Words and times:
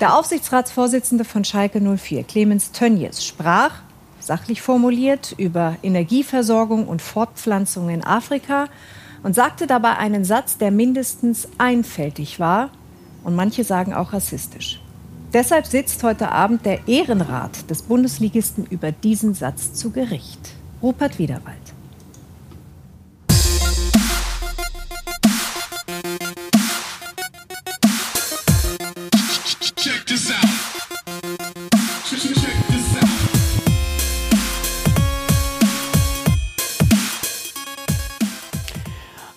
Der 0.00 0.14
Aufsichtsratsvorsitzende 0.14 1.24
von 1.24 1.42
Schalke 1.42 1.80
04, 1.80 2.24
Clemens 2.24 2.70
Tönjes, 2.70 3.24
sprach, 3.24 3.70
sachlich 4.20 4.60
formuliert, 4.60 5.34
über 5.38 5.76
Energieversorgung 5.82 6.86
und 6.86 7.00
Fortpflanzung 7.00 7.88
in 7.88 8.04
Afrika 8.04 8.66
und 9.22 9.34
sagte 9.34 9.66
dabei 9.66 9.96
einen 9.96 10.26
Satz, 10.26 10.58
der 10.58 10.70
mindestens 10.70 11.48
einfältig 11.56 12.38
war 12.38 12.68
und 13.24 13.36
manche 13.36 13.64
sagen 13.64 13.94
auch 13.94 14.12
rassistisch. 14.12 14.82
Deshalb 15.32 15.64
sitzt 15.64 16.02
heute 16.02 16.30
Abend 16.30 16.66
der 16.66 16.86
Ehrenrat 16.86 17.70
des 17.70 17.80
Bundesligisten 17.80 18.66
über 18.66 18.92
diesen 18.92 19.32
Satz 19.32 19.72
zu 19.72 19.92
Gericht. 19.92 20.50
Rupert 20.82 21.18
Wiederwald. 21.18 21.65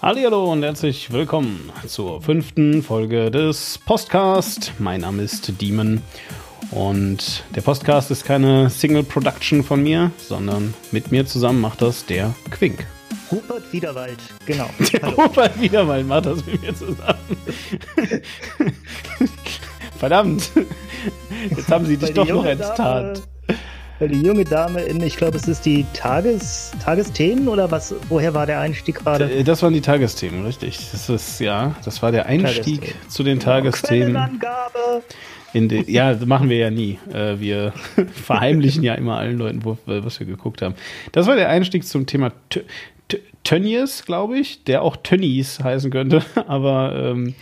Hallo 0.09 0.51
und 0.51 0.63
herzlich 0.63 1.11
willkommen 1.11 1.71
zur 1.85 2.19
fünften 2.19 2.81
Folge 2.81 3.29
des 3.29 3.77
Postcast. 3.77 4.73
Mein 4.79 5.01
Name 5.01 5.21
ist 5.21 5.61
Demon 5.61 6.01
und 6.71 7.43
der 7.55 7.61
Postcast 7.61 8.09
ist 8.09 8.25
keine 8.25 8.71
Single 8.71 9.03
Production 9.03 9.63
von 9.63 9.83
mir, 9.83 10.09
sondern 10.17 10.73
mit 10.91 11.11
mir 11.11 11.27
zusammen 11.27 11.61
macht 11.61 11.83
das 11.83 12.07
der 12.07 12.33
Quink. 12.49 12.87
Rupert 13.31 13.71
Wiederwald, 13.71 14.17
genau. 14.47 14.67
Der 14.91 14.99
Hallo. 15.03 15.21
Rupert 15.21 15.61
Wiederwald 15.61 16.07
macht 16.07 16.25
das 16.25 16.43
mit 16.43 16.59
mir 16.59 16.73
zusammen. 16.73 17.19
Verdammt, 19.99 20.49
jetzt 21.51 21.69
haben 21.69 21.85
sie 21.85 21.97
dich 21.97 22.15
doch 22.15 22.27
noch 22.27 22.45
enttarnt. 22.45 23.21
Weil 23.99 24.07
die 24.07 24.21
junge 24.21 24.45
Dame 24.45 24.81
in, 24.81 25.03
ich 25.03 25.17
glaube, 25.17 25.35
es 25.35 25.47
ist 25.49 25.65
die 25.65 25.85
Tages, 25.93 26.71
Tagesthemen 26.81 27.49
oder 27.49 27.69
was? 27.69 27.93
Woher 28.07 28.33
war 28.33 28.45
der 28.45 28.61
Einstieg 28.61 28.95
gerade? 28.95 29.29
Äh, 29.29 29.43
das 29.43 29.61
waren 29.61 29.73
die 29.73 29.81
Tagesthemen, 29.81 30.45
richtig. 30.45 30.79
Das 30.91 31.09
ist, 31.09 31.39
ja, 31.41 31.75
das 31.83 32.01
war 32.01 32.13
der 32.13 32.25
Einstieg 32.25 32.95
zu 33.09 33.23
den. 33.23 33.39
Tagesthemen. 33.41 34.13
Quellenangabe. 34.13 35.03
In 35.53 35.67
de, 35.67 35.91
ja, 35.91 36.13
das 36.13 36.25
machen 36.25 36.49
wir 36.49 36.57
ja 36.57 36.69
nie. 36.69 36.97
Äh, 37.13 37.39
wir 37.39 37.73
verheimlichen 38.13 38.83
ja 38.83 38.93
immer 38.93 39.17
allen 39.17 39.37
Leuten, 39.37 39.65
wo, 39.65 39.77
was 39.85 40.19
wir 40.19 40.27
geguckt 40.27 40.61
haben. 40.61 40.75
Das 41.11 41.27
war 41.27 41.35
der 41.35 41.49
Einstieg 41.49 41.85
zum 41.85 42.05
Thema 42.05 42.31
Tönnies, 43.43 44.05
glaube 44.05 44.39
ich, 44.39 44.63
der 44.63 44.81
auch 44.81 44.95
Tönnies 44.95 45.59
heißen 45.61 45.91
könnte, 45.91 46.23
aber 46.47 46.93
ähm, 46.95 47.35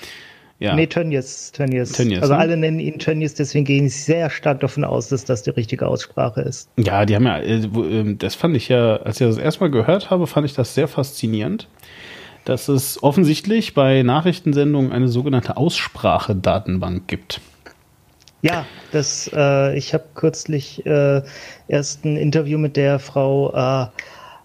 ja. 0.60 0.76
Nee, 0.76 0.88
Tönnies. 0.88 1.52
Tönnies. 1.52 1.92
Tönnies 1.92 2.22
also 2.22 2.34
ne? 2.34 2.40
alle 2.40 2.58
nennen 2.58 2.80
ihn 2.80 2.98
Tönnies, 2.98 3.36
deswegen 3.36 3.66
gehe 3.66 3.84
ich 3.84 3.96
sehr 3.96 4.30
stark 4.30 4.60
davon 4.62 4.84
aus, 4.84 5.10
dass 5.10 5.24
das 5.24 5.44
die 5.44 5.52
richtige 5.52 5.88
Aussprache 5.88 6.42
ist. 6.42 6.70
Ja, 6.78 7.06
die 7.06 7.16
haben 7.16 7.26
ja, 7.26 7.38
äh, 7.38 7.64
ähm, 7.64 8.18
das 8.18 8.34
fand 8.34 8.56
ich 8.56 8.70
ja, 8.70 8.98
als 8.98 9.22
ich 9.22 9.28
das 9.28 9.38
erstmal 9.38 9.70
gehört 9.70 10.10
habe, 10.10 10.26
fand 10.26 10.48
ich 10.48 10.54
das 10.54 10.74
sehr 10.74 10.88
faszinierend, 10.88 11.68
dass 12.46 12.70
es 12.70 13.02
offensichtlich 13.04 13.76
bei 13.76 14.02
Nachrichtensendungen 14.02 14.92
eine 14.92 15.10
sogenannte 15.10 15.58
Aussprachedatenbank 15.58 17.08
gibt. 17.08 17.40
Ja, 18.42 18.66
das, 18.92 19.30
äh, 19.34 19.78
ich 19.78 19.94
habe 19.94 20.06
kürzlich 20.16 20.86
äh, 20.86 21.22
erst 21.68 22.06
ein 22.06 22.18
Interview 22.18 22.58
mit 22.58 22.78
der 22.78 22.98
Frau 23.00 23.54
äh, 23.54 23.88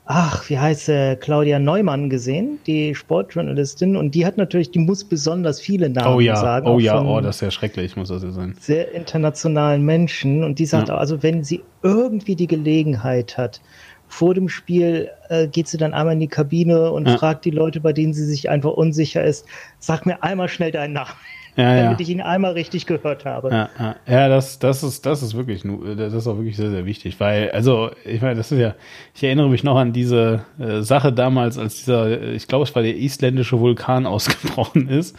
ach, 0.05 0.49
wie 0.49 0.59
heißt 0.59 0.87
sie, 0.87 1.17
Claudia 1.21 1.59
Neumann 1.59 2.11
gesehen, 2.11 2.59
die 2.67 2.95
Sportjournalistin, 2.95 3.97
und 3.97 4.15
die 4.15 4.27
hat 4.27 4.37
natürlich, 4.37 4.71
die 4.71 4.79
muss 4.79 5.05
besonders 5.05 5.61
viele 5.61 5.89
Namen 5.89 6.17
oh 6.17 6.21
ja, 6.21 6.37
sagen. 6.37 6.67
Oh 6.67 6.79
ja, 6.79 7.01
oh, 7.01 7.21
das 7.21 7.37
ist 7.37 7.43
ja 7.43 7.51
schrecklich, 7.51 7.97
muss 7.97 8.09
das 8.09 8.23
ja 8.23 8.31
sein. 8.31 8.55
Sehr 8.59 8.93
internationalen 8.93 9.83
Menschen. 9.85 10.45
Und 10.45 10.59
die 10.59 10.67
sagt 10.67 10.89
ja. 10.89 10.97
also, 10.97 11.23
wenn 11.23 11.45
sie 11.45 11.63
irgendwie 11.83 12.37
die 12.37 12.47
Gelegenheit 12.47 13.39
hat, 13.39 13.61
vor 14.09 14.35
dem 14.35 14.51
Spiel 14.51 15.11
äh, 15.31 15.49
geht 15.49 15.69
sie 15.69 15.79
dann 15.79 15.95
einmal 15.95 16.15
in 16.15 16.21
die 16.21 16.29
Kabine 16.29 16.93
und 16.93 17.09
ja. 17.09 17.17
fragt 17.17 17.47
die 17.47 17.51
Leute, 17.51 17.81
bei 17.81 17.95
denen 17.95 18.13
sie 18.13 18.27
sich 18.27 18.51
einfach 18.51 18.73
unsicher 18.73 19.25
ist, 19.25 19.47
sag 19.79 20.05
mir 20.05 20.23
einmal 20.23 20.49
schnell 20.49 20.71
deinen 20.71 20.93
Namen 20.93 21.09
ja, 21.57 21.83
damit 21.83 22.01
ich 22.01 22.09
ihn 22.09 22.21
einmal 22.23 22.53
richtig 22.53 22.87
gehört 22.87 23.25
habe. 23.27 23.51
Ja, 23.51 23.69
ja. 23.79 23.97
ja 24.07 24.29
das, 24.29 24.59
das 24.59 24.83
ist, 24.83 25.05
das 25.05 25.23
ist 25.23 25.35
wirklich, 25.35 25.63
das 25.97 26.15
ist 26.15 26.27
auch 26.27 26.37
wirklich 26.37 26.57
sehr, 26.57 26.71
sehr 26.71 26.87
wichtig, 26.87 27.21
weil, 27.21 27.51
also, 27.51 27.91
ich 28.05 28.23
meine, 28.23 28.37
das 28.37 28.53
ist 28.53 28.59
ja, 28.59 28.75
ich 29.15 29.23
erinnere 29.23 29.51
mich 29.51 29.63
noch 29.63 29.77
an 29.77 29.93
diese 29.93 30.45
äh, 30.59 30.81
Sache 30.81 31.13
damals, 31.13 31.59
als 31.59 31.77
dieser, 31.77 32.33
ich 32.33 32.49
glaube, 32.49 32.65
es 32.65 32.75
war 32.75 32.83
der 32.83 32.97
isländische 32.97 33.61
Vulkan 33.61 34.07
ausgebrochen 34.13 34.89
ist. 34.89 35.17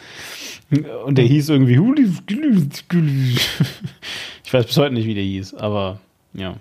Und 1.04 1.18
der 1.18 1.24
hieß 1.24 1.50
irgendwie, 1.50 1.74
ich 4.44 4.52
weiß 4.52 4.66
bis 4.66 4.76
heute 4.76 4.94
nicht, 4.94 5.06
wie 5.06 5.14
der 5.14 5.22
hieß, 5.22 5.54
aber, 5.54 6.00
ja. 6.32 6.56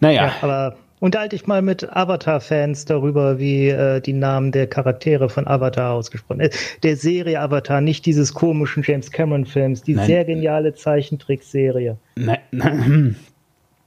Naja. 0.00 0.26
Ja, 0.26 0.32
aber 0.42 0.76
Unterhalte 1.00 1.36
ich 1.36 1.46
mal 1.46 1.62
mit 1.62 1.88
Avatar-Fans 1.88 2.84
darüber, 2.84 3.38
wie 3.38 3.68
äh, 3.68 4.00
die 4.00 4.12
Namen 4.12 4.52
der 4.52 4.66
Charaktere 4.66 5.28
von 5.28 5.46
Avatar 5.46 5.92
ausgesprochen 5.92 6.40
sind. 6.40 6.54
Äh, 6.54 6.80
der 6.82 6.96
Serie 6.96 7.40
Avatar, 7.40 7.80
nicht 7.80 8.06
dieses 8.06 8.34
komischen 8.34 8.82
James 8.86 9.10
Cameron-Films, 9.10 9.82
die 9.82 9.94
nein. 9.94 10.06
sehr 10.06 10.24
geniale 10.24 10.74
Zeichentrickserie. 10.74 11.96
Nein, 12.16 12.38
nein. 12.50 13.16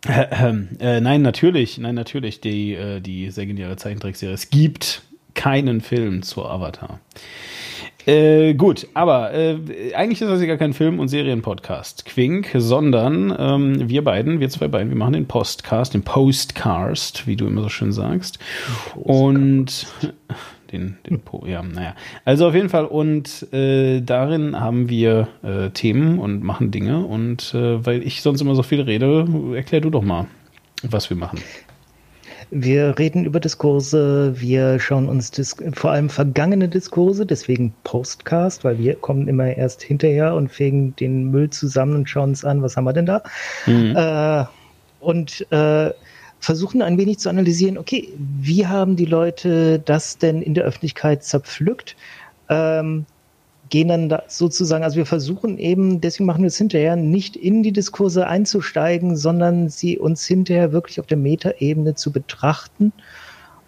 Äh, 0.08 0.54
äh, 0.80 1.02
nein, 1.02 1.22
natürlich, 1.22 1.78
nein, 1.78 1.96
natürlich, 1.96 2.42
die, 2.42 2.74
äh, 2.74 3.02
die 3.02 3.30
sehr 3.30 3.46
geniale 3.46 3.76
Zeichentrickserie. 3.76 4.34
Es 4.34 4.50
gibt 4.50 5.04
keinen 5.36 5.82
Film 5.82 6.24
zu 6.24 6.46
Avatar. 6.46 7.00
Äh, 8.06 8.54
gut, 8.56 8.88
aber 8.94 9.34
äh, 9.34 9.94
eigentlich 9.94 10.22
ist 10.22 10.30
das 10.30 10.42
ja 10.42 10.48
gar 10.48 10.58
kein 10.58 10.74
Film- 10.74 11.00
und 11.00 11.08
Serienpodcast, 11.08 12.06
Quink, 12.06 12.52
sondern 12.56 13.36
ähm, 13.38 13.90
wir 13.90 14.04
beiden, 14.04 14.40
wir 14.40 14.50
zwei 14.50 14.68
beiden, 14.68 14.90
wir 14.90 14.98
machen 14.98 15.14
den 15.14 15.28
Postcast, 15.28 15.94
den 15.94 16.04
Postcast, 16.04 17.28
wie 17.28 17.36
du 17.36 17.48
immer 17.48 17.62
so 17.62 17.70
schön 17.70 17.92
sagst. 17.92 18.40
Und 18.96 19.88
den, 20.72 20.98
den 21.08 21.20
po, 21.20 21.46
ja, 21.46 21.62
naja. 21.62 21.96
Also 22.26 22.48
auf 22.48 22.56
jeden 22.56 22.70
Fall, 22.70 22.86
und 22.86 23.52
äh, 23.54 24.02
darin 24.02 24.60
haben 24.60 24.90
wir 24.90 25.28
äh, 25.44 25.70
Themen 25.70 26.20
und 26.20 26.44
machen 26.44 26.72
Dinge. 26.72 27.06
Und 27.06 27.54
äh, 27.54 27.86
weil 27.86 28.04
ich 28.04 28.22
sonst 28.22 28.42
immer 28.42 28.56
so 28.56 28.64
viel 28.64 28.82
rede, 28.82 29.28
erklär 29.56 29.82
du 29.82 29.90
doch 29.90 30.04
mal, 30.04 30.28
was 30.84 31.10
wir 31.10 31.18
machen. 31.18 31.40
Wir 32.54 33.00
reden 33.00 33.24
über 33.24 33.40
Diskurse, 33.40 34.34
wir 34.36 34.78
schauen 34.82 35.08
uns 35.08 35.32
Dis 35.32 35.56
vor 35.74 35.92
allem 35.92 36.10
vergangene 36.10 36.68
Diskurse, 36.68 37.26
deswegen 37.26 37.74
Postcast, 37.86 38.66
weil 38.66 38.78
wir 38.78 38.96
kommen 38.96 39.30
immer 39.30 39.56
erst 39.56 39.82
hinterher 39.82 40.36
und 40.36 40.50
fegen 40.50 40.94
den 40.98 41.32
Müll 41.32 41.50
zusammen 41.50 41.96
und 41.96 42.10
schauen 42.10 42.32
uns 42.32 42.44
an, 42.44 42.62
was 42.62 42.76
haben 42.76 42.84
wir 42.84 42.92
denn 42.92 43.06
da? 43.06 43.24
Mhm. 43.66 43.96
Äh, 43.96 44.46
und 45.00 45.50
äh, 45.52 45.92
versuchen 46.42 46.82
ein 46.82 46.98
wenig 46.98 47.20
zu 47.20 47.30
analysieren, 47.30 47.78
okay, 47.78 48.10
wie 48.18 48.68
haben 48.68 48.98
die 48.98 49.06
Leute 49.06 49.80
das 49.80 50.18
denn 50.18 50.42
in 50.42 50.54
der 50.54 50.66
Öffentlichkeit 50.66 51.24
zerpflückt? 51.24 51.96
Ähm, 52.50 53.06
gehen 53.72 53.88
dann 53.88 54.10
da 54.10 54.24
sozusagen, 54.28 54.84
also 54.84 54.98
wir 54.98 55.06
versuchen 55.06 55.58
eben, 55.58 56.02
deswegen 56.02 56.26
machen 56.26 56.44
wir 56.44 56.50
es 56.50 56.58
hinterher, 56.58 56.96
nicht 56.98 57.36
in 57.36 57.64
die 57.64 57.72
Diskurse 57.72 58.28
einzusteigen, 58.28 59.16
sondern 59.16 59.70
sie 59.70 59.98
uns 59.98 60.26
hinterher 60.26 60.74
wirklich 60.74 61.00
auf 61.00 61.08
der 61.08 61.18
Metaebene 61.18 61.96
zu 61.96 62.12
betrachten. 62.12 62.92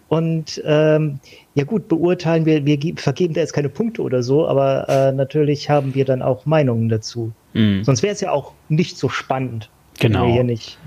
Und 0.08 0.62
ähm, 0.66 1.18
ja 1.54 1.64
gut, 1.64 1.88
beurteilen 1.88 2.44
wir, 2.44 2.66
wir 2.66 2.78
vergeben 2.96 3.32
da 3.32 3.40
jetzt 3.40 3.54
keine 3.54 3.70
Punkte 3.70 4.02
oder 4.02 4.22
so, 4.22 4.46
aber 4.46 4.88
äh, 4.88 5.12
natürlich 5.12 5.70
haben 5.70 5.94
wir 5.94 6.04
dann 6.04 6.20
auch 6.20 6.44
Meinungen 6.44 6.90
dazu. 6.90 7.32
Mhm. 7.54 7.82
Sonst 7.82 8.02
wäre 8.02 8.12
es 8.12 8.20
ja 8.20 8.30
auch 8.30 8.52
nicht 8.68 8.98
so 8.98 9.08
spannend, 9.08 9.70
genau. 9.98 10.20
wenn 10.20 10.26
wir 10.26 10.34
hier 10.34 10.44
nicht 10.44 10.78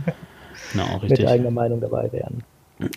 genau, 0.71 0.99
mit 1.01 1.25
eigener 1.25 1.51
Meinung 1.51 1.81
dabei 1.81 2.11
wären. 2.13 2.43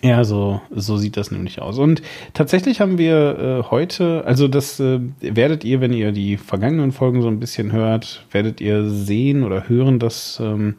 Ja, 0.02 0.24
so, 0.24 0.60
so 0.70 0.98
sieht 0.98 1.16
das 1.16 1.30
nämlich 1.30 1.62
aus. 1.62 1.78
Und 1.78 2.02
tatsächlich 2.34 2.80
haben 2.80 2.98
wir 2.98 3.38
äh, 3.66 3.70
heute, 3.70 4.24
also 4.26 4.46
das 4.46 4.78
äh, 4.78 5.00
werdet 5.20 5.64
ihr, 5.64 5.80
wenn 5.80 5.94
ihr 5.94 6.12
die 6.12 6.36
vergangenen 6.36 6.92
Folgen 6.92 7.22
so 7.22 7.28
ein 7.28 7.40
bisschen 7.40 7.72
hört, 7.72 8.26
werdet 8.30 8.60
ihr 8.60 8.88
sehen 8.90 9.42
oder 9.42 9.68
hören, 9.68 9.98
dass 9.98 10.38
ähm, 10.40 10.74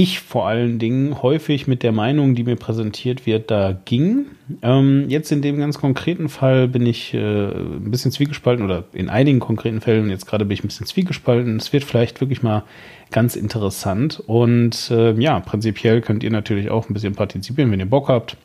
ich 0.00 0.20
vor 0.20 0.46
allen 0.46 0.78
Dingen 0.78 1.22
häufig 1.22 1.66
mit 1.66 1.82
der 1.82 1.90
Meinung, 1.90 2.36
die 2.36 2.44
mir 2.44 2.54
präsentiert 2.54 3.26
wird, 3.26 3.50
da 3.50 3.76
ging. 3.84 4.26
Ähm, 4.62 5.06
jetzt 5.08 5.32
in 5.32 5.42
dem 5.42 5.58
ganz 5.58 5.78
konkreten 5.78 6.28
Fall 6.28 6.68
bin 6.68 6.86
ich 6.86 7.14
äh, 7.14 7.18
ein 7.18 7.90
bisschen 7.90 8.12
zwiegespalten 8.12 8.64
oder 8.64 8.84
in 8.92 9.08
einigen 9.08 9.40
konkreten 9.40 9.80
Fällen, 9.80 10.08
jetzt 10.08 10.26
gerade 10.26 10.44
bin 10.44 10.54
ich 10.54 10.62
ein 10.62 10.68
bisschen 10.68 10.86
zwiegespalten. 10.86 11.56
Es 11.56 11.72
wird 11.72 11.82
vielleicht 11.82 12.20
wirklich 12.20 12.44
mal 12.44 12.62
ganz 13.10 13.34
interessant 13.34 14.22
und 14.24 14.88
äh, 14.92 15.14
ja, 15.20 15.40
prinzipiell 15.40 16.00
könnt 16.00 16.22
ihr 16.22 16.30
natürlich 16.30 16.70
auch 16.70 16.88
ein 16.88 16.94
bisschen 16.94 17.16
partizipieren, 17.16 17.72
wenn 17.72 17.80
ihr 17.80 17.86
Bock 17.86 18.06
habt. 18.06 18.36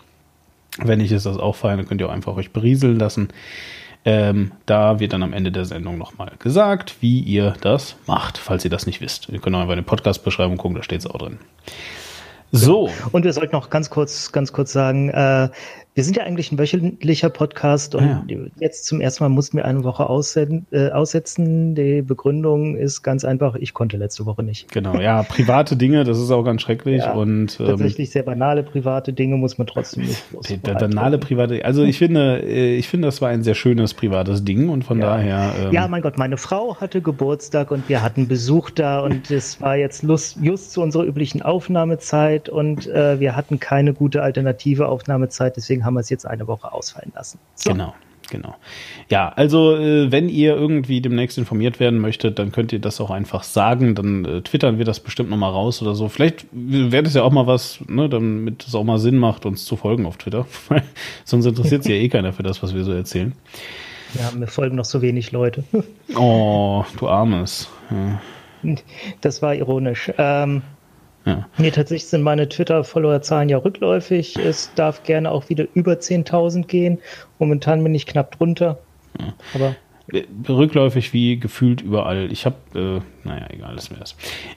Wenn 0.80 0.98
nicht, 0.98 1.12
ist 1.12 1.28
das 1.28 1.38
auch 1.38 1.56
fein, 1.56 1.78
dann 1.78 1.88
könnt 1.88 2.02
ihr 2.02 2.10
auch 2.10 2.14
einfach 2.14 2.36
euch 2.36 2.50
berieseln 2.50 2.98
lassen. 2.98 3.28
Ähm, 4.06 4.52
da 4.66 5.00
wird 5.00 5.14
dann 5.14 5.24
am 5.24 5.34
Ende 5.34 5.52
der 5.52 5.66
Sendung 5.66 5.98
nochmal 5.98 6.34
gesagt, 6.40 6.98
wie 7.00 7.20
ihr 7.22 7.54
das 7.62 7.96
macht, 8.06 8.38
falls 8.38 8.66
ihr 8.66 8.72
das 8.72 8.86
nicht 8.86 9.00
wisst. 9.00 9.30
Ihr 9.30 9.40
könnt 9.40 9.56
auch 9.56 9.62
einfach 9.62 9.74
in 9.74 9.80
die 9.80 9.86
Podcast-Beschreibung 9.86 10.58
gucken, 10.58 10.76
da 10.76 10.84
steht 10.84 11.00
es 11.00 11.08
auch 11.08 11.18
drin. 11.18 11.40
So. 12.52 12.90
Und 13.12 13.24
wir 13.24 13.34
sollten 13.34 13.56
noch 13.56 13.70
ganz 13.70 13.90
kurz, 13.90 14.32
ganz 14.32 14.54
kurz 14.54 14.74
sagen, 14.74 15.10
äh, 15.10 15.50
wir 15.96 16.04
sind 16.04 16.18
ja 16.18 16.24
eigentlich 16.24 16.52
ein 16.52 16.58
wöchentlicher 16.58 17.30
Podcast 17.30 17.94
und 17.94 18.26
ja. 18.28 18.38
jetzt 18.60 18.86
zum 18.86 19.00
ersten 19.00 19.24
Mal 19.24 19.30
mussten 19.30 19.58
wir 19.58 19.66
eine 19.66 19.84
Woche 19.84 20.10
aussetzen, 20.10 20.66
äh, 20.72 20.90
aussetzen. 20.90 21.76
Die 21.76 22.02
Begründung 22.02 22.76
ist 22.76 23.04
ganz 23.04 23.24
einfach, 23.24 23.56
ich 23.56 23.76
konnte 23.76 23.98
letzte 23.98 24.26
Woche 24.26 24.42
nicht. 24.42 24.72
Genau, 24.72 25.00
ja, 25.00 25.22
private 25.22 25.76
Dinge, 25.76 26.04
das 26.04 26.20
ist 26.20 26.32
auch 26.32 26.44
ganz 26.44 26.64
schrecklich. 26.64 27.04
Ja, 27.04 27.14
und, 27.14 27.60
ähm, 27.60 27.68
tatsächlich 27.68 28.10
sehr 28.10 28.24
banale 28.24 28.64
private 28.64 29.14
Dinge 29.14 29.38
muss 29.38 29.60
man 29.60 29.68
trotzdem 29.68 30.06
nicht. 30.06 30.24
Banale 30.64 31.20
private, 31.20 31.64
also 31.64 31.84
ich 31.84 32.00
finde, 32.00 32.42
äh, 32.44 32.76
ich 32.76 32.88
finde, 32.88 33.08
das 33.08 33.22
war 33.22 33.30
ein 33.30 33.44
sehr 33.44 33.56
schönes 33.56 33.94
privates 33.94 34.44
Ding 34.44 34.70
und 34.70 34.84
von 34.84 35.00
ja. 35.00 35.06
daher. 35.06 35.54
Ähm, 35.66 35.74
ja, 35.74 35.88
mein 35.88 36.02
Gott, 36.02 36.18
meine 36.18 36.38
Frau 36.38 36.76
hatte 36.78 37.02
Geburtstag 37.02 37.70
und 37.70 37.88
wir 37.88 38.02
hatten 38.02 38.28
Besuch 38.28 38.72
da 38.72 39.02
und 39.02 39.30
es 39.30 39.62
war 39.62 39.76
jetzt 39.76 40.02
Lust, 40.02 40.38
just 40.42 40.72
zu 40.72 40.82
unserer 40.82 41.04
üblichen 41.04 41.44
Aufnahmezeit 41.44 42.50
und 42.50 42.88
äh, 42.88 43.20
wir 43.20 43.36
hatten 43.36 43.60
keine 43.60 43.94
gute 43.94 44.24
alternative 44.24 44.88
Aufnahmezeit, 44.88 45.56
deswegen 45.56 45.83
haben 45.84 45.96
wir 45.96 46.02
es 46.02 46.10
jetzt 46.10 46.26
eine 46.26 46.48
Woche 46.48 46.72
ausfallen 46.72 47.12
lassen. 47.16 47.40
So. 47.56 47.72
Genau. 47.72 47.94
Genau. 48.30 48.56
Ja, 49.10 49.30
also 49.30 49.76
äh, 49.76 50.12
wenn 50.12 50.30
ihr 50.30 50.56
irgendwie 50.56 51.02
demnächst 51.02 51.38
informiert 51.38 51.80
werden 51.80 52.00
möchtet, 52.00 52.40
dann 52.40 52.52
könnt 52.52 52.72
ihr 52.72 52.80
das 52.80 53.02
auch 53.02 53.12
einfach 53.12 53.44
sagen. 53.44 53.96
Dann 53.96 54.26
äh, 54.26 54.42
twittern 54.42 54.78
wir 54.78 54.86
das 54.86 55.02
bestimmt 55.02 55.30
nochmal 55.30 55.52
raus 55.52 55.82
oder 55.82 55.94
so. 55.94 56.08
Vielleicht 56.10 56.48
wäre 56.52 57.04
das 57.04 57.14
ja 57.14 57.24
auch 57.24 57.32
mal 57.32 57.48
was, 57.48 57.80
ne, 57.88 58.10
damit 58.10 58.66
es 58.66 58.76
auch 58.76 58.84
mal 58.84 58.98
Sinn 58.98 59.18
macht, 59.18 59.46
uns 59.46 59.66
zu 59.66 59.76
folgen 59.76 60.06
auf 60.06 60.18
Twitter. 60.18 60.48
Sonst 61.26 61.46
interessiert 61.46 61.84
sich 61.84 61.92
ja 61.92 61.98
eh 61.98 62.10
keiner 62.10 62.34
für 62.34 62.44
das, 62.44 62.64
was 62.64 62.74
wir 62.74 62.84
so 62.84 62.94
erzählen. 62.94 63.34
Ja, 64.20 64.32
mir 64.38 64.48
folgen 64.48 64.76
noch 64.76 64.86
so 64.86 65.02
wenig 65.02 65.32
Leute. 65.32 65.64
oh, 66.16 66.86
du 66.98 67.08
Armes. 67.08 67.70
Ja. 67.92 68.22
Das 69.22 69.42
war 69.42 69.54
ironisch. 69.56 70.12
Ähm, 70.18 70.62
ja. 71.26 71.48
Nee, 71.58 71.72
tatsächlich 71.72 72.10
sind 72.10 72.22
meine 72.22 72.50
Twitter-Follower-Zahlen 72.50 73.50
ja 73.50 73.58
rückläufig. 73.58 74.36
Es 74.38 74.72
darf 74.76 75.04
gerne 75.04 75.32
auch 75.32 75.50
wieder 75.50 75.66
über 75.74 75.94
10.000 75.94 76.66
gehen. 76.68 77.00
Momentan 77.40 77.84
bin 77.84 77.96
ich 77.96 78.06
knapp 78.06 78.38
drunter. 78.38 78.80
Ja. 79.20 79.34
Aber 79.54 79.76
rückläufig 80.50 81.14
wie 81.14 81.40
gefühlt 81.40 81.82
überall. 81.82 82.30
Ich 82.32 82.46
habe, 82.46 82.56
äh, 82.76 83.28
naja, 83.28 83.48
egal, 83.50 83.76
lassen 83.76 83.92
wir 83.92 84.00
das. 84.00 84.16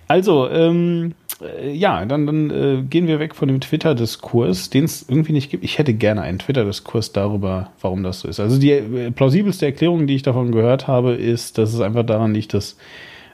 Also, 0.09 0.49
ähm, 0.51 1.15
äh, 1.41 1.71
ja, 1.73 2.05
dann, 2.05 2.27
dann 2.27 2.51
äh, 2.51 2.83
gehen 2.83 3.07
wir 3.07 3.21
weg 3.21 3.37
von 3.37 3.47
dem 3.47 3.61
Twitter-Diskurs, 3.61 4.71
den 4.71 4.85
es 4.85 5.09
irgendwie 5.09 5.33
nicht 5.33 5.51
gibt. 5.51 5.63
Ich 5.63 5.79
hätte 5.79 5.95
gerne 5.95 6.23
einen 6.23 6.41
Twitter-Diskurs 6.41 7.13
darüber, 7.13 7.71
warum 7.81 8.03
das 8.03 8.21
so 8.21 8.29
ist. 8.29 8.41
Also 8.41 8.59
die 8.59 8.73
äh, 8.73 9.11
plausibelste 9.13 9.67
Erklärung, 9.67 10.09
die 10.09 10.17
ich 10.17 10.23
davon 10.23 10.51
gehört 10.51 10.89
habe, 10.89 11.15
ist, 11.15 11.59
dass 11.59 11.73
es 11.73 11.81
einfach 11.81 12.05
daran 12.05 12.35
liegt, 12.35 12.53
dass 12.53 12.77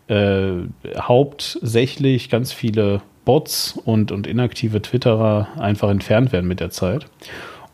äh, 0.08 0.52
hauptsächlich 0.98 2.28
ganz 2.28 2.52
viele 2.52 3.00
Bots 3.24 3.78
und, 3.84 4.12
und 4.12 4.26
inaktive 4.26 4.82
Twitterer 4.82 5.48
einfach 5.58 5.90
entfernt 5.90 6.32
werden 6.32 6.46
mit 6.46 6.60
der 6.60 6.70
Zeit. 6.70 7.06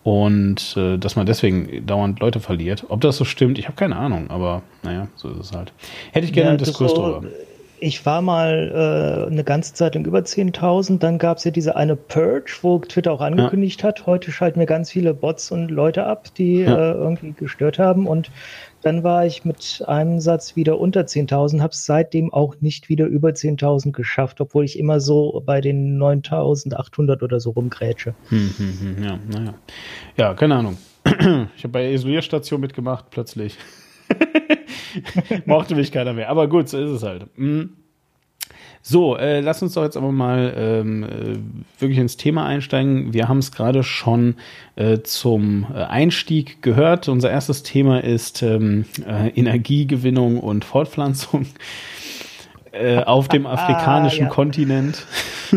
Und 0.02 0.76
äh, 0.76 0.96
dass 0.96 1.16
man 1.16 1.26
deswegen 1.26 1.84
dauernd 1.86 2.20
Leute 2.20 2.40
verliert. 2.40 2.84
Ob 2.88 3.00
das 3.00 3.16
so 3.16 3.24
stimmt, 3.24 3.58
ich 3.58 3.66
habe 3.66 3.76
keine 3.76 3.96
Ahnung, 3.96 4.30
aber 4.30 4.62
naja, 4.82 5.08
so 5.16 5.28
ist 5.28 5.38
es 5.38 5.52
halt. 5.52 5.72
Hätte 6.12 6.26
ich 6.26 6.32
gerne 6.32 6.46
ja, 6.46 6.50
einen 6.50 6.58
Diskurs 6.58 6.92
so, 6.92 6.96
drüber. 6.96 7.22
Ich 7.80 8.06
war 8.06 8.22
mal 8.22 9.26
äh, 9.28 9.30
eine 9.30 9.44
ganze 9.44 9.74
Zeit 9.74 9.94
lang 9.94 10.04
über 10.04 10.20
10.000, 10.20 10.98
dann 10.98 11.18
gab 11.18 11.38
es 11.38 11.44
ja 11.44 11.50
diese 11.50 11.76
eine 11.76 11.94
Purge, 11.94 12.52
wo 12.62 12.78
Twitter 12.78 13.12
auch 13.12 13.20
angekündigt 13.20 13.82
ja. 13.82 13.88
hat, 13.88 14.06
heute 14.06 14.32
schalten 14.32 14.58
wir 14.58 14.66
ganz 14.66 14.90
viele 14.90 15.14
Bots 15.14 15.52
und 15.52 15.70
Leute 15.70 16.04
ab, 16.04 16.28
die 16.36 16.60
ja. 16.60 16.74
äh, 16.74 16.92
irgendwie 16.92 17.32
gestört 17.32 17.78
haben 17.78 18.06
und 18.06 18.30
dann 18.82 19.02
war 19.02 19.26
ich 19.26 19.44
mit 19.44 19.82
einem 19.86 20.20
Satz 20.20 20.56
wieder 20.56 20.78
unter 20.78 21.02
10.000, 21.02 21.60
habe 21.60 21.72
es 21.72 21.84
seitdem 21.84 22.32
auch 22.32 22.56
nicht 22.60 22.88
wieder 22.88 23.06
über 23.06 23.30
10.000 23.30 23.92
geschafft, 23.92 24.40
obwohl 24.40 24.64
ich 24.64 24.78
immer 24.78 25.00
so 25.00 25.42
bei 25.44 25.60
den 25.60 25.98
9.800 25.98 27.22
oder 27.22 27.40
so 27.40 27.50
rumgrätsche. 27.50 28.14
Hm, 28.28 28.54
hm, 28.56 28.96
hm, 28.96 29.04
ja, 29.04 29.18
naja. 29.28 29.54
Ja, 30.16 30.34
keine 30.34 30.56
Ahnung. 30.56 30.76
Ich 31.56 31.64
habe 31.64 31.72
bei 31.72 31.82
der 31.82 31.92
Isolierstation 31.92 32.60
mitgemacht, 32.60 33.06
plötzlich. 33.10 33.56
Mochte 35.46 35.74
mich 35.74 35.90
keiner 35.90 36.12
mehr. 36.12 36.28
Aber 36.28 36.48
gut, 36.48 36.68
so 36.68 36.78
ist 36.78 36.90
es 36.90 37.02
halt. 37.02 37.26
Mhm. 37.36 37.77
So, 38.82 39.16
äh, 39.16 39.40
lass 39.40 39.62
uns 39.62 39.74
doch 39.74 39.82
jetzt 39.82 39.96
aber 39.96 40.12
mal 40.12 40.54
ähm, 40.56 41.02
äh, 41.04 41.80
wirklich 41.80 41.98
ins 41.98 42.16
Thema 42.16 42.46
einsteigen. 42.46 43.12
Wir 43.12 43.28
haben 43.28 43.38
es 43.38 43.52
gerade 43.52 43.82
schon 43.82 44.36
äh, 44.76 44.98
zum 45.00 45.66
äh, 45.74 45.82
Einstieg 45.82 46.62
gehört. 46.62 47.08
Unser 47.08 47.30
erstes 47.30 47.62
Thema 47.62 48.02
ist 48.02 48.42
ähm, 48.42 48.84
äh, 49.06 49.28
Energiegewinnung 49.30 50.38
und 50.38 50.64
Fortpflanzung 50.64 51.46
äh, 52.72 53.02
auf 53.02 53.28
dem 53.28 53.46
afrikanischen 53.46 54.24
ah, 54.24 54.28
ja. 54.28 54.34
Kontinent. 54.34 55.04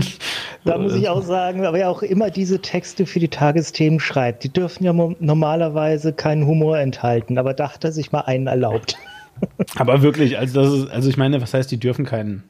Da 0.64 0.78
muss 0.78 0.94
ich 0.94 1.10
auch 1.10 1.24
sagen, 1.24 1.62
wer 1.62 1.90
auch 1.90 2.04
immer 2.04 2.30
diese 2.30 2.62
Texte 2.62 3.08
für 3.08 3.20
die 3.20 3.30
Tagesthemen 3.30 4.00
schreibt, 4.00 4.44
die 4.44 4.50
dürfen 4.50 4.84
ja 4.84 4.94
normalerweise 4.94 6.14
keinen 6.14 6.46
Humor 6.46 6.78
enthalten, 6.78 7.40
aber 7.40 7.56
dachte 7.56 7.88
er 7.88 7.92
sich 7.92 8.12
mal 8.12 8.22
einen 8.22 8.46
erlaubt. 8.46 8.96
Aber 9.78 10.04
wirklich, 10.04 10.38
also 10.38 10.62
das 10.62 10.74
ist, 10.74 10.92
also 10.92 11.10
ich 11.10 11.18
meine, 11.18 11.42
was 11.42 11.56
heißt, 11.56 11.72
die 11.72 11.80
dürfen 11.80 12.06
keinen 12.06 12.44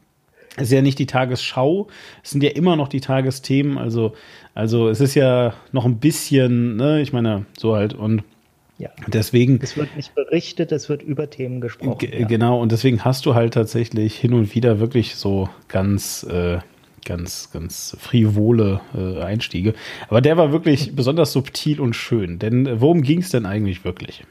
es 0.58 0.64
ist 0.64 0.72
ja 0.72 0.82
nicht 0.82 1.00
die 1.00 1.06
Tagesschau, 1.06 1.88
es 2.24 2.32
sind 2.32 2.44
ja 2.44 2.50
immer 2.50 2.76
noch 2.76 2.90
die 2.90 3.02
Tagesthemen, 3.02 3.78
also, 3.78 4.14
also 4.54 4.90
es 4.90 5.00
ist 5.00 5.16
ja 5.16 5.54
noch 5.72 5.86
ein 5.86 5.98
bisschen, 5.98 6.76
ne, 6.76 7.02
ich 7.02 7.14
meine, 7.14 7.46
so 7.58 7.76
halt 7.76 7.94
und 7.94 8.24
ja. 8.78 8.90
deswegen. 9.08 9.60
Es 9.62 9.78
wird 9.78 9.96
nicht 9.96 10.14
berichtet, 10.16 10.72
es 10.72 10.90
wird 10.90 11.04
über 11.04 11.30
Themen 11.30 11.62
gesprochen. 11.62 12.10
Ja. 12.12 12.28
Genau, 12.28 12.60
und 12.60 12.72
deswegen 12.72 13.06
hast 13.06 13.26
du 13.26 13.36
halt 13.36 13.54
tatsächlich 13.54 14.18
hin 14.18 14.34
und 14.34 14.54
wieder 14.54 14.80
wirklich 14.80 15.16
so 15.16 15.48
ganz, 15.68 16.24
äh, 16.24 16.60
ganz, 17.06 17.52
ganz 17.52 17.96
frivole 18.00 18.82
äh, 18.96 19.22
Einstiege. 19.22 19.74
Aber 20.10 20.22
der 20.22 20.36
war 20.38 20.52
wirklich 20.52 20.96
besonders 20.96 21.32
subtil 21.32 21.80
und 21.80 21.96
schön, 21.96 22.40
denn 22.40 22.66
äh, 22.66 22.82
worum 22.82 23.04
ging 23.04 23.20
es 23.20 23.30
denn 23.30 23.46
eigentlich 23.46 23.86
wirklich? 23.86 24.24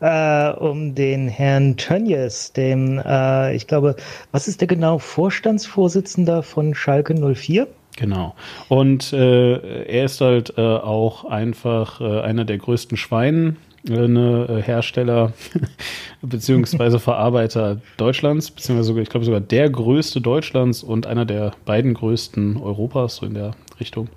Äh, 0.00 0.50
um 0.50 0.94
den 0.94 1.28
Herrn 1.28 1.76
Tönjes, 1.76 2.52
dem, 2.52 2.98
äh, 3.04 3.54
ich 3.54 3.66
glaube, 3.66 3.96
was 4.32 4.48
ist 4.48 4.60
der 4.60 4.68
genau, 4.68 4.98
Vorstandsvorsitzender 4.98 6.42
von 6.42 6.74
Schalke 6.74 7.14
04? 7.14 7.66
Genau. 7.96 8.34
Und 8.68 9.12
äh, 9.12 9.84
er 9.84 10.04
ist 10.04 10.20
halt 10.20 10.54
äh, 10.58 10.60
auch 10.60 11.24
einfach 11.24 12.00
äh, 12.00 12.20
einer 12.20 12.44
der 12.44 12.58
größten 12.58 12.96
Schweinen. 12.96 13.56
Äh, 13.88 14.08
ne, 14.08 14.62
Hersteller 14.64 15.32
beziehungsweise 16.22 16.98
Verarbeiter 16.98 17.80
Deutschlands, 17.96 18.50
beziehungsweise 18.50 19.00
ich 19.00 19.08
glaube 19.08 19.24
sogar 19.24 19.40
der 19.40 19.70
größte 19.70 20.20
Deutschlands 20.20 20.82
und 20.82 21.06
einer 21.06 21.24
der 21.24 21.52
beiden 21.64 21.94
größten 21.94 22.56
Europas, 22.56 23.16
so 23.16 23.26
in 23.26 23.34
der 23.34 23.52
Richtung. 23.78 24.08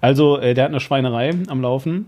Also, 0.00 0.38
äh, 0.38 0.54
der 0.54 0.64
hat 0.64 0.70
eine 0.70 0.80
Schweinerei 0.80 1.32
am 1.48 1.60
Laufen 1.60 2.06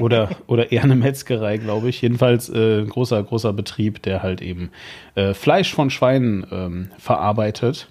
oder, 0.00 0.30
oder 0.46 0.72
eher 0.72 0.84
eine 0.84 0.96
Metzgerei, 0.96 1.56
glaube 1.58 1.88
ich. 1.88 2.02
Jedenfalls 2.02 2.48
äh, 2.48 2.84
großer, 2.84 3.22
großer 3.22 3.52
Betrieb, 3.52 4.02
der 4.02 4.22
halt 4.22 4.42
eben 4.42 4.70
äh, 5.14 5.34
Fleisch 5.34 5.72
von 5.72 5.90
Schweinen 5.90 6.46
ähm, 6.50 6.90
verarbeitet. 6.98 7.88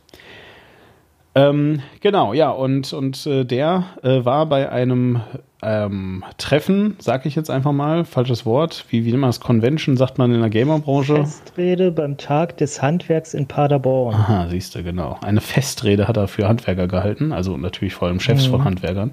Ähm, 1.38 1.82
genau, 2.02 2.34
ja, 2.34 2.50
und, 2.50 2.94
und 2.94 3.26
äh, 3.28 3.46
der 3.46 3.86
äh, 4.02 4.26
war 4.26 4.48
bei 4.48 4.72
einem 4.72 5.22
ähm, 5.62 6.24
Treffen, 6.40 6.96
sag 6.98 7.28
ich 7.28 7.36
jetzt 7.36 7.52
einfach 7.52 7.72
mal, 7.72 8.06
falsches 8.06 8.44
Wort, 8.46 8.86
wie, 8.90 9.06
wie 9.06 9.12
man 9.14 9.30
das, 9.30 9.40
Convention, 9.40 9.98
sagt 9.98 10.18
man 10.18 10.34
in 10.34 10.42
der 10.42 10.50
Gamerbranche. 10.50 11.18
Festrede 11.18 11.92
beim 11.92 12.18
Tag 12.18 12.58
des 12.58 12.82
Handwerks 12.82 13.36
in 13.36 13.46
Paderborn. 13.46 14.16
Aha, 14.16 14.48
siehst 14.50 14.74
du, 14.74 14.84
genau. 14.84 15.20
Eine 15.22 15.42
Festrede 15.42 16.08
hat 16.08 16.18
er 16.18 16.28
für 16.28 16.48
Handwerker 16.48 16.88
gehalten, 16.88 17.32
also 17.32 17.56
natürlich 17.56 17.94
vor 17.94 18.08
allem 18.08 18.20
Chefs 18.20 18.48
mhm. 18.48 18.52
von 18.52 18.64
Handwerkern. 18.64 19.12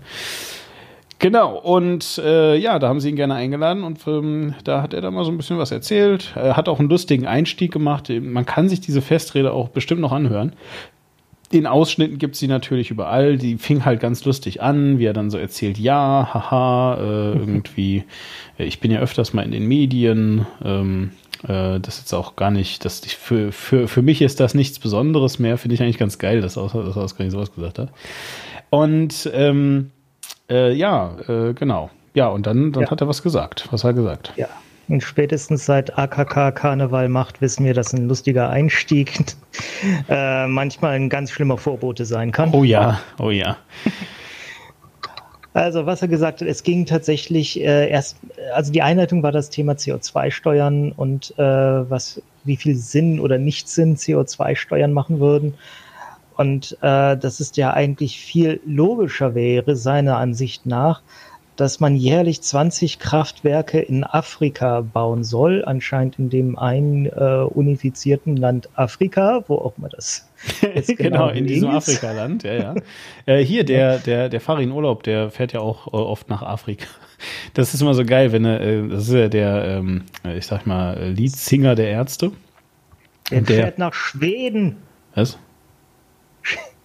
Genau, 1.25 1.57
und 1.57 2.21
äh, 2.23 2.55
ja, 2.55 2.79
da 2.79 2.89
haben 2.89 3.01
sie 3.01 3.09
ihn 3.09 3.17
gerne 3.17 3.33
eingeladen 3.33 3.83
und 3.83 4.07
ähm, 4.07 4.55
da 4.63 4.83
hat 4.83 4.93
er 4.93 5.01
da 5.01 5.11
mal 5.11 5.25
so 5.25 5.31
ein 5.31 5.39
bisschen 5.39 5.57
was 5.57 5.71
erzählt. 5.71 6.35
Er 6.37 6.55
hat 6.55 6.69
auch 6.69 6.81
einen 6.81 6.91
lustigen 6.91 7.27
Einstieg 7.27 7.73
gemacht. 7.73 8.11
Man 8.11 8.45
kann 8.45 8.69
sich 8.69 8.83
diese 8.83 9.01
Festrede 9.01 9.55
auch 9.55 9.71
bestimmt 9.71 10.03
noch 10.03 10.13
anhören. 10.13 10.53
In 11.51 11.67
Ausschnitten 11.67 12.19
gibt 12.19 12.35
es 12.35 12.41
sie 12.41 12.47
natürlich 12.47 12.91
überall. 12.91 13.39
Die 13.39 13.57
fing 13.57 13.87
halt 13.87 14.01
ganz 14.01 14.23
lustig 14.27 14.61
an, 14.61 14.99
wie 14.99 15.07
er 15.07 15.15
dann 15.15 15.31
so 15.31 15.39
erzählt, 15.39 15.79
ja, 15.79 16.29
haha, 16.35 16.99
äh, 16.99 17.39
irgendwie, 17.39 18.05
äh, 18.59 18.65
ich 18.65 18.81
bin 18.81 18.91
ja 18.91 19.01
öfters 19.01 19.33
mal 19.33 19.47
in 19.47 19.53
den 19.53 19.67
Medien. 19.67 20.45
Ähm, 20.63 21.13
äh, 21.45 21.81
das 21.81 21.95
ist 21.95 22.01
jetzt 22.01 22.13
auch 22.13 22.37
gar 22.37 22.51
nicht, 22.51 22.85
das, 22.85 23.01
für, 23.01 23.51
für, 23.51 23.89
für 23.89 24.03
mich 24.03 24.21
ist 24.21 24.41
das 24.41 24.53
nichts 24.53 24.79
Besonderes 24.79 25.39
mehr. 25.39 25.57
Finde 25.57 25.75
ich 25.75 25.83
eigentlich 25.83 25.97
ganz 25.97 26.19
geil, 26.19 26.43
dass 26.43 26.59
er, 26.59 26.65
dass 26.65 26.97
er 26.97 27.03
ausgerechnet 27.03 27.33
sowas 27.33 27.55
gesagt 27.55 27.79
hat. 27.79 27.93
Und 28.69 29.31
ähm, 29.33 29.91
äh, 30.51 30.73
ja, 30.73 31.17
äh, 31.29 31.55
genau. 31.55 31.91
Ja, 32.15 32.29
und 32.29 32.47
dann, 32.47 32.73
dann 32.73 32.85
ja. 32.85 32.91
hat 32.91 33.01
er 33.01 33.09
was 33.09 33.23
gesagt. 33.23 33.69
Was 33.71 33.85
hat 33.85 33.91
er 33.91 33.95
gesagt? 33.95 34.33
Ja. 34.37 34.49
Und 34.89 35.03
spätestens 35.03 35.65
seit 35.65 35.99
AKK 35.99 36.53
Karneval 36.53 37.09
macht, 37.09 37.41
wissen 37.41 37.65
wir, 37.65 37.73
dass 37.73 37.95
ein 37.95 38.07
lustiger 38.07 38.51
Einstieg 38.51 39.19
äh, 40.09 40.47
manchmal 40.47 40.97
ein 40.97 41.09
ganz 41.09 41.31
schlimmer 41.31 41.57
Vorbote 41.57 42.05
sein 42.05 42.33
kann. 42.33 42.51
Oh 42.53 42.65
ja, 42.65 43.01
oh 43.19 43.31
ja. 43.31 43.57
Also, 45.55 45.87
was 45.87 46.03
er 46.03 46.09
gesagt 46.09 46.41
hat, 46.41 46.49
es 46.49 46.65
ging 46.65 46.85
tatsächlich 46.85 47.61
äh, 47.61 47.89
erst, 47.89 48.17
also 48.55 48.73
die 48.73 48.83
Einleitung 48.83 49.23
war 49.23 49.31
das 49.31 49.51
Thema 49.51 49.75
CO2-Steuern 49.75 50.91
und 50.91 51.33
äh, 51.39 51.43
was, 51.45 52.21
wie 52.43 52.57
viel 52.57 52.75
Sinn 52.75 53.21
oder 53.21 53.39
nicht 53.39 53.69
Sinn 53.69 53.95
CO2-Steuern 53.95 54.93
machen 54.93 55.21
würden. 55.21 55.55
Und 56.37 56.77
äh, 56.81 57.17
das 57.17 57.41
ist 57.41 57.57
ja 57.57 57.73
eigentlich 57.73 58.19
viel 58.19 58.61
logischer 58.67 59.35
wäre, 59.35 59.77
seiner 59.77 60.17
Ansicht 60.19 60.67
nach, 60.67 61.03
dass 61.57 61.79
man 61.79 61.95
jährlich 61.95 62.43
20 62.43 62.99
Kraftwerke 62.99 63.81
in 63.81 64.03
Afrika 64.03 64.81
bauen 64.81 65.23
soll, 65.23 65.65
anscheinend 65.65 66.19
in 66.19 66.31
dem 66.31 66.59
einen 66.59 67.07
äh, 67.07 67.45
unifizierten 67.49 68.37
Land 68.37 68.69
Afrika, 68.75 69.45
wo 69.47 69.57
auch 69.57 69.79
mal 69.79 69.89
das 69.89 70.29
genau, 70.61 70.95
genau 70.97 71.29
in 71.29 71.47
diesem 71.47 71.71
Afrika-Land, 71.71 72.43
ja, 72.43 72.55
ja. 72.55 72.75
äh, 73.27 73.45
hier, 73.45 73.65
der, 73.65 73.99
der, 73.99 74.29
der 74.29 74.41
Farin 74.41 74.73
Urlaub, 74.73 75.05
der 75.05 75.31
fährt 75.31 75.53
ja 75.53 75.61
auch 75.61 75.87
äh, 75.87 75.91
oft 75.91 76.29
nach 76.29 76.43
Afrika. 76.43 76.87
Das 77.55 77.73
ist 77.73 77.81
immer 77.81 77.95
so 77.95 78.05
geil, 78.05 78.33
wenn 78.33 78.45
er, 78.45 78.61
äh, 78.61 78.89
das 78.89 79.09
ist 79.09 79.15
ja 79.15 79.29
der, 79.29 79.65
ähm, 79.65 80.03
ich 80.37 80.47
sag 80.47 80.67
mal, 80.67 81.13
Leadsinger 81.13 81.77
der 81.77 81.89
Ärzte. 81.89 82.33
Der, 83.31 83.41
der 83.43 83.57
fährt 83.57 83.79
nach 83.79 83.95
Schweden. 83.95 84.77
Was? 85.15 85.39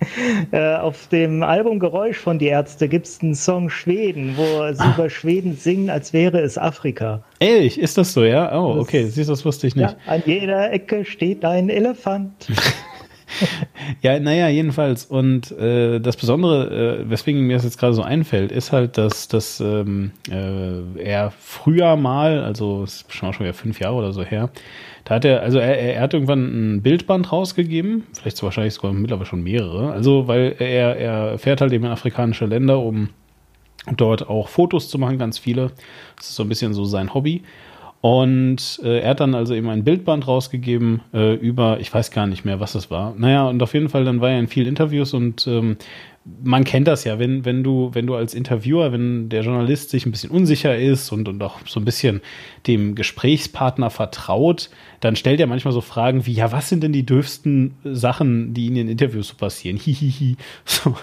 Äh, 0.52 0.76
auf 0.76 1.08
dem 1.08 1.44
Album 1.44 1.80
Geräusch 1.80 2.18
von 2.18 2.40
Die 2.40 2.48
Ärzte 2.48 2.88
gibt 2.88 3.06
es 3.06 3.22
einen 3.22 3.36
Song 3.36 3.70
Schweden, 3.70 4.36
wo 4.38 4.72
sie 4.74 4.82
ah. 4.82 4.94
über 4.96 5.10
Schweden 5.10 5.56
singen, 5.56 5.90
als 5.90 6.14
wäre 6.14 6.40
es 6.40 6.58
Afrika. 6.58 7.22
Ehrlich, 7.40 7.80
ist 7.80 7.98
das 7.98 8.14
so, 8.14 8.24
ja? 8.24 8.58
Oh, 8.58 8.80
okay, 8.80 9.06
siehst 9.06 9.30
du, 9.30 9.34
das 9.34 9.46
wusste 9.46 9.68
ich 9.68 9.76
nicht. 9.76 9.96
Ja, 10.06 10.12
an 10.12 10.24
jeder 10.26 10.72
Ecke 10.72 11.06
steht 11.06 11.46
ein 11.46 11.70
Elefant. 11.70 12.48
ja, 14.02 14.20
naja, 14.20 14.48
jedenfalls. 14.50 15.06
Und 15.06 15.52
äh, 15.52 16.00
das 16.00 16.18
Besondere, 16.18 17.02
äh, 17.02 17.10
weswegen 17.10 17.42
mir 17.42 17.56
das 17.56 17.64
jetzt 17.64 17.78
gerade 17.78 17.94
so 17.94 18.02
einfällt, 18.02 18.52
ist 18.52 18.72
halt, 18.72 18.98
dass, 18.98 19.28
dass 19.28 19.60
ähm, 19.60 20.12
äh, 20.30 21.02
er 21.02 21.32
früher 21.32 21.96
mal, 21.96 22.44
also 22.44 22.84
ist 22.84 23.12
schon 23.14 23.34
schon 23.34 23.46
wieder 23.46 23.54
fünf 23.54 23.80
Jahre 23.80 23.96
oder 23.96 24.14
so 24.14 24.24
her, 24.24 24.50
da 25.06 25.16
hat 25.16 25.26
er, 25.26 25.42
also 25.42 25.60
er, 25.60 25.80
er 25.80 26.02
hat 26.02 26.14
irgendwann 26.14 26.76
ein 26.76 26.82
Bildband 26.82 27.32
rausgegeben, 27.32 28.04
vielleicht 28.14 28.38
so 28.38 28.46
wahrscheinlich 28.46 28.74
sogar 28.74 28.94
mittlerweile 28.94 29.26
schon 29.26 29.42
mehrere. 29.42 29.92
Also, 29.92 30.28
weil 30.28 30.56
er, 30.60 30.98
er 30.98 31.38
fährt 31.40 31.62
halt 31.62 31.74
eben 31.74 31.86
in 31.86 31.92
afrikanische 31.92 32.46
Länder, 32.46 32.80
um 32.80 33.10
dort 33.96 34.28
auch 34.28 34.50
Fotos 34.50 34.90
zu 34.90 34.98
machen, 34.98 35.18
ganz 35.18 35.38
viele. 35.38 35.72
Das 36.18 36.30
ist 36.30 36.36
so 36.36 36.44
ein 36.44 36.50
bisschen 36.50 36.74
so 36.74 36.86
sein 36.86 37.14
Hobby. 37.14 37.44
Und 38.02 38.80
äh, 38.84 39.00
er 39.00 39.10
hat 39.10 39.20
dann 39.20 39.36
also 39.36 39.54
eben 39.54 39.70
ein 39.70 39.84
Bildband 39.84 40.26
rausgegeben 40.26 41.02
äh, 41.14 41.34
über, 41.36 41.80
ich 41.82 41.94
weiß 41.94 42.12
gar 42.12 42.28
nicht 42.28 42.46
mehr, 42.46 42.60
was 42.60 42.72
das 42.72 42.90
war. 42.90 43.14
Naja, 43.18 43.48
und 43.48 43.62
auf 43.62 43.74
jeden 43.74 43.90
Fall, 43.90 44.06
dann 44.06 44.22
war 44.22 44.30
er 44.30 44.40
in 44.40 44.48
vielen 44.48 44.68
Interviews 44.68 45.14
und 45.14 45.46
ähm, 45.48 45.78
man 46.44 46.64
kennt 46.64 46.88
das 46.88 47.04
ja, 47.04 47.20
wenn, 47.20 47.46
wenn 47.46 47.64
du, 47.64 47.92
wenn 47.94 48.08
du 48.08 48.16
als 48.16 48.34
Interviewer, 48.34 48.92
wenn 48.92 49.30
der 49.30 49.42
Journalist 49.42 49.90
sich 49.90 50.06
ein 50.06 50.12
bisschen 50.12 50.32
unsicher 50.32 50.78
ist 50.78 51.12
und, 51.12 51.28
und 51.28 51.42
auch 51.42 51.60
so 51.66 51.80
ein 51.80 51.86
bisschen 51.86 52.22
dem 52.68 52.96
Gesprächspartner 52.96 53.90
vertraut, 53.90 54.70
dann 55.00 55.16
stellt 55.16 55.40
er 55.40 55.48
manchmal 55.48 55.74
so 55.74 55.82
Fragen 55.82 56.26
wie, 56.26 56.34
ja, 56.34 56.52
was 56.52 56.70
sind 56.70 56.84
denn 56.84 56.94
die 56.94 57.06
dürfsten 57.06 57.76
Sachen, 57.84 58.54
die 58.54 58.68
in 58.68 58.76
den 58.76 58.90
Interviews 58.90 59.30
so 59.30 59.36
passieren? 59.36 59.78
Hihihi. 59.78 60.36
So. 60.66 60.96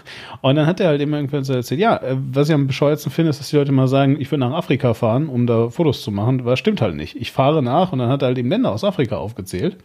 Und 0.43 0.57
dann 0.57 0.67
hat 0.67 0.81
er 0.81 0.89
halt 0.89 1.01
immer 1.01 1.17
irgendwann 1.17 1.45
so 1.45 1.53
erzählt, 1.53 1.81
ja, 1.81 1.97
äh, 1.97 2.17
was 2.33 2.49
ich 2.49 2.55
am 2.55 2.67
bescheuertsten 2.67 3.11
finde, 3.11 3.31
ist, 3.31 3.41
dass 3.41 3.51
die 3.51 3.57
Leute 3.57 3.73
mal 3.73 3.89
sagen, 3.89 4.21
ich 4.21 4.31
will 4.31 4.39
nach 4.39 4.53
Afrika 4.53 4.95
fahren, 4.95 5.29
um 5.29 5.47
da 5.47 5.71
Fotos 5.71 6.03
zu 6.03 6.11
machen. 6.11 6.45
Was 6.45 6.59
stimmt 6.59 6.81
halt 6.81 6.95
nicht. 6.95 7.17
Ich 7.17 7.33
fahre 7.33 7.63
nach 7.63 7.93
und 7.93 7.99
dann 7.99 8.09
hat 8.09 8.23
er 8.23 8.29
halt 8.29 8.39
eben 8.39 8.49
Länder 8.49 8.71
aus 8.71 8.85
Afrika 8.85 9.17
aufgezählt. 9.17 9.77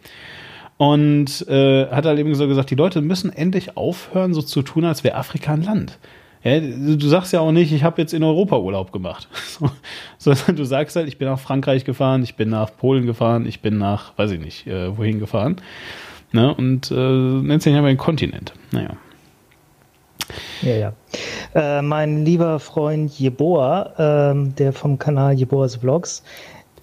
Und 0.82 1.46
äh, 1.46 1.86
hat 1.90 2.06
halt 2.06 2.18
eben 2.18 2.34
so 2.34 2.48
gesagt, 2.48 2.68
die 2.70 2.74
Leute 2.74 3.02
müssen 3.02 3.32
endlich 3.32 3.76
aufhören, 3.76 4.34
so 4.34 4.42
zu 4.42 4.62
tun, 4.62 4.84
als 4.84 5.04
wäre 5.04 5.14
Afrika 5.14 5.52
ein 5.52 5.62
Land. 5.62 6.00
Ja, 6.42 6.58
du 6.58 7.06
sagst 7.06 7.32
ja 7.32 7.38
auch 7.38 7.52
nicht, 7.52 7.70
ich 7.70 7.84
habe 7.84 8.02
jetzt 8.02 8.12
in 8.12 8.24
Europa 8.24 8.58
Urlaub 8.58 8.90
gemacht. 8.90 9.28
Sondern 10.18 10.56
du 10.56 10.64
sagst 10.64 10.96
halt, 10.96 11.06
ich 11.06 11.18
bin 11.18 11.28
nach 11.28 11.38
Frankreich 11.38 11.84
gefahren, 11.84 12.24
ich 12.24 12.34
bin 12.34 12.48
nach 12.48 12.76
Polen 12.76 13.06
gefahren, 13.06 13.46
ich 13.46 13.60
bin 13.60 13.78
nach, 13.78 14.18
weiß 14.18 14.32
ich 14.32 14.40
nicht, 14.40 14.66
äh, 14.66 14.98
wohin 14.98 15.20
gefahren. 15.20 15.60
Ne? 16.32 16.52
Und 16.52 16.90
äh, 16.90 16.94
nennt 16.94 17.62
sich 17.62 17.76
aber 17.76 17.86
ein 17.86 17.96
Kontinent. 17.96 18.52
Naja. 18.72 18.96
Ja, 20.62 20.74
ja. 20.74 20.92
Äh, 21.54 21.82
mein 21.82 22.24
lieber 22.24 22.58
Freund 22.58 23.12
Jeboa, 23.12 24.32
äh, 24.32 24.52
der 24.58 24.72
vom 24.72 24.98
Kanal 24.98 25.34
Jeboas 25.34 25.76
Vlogs, 25.76 26.24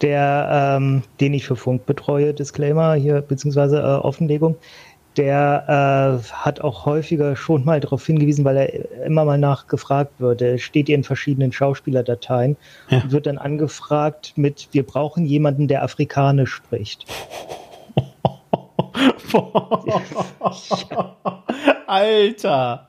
der, 0.02 0.78
ähm, 0.78 1.04
den 1.20 1.34
ich 1.34 1.46
für 1.46 1.56
Funk 1.56 1.86
betreue, 1.86 2.34
Disclaimer 2.34 2.94
hier, 2.94 3.22
beziehungsweise 3.22 3.80
äh, 3.80 3.82
Offenlegung, 3.82 4.56
der 5.18 6.22
äh, 6.24 6.34
hat 6.34 6.62
auch 6.62 6.86
häufiger 6.86 7.36
schon 7.36 7.66
mal 7.66 7.80
darauf 7.80 8.06
hingewiesen, 8.06 8.46
weil 8.46 8.58
er 8.58 9.06
immer 9.06 9.26
mal 9.26 9.38
nachgefragt 9.38 10.14
wird. 10.20 10.42
Er 10.42 10.58
steht 10.58 10.88
hier 10.88 10.96
in 10.96 11.04
verschiedenen 11.04 11.52
Schauspielerdateien 11.52 12.56
ja. 12.90 13.02
und 13.02 13.12
wird 13.12 13.26
dann 13.26 13.38
angefragt 13.38 14.34
mit, 14.36 14.70
wir 14.72 14.84
brauchen 14.84 15.26
jemanden, 15.26 15.68
der 15.68 15.84
Afrikanisch 15.84 16.54
spricht. 16.54 17.06
Alter. 21.88 22.88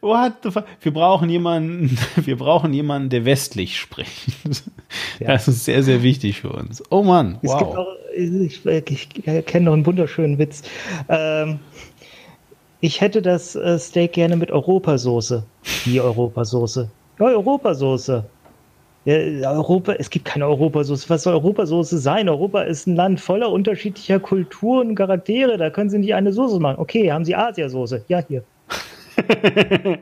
What 0.00 0.34
the 0.42 0.50
fuck? 0.50 0.64
Wir 0.80 0.92
brauchen 0.92 1.28
jemanden, 1.28 1.98
wir 2.16 2.36
brauchen 2.36 2.72
jemanden, 2.72 3.08
der 3.08 3.24
westlich 3.24 3.78
spricht. 3.78 4.26
Ja. 5.18 5.28
Das 5.28 5.48
ist 5.48 5.64
sehr, 5.64 5.82
sehr 5.82 6.02
wichtig 6.02 6.40
für 6.40 6.50
uns. 6.50 6.82
Oh 6.90 7.02
Mann, 7.02 7.38
wow. 7.42 7.76
Auch, 7.76 7.86
ich, 8.14 8.64
ich 8.64 9.08
kenne 9.46 9.64
noch 9.64 9.72
einen 9.72 9.86
wunderschönen 9.86 10.38
Witz. 10.38 10.62
Ähm, 11.08 11.58
ich 12.80 13.00
hätte 13.00 13.22
das 13.22 13.56
äh, 13.56 13.78
Steak 13.78 14.12
gerne 14.12 14.36
mit 14.36 14.50
Europasoße. 14.50 15.44
Wie 15.84 16.00
Europasoße? 16.00 16.90
Ja, 17.18 17.26
Europasoße. 17.26 18.24
Europa, 19.06 19.92
es 19.92 20.10
gibt 20.10 20.24
keine 20.24 20.46
Europasauce. 20.46 21.08
Was 21.08 21.22
soll 21.22 21.34
Europasauce 21.34 21.90
sein? 21.90 22.28
Europa 22.28 22.62
ist 22.62 22.86
ein 22.86 22.96
Land 22.96 23.20
voller 23.20 23.52
unterschiedlicher 23.52 24.18
Kulturen 24.18 24.88
und 24.88 24.94
Charaktere. 24.96 25.56
Da 25.58 25.70
können 25.70 25.90
Sie 25.90 25.98
nicht 25.98 26.14
eine 26.14 26.32
Soße 26.32 26.58
machen. 26.58 26.78
Okay, 26.78 27.12
haben 27.12 27.24
Sie 27.24 27.36
Asiasoße? 27.36 28.04
Ja, 28.08 28.22
hier. 28.26 28.42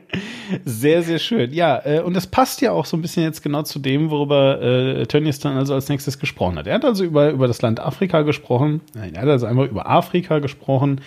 sehr, 0.65 1.03
sehr 1.03 1.19
schön. 1.19 1.53
Ja, 1.53 1.81
äh, 1.85 2.01
und 2.01 2.15
das 2.15 2.27
passt 2.27 2.61
ja 2.61 2.71
auch 2.71 2.85
so 2.85 2.97
ein 2.97 3.01
bisschen 3.01 3.23
jetzt 3.23 3.41
genau 3.43 3.61
zu 3.61 3.79
dem, 3.79 4.09
worüber 4.09 4.61
äh, 4.61 5.05
Tönnies 5.05 5.39
dann 5.39 5.55
also 5.55 5.75
als 5.75 5.87
nächstes 5.87 6.19
gesprochen 6.19 6.57
hat. 6.57 6.67
Er 6.67 6.75
hat 6.75 6.85
also 6.85 7.03
über, 7.03 7.29
über 7.29 7.47
das 7.47 7.61
Land 7.61 7.79
Afrika 7.79 8.23
gesprochen. 8.23 8.81
Nein, 8.95 9.13
er 9.13 9.21
hat 9.21 9.29
also 9.29 9.45
einfach 9.45 9.65
über 9.65 9.87
Afrika 9.87 10.39
gesprochen, 10.39 11.01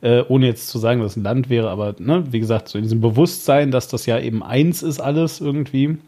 äh, 0.00 0.22
ohne 0.28 0.46
jetzt 0.46 0.68
zu 0.68 0.78
sagen, 0.78 1.00
dass 1.00 1.12
es 1.12 1.16
ein 1.16 1.22
Land 1.22 1.48
wäre, 1.50 1.68
aber 1.68 1.94
ne, 1.98 2.24
wie 2.30 2.40
gesagt, 2.40 2.68
so 2.68 2.78
in 2.78 2.84
diesem 2.84 3.00
Bewusstsein, 3.00 3.70
dass 3.70 3.88
das 3.88 4.06
ja 4.06 4.18
eben 4.18 4.42
eins 4.42 4.82
ist 4.82 5.00
alles 5.00 5.40
irgendwie. 5.40 5.98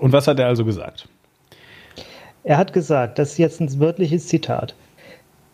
Und 0.00 0.12
was 0.12 0.26
hat 0.26 0.38
er 0.38 0.46
also 0.46 0.64
gesagt? 0.64 1.08
Er 2.42 2.56
hat 2.56 2.72
gesagt, 2.72 3.18
das 3.18 3.32
ist 3.32 3.38
jetzt 3.38 3.60
ein 3.60 3.80
wörtliches 3.80 4.26
Zitat. 4.28 4.74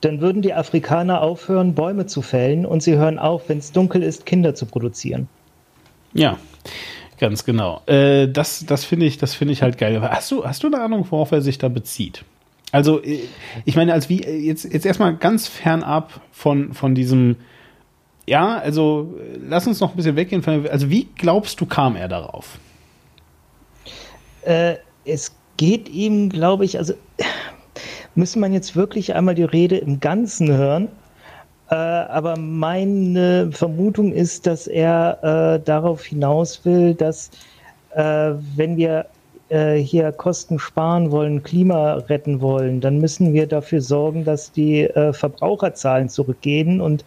Dann 0.00 0.20
würden 0.20 0.42
die 0.42 0.54
Afrikaner 0.54 1.20
aufhören, 1.22 1.74
Bäume 1.74 2.06
zu 2.06 2.22
fällen 2.22 2.66
und 2.66 2.82
sie 2.82 2.96
hören 2.96 3.18
auf, 3.18 3.48
wenn 3.48 3.58
es 3.58 3.72
dunkel 3.72 4.02
ist, 4.02 4.26
Kinder 4.26 4.54
zu 4.54 4.66
produzieren. 4.66 5.28
Ja, 6.12 6.38
ganz 7.18 7.44
genau. 7.44 7.82
Äh, 7.86 8.28
das 8.28 8.64
das 8.66 8.84
finde 8.84 9.06
ich, 9.06 9.18
das 9.18 9.40
ich 9.40 9.62
halt 9.62 9.78
geil. 9.78 10.00
Hast 10.00 10.30
du, 10.30 10.44
hast 10.44 10.62
du 10.62 10.68
eine 10.68 10.80
Ahnung, 10.80 11.06
worauf 11.10 11.32
er 11.32 11.42
sich 11.42 11.58
da 11.58 11.68
bezieht? 11.68 12.24
Also, 12.72 13.02
äh, 13.02 13.20
ich 13.64 13.76
meine, 13.76 13.92
als 13.92 14.08
wie, 14.08 14.22
jetzt, 14.22 14.64
jetzt 14.64 14.86
erstmal 14.86 15.16
ganz 15.16 15.48
fernab 15.48 16.20
von, 16.30 16.72
von 16.74 16.94
diesem, 16.94 17.36
ja, 18.26 18.58
also 18.58 19.14
lass 19.40 19.66
uns 19.66 19.80
noch 19.80 19.90
ein 19.90 19.96
bisschen 19.96 20.16
weggehen. 20.16 20.42
Von, 20.42 20.68
also, 20.68 20.90
wie 20.90 21.08
glaubst 21.16 21.60
du, 21.60 21.66
kam 21.66 21.96
er 21.96 22.08
darauf? 22.08 22.58
Äh, 24.46 24.76
es 25.04 25.34
geht 25.56 25.88
ihm, 25.88 26.28
glaube 26.30 26.64
ich, 26.64 26.78
also 26.78 26.94
müsste 28.14 28.38
man 28.38 28.52
jetzt 28.52 28.76
wirklich 28.76 29.14
einmal 29.14 29.34
die 29.34 29.44
Rede 29.44 29.76
im 29.76 30.00
Ganzen 30.00 30.50
hören. 30.52 30.88
Äh, 31.70 31.74
aber 31.74 32.36
meine 32.38 33.50
Vermutung 33.50 34.12
ist, 34.12 34.46
dass 34.46 34.66
er 34.66 35.56
äh, 35.56 35.64
darauf 35.64 36.04
hinaus 36.04 36.64
will, 36.64 36.94
dass 36.94 37.30
äh, 37.94 38.32
wenn 38.54 38.76
wir 38.76 39.06
äh, 39.48 39.76
hier 39.76 40.12
Kosten 40.12 40.58
sparen 40.58 41.10
wollen, 41.10 41.42
Klima 41.42 41.94
retten 41.94 42.40
wollen, 42.40 42.80
dann 42.80 42.98
müssen 42.98 43.32
wir 43.34 43.46
dafür 43.46 43.80
sorgen, 43.80 44.24
dass 44.24 44.52
die 44.52 44.82
äh, 44.82 45.12
Verbraucherzahlen 45.12 46.08
zurückgehen 46.08 46.80
und 46.80 47.04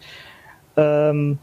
ähm, 0.76 1.38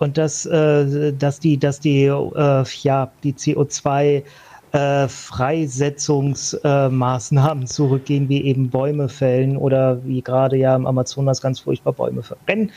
und 0.00 0.18
dass, 0.18 0.46
äh, 0.46 1.12
dass 1.12 1.38
die, 1.40 1.58
dass 1.58 1.78
die, 1.78 2.06
äh, 2.06 2.64
ja, 2.82 3.12
die 3.22 3.34
CO2 3.34 4.24
äh, 4.72 5.08
Freisetzungsmaßnahmen 5.08 7.66
zurückgehen, 7.66 8.30
wie 8.30 8.44
eben 8.44 8.70
Bäume 8.70 9.10
fällen 9.10 9.58
oder 9.58 10.02
wie 10.04 10.22
gerade 10.22 10.56
ja 10.56 10.74
im 10.74 10.86
Amazonas 10.86 11.42
ganz 11.42 11.60
furchtbar 11.60 11.92
Bäume 11.92 12.22
verbrennen. 12.22 12.72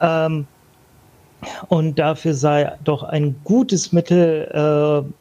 Ähm, 0.00 0.46
und 1.68 1.98
dafür 1.98 2.34
sei 2.34 2.70
doch 2.84 3.04
ein 3.04 3.34
gutes 3.44 3.92
Mittel, 3.92 5.14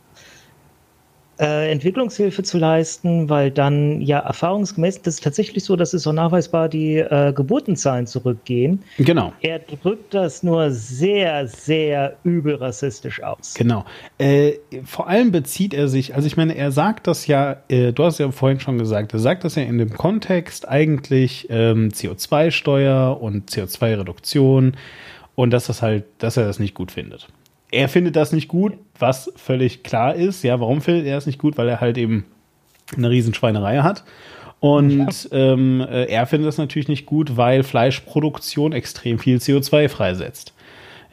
äh, 1.40 1.72
Entwicklungshilfe 1.72 2.44
zu 2.44 2.58
leisten, 2.58 3.30
weil 3.30 3.50
dann 3.52 4.02
ja 4.02 4.20
erfahrungsgemäß, 4.20 5.02
das 5.02 5.16
ist 5.16 5.24
tatsächlich 5.24 5.64
so, 5.64 5.76
dass 5.76 5.94
es 5.94 6.04
so 6.04 6.12
nachweisbar 6.12 6.68
die 6.68 6.98
äh, 6.98 7.32
Geburtenzahlen 7.34 8.08
zurückgehen. 8.08 8.84
Genau. 8.98 9.34
Er 9.42 9.60
drückt 9.60 10.14
das 10.14 10.44
nur 10.44 10.72
sehr, 10.72 11.48
sehr 11.48 12.18
übel 12.24 12.56
rassistisch 12.56 13.24
aus. 13.24 13.54
Genau. 13.54 13.86
Äh, 14.18 14.54
vor 14.84 15.08
allem 15.08 15.32
bezieht 15.32 15.74
er 15.74 15.88
sich, 15.88 16.14
also 16.14 16.28
ich 16.28 16.36
meine, 16.36 16.56
er 16.56 16.72
sagt 16.72 17.08
das 17.08 17.28
ja, 17.28 17.58
äh, 17.70 17.94
du 17.94 18.04
hast 18.04 18.20
ja 18.20 18.30
vorhin 18.32 18.60
schon 18.60 18.78
gesagt, 18.78 19.14
er 19.14 19.20
sagt 19.20 19.44
das 19.46 19.56
ja 19.56 19.64
in 19.64 19.78
dem 19.78 19.94
Kontext 19.94 20.68
eigentlich 20.68 21.48
ähm, 21.50 21.90
CO2-Steuer 21.90 23.22
und 23.22 23.50
CO2-Reduktion 23.50 24.76
und 25.36 25.52
dass 25.52 25.68
das 25.68 25.82
halt, 25.82 26.04
dass 26.18 26.36
er 26.36 26.46
das 26.46 26.60
nicht 26.60 26.74
gut 26.74 26.92
findet 26.92 27.30
er 27.72 27.90
findet 27.90 28.16
das 28.16 28.32
nicht 28.32 28.48
gut, 28.48 28.74
was 28.98 29.32
völlig 29.36 29.84
klar 29.84 30.16
ist. 30.16 30.44
Ja, 30.44 30.60
warum 30.60 30.82
findet 30.82 31.06
er 31.06 31.18
es 31.18 31.26
nicht 31.26 31.40
gut? 31.40 31.58
Weil 31.58 31.70
er 31.70 31.82
halt 31.82 31.98
eben 31.98 32.26
eine 32.96 33.10
Riesenschweinerei 33.10 33.80
hat. 33.80 34.04
Und 34.60 35.30
ja. 35.32 35.54
ähm, 35.54 35.82
äh, 35.82 36.06
er 36.06 36.26
findet 36.26 36.48
das 36.48 36.58
natürlich 36.58 36.88
nicht 36.88 37.06
gut, 37.06 37.38
weil 37.38 37.64
Fleischproduktion 37.64 38.74
extrem 38.74 39.20
viel 39.20 39.38
CO2 39.38 39.88
freisetzt. 39.88 40.54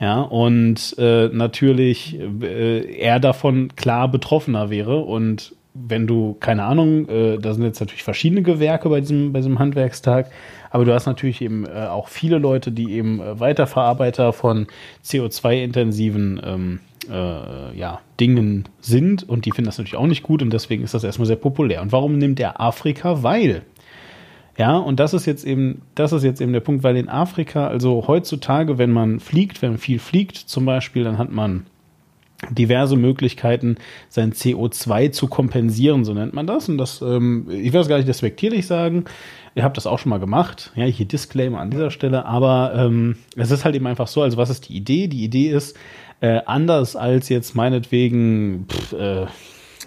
Ja, 0.01 0.21
und 0.21 0.95
äh, 0.99 1.29
natürlich 1.29 2.19
äh, 2.43 2.99
er 2.99 3.19
davon 3.19 3.75
klar 3.77 4.11
betroffener 4.11 4.69
wäre. 4.69 4.99
Und 4.99 5.55
wenn 5.89 6.07
du, 6.07 6.37
keine 6.41 6.65
Ahnung, 6.65 7.09
äh, 7.09 7.39
da 7.39 7.55
sind 7.55 7.65
jetzt 7.65 7.81
natürlich 7.81 8.05
verschiedene 8.05 8.43
Gewerke 8.43 8.89
bei 8.89 9.01
diesem, 9.01 9.33
bei 9.33 9.41
diesem 9.41 9.59
Handwerkstag, 9.59 10.31
aber 10.71 10.85
du 10.85 10.93
hast 10.93 11.07
natürlich 11.07 11.43
eben 11.43 11.67
äh, 11.67 11.87
auch 11.87 12.09
viele 12.09 12.39
Leute, 12.39 12.73
die 12.73 12.93
eben 12.93 13.21
äh, 13.21 13.39
Weiterverarbeiter 13.39 14.33
von 14.33 14.67
CO2-intensiven 15.05 16.41
ähm, 16.45 16.81
äh, 17.11 17.79
ja, 17.79 18.01
Dingen 18.21 18.65
sind 18.81 19.29
und 19.29 19.45
die 19.47 19.53
finden 19.53 19.67
das 19.67 19.79
natürlich 19.79 19.97
auch 19.97 20.07
nicht 20.07 20.23
gut 20.23 20.43
und 20.43 20.53
deswegen 20.53 20.83
ist 20.83 20.95
das 20.95 21.05
erstmal 21.05 21.27
sehr 21.27 21.37
populär. 21.37 21.83
Und 21.83 21.93
warum 21.93 22.19
nimmt 22.19 22.41
er 22.41 22.61
Afrika? 22.61 23.23
Weil 23.23 23.63
ja, 24.59 24.79
und 24.79 25.01
das 25.01 25.13
ist 25.13 25.27
jetzt 25.27 25.45
eben, 25.45 25.83
das 25.95 26.13
ist 26.13 26.25
jetzt 26.25 26.41
eben 26.41 26.53
der 26.53 26.61
Punkt, 26.61 26.83
weil 26.83 26.97
in 26.97 27.09
Afrika, 27.09 27.67
also 27.67 28.05
heutzutage, 28.07 28.79
wenn 28.79 28.91
man 28.91 29.21
fliegt, 29.21 29.61
wenn 29.61 29.71
man 29.73 29.79
viel 29.79 29.99
fliegt 29.99 30.37
zum 30.37 30.65
Beispiel, 30.65 31.05
dann 31.05 31.19
hat 31.19 31.31
man 31.31 31.67
diverse 32.51 32.97
Möglichkeiten, 32.97 33.77
sein 34.09 34.33
CO2 34.33 35.11
zu 35.11 35.27
kompensieren, 35.27 36.05
so 36.05 36.13
nennt 36.13 36.35
man 36.35 36.47
das. 36.47 36.69
Und 36.69 36.79
das, 36.79 37.01
ähm, 37.01 37.47
ich 37.51 37.73
will 37.73 37.81
es 37.81 37.89
gar 37.89 37.97
nicht 37.97 38.09
respektierlich 38.09 38.67
sagen, 38.67 39.05
ihr 39.55 39.65
habt 39.65 39.77
das 39.77 39.87
auch 39.87 39.99
schon 39.99 40.11
mal 40.11 40.21
gemacht. 40.21 40.73
Ja, 40.75 40.85
hier 40.85 41.07
Disclaimer 41.07 41.61
an 41.61 41.71
dieser 41.71 41.91
Stelle, 41.91 42.27
aber 42.27 42.73
ähm, 42.77 43.17
es 43.37 43.51
ist 43.51 43.65
halt 43.65 43.75
eben 43.75 43.87
einfach 43.87 44.07
so, 44.07 44.23
also 44.23 44.37
was 44.37 44.51
ist 44.51 44.69
die 44.69 44.77
Idee? 44.77 45.09
Die 45.09 45.25
Idee 45.25 45.49
ist, 45.49 45.77
äh, 46.21 46.41
anders 46.47 46.97
als 46.97 47.29
jetzt 47.29 47.55
meinetwegen, 47.55 48.67
pff, 48.69 48.93
äh, 48.93 49.27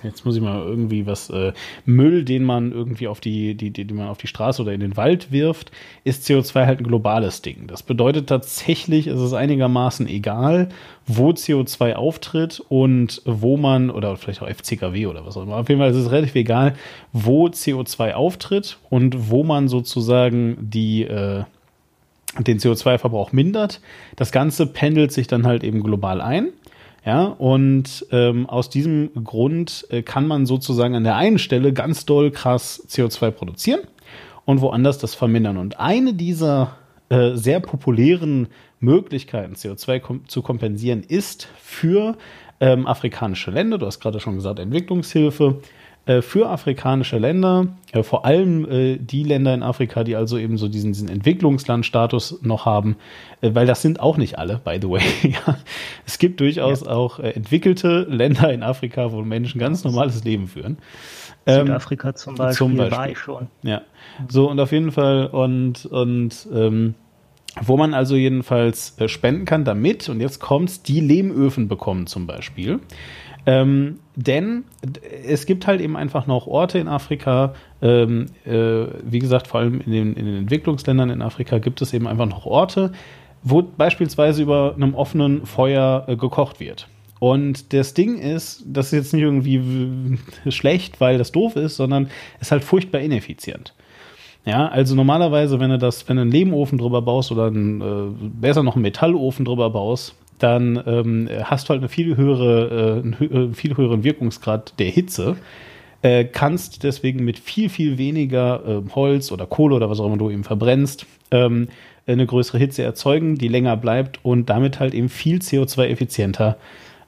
jetzt 0.03 0.25
muss 0.25 0.35
ich 0.35 0.41
mal 0.41 0.61
irgendwie 0.61 1.05
was, 1.05 1.29
äh, 1.29 1.53
Müll, 1.85 2.23
den 2.23 2.43
man 2.43 2.71
irgendwie 2.71 3.07
auf 3.07 3.19
die, 3.19 3.55
die, 3.55 3.71
die, 3.71 3.85
die 3.85 3.93
man 3.93 4.07
auf 4.07 4.17
die 4.17 4.27
Straße 4.27 4.61
oder 4.61 4.73
in 4.73 4.79
den 4.79 4.97
Wald 4.97 5.31
wirft, 5.31 5.71
ist 6.03 6.25
CO2 6.27 6.65
halt 6.65 6.79
ein 6.79 6.87
globales 6.87 7.41
Ding. 7.41 7.67
Das 7.67 7.83
bedeutet 7.83 8.27
tatsächlich, 8.27 9.07
es 9.07 9.19
ist 9.19 9.33
einigermaßen 9.33 10.07
egal, 10.07 10.69
wo 11.07 11.31
CO2 11.31 11.93
auftritt 11.93 12.61
und 12.69 13.21
wo 13.25 13.57
man, 13.57 13.89
oder 13.89 14.15
vielleicht 14.17 14.41
auch 14.41 14.49
FCKW 14.49 15.07
oder 15.07 15.25
was 15.25 15.37
auch 15.37 15.43
immer. 15.43 15.57
Auf 15.57 15.69
jeden 15.69 15.81
Fall 15.81 15.91
ist 15.91 15.97
es 15.97 16.11
relativ 16.11 16.35
egal, 16.35 16.75
wo 17.13 17.47
CO2 17.47 18.13
auftritt 18.13 18.77
und 18.89 19.29
wo 19.29 19.43
man 19.43 19.67
sozusagen 19.67 20.57
die, 20.59 21.03
äh, 21.03 21.43
den 22.37 22.59
CO2-Verbrauch 22.59 23.31
mindert. 23.31 23.81
Das 24.15 24.31
Ganze 24.31 24.67
pendelt 24.67 25.11
sich 25.11 25.27
dann 25.27 25.47
halt 25.47 25.63
eben 25.63 25.81
global 25.81 26.21
ein. 26.21 26.49
Ja, 27.05 27.23
und 27.25 28.05
ähm, 28.11 28.47
aus 28.49 28.69
diesem 28.69 29.11
Grund 29.23 29.87
äh, 29.89 30.01
kann 30.01 30.27
man 30.27 30.45
sozusagen 30.45 30.95
an 30.95 31.03
der 31.03 31.15
einen 31.15 31.39
Stelle 31.39 31.71
ganz 31.71 32.05
doll 32.05 32.31
krass 32.31 32.85
CO2 32.89 33.31
produzieren 33.31 33.81
und 34.45 34.61
woanders 34.61 34.97
das 34.97 35.15
vermindern. 35.15 35.57
Und 35.57 35.79
eine 35.79 36.13
dieser 36.13 36.75
äh, 37.09 37.35
sehr 37.35 37.59
populären 37.61 38.47
Möglichkeiten, 38.79 39.53
CO2 39.53 39.99
kom 39.99 40.27
zu 40.27 40.41
kompensieren, 40.41 41.03
ist 41.03 41.47
für 41.61 42.17
ähm, 42.59 42.87
afrikanische 42.87 43.51
Länder, 43.51 43.77
du 43.77 43.85
hast 43.85 43.99
gerade 43.99 44.19
schon 44.19 44.35
gesagt, 44.35 44.59
Entwicklungshilfe, 44.59 45.61
für 46.21 46.49
afrikanische 46.49 47.17
Länder, 47.17 47.67
äh, 47.91 48.03
vor 48.03 48.25
allem 48.25 48.69
äh, 48.69 48.97
die 48.97 49.23
Länder 49.23 49.53
in 49.53 49.63
Afrika, 49.63 50.03
die 50.03 50.15
also 50.15 50.37
eben 50.37 50.57
so 50.57 50.67
diesen, 50.67 50.93
diesen 50.93 51.07
Entwicklungslandstatus 51.07 52.39
noch 52.41 52.65
haben, 52.65 52.95
weil 53.41 53.67
das 53.67 53.81
sind 53.81 53.99
auch 53.99 54.17
nicht 54.17 54.39
alle, 54.39 54.59
by 54.63 54.79
the 54.81 54.89
way. 54.89 55.01
Es 56.05 56.17
gibt 56.17 56.39
durchaus 56.39 56.81
ja. 56.81 56.91
auch 56.91 57.19
entwickelte 57.19 58.07
Länder 58.09 58.51
in 58.51 58.63
Afrika, 58.63 59.11
wo 59.11 59.21
Menschen 59.21 59.59
ganz 59.59 59.83
normales 59.83 60.23
Leben 60.23 60.47
führen. 60.47 60.77
Ähm, 61.45 61.67
Südafrika 61.67 62.15
zum 62.15 62.35
Beispiel, 62.35 62.57
zum 62.57 62.77
Beispiel. 62.77 62.97
war 62.97 63.09
ich 63.09 63.17
schon. 63.17 63.47
Ja, 63.61 63.81
so 64.27 64.49
und 64.49 64.59
auf 64.59 64.71
jeden 64.71 64.91
Fall 64.91 65.27
und, 65.27 65.85
und 65.85 66.47
ähm, 66.51 66.95
wo 67.61 67.77
man 67.77 67.93
also 67.93 68.15
jedenfalls 68.15 68.99
äh, 68.99 69.07
spenden 69.07 69.45
kann, 69.45 69.65
damit, 69.65 70.09
und 70.09 70.21
jetzt 70.21 70.39
kommt's, 70.39 70.83
die 70.83 70.99
Lehmöfen 70.99 71.67
bekommen 71.67 72.07
zum 72.07 72.27
Beispiel. 72.27 72.79
Ähm, 73.45 73.99
denn 74.15 74.65
es 75.25 75.45
gibt 75.45 75.65
halt 75.65 75.81
eben 75.81 75.95
einfach 75.95 76.27
noch 76.27 76.45
Orte 76.45 76.77
in 76.77 76.87
Afrika, 76.87 77.53
ähm, 77.81 78.27
äh, 78.45 78.85
wie 79.03 79.19
gesagt, 79.19 79.47
vor 79.47 79.61
allem 79.61 79.81
in 79.81 79.91
den, 79.91 80.13
in 80.13 80.25
den 80.25 80.35
Entwicklungsländern 80.37 81.09
in 81.09 81.21
Afrika 81.21 81.57
gibt 81.57 81.81
es 81.81 81.93
eben 81.93 82.07
einfach 82.07 82.25
noch 82.25 82.45
Orte, 82.45 82.91
wo 83.41 83.61
beispielsweise 83.61 84.41
über 84.41 84.73
einem 84.75 84.93
offenen 84.93 85.45
Feuer 85.45 86.03
äh, 86.07 86.15
gekocht 86.15 86.59
wird. 86.59 86.87
Und 87.19 87.73
das 87.73 87.93
Ding 87.93 88.17
ist, 88.17 88.63
das 88.65 88.87
ist 88.87 88.91
jetzt 88.93 89.13
nicht 89.13 89.23
irgendwie 89.23 90.17
schlecht, 90.49 91.01
weil 91.01 91.17
das 91.17 91.31
doof 91.31 91.55
ist, 91.55 91.75
sondern 91.75 92.09
es 92.35 92.47
ist 92.47 92.51
halt 92.51 92.63
furchtbar 92.63 93.01
ineffizient. 93.01 93.73
Ja, 94.45 94.67
also 94.67 94.95
normalerweise, 94.95 95.59
wenn 95.59 95.69
du 95.69 95.77
das, 95.77 96.07
wenn 96.07 96.15
du 96.15 96.21
einen 96.23 96.31
Lehmofen 96.31 96.77
drüber 96.77 97.01
baust 97.01 97.31
oder 97.31 97.47
einen, 97.47 97.81
äh, 97.81 98.29
besser 98.41 98.63
noch 98.63 98.75
einen 98.75 98.83
Metallofen 98.83 99.43
drüber 99.43 99.69
baust, 99.69 100.15
dann 100.39 100.81
ähm, 100.85 101.29
hast 101.43 101.67
du 101.67 101.69
halt 101.69 101.81
eine 101.81 101.89
viel 101.89 102.17
höhere, 102.17 103.01
äh, 103.03 103.23
einen 103.23 103.53
viel 103.53 103.77
höheren 103.77 104.03
Wirkungsgrad 104.03 104.73
der 104.79 104.89
Hitze. 104.89 105.37
Äh, 106.01 106.25
kannst 106.25 106.83
deswegen 106.83 107.25
mit 107.25 107.37
viel, 107.39 107.69
viel 107.69 107.97
weniger 107.97 108.63
äh, 108.65 108.81
Holz 108.95 109.31
oder 109.31 109.45
Kohle 109.45 109.75
oder 109.75 109.89
was 109.89 109.99
auch 109.99 110.05
immer 110.05 110.17
du 110.17 110.29
eben 110.29 110.45
verbrennst, 110.45 111.05
ähm, 111.31 111.67
eine 112.07 112.25
größere 112.25 112.57
Hitze 112.57 112.83
erzeugen, 112.83 113.35
die 113.35 113.49
länger 113.49 113.75
bleibt 113.75 114.23
und 114.23 114.49
damit 114.49 114.79
halt 114.79 114.93
eben 114.93 115.09
viel 115.09 115.39
CO2-effizienter 115.39 116.55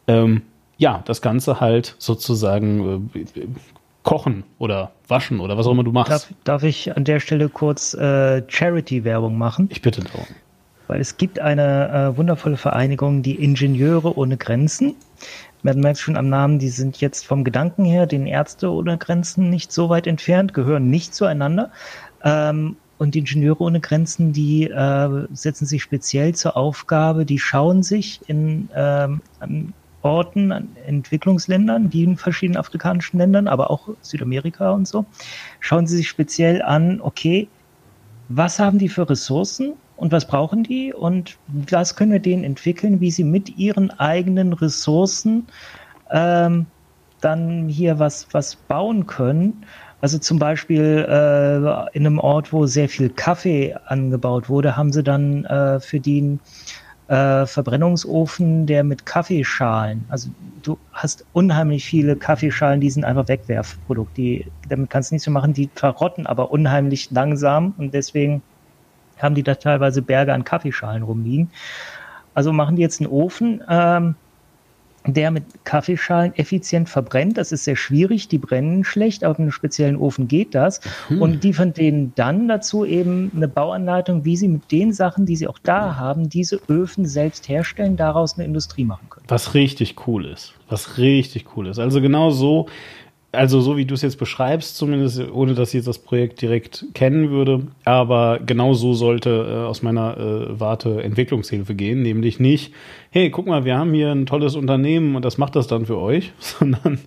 ähm, 0.07 0.41
ja, 0.77 1.03
das 1.05 1.21
Ganze 1.21 1.59
halt 1.59 1.95
sozusagen 1.99 3.09
äh, 3.13 3.47
kochen 4.03 4.43
oder 4.57 4.91
waschen 5.07 5.39
oder 5.39 5.57
was 5.57 5.67
auch 5.67 5.71
immer 5.71 5.83
du 5.83 5.91
machst. 5.91 6.11
Darf, 6.11 6.33
darf 6.43 6.63
ich 6.63 6.95
an 6.97 7.03
der 7.03 7.19
Stelle 7.19 7.49
kurz 7.49 7.93
äh, 7.93 8.41
Charity-Werbung 8.47 9.37
machen? 9.37 9.69
Ich 9.71 9.81
bitte 9.81 10.01
darum 10.01 10.25
weil 10.91 10.99
es 10.99 11.15
gibt 11.15 11.39
eine 11.39 12.11
äh, 12.11 12.17
wundervolle 12.17 12.57
Vereinigung, 12.57 13.21
die 13.21 13.41
Ingenieure 13.41 14.17
ohne 14.17 14.35
Grenzen. 14.35 14.95
Man 15.63 15.79
merkt 15.79 15.99
schon 15.99 16.17
am 16.17 16.27
Namen, 16.27 16.59
die 16.59 16.67
sind 16.67 16.99
jetzt 16.99 17.25
vom 17.25 17.45
Gedanken 17.45 17.85
her 17.85 18.07
den 18.07 18.27
Ärzte 18.27 18.69
ohne 18.69 18.97
Grenzen 18.97 19.49
nicht 19.49 19.71
so 19.71 19.87
weit 19.87 20.05
entfernt, 20.05 20.53
gehören 20.53 20.89
nicht 20.89 21.15
zueinander. 21.15 21.71
Ähm, 22.25 22.75
und 22.97 23.15
die 23.15 23.19
Ingenieure 23.19 23.63
ohne 23.63 23.79
Grenzen, 23.79 24.33
die 24.33 24.65
äh, 24.65 25.27
setzen 25.31 25.65
sich 25.65 25.81
speziell 25.81 26.35
zur 26.35 26.57
Aufgabe, 26.57 27.25
die 27.25 27.39
schauen 27.39 27.83
sich 27.83 28.19
in 28.27 28.67
ähm, 28.75 29.21
an 29.39 29.73
Orten, 30.01 30.51
an 30.51 30.75
Entwicklungsländern, 30.85 31.89
die 31.89 32.03
in 32.03 32.17
verschiedenen 32.17 32.59
afrikanischen 32.59 33.17
Ländern, 33.17 33.47
aber 33.47 33.71
auch 33.71 33.87
Südamerika 34.01 34.71
und 34.71 34.89
so, 34.89 35.05
schauen 35.61 35.87
sie 35.87 35.95
sich 35.95 36.09
speziell 36.09 36.61
an, 36.61 36.99
okay, 36.99 37.47
was 38.27 38.59
haben 38.59 38.77
die 38.77 38.89
für 38.89 39.09
Ressourcen 39.09 39.73
und 40.01 40.11
was 40.11 40.25
brauchen 40.25 40.63
die 40.63 40.91
und 40.93 41.37
was 41.47 41.95
können 41.95 42.11
wir 42.11 42.19
denen 42.19 42.43
entwickeln, 42.43 42.99
wie 43.01 43.11
sie 43.11 43.23
mit 43.23 43.57
ihren 43.57 43.91
eigenen 43.91 44.53
Ressourcen 44.53 45.45
ähm, 46.09 46.65
dann 47.21 47.69
hier 47.69 47.99
was, 47.99 48.27
was 48.31 48.55
bauen 48.55 49.05
können. 49.05 49.63
Also 50.01 50.17
zum 50.17 50.39
Beispiel 50.39 51.05
äh, 51.07 51.95
in 51.95 52.07
einem 52.07 52.17
Ort, 52.17 52.51
wo 52.51 52.65
sehr 52.65 52.89
viel 52.89 53.11
Kaffee 53.11 53.75
angebaut 53.85 54.49
wurde, 54.49 54.75
haben 54.75 54.91
sie 54.91 55.03
dann 55.03 55.45
äh, 55.45 55.79
für 55.79 55.99
den 55.99 56.39
äh, 57.07 57.45
Verbrennungsofen, 57.45 58.65
der 58.65 58.83
mit 58.83 59.05
Kaffeeschalen, 59.05 60.05
also 60.09 60.29
du 60.63 60.79
hast 60.93 61.25
unheimlich 61.33 61.85
viele 61.85 62.15
Kaffeeschalen, 62.15 62.81
die 62.81 62.89
sind 62.89 63.03
einfach 63.03 63.27
Wegwerfprodukt. 63.27 64.17
Die, 64.17 64.47
damit 64.67 64.89
kannst 64.89 65.11
du 65.11 65.15
nichts 65.15 65.27
mehr 65.27 65.33
machen, 65.33 65.53
die 65.53 65.69
verrotten 65.75 66.25
aber 66.25 66.51
unheimlich 66.51 67.11
langsam 67.11 67.75
und 67.77 67.93
deswegen 67.93 68.41
haben 69.23 69.35
die 69.35 69.43
da 69.43 69.55
teilweise 69.55 70.01
Berge 70.01 70.33
an 70.33 70.43
Kaffeeschalen 70.43 71.03
rumliegen. 71.03 71.49
Also 72.33 72.53
machen 72.53 72.75
die 72.75 72.81
jetzt 72.81 73.01
einen 73.01 73.09
Ofen, 73.09 73.61
ähm, 73.69 74.15
der 75.05 75.31
mit 75.31 75.43
Kaffeeschalen 75.63 76.35
effizient 76.35 76.87
verbrennt. 76.87 77.37
Das 77.37 77.51
ist 77.51 77.63
sehr 77.63 77.75
schwierig, 77.75 78.27
die 78.27 78.37
brennen 78.37 78.83
schlecht, 78.83 79.23
aber 79.23 79.33
mit 79.33 79.39
einem 79.39 79.51
speziellen 79.51 79.95
Ofen 79.95 80.27
geht 80.27 80.53
das. 80.53 80.79
Hm. 81.07 81.21
Und 81.21 81.43
die 81.43 81.53
von 81.53 81.73
denen 81.73 82.13
dann 82.15 82.47
dazu 82.47 82.85
eben 82.85 83.31
eine 83.35 83.47
Bauanleitung, 83.47 84.25
wie 84.25 84.37
sie 84.37 84.47
mit 84.47 84.71
den 84.71 84.93
Sachen, 84.93 85.25
die 85.25 85.35
sie 85.35 85.47
auch 85.47 85.57
da 85.63 85.95
haben, 85.95 86.29
diese 86.29 86.61
Öfen 86.69 87.05
selbst 87.05 87.49
herstellen, 87.49 87.97
daraus 87.97 88.35
eine 88.35 88.45
Industrie 88.45 88.85
machen 88.85 89.09
können. 89.09 89.25
Was 89.27 89.55
richtig 89.55 90.07
cool 90.07 90.25
ist. 90.25 90.53
Was 90.69 90.97
richtig 90.99 91.57
cool 91.57 91.67
ist. 91.67 91.79
Also 91.79 91.99
genau 91.99 92.29
so 92.29 92.67
also 93.31 93.61
so 93.61 93.77
wie 93.77 93.85
du 93.85 93.93
es 93.93 94.01
jetzt 94.01 94.17
beschreibst, 94.17 94.75
zumindest 94.75 95.21
ohne 95.31 95.53
dass 95.53 95.69
ich 95.69 95.75
jetzt 95.75 95.87
das 95.87 95.99
Projekt 95.99 96.41
direkt 96.41 96.85
kennen 96.93 97.29
würde, 97.29 97.67
aber 97.85 98.39
genau 98.45 98.73
so 98.73 98.93
sollte 98.93 99.29
äh, 99.29 99.67
aus 99.67 99.81
meiner 99.81 100.17
äh, 100.17 100.59
Warte 100.59 101.01
Entwicklungshilfe 101.01 101.73
gehen, 101.75 102.01
nämlich 102.01 102.39
nicht, 102.39 102.73
hey, 103.09 103.29
guck 103.29 103.47
mal, 103.47 103.63
wir 103.63 103.77
haben 103.77 103.93
hier 103.93 104.11
ein 104.11 104.25
tolles 104.25 104.55
Unternehmen 104.55 105.15
und 105.15 105.23
das 105.23 105.37
macht 105.37 105.55
das 105.55 105.67
dann 105.67 105.85
für 105.85 105.97
euch, 105.97 106.33
sondern 106.39 106.99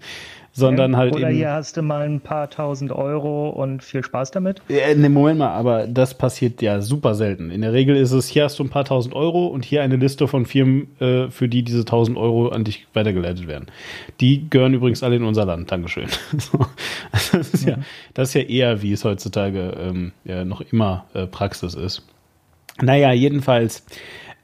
sondern 0.54 0.92
ja, 0.92 0.98
halt 0.98 1.14
oder 1.14 1.28
eben. 1.28 1.36
hier 1.36 1.50
hast 1.50 1.76
du 1.76 1.82
mal 1.82 2.02
ein 2.02 2.20
paar 2.20 2.48
tausend 2.48 2.92
Euro 2.92 3.50
und 3.50 3.82
viel 3.82 4.04
Spaß 4.04 4.30
damit. 4.30 4.62
Äh, 4.68 4.94
ne, 4.94 5.08
Moment 5.08 5.40
mal, 5.40 5.48
aber 5.48 5.88
das 5.88 6.16
passiert 6.16 6.62
ja 6.62 6.80
super 6.80 7.16
selten. 7.16 7.50
In 7.50 7.60
der 7.60 7.72
Regel 7.72 7.96
ist 7.96 8.12
es, 8.12 8.28
hier 8.28 8.44
hast 8.44 8.60
du 8.60 8.64
ein 8.64 8.70
paar 8.70 8.84
tausend 8.84 9.14
Euro 9.14 9.48
und 9.48 9.64
hier 9.64 9.82
eine 9.82 9.96
Liste 9.96 10.28
von 10.28 10.46
Firmen, 10.46 10.88
äh, 11.00 11.28
für 11.28 11.48
die 11.48 11.64
diese 11.64 11.84
tausend 11.84 12.16
Euro 12.16 12.48
an 12.48 12.62
dich 12.62 12.86
weitergeleitet 12.94 13.48
werden. 13.48 13.66
Die 14.20 14.48
gehören 14.48 14.74
übrigens 14.74 15.02
alle 15.02 15.16
in 15.16 15.24
unser 15.24 15.44
Land. 15.44 15.72
Dankeschön. 15.72 16.06
das, 17.12 17.34
ist 17.34 17.64
ja. 17.64 17.72
ja. 17.72 17.78
das 18.14 18.28
ist 18.28 18.34
ja 18.34 18.42
eher, 18.42 18.80
wie 18.80 18.92
es 18.92 19.04
heutzutage 19.04 19.74
ähm, 19.78 20.12
ja, 20.24 20.44
noch 20.44 20.60
immer 20.60 21.06
äh, 21.14 21.26
Praxis 21.26 21.74
ist. 21.74 22.06
Naja, 22.80 23.12
jedenfalls 23.12 23.84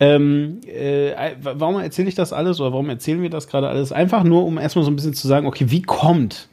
ähm, 0.00 0.60
äh, 0.66 1.36
warum 1.42 1.78
erzähle 1.78 2.08
ich 2.08 2.14
das 2.14 2.32
alles 2.32 2.58
oder 2.58 2.72
warum 2.72 2.88
erzählen 2.88 3.20
wir 3.20 3.28
das 3.28 3.46
gerade 3.46 3.68
alles? 3.68 3.92
Einfach 3.92 4.24
nur, 4.24 4.46
um 4.46 4.56
erstmal 4.56 4.84
so 4.84 4.90
ein 4.90 4.96
bisschen 4.96 5.12
zu 5.12 5.28
sagen, 5.28 5.46
okay, 5.46 5.66
wie 5.68 5.82
kommt, 5.82 6.48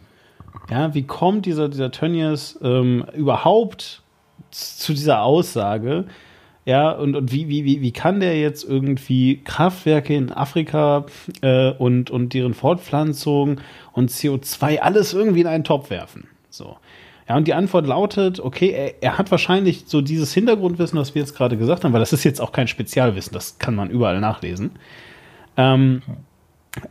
ja, 0.70 0.94
wie 0.94 1.04
kommt 1.04 1.46
dieser, 1.46 1.70
dieser 1.70 1.92
Tönnies 1.92 2.60
ähm, 2.62 3.06
überhaupt 3.16 4.04
zu 4.52 4.94
dieser 4.94 5.22
Aussage? 5.22 6.06
Ja, 6.66 6.92
und, 6.92 7.16
und 7.16 7.32
wie, 7.32 7.48
wie, 7.48 7.64
wie, 7.64 7.82
wie 7.82 7.94
kann 7.94 8.20
der 8.20 8.38
jetzt 8.38 8.66
irgendwie 8.66 9.42
Kraftwerke 9.42 10.14
in 10.14 10.34
Afrika 10.34 11.06
äh, 11.42 11.72
und, 11.72 12.12
und 12.12 12.34
deren 12.34 12.54
Fortpflanzung 12.54 13.62
und 13.94 14.12
CO2 14.12 14.80
alles 14.80 15.14
irgendwie 15.14 15.40
in 15.40 15.48
einen 15.48 15.64
Topf 15.64 15.90
werfen? 15.90 16.28
So. 16.50 16.76
Ja, 17.28 17.36
und 17.36 17.48
die 17.48 17.54
Antwort 17.54 17.86
lautet, 17.88 18.40
okay, 18.40 18.70
er, 18.70 19.04
er, 19.04 19.18
hat 19.18 19.32
wahrscheinlich 19.32 19.84
so 19.88 20.02
dieses 20.02 20.34
Hintergrundwissen, 20.34 20.98
was 20.98 21.14
wir 21.14 21.22
jetzt 21.22 21.36
gerade 21.36 21.58
gesagt 21.58 21.84
haben, 21.84 21.92
weil 21.92 22.00
das 22.00 22.14
ist 22.14 22.24
jetzt 22.24 22.40
auch 22.40 22.54
kein 22.54 22.68
Spezialwissen, 22.68 23.34
das 23.34 23.60
kann 23.60 23.76
man 23.76 23.90
überall 23.90 24.20
nachlesen. 24.22 24.72
Ähm, 25.58 26.02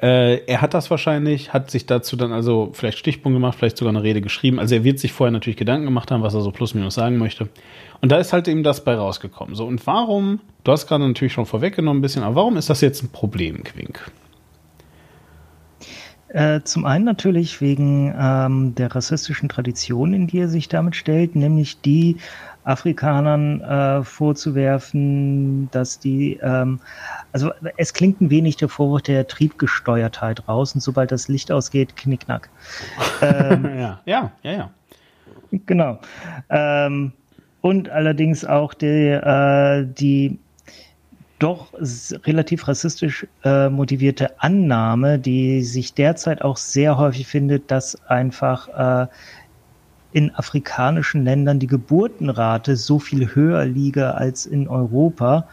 äh, 0.02 0.44
er 0.46 0.60
hat 0.60 0.74
das 0.74 0.90
wahrscheinlich, 0.90 1.52
hat 1.52 1.70
sich 1.70 1.86
dazu 1.86 2.16
dann 2.16 2.32
also 2.32 2.70
vielleicht 2.72 2.98
Stichpunkt 2.98 3.36
gemacht, 3.36 3.56
vielleicht 3.56 3.76
sogar 3.76 3.94
eine 3.94 4.02
Rede 4.02 4.20
geschrieben. 4.20 4.58
Also 4.58 4.74
er 4.74 4.84
wird 4.84 4.98
sich 4.98 5.12
vorher 5.12 5.30
natürlich 5.30 5.56
Gedanken 5.56 5.86
gemacht 5.86 6.10
haben, 6.10 6.22
was 6.22 6.34
er 6.34 6.40
so 6.40 6.50
plus 6.50 6.74
minus 6.74 6.94
sagen 6.94 7.18
möchte. 7.18 7.48
Und 8.00 8.12
da 8.12 8.18
ist 8.18 8.32
halt 8.32 8.48
eben 8.48 8.62
das 8.62 8.84
bei 8.84 8.94
rausgekommen. 8.94 9.54
So, 9.54 9.64
und 9.64 9.86
warum, 9.86 10.40
du 10.64 10.72
hast 10.72 10.86
gerade 10.86 11.06
natürlich 11.06 11.32
schon 11.32 11.46
vorweggenommen 11.46 12.00
ein 12.00 12.02
bisschen, 12.02 12.22
aber 12.22 12.34
warum 12.34 12.56
ist 12.56 12.68
das 12.68 12.80
jetzt 12.80 13.02
ein 13.02 13.10
Problem, 13.10 13.62
Quink? 13.64 14.10
Äh, 16.28 16.62
zum 16.62 16.84
einen 16.84 17.04
natürlich 17.04 17.60
wegen 17.60 18.12
ähm, 18.18 18.74
der 18.74 18.94
rassistischen 18.94 19.48
Tradition, 19.48 20.12
in 20.12 20.26
die 20.26 20.40
er 20.40 20.48
sich 20.48 20.68
damit 20.68 20.96
stellt, 20.96 21.36
nämlich 21.36 21.80
die 21.80 22.16
Afrikanern 22.64 23.60
äh, 23.60 24.02
vorzuwerfen, 24.02 25.70
dass 25.70 26.00
die, 26.00 26.40
ähm, 26.42 26.80
also 27.32 27.52
es 27.76 27.94
klingt 27.94 28.20
ein 28.20 28.30
wenig 28.30 28.56
der 28.56 28.68
Vorwurf 28.68 29.02
der 29.02 29.28
Triebgesteuertheit 29.28 30.48
raus 30.48 30.74
und 30.74 30.80
sobald 30.80 31.12
das 31.12 31.28
Licht 31.28 31.52
ausgeht, 31.52 31.96
knickknack. 31.96 32.50
ähm, 33.22 33.64
ja, 33.78 34.00
ja, 34.04 34.32
ja, 34.42 34.52
ja. 34.52 34.70
Genau. 35.66 36.00
Ähm, 36.50 37.12
und 37.60 37.88
allerdings 37.88 38.44
auch 38.44 38.74
die, 38.74 39.10
äh, 39.10 39.86
die 39.86 40.38
doch 41.38 41.72
relativ 42.24 42.66
rassistisch 42.66 43.26
äh, 43.44 43.68
motivierte 43.68 44.40
Annahme, 44.40 45.18
die 45.18 45.62
sich 45.62 45.94
derzeit 45.94 46.42
auch 46.42 46.56
sehr 46.56 46.96
häufig 46.96 47.26
findet, 47.26 47.70
dass 47.70 47.94
einfach 48.06 49.04
äh, 49.04 49.06
in 50.12 50.34
afrikanischen 50.34 51.24
Ländern 51.24 51.58
die 51.58 51.66
Geburtenrate 51.66 52.76
so 52.76 52.98
viel 52.98 53.34
höher 53.34 53.66
liege 53.66 54.14
als 54.14 54.46
in 54.46 54.66
Europa, 54.66 55.46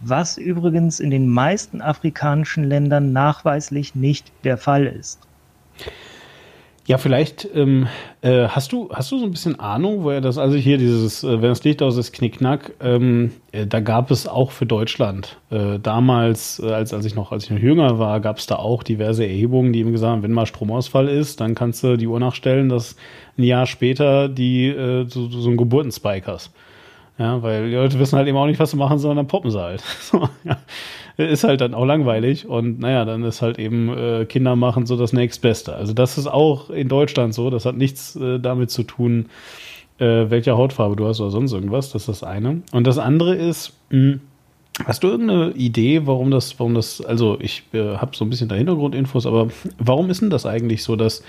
was 0.00 0.38
übrigens 0.38 1.00
in 1.00 1.10
den 1.10 1.28
meisten 1.28 1.80
afrikanischen 1.80 2.62
Ländern 2.62 3.12
nachweislich 3.12 3.96
nicht 3.96 4.32
der 4.44 4.58
Fall 4.58 4.86
ist. 4.86 5.18
Ja, 6.90 6.98
vielleicht 6.98 7.48
ähm, 7.54 7.86
äh, 8.20 8.48
hast 8.48 8.72
du 8.72 8.88
hast 8.92 9.12
du 9.12 9.18
so 9.20 9.24
ein 9.24 9.30
bisschen 9.30 9.60
Ahnung, 9.60 10.02
woher 10.02 10.20
das 10.20 10.38
also 10.38 10.56
hier 10.56 10.76
dieses 10.76 11.22
äh, 11.22 11.40
wenn 11.40 11.50
das 11.50 11.62
Licht 11.62 11.82
aus 11.82 11.96
ist 11.96 12.12
Knickknack, 12.12 12.72
ähm, 12.80 13.30
äh, 13.52 13.64
da 13.64 13.78
gab 13.78 14.10
es 14.10 14.26
auch 14.26 14.50
für 14.50 14.66
Deutschland 14.66 15.38
äh, 15.50 15.78
damals 15.78 16.58
äh, 16.58 16.72
als 16.72 16.92
als 16.92 17.04
ich 17.04 17.14
noch 17.14 17.30
als 17.30 17.44
ich 17.44 17.50
noch 17.52 17.60
jünger 17.60 18.00
war, 18.00 18.18
gab 18.18 18.38
es 18.38 18.48
da 18.48 18.56
auch 18.56 18.82
diverse 18.82 19.24
Erhebungen, 19.24 19.72
die 19.72 19.78
eben 19.78 19.92
gesagt 19.92 20.10
haben, 20.10 20.24
wenn 20.24 20.32
mal 20.32 20.46
Stromausfall 20.46 21.06
ist, 21.06 21.40
dann 21.40 21.54
kannst 21.54 21.84
du 21.84 21.96
die 21.96 22.08
Uhr 22.08 22.18
nachstellen, 22.18 22.68
dass 22.68 22.96
ein 23.38 23.44
Jahr 23.44 23.66
später 23.66 24.28
die 24.28 24.66
äh, 24.66 25.06
so, 25.06 25.28
so 25.28 25.46
einen 25.46 25.58
Geburtenspike 25.58 26.26
hast. 26.26 26.52
Ja, 27.20 27.42
weil 27.42 27.68
die 27.68 27.76
Leute 27.76 27.98
wissen 28.00 28.16
halt 28.16 28.26
eben 28.26 28.36
auch 28.36 28.46
nicht, 28.46 28.58
was 28.58 28.72
sie 28.72 28.76
machen 28.76 28.98
sollen, 28.98 29.16
dann 29.16 29.28
poppen 29.28 29.52
sie 29.52 29.60
halt. 29.60 29.84
So, 30.00 30.28
ja 30.42 30.56
ist 31.28 31.44
halt 31.44 31.60
dann 31.60 31.74
auch 31.74 31.84
langweilig 31.84 32.46
und 32.46 32.80
naja, 32.80 33.04
dann 33.04 33.22
ist 33.24 33.42
halt 33.42 33.58
eben 33.58 33.96
äh, 33.96 34.24
Kinder 34.24 34.56
machen 34.56 34.86
so 34.86 34.96
das 34.96 35.12
nächstbeste. 35.12 35.74
Also 35.74 35.92
das 35.92 36.18
ist 36.18 36.26
auch 36.26 36.70
in 36.70 36.88
Deutschland 36.88 37.34
so, 37.34 37.50
das 37.50 37.66
hat 37.66 37.76
nichts 37.76 38.16
äh, 38.16 38.38
damit 38.38 38.70
zu 38.70 38.82
tun, 38.82 39.26
äh, 39.98 40.30
welche 40.30 40.56
Hautfarbe 40.56 40.96
du 40.96 41.06
hast 41.06 41.20
oder 41.20 41.30
sonst 41.30 41.52
irgendwas, 41.52 41.92
das 41.92 42.02
ist 42.02 42.08
das 42.08 42.22
eine. 42.24 42.62
Und 42.72 42.86
das 42.86 42.98
andere 42.98 43.34
ist, 43.34 43.74
mh, 43.90 43.98
hm, 43.98 44.20
Hast 44.86 45.02
du 45.02 45.08
irgendeine 45.08 45.50
Idee, 45.50 46.06
warum 46.06 46.30
das, 46.30 46.58
warum 46.58 46.74
das, 46.74 47.02
also 47.02 47.36
ich 47.38 47.64
äh, 47.74 47.96
habe 47.96 48.16
so 48.16 48.24
ein 48.24 48.30
bisschen 48.30 48.48
da 48.48 48.54
Hintergrundinfos, 48.54 49.26
aber 49.26 49.48
warum 49.78 50.08
ist 50.08 50.22
denn 50.22 50.30
das 50.30 50.46
eigentlich 50.46 50.84
so, 50.84 50.96
dass 50.96 51.22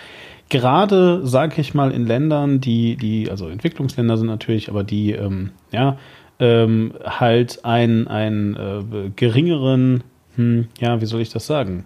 gerade, 0.51 1.25
sag 1.25 1.57
ich 1.57 1.73
mal, 1.73 1.91
in 1.91 2.05
Ländern, 2.05 2.59
die, 2.59 2.97
die, 2.97 3.31
also 3.31 3.47
Entwicklungsländer 3.47 4.17
sind 4.17 4.27
natürlich, 4.27 4.69
aber 4.69 4.83
die, 4.83 5.13
ähm, 5.13 5.51
ja, 5.71 5.97
ähm, 6.39 6.93
halt 7.03 7.63
einen, 7.65 8.07
einen 8.07 8.55
äh, 8.55 9.09
geringeren, 9.15 10.03
hm, 10.35 10.67
ja, 10.79 11.01
wie 11.01 11.05
soll 11.05 11.21
ich 11.21 11.29
das 11.29 11.47
sagen? 11.47 11.85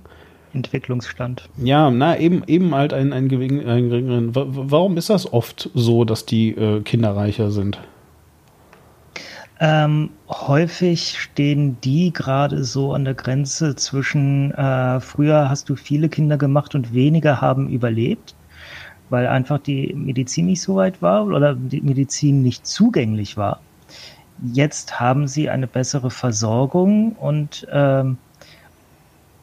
Entwicklungsstand. 0.54 1.47
Ja, 1.58 1.91
na, 1.91 2.17
eben, 2.17 2.43
eben 2.47 2.73
halt 2.73 2.93
einen, 2.93 3.13
einen, 3.13 3.30
einen 3.30 3.89
geringeren. 3.89 4.32
Warum 4.34 4.97
ist 4.97 5.10
das 5.10 5.32
oft 5.32 5.69
so, 5.73 6.04
dass 6.04 6.25
die 6.25 6.49
äh, 6.51 6.82
Kinder 6.82 7.15
reicher 7.15 7.51
sind? 7.51 7.80
Ähm, 9.60 10.10
häufig 10.28 11.19
stehen 11.19 11.78
die 11.82 12.12
gerade 12.12 12.63
so 12.63 12.93
an 12.93 13.06
der 13.06 13.13
Grenze 13.13 13.75
zwischen, 13.75 14.51
äh, 14.54 14.99
früher 15.01 15.49
hast 15.49 15.69
du 15.69 15.75
viele 15.75 16.10
Kinder 16.10 16.38
gemacht 16.38 16.73
und 16.73 16.93
weniger 16.93 17.41
haben 17.41 17.69
überlebt, 17.69 18.36
weil 19.09 19.27
einfach 19.27 19.59
die 19.59 19.93
Medizin 19.93 20.47
nicht 20.47 20.61
so 20.61 20.75
weit 20.75 21.01
war 21.01 21.25
oder 21.25 21.55
die 21.55 21.81
Medizin 21.81 22.41
nicht 22.41 22.65
zugänglich 22.65 23.37
war. 23.37 23.59
Jetzt 24.41 24.99
haben 24.99 25.27
sie 25.27 25.49
eine 25.49 25.67
bessere 25.67 26.11
Versorgung 26.11 27.13
und, 27.13 27.67
ähm, 27.71 28.17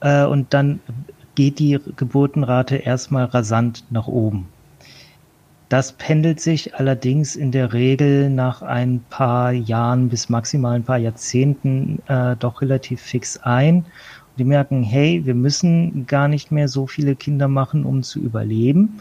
äh, 0.01 0.25
und 0.25 0.53
dann 0.53 0.81
geht 1.35 1.59
die 1.59 1.79
Geburtenrate 1.97 2.77
erstmal 2.77 3.25
rasant 3.25 3.85
nach 3.91 4.07
oben. 4.07 4.49
Das 5.71 5.93
pendelt 5.93 6.39
sich 6.39 6.75
allerdings 6.75 7.35
in 7.35 7.51
der 7.51 7.73
Regel 7.73 8.29
nach 8.29 8.61
ein 8.61 9.03
paar 9.09 9.53
Jahren 9.53 10.11
bis 10.11 10.29
maximal 10.29 10.75
ein 10.75 10.85
paar 10.85 10.99
Jahrzehnten 10.99 12.03
äh, 12.09 12.37
doch 12.37 12.61
relativ 12.61 13.01
fix 13.01 13.39
ein. 13.39 13.87
die 14.37 14.45
merken, 14.45 14.83
hey, 14.83 15.25
wir 15.25 15.35
müssen 15.35 16.07
gar 16.07 16.29
nicht 16.29 16.53
mehr 16.53 16.69
so 16.69 16.87
viele 16.87 17.17
Kinder 17.17 17.49
machen, 17.49 17.85
um 17.87 18.03
zu 18.03 18.19
überleben 18.19 19.01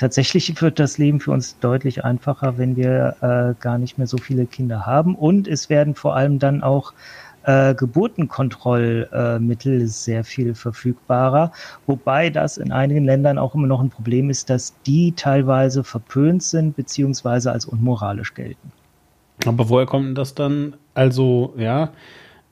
tatsächlich 0.00 0.60
wird 0.62 0.78
das 0.78 0.96
Leben 0.96 1.20
für 1.20 1.30
uns 1.30 1.58
deutlich 1.58 2.04
einfacher, 2.04 2.56
wenn 2.56 2.74
wir 2.74 3.16
äh, 3.20 3.62
gar 3.62 3.76
nicht 3.76 3.98
mehr 3.98 4.06
so 4.06 4.16
viele 4.16 4.46
Kinder 4.46 4.86
haben. 4.86 5.14
Und 5.14 5.46
es 5.46 5.68
werden 5.68 5.94
vor 5.94 6.16
allem 6.16 6.38
dann 6.38 6.62
auch 6.62 6.94
äh, 7.44 7.74
Geburtenkontrollmittel 7.74 9.82
äh, 9.82 9.86
sehr 9.86 10.24
viel 10.24 10.54
verfügbarer, 10.54 11.52
wobei 11.86 12.30
das 12.30 12.56
in 12.56 12.72
einigen 12.72 13.04
Ländern 13.04 13.38
auch 13.38 13.54
immer 13.54 13.66
noch 13.66 13.80
ein 13.80 13.90
Problem 13.90 14.30
ist, 14.30 14.48
dass 14.48 14.74
die 14.86 15.12
teilweise 15.12 15.84
verpönt 15.84 16.42
sind 16.42 16.76
beziehungsweise 16.76 17.52
als 17.52 17.66
unmoralisch 17.66 18.32
gelten. 18.32 18.72
Aber 19.46 19.68
woher 19.68 19.86
kommt 19.86 20.16
das 20.16 20.34
dann? 20.34 20.76
Also, 20.94 21.54
ja, 21.58 21.90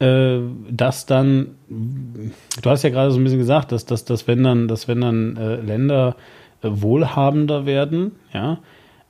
äh, 0.00 0.40
dass 0.70 1.06
dann, 1.06 1.54
du 1.68 2.70
hast 2.70 2.82
ja 2.82 2.90
gerade 2.90 3.10
so 3.10 3.18
ein 3.18 3.24
bisschen 3.24 3.38
gesagt, 3.38 3.72
dass, 3.72 3.86
dass, 3.86 4.04
dass 4.04 4.26
wenn 4.26 4.42
dann, 4.42 4.68
dass 4.68 4.86
wenn 4.86 5.00
dann 5.00 5.36
äh, 5.36 5.56
Länder 5.56 6.14
wohlhabender 6.62 7.66
werden, 7.66 8.12
ja, 8.32 8.58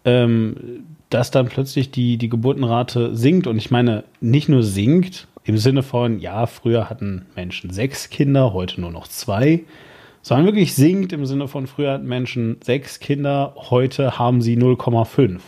ähm, 0.05 0.85
dass 1.11 1.31
dann 1.31 1.47
plötzlich 1.47 1.91
die, 1.91 2.19
die 2.19 2.29
Geburtenrate 2.29 3.17
sinkt. 3.17 3.47
Und 3.47 3.57
ich 3.57 3.71
meine, 3.71 4.05
nicht 4.21 4.49
nur 4.49 4.63
sinkt 4.63 5.27
im 5.45 5.57
Sinne 5.57 5.83
von, 5.83 6.19
ja, 6.19 6.47
früher 6.47 6.91
hatten 6.91 7.27
Menschen 7.35 7.71
sechs 7.71 8.11
Kinder, 8.11 8.53
heute 8.53 8.81
nur 8.81 8.91
noch 8.91 9.09
zwei, 9.09 9.65
sondern 10.21 10.47
wirklich 10.47 10.75
sinkt 10.75 11.13
im 11.13 11.25
Sinne 11.25 11.49
von, 11.49 11.67
früher 11.67 11.93
hatten 11.93 12.07
Menschen 12.07 12.59
sechs 12.63 13.01
Kinder, 13.01 13.55
heute 13.57 14.19
haben 14.19 14.43
sie 14.43 14.57
0,5. 14.57 15.41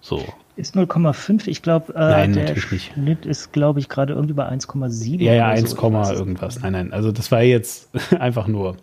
So. 0.00 0.22
Ist 0.56 0.74
0,5, 0.74 1.48
ich 1.48 1.62
glaube, 1.62 1.94
äh, 1.94 2.28
der 2.28 2.56
Schnitt 2.56 2.96
nicht. 2.96 3.26
ist, 3.26 3.52
glaube 3.52 3.78
ich, 3.78 3.88
gerade 3.88 4.14
irgendwie 4.14 4.34
bei 4.34 4.48
1,7. 4.48 5.22
Ja, 5.22 5.34
ja, 5.34 5.48
1, 5.48 5.70
so 5.70 5.90
irgendwas. 6.14 6.60
Nein, 6.60 6.72
nein, 6.72 6.92
also 6.92 7.12
das 7.12 7.30
war 7.30 7.42
jetzt 7.42 7.90
einfach 8.18 8.46
nur 8.46 8.76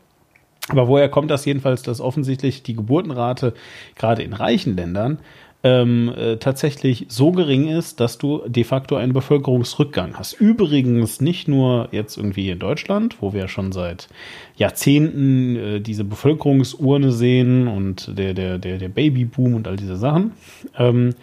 Aber 0.69 0.87
woher 0.87 1.09
kommt 1.09 1.29
das 1.29 1.45
jedenfalls, 1.45 1.81
dass 1.81 1.99
offensichtlich 1.99 2.63
die 2.63 2.75
Geburtenrate 2.75 3.53
gerade 3.95 4.23
in 4.23 4.33
reichen 4.33 4.75
Ländern 4.75 5.19
ähm, 5.65 6.13
äh, 6.15 6.37
tatsächlich 6.37 7.05
so 7.07 7.31
gering 7.31 7.69
ist, 7.69 8.01
dass 8.01 8.17
du 8.17 8.43
de 8.47 8.65
facto 8.65 8.97
einen 8.97 9.13
Bevölkerungsrückgang 9.13 10.15
hast. 10.17 10.33
Übrigens 10.33 11.21
nicht 11.21 11.47
nur 11.47 11.87
jetzt 11.91 12.17
irgendwie 12.17 12.49
in 12.49 12.59
Deutschland, 12.59 13.21
wo 13.21 13.33
wir 13.33 13.47
schon 13.47 13.71
seit 13.71 14.09
Jahrzehnten 14.57 15.55
äh, 15.55 15.79
diese 15.79 16.03
Bevölkerungsurne 16.03 17.13
sehen 17.13 17.69
und 17.69 18.17
der, 18.17 18.33
der, 18.33 18.57
der, 18.57 18.77
der 18.77 18.89
Babyboom 18.89 19.55
und 19.55 19.67
all 19.67 19.77
diese 19.77 19.95
Sachen, 19.95 20.33
ähm, 20.77 21.15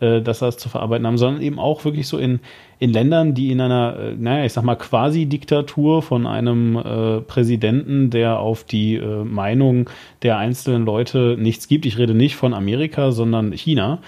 äh, 0.00 0.20
dass 0.20 0.40
das 0.40 0.58
zu 0.58 0.68
verarbeiten 0.68 1.06
haben, 1.06 1.16
sondern 1.16 1.42
eben 1.42 1.58
auch 1.58 1.86
wirklich 1.86 2.06
so 2.06 2.18
in, 2.18 2.40
in 2.78 2.92
Ländern, 2.92 3.34
die 3.34 3.50
in 3.50 3.60
einer, 3.60 3.96
äh, 3.98 4.14
naja, 4.16 4.44
ich 4.44 4.52
sag 4.52 4.64
mal, 4.64 4.76
Quasi-Diktatur 4.76 6.02
von 6.02 6.26
einem 6.26 6.76
äh, 6.76 7.20
Präsidenten, 7.22 8.10
der 8.10 8.38
auf 8.38 8.64
die 8.64 8.96
äh, 8.96 9.24
Meinung 9.24 9.88
der 10.22 10.38
einzelnen 10.38 10.84
Leute 10.84 11.36
nichts 11.38 11.68
gibt, 11.68 11.86
ich 11.86 11.98
rede 11.98 12.14
nicht 12.14 12.36
von 12.36 12.52
Amerika, 12.52 13.12
sondern 13.12 13.52
China, 13.52 14.00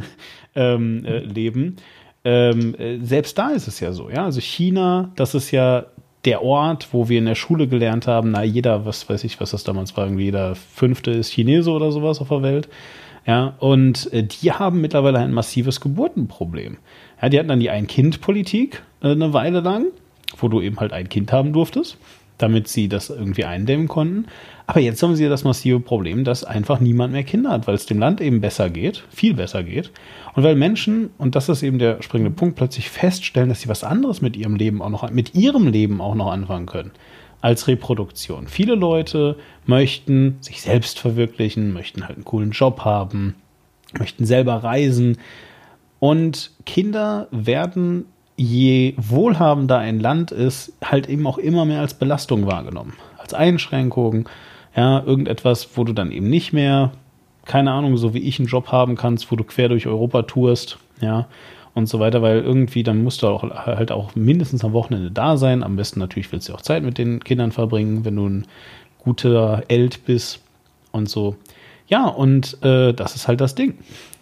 ähm, 0.54 1.04
äh, 1.04 1.18
leben. 1.18 1.76
Ähm, 2.24 2.74
äh, 2.74 2.98
selbst 3.00 3.36
da 3.38 3.50
ist 3.50 3.68
es 3.68 3.80
ja 3.80 3.92
so, 3.92 4.08
ja. 4.08 4.24
Also 4.24 4.40
China, 4.40 5.12
das 5.16 5.34
ist 5.34 5.50
ja 5.50 5.86
der 6.24 6.42
Ort, 6.42 6.88
wo 6.92 7.08
wir 7.08 7.18
in 7.18 7.26
der 7.26 7.36
Schule 7.36 7.68
gelernt 7.68 8.06
haben, 8.06 8.32
na, 8.32 8.42
jeder, 8.42 8.84
was 8.84 9.08
weiß 9.08 9.22
ich, 9.24 9.40
was 9.40 9.52
das 9.52 9.62
damals 9.62 9.96
war, 9.96 10.06
irgendwie 10.06 10.24
jeder 10.24 10.56
Fünfte 10.56 11.12
ist 11.12 11.30
Chinese 11.30 11.70
oder 11.70 11.92
sowas 11.92 12.20
auf 12.20 12.28
der 12.28 12.42
Welt. 12.42 12.68
Ja, 13.26 13.54
und 13.58 14.12
äh, 14.12 14.22
die 14.22 14.52
haben 14.52 14.80
mittlerweile 14.80 15.18
ein 15.18 15.32
massives 15.32 15.80
Geburtenproblem. 15.80 16.78
Ja, 17.20 17.28
die 17.28 17.38
hatten 17.38 17.48
dann 17.48 17.60
die 17.60 17.70
Ein-Kind-Politik 17.70 18.82
äh, 19.02 19.10
eine 19.10 19.32
Weile 19.32 19.60
lang, 19.60 19.86
wo 20.38 20.48
du 20.48 20.60
eben 20.60 20.78
halt 20.78 20.92
ein 20.92 21.08
Kind 21.08 21.32
haben 21.32 21.52
durftest, 21.52 21.98
damit 22.38 22.68
sie 22.68 22.88
das 22.88 23.10
irgendwie 23.10 23.44
eindämmen 23.44 23.88
konnten. 23.88 24.26
Aber 24.68 24.78
jetzt 24.78 25.02
haben 25.02 25.16
sie 25.16 25.28
das 25.28 25.42
massive 25.42 25.80
Problem, 25.80 26.22
dass 26.22 26.44
einfach 26.44 26.78
niemand 26.78 27.12
mehr 27.12 27.24
Kinder 27.24 27.50
hat, 27.50 27.66
weil 27.66 27.74
es 27.74 27.86
dem 27.86 27.98
Land 27.98 28.20
eben 28.20 28.40
besser 28.40 28.70
geht, 28.70 29.04
viel 29.10 29.34
besser 29.34 29.64
geht. 29.64 29.90
Und 30.34 30.44
weil 30.44 30.54
Menschen, 30.54 31.10
und 31.18 31.34
das 31.34 31.48
ist 31.48 31.64
eben 31.64 31.80
der 31.80 32.02
springende 32.02 32.30
Punkt, 32.30 32.56
plötzlich 32.56 32.90
feststellen, 32.90 33.48
dass 33.48 33.60
sie 33.60 33.68
was 33.68 33.82
anderes 33.82 34.22
mit 34.22 34.36
ihrem 34.36 34.54
Leben 34.54 34.82
auch 34.82 34.90
noch, 34.90 35.10
mit 35.10 35.34
ihrem 35.34 35.66
Leben 35.66 36.00
auch 36.00 36.14
noch 36.14 36.30
anfangen 36.30 36.66
können 36.66 36.92
als 37.40 37.68
Reproduktion. 37.68 38.48
Viele 38.48 38.74
Leute 38.74 39.36
möchten 39.66 40.38
sich 40.40 40.62
selbst 40.62 40.98
verwirklichen, 40.98 41.72
möchten 41.72 42.04
halt 42.04 42.16
einen 42.16 42.24
coolen 42.24 42.50
Job 42.50 42.80
haben, 42.80 43.34
möchten 43.98 44.24
selber 44.24 44.54
reisen. 44.54 45.18
Und 45.98 46.52
Kinder 46.64 47.28
werden, 47.30 48.06
je 48.36 48.94
wohlhabender 48.96 49.78
ein 49.78 50.00
Land 50.00 50.30
ist, 50.30 50.72
halt 50.84 51.08
eben 51.08 51.26
auch 51.26 51.38
immer 51.38 51.64
mehr 51.64 51.80
als 51.80 51.94
Belastung 51.94 52.46
wahrgenommen. 52.46 52.94
Als 53.18 53.34
Einschränkung, 53.34 54.28
ja, 54.74 55.02
irgendetwas, 55.02 55.70
wo 55.74 55.84
du 55.84 55.92
dann 55.92 56.10
eben 56.10 56.28
nicht 56.28 56.52
mehr, 56.52 56.92
keine 57.44 57.72
Ahnung, 57.72 57.96
so 57.96 58.12
wie 58.12 58.18
ich 58.18 58.38
einen 58.38 58.48
Job 58.48 58.68
haben 58.72 58.96
kannst, 58.96 59.30
wo 59.32 59.36
du 59.36 59.44
quer 59.44 59.68
durch 59.68 59.86
Europa 59.86 60.22
tourst, 60.22 60.78
ja, 61.00 61.26
und 61.76 61.90
so 61.90 62.00
weiter, 62.00 62.22
weil 62.22 62.40
irgendwie 62.40 62.82
dann 62.82 63.02
musst 63.02 63.20
du 63.20 63.26
auch 63.26 63.42
halt 63.42 63.92
auch 63.92 64.14
mindestens 64.14 64.64
am 64.64 64.72
Wochenende 64.72 65.10
da 65.10 65.36
sein. 65.36 65.62
Am 65.62 65.76
besten 65.76 66.00
natürlich 66.00 66.32
willst 66.32 66.48
du 66.48 66.54
auch 66.54 66.62
Zeit 66.62 66.82
mit 66.82 66.96
den 66.96 67.22
Kindern 67.22 67.52
verbringen, 67.52 68.06
wenn 68.06 68.16
du 68.16 68.26
ein 68.26 68.46
guter 68.98 69.62
Eld 69.68 70.06
bist 70.06 70.40
und 70.90 71.10
so. 71.10 71.36
Ja, 71.86 72.06
und 72.06 72.56
äh, 72.64 72.94
das 72.94 73.14
ist 73.14 73.28
halt 73.28 73.42
das 73.42 73.54
Ding. 73.54 73.76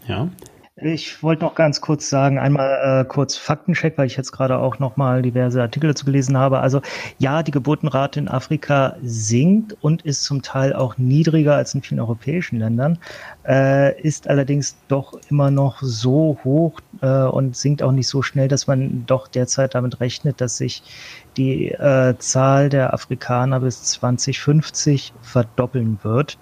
Ja. 0.08 0.30
Ich 0.86 1.22
wollte 1.22 1.42
noch 1.44 1.54
ganz 1.54 1.80
kurz 1.80 2.10
sagen, 2.10 2.38
einmal 2.38 3.00
äh, 3.00 3.04
kurz 3.06 3.38
Faktencheck, 3.38 3.96
weil 3.96 4.06
ich 4.06 4.18
jetzt 4.18 4.32
gerade 4.32 4.58
auch 4.58 4.80
noch 4.80 4.98
mal 4.98 5.22
diverse 5.22 5.62
Artikel 5.62 5.86
dazu 5.86 6.04
gelesen 6.04 6.36
habe. 6.36 6.60
Also 6.60 6.82
ja, 7.16 7.42
die 7.42 7.52
Geburtenrate 7.52 8.20
in 8.20 8.28
Afrika 8.28 8.94
sinkt 9.02 9.74
und 9.80 10.02
ist 10.02 10.24
zum 10.24 10.42
Teil 10.42 10.74
auch 10.74 10.98
niedriger 10.98 11.54
als 11.54 11.74
in 11.74 11.80
vielen 11.80 12.00
europäischen 12.00 12.58
Ländern, 12.58 12.98
äh, 13.48 13.98
ist 13.98 14.28
allerdings 14.28 14.76
doch 14.88 15.18
immer 15.30 15.50
noch 15.50 15.78
so 15.80 16.38
hoch 16.44 16.80
äh, 17.00 17.22
und 17.22 17.56
sinkt 17.56 17.82
auch 17.82 17.92
nicht 17.92 18.08
so 18.08 18.20
schnell, 18.20 18.48
dass 18.48 18.66
man 18.66 19.06
doch 19.06 19.26
derzeit 19.26 19.74
damit 19.74 20.00
rechnet, 20.00 20.42
dass 20.42 20.58
sich 20.58 20.82
die 21.38 21.70
äh, 21.70 22.14
Zahl 22.18 22.68
der 22.68 22.92
Afrikaner 22.92 23.60
bis 23.60 23.84
2050 23.84 25.14
verdoppeln 25.22 26.00
wird 26.02 26.36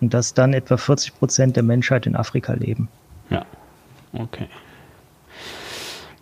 und 0.00 0.12
dass 0.14 0.34
dann 0.34 0.52
etwa 0.52 0.76
40 0.76 1.16
Prozent 1.16 1.54
der 1.54 1.62
Menschheit 1.62 2.06
in 2.06 2.16
Afrika 2.16 2.54
leben. 2.54 2.88
Ja. 3.30 3.46
Okay. 4.12 4.46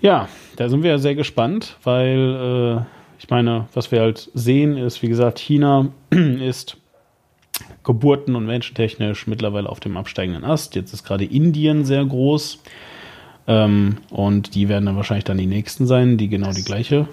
Ja, 0.01 0.29
da 0.57 0.69
sind 0.69 0.83
wir 0.83 0.91
ja 0.91 0.99
sehr 0.99 1.15
gespannt, 1.15 1.77
weil 1.83 2.79
äh, 2.79 2.85
ich 3.19 3.31
meine, 3.31 3.67
was 3.75 3.91
wir 3.91 4.01
halt 4.01 4.31
sehen, 4.35 4.77
ist, 4.77 5.03
wie 5.03 5.09
gesagt, 5.09 5.39
China 5.39 5.89
ist 6.11 6.77
geburten- 7.83 8.37
und 8.37 8.47
menschentechnisch 8.47 9.27
mittlerweile 9.27 9.69
auf 9.69 9.81
dem 9.81 9.97
absteigenden 9.97 10.45
Ast. 10.45 10.75
Jetzt 10.75 10.93
ist 10.93 11.05
gerade 11.05 11.25
Indien 11.25 11.85
sehr 11.85 12.05
groß. 12.05 12.63
Ähm, 13.47 13.99
und 14.11 14.55
die 14.55 14.69
werden 14.69 14.87
dann 14.87 14.97
wahrscheinlich 14.97 15.25
dann 15.25 15.39
die 15.39 15.47
nächsten 15.47 15.87
sein, 15.87 16.19
die 16.19 16.29
genau 16.29 16.53
die 16.53 16.65
gleiche 16.65 17.09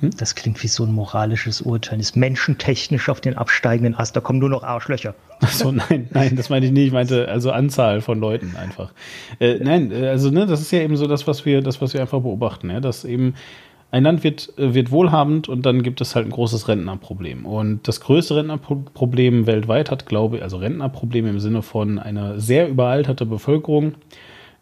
hm? 0.00 0.10
Das 0.16 0.34
klingt 0.34 0.62
wie 0.62 0.68
so 0.68 0.84
ein 0.84 0.92
moralisches 0.92 1.60
Urteil. 1.60 1.98
Ist 2.00 2.16
menschentechnisch 2.16 3.08
auf 3.08 3.20
den 3.20 3.36
absteigenden 3.36 3.94
Ast, 3.94 4.16
da 4.16 4.20
kommen 4.20 4.38
nur 4.38 4.48
noch 4.48 4.62
Arschlöcher. 4.62 5.14
Achso, 5.40 5.72
nein, 5.72 6.08
nein, 6.12 6.36
das 6.36 6.50
meinte 6.50 6.66
ich 6.66 6.72
nicht. 6.72 6.86
Ich 6.88 6.92
meinte 6.92 7.28
also 7.28 7.50
Anzahl 7.50 8.00
von 8.00 8.20
Leuten 8.20 8.54
einfach. 8.56 8.92
Äh, 9.40 9.58
nein, 9.62 9.90
äh, 9.90 10.08
also 10.08 10.30
ne, 10.30 10.46
das 10.46 10.60
ist 10.60 10.70
ja 10.70 10.80
eben 10.80 10.96
so 10.96 11.06
das, 11.06 11.26
was 11.26 11.44
wir, 11.44 11.62
das, 11.62 11.80
was 11.80 11.94
wir 11.94 12.00
einfach 12.00 12.20
beobachten, 12.20 12.70
ja, 12.70 12.80
dass 12.80 13.04
eben 13.04 13.34
ein 13.90 14.04
Land 14.04 14.22
wird, 14.22 14.52
äh, 14.58 14.74
wird 14.74 14.90
wohlhabend 14.90 15.48
und 15.48 15.64
dann 15.64 15.82
gibt 15.82 16.00
es 16.00 16.14
halt 16.14 16.26
ein 16.26 16.30
großes 16.30 16.68
Rentnerproblem. 16.68 17.46
Und 17.46 17.88
das 17.88 18.00
größte 18.00 18.36
Rentnerproblem 18.36 19.46
weltweit 19.46 19.90
hat, 19.90 20.06
glaube 20.06 20.38
ich, 20.38 20.42
also 20.42 20.58
Rentnerproblem 20.58 21.26
im 21.26 21.40
Sinne 21.40 21.62
von 21.62 21.98
einer 21.98 22.38
sehr 22.38 22.68
überalterte 22.68 23.26
Bevölkerung, 23.26 23.94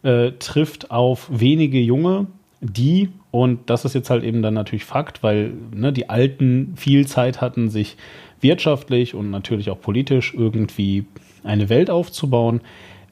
äh, 0.02 0.32
trifft 0.38 0.90
auf 0.90 1.28
wenige 1.30 1.80
Junge, 1.80 2.26
die, 2.60 3.10
und 3.36 3.68
das 3.68 3.84
ist 3.84 3.94
jetzt 3.94 4.08
halt 4.08 4.24
eben 4.24 4.40
dann 4.40 4.54
natürlich 4.54 4.86
Fakt, 4.86 5.22
weil 5.22 5.52
ne, 5.74 5.92
die 5.92 6.08
Alten 6.08 6.72
viel 6.74 7.06
Zeit 7.06 7.42
hatten, 7.42 7.68
sich 7.68 7.98
wirtschaftlich 8.40 9.14
und 9.14 9.30
natürlich 9.30 9.68
auch 9.68 9.78
politisch 9.78 10.32
irgendwie 10.34 11.04
eine 11.44 11.68
Welt 11.68 11.90
aufzubauen. 11.90 12.62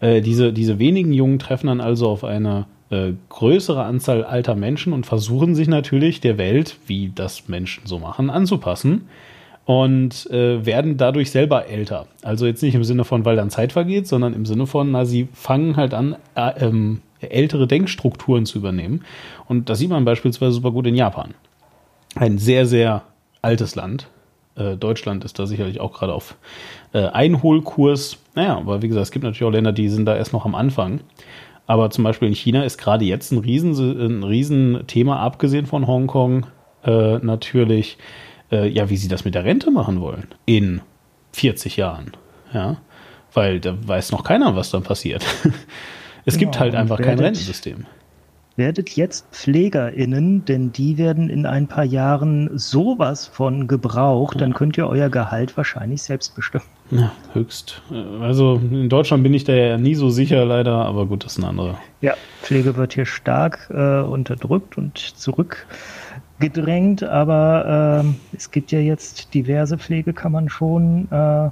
Äh, 0.00 0.22
diese, 0.22 0.54
diese 0.54 0.78
wenigen 0.78 1.12
Jungen 1.12 1.38
treffen 1.38 1.66
dann 1.66 1.82
also 1.82 2.08
auf 2.08 2.24
eine 2.24 2.64
äh, 2.88 3.12
größere 3.28 3.84
Anzahl 3.84 4.24
alter 4.24 4.54
Menschen 4.54 4.94
und 4.94 5.04
versuchen 5.04 5.54
sich 5.54 5.68
natürlich 5.68 6.22
der 6.22 6.38
Welt, 6.38 6.78
wie 6.86 7.12
das 7.14 7.46
Menschen 7.46 7.86
so 7.86 7.98
machen, 7.98 8.30
anzupassen 8.30 9.08
und 9.66 10.30
äh, 10.30 10.64
werden 10.64 10.96
dadurch 10.96 11.32
selber 11.32 11.66
älter. 11.66 12.06
Also 12.22 12.46
jetzt 12.46 12.62
nicht 12.62 12.74
im 12.74 12.84
Sinne 12.84 13.04
von, 13.04 13.26
weil 13.26 13.36
dann 13.36 13.50
Zeit 13.50 13.72
vergeht, 13.72 14.06
sondern 14.06 14.32
im 14.32 14.46
Sinne 14.46 14.66
von, 14.66 14.90
na, 14.90 15.04
sie 15.04 15.28
fangen 15.34 15.76
halt 15.76 15.92
an, 15.92 16.16
äh, 16.34 16.64
ähm, 16.64 17.02
ältere 17.30 17.66
Denkstrukturen 17.66 18.46
zu 18.46 18.58
übernehmen. 18.58 19.04
Und 19.46 19.68
das 19.68 19.78
sieht 19.78 19.90
man 19.90 20.04
beispielsweise 20.04 20.52
super 20.52 20.70
gut 20.70 20.86
in 20.86 20.94
Japan. 20.94 21.34
Ein 22.14 22.38
sehr, 22.38 22.66
sehr 22.66 23.02
altes 23.42 23.74
Land. 23.74 24.08
Äh, 24.56 24.76
Deutschland 24.76 25.24
ist 25.24 25.38
da 25.38 25.46
sicherlich 25.46 25.80
auch 25.80 25.92
gerade 25.92 26.14
auf 26.14 26.36
äh, 26.92 27.06
Einholkurs. 27.06 28.18
Naja, 28.34 28.56
aber 28.56 28.82
wie 28.82 28.88
gesagt, 28.88 29.04
es 29.04 29.10
gibt 29.10 29.24
natürlich 29.24 29.44
auch 29.44 29.50
Länder, 29.50 29.72
die 29.72 29.88
sind 29.88 30.06
da 30.06 30.16
erst 30.16 30.32
noch 30.32 30.44
am 30.44 30.54
Anfang. 30.54 31.00
Aber 31.66 31.90
zum 31.90 32.04
Beispiel 32.04 32.28
in 32.28 32.34
China 32.34 32.62
ist 32.62 32.76
gerade 32.78 33.04
jetzt 33.04 33.32
ein 33.32 33.38
riesen, 33.38 33.72
ein 33.72 34.22
riesen 34.22 34.86
Thema, 34.86 35.20
abgesehen 35.20 35.66
von 35.66 35.86
Hongkong, 35.86 36.46
äh, 36.84 37.18
natürlich, 37.18 37.96
ja, 38.50 38.88
wie 38.88 38.96
sie 38.96 39.08
das 39.08 39.24
mit 39.24 39.34
der 39.34 39.44
Rente 39.44 39.72
machen 39.72 40.00
wollen 40.00 40.28
in 40.44 40.80
40 41.32 41.76
Jahren. 41.76 42.12
Ja, 42.52 42.76
weil 43.32 43.58
da 43.58 43.76
weiß 43.84 44.12
noch 44.12 44.22
keiner, 44.22 44.54
was 44.54 44.70
dann 44.70 44.84
passiert. 44.84 45.24
Es 46.24 46.34
genau, 46.34 46.50
gibt 46.50 46.60
halt 46.60 46.74
einfach 46.74 46.98
werdet, 46.98 47.16
kein 47.16 47.24
Rentensystem. 47.24 47.86
Werdet 48.56 48.90
jetzt 48.90 49.26
PflegerInnen, 49.32 50.44
denn 50.44 50.70
die 50.70 50.96
werden 50.96 51.28
in 51.28 51.44
ein 51.44 51.66
paar 51.66 51.84
Jahren 51.84 52.56
sowas 52.56 53.26
von 53.26 53.66
gebraucht, 53.66 54.36
ja. 54.36 54.42
dann 54.42 54.54
könnt 54.54 54.78
ihr 54.78 54.86
euer 54.86 55.08
Gehalt 55.08 55.56
wahrscheinlich 55.56 56.02
selbst 56.02 56.36
bestimmen. 56.36 56.64
Ja, 56.92 57.10
höchst. 57.32 57.82
Also 58.20 58.60
in 58.70 58.88
Deutschland 58.88 59.24
bin 59.24 59.34
ich 59.34 59.42
da 59.42 59.54
ja 59.54 59.76
nie 59.76 59.96
so 59.96 60.08
sicher 60.08 60.44
leider, 60.44 60.72
aber 60.72 61.06
gut, 61.06 61.24
das 61.24 61.32
ist 61.32 61.38
ein 61.38 61.48
anderer. 61.48 61.80
Ja, 62.00 62.14
Pflege 62.42 62.76
wird 62.76 62.94
hier 62.94 63.06
stark 63.06 63.70
äh, 63.70 64.02
unterdrückt 64.02 64.78
und 64.78 64.98
zurückgedrängt, 64.98 67.02
aber 67.02 68.04
äh, 68.04 68.36
es 68.36 68.52
gibt 68.52 68.70
ja 68.70 68.78
jetzt 68.78 69.34
diverse 69.34 69.78
Pflegekammern 69.78 70.48
schon. 70.48 71.08
Äh, 71.10 71.50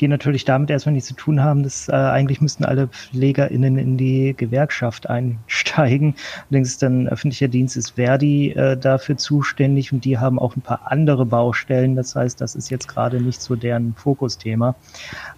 die 0.00 0.08
natürlich 0.08 0.44
damit 0.44 0.70
erstmal 0.70 0.94
nichts 0.94 1.08
zu 1.08 1.14
tun 1.14 1.42
haben, 1.42 1.62
dass 1.62 1.88
äh, 1.88 1.92
eigentlich 1.92 2.40
müssten 2.40 2.64
alle 2.64 2.88
PflegerInnen 2.88 3.78
in 3.78 3.96
die 3.96 4.34
Gewerkschaft 4.36 5.08
einsteigen. 5.08 6.14
Allerdings 6.50 6.70
ist 6.70 6.82
dann 6.82 7.08
öffentlicher 7.08 7.48
Dienst 7.48 7.76
ist 7.76 7.90
Verdi 7.90 8.50
äh, 8.50 8.76
dafür 8.76 9.16
zuständig 9.16 9.92
und 9.92 10.04
die 10.04 10.18
haben 10.18 10.38
auch 10.38 10.56
ein 10.56 10.62
paar 10.62 10.90
andere 10.90 11.26
Baustellen. 11.26 11.94
Das 11.94 12.16
heißt, 12.16 12.40
das 12.40 12.54
ist 12.54 12.70
jetzt 12.70 12.88
gerade 12.88 13.20
nicht 13.20 13.40
so 13.40 13.54
deren 13.54 13.94
Fokusthema. 13.94 14.74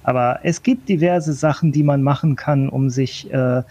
Aber 0.03 0.41
es 0.43 0.63
gibt 0.63 0.89
diverse 0.89 1.33
Sachen, 1.33 1.73
die 1.73 1.83
man 1.83 2.03
machen 2.03 2.37
kann, 2.37 2.69
um 2.69 2.91
sich 2.91 3.33
äh, 3.33 3.63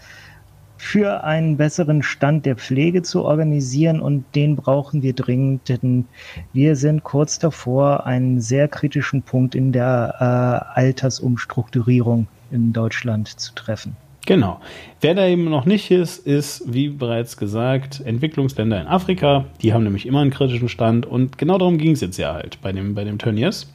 für 0.84 1.24
einen 1.24 1.56
besseren 1.56 2.02
Stand 2.02 2.44
der 2.44 2.56
Pflege 2.56 3.02
zu 3.02 3.24
organisieren 3.24 4.00
und 4.00 4.26
den 4.34 4.54
brauchen 4.54 5.02
wir 5.02 5.14
dringend, 5.14 5.70
denn 5.70 6.04
wir 6.52 6.76
sind 6.76 7.02
kurz 7.02 7.38
davor, 7.38 8.04
einen 8.04 8.42
sehr 8.42 8.68
kritischen 8.68 9.22
Punkt 9.22 9.54
in 9.54 9.72
der 9.72 10.14
äh, 10.20 10.78
Altersumstrukturierung 10.78 12.26
in 12.50 12.74
Deutschland 12.74 13.28
zu 13.28 13.54
treffen. 13.54 13.96
Genau. 14.26 14.60
Wer 15.00 15.14
da 15.14 15.26
eben 15.26 15.44
noch 15.44 15.64
nicht 15.64 15.90
ist, 15.90 16.26
ist, 16.26 16.62
wie 16.66 16.90
bereits 16.90 17.38
gesagt, 17.38 18.02
Entwicklungsländer 18.04 18.82
in 18.82 18.86
Afrika. 18.86 19.46
Die 19.62 19.72
haben 19.72 19.84
nämlich 19.84 20.04
immer 20.04 20.20
einen 20.20 20.30
kritischen 20.30 20.68
Stand 20.68 21.06
und 21.06 21.38
genau 21.38 21.56
darum 21.56 21.78
ging 21.78 21.92
es 21.92 22.02
jetzt 22.02 22.18
ja 22.18 22.34
halt 22.34 22.58
bei 22.60 22.72
dem, 22.72 22.94
bei 22.94 23.04
dem 23.04 23.16
Turniers. 23.16 23.72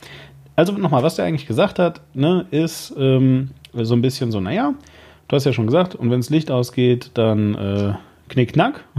Also 0.56 0.74
nochmal, 0.74 1.02
was 1.02 1.15
der 1.15 1.26
eigentlich 1.26 1.48
gesagt 1.48 1.80
hat, 1.80 2.02
ne, 2.13 2.45
ist 2.52 2.93
ähm, 3.00 3.50
so 3.74 3.95
ein 3.95 4.02
bisschen 4.02 4.32
so, 4.32 4.39
naja, 4.39 4.76
du 5.30 5.36
hast 5.36 5.46
ja 5.46 5.54
schon 5.54 5.68
gesagt, 5.68 5.96
und 5.96 6.12
wenn 6.12 6.20
das 6.20 6.30
Licht 6.30 6.52
ausgeht, 6.52 7.12
dann 7.13 7.56
äh, 7.56 7.94
knick-knack. 8.28 8.84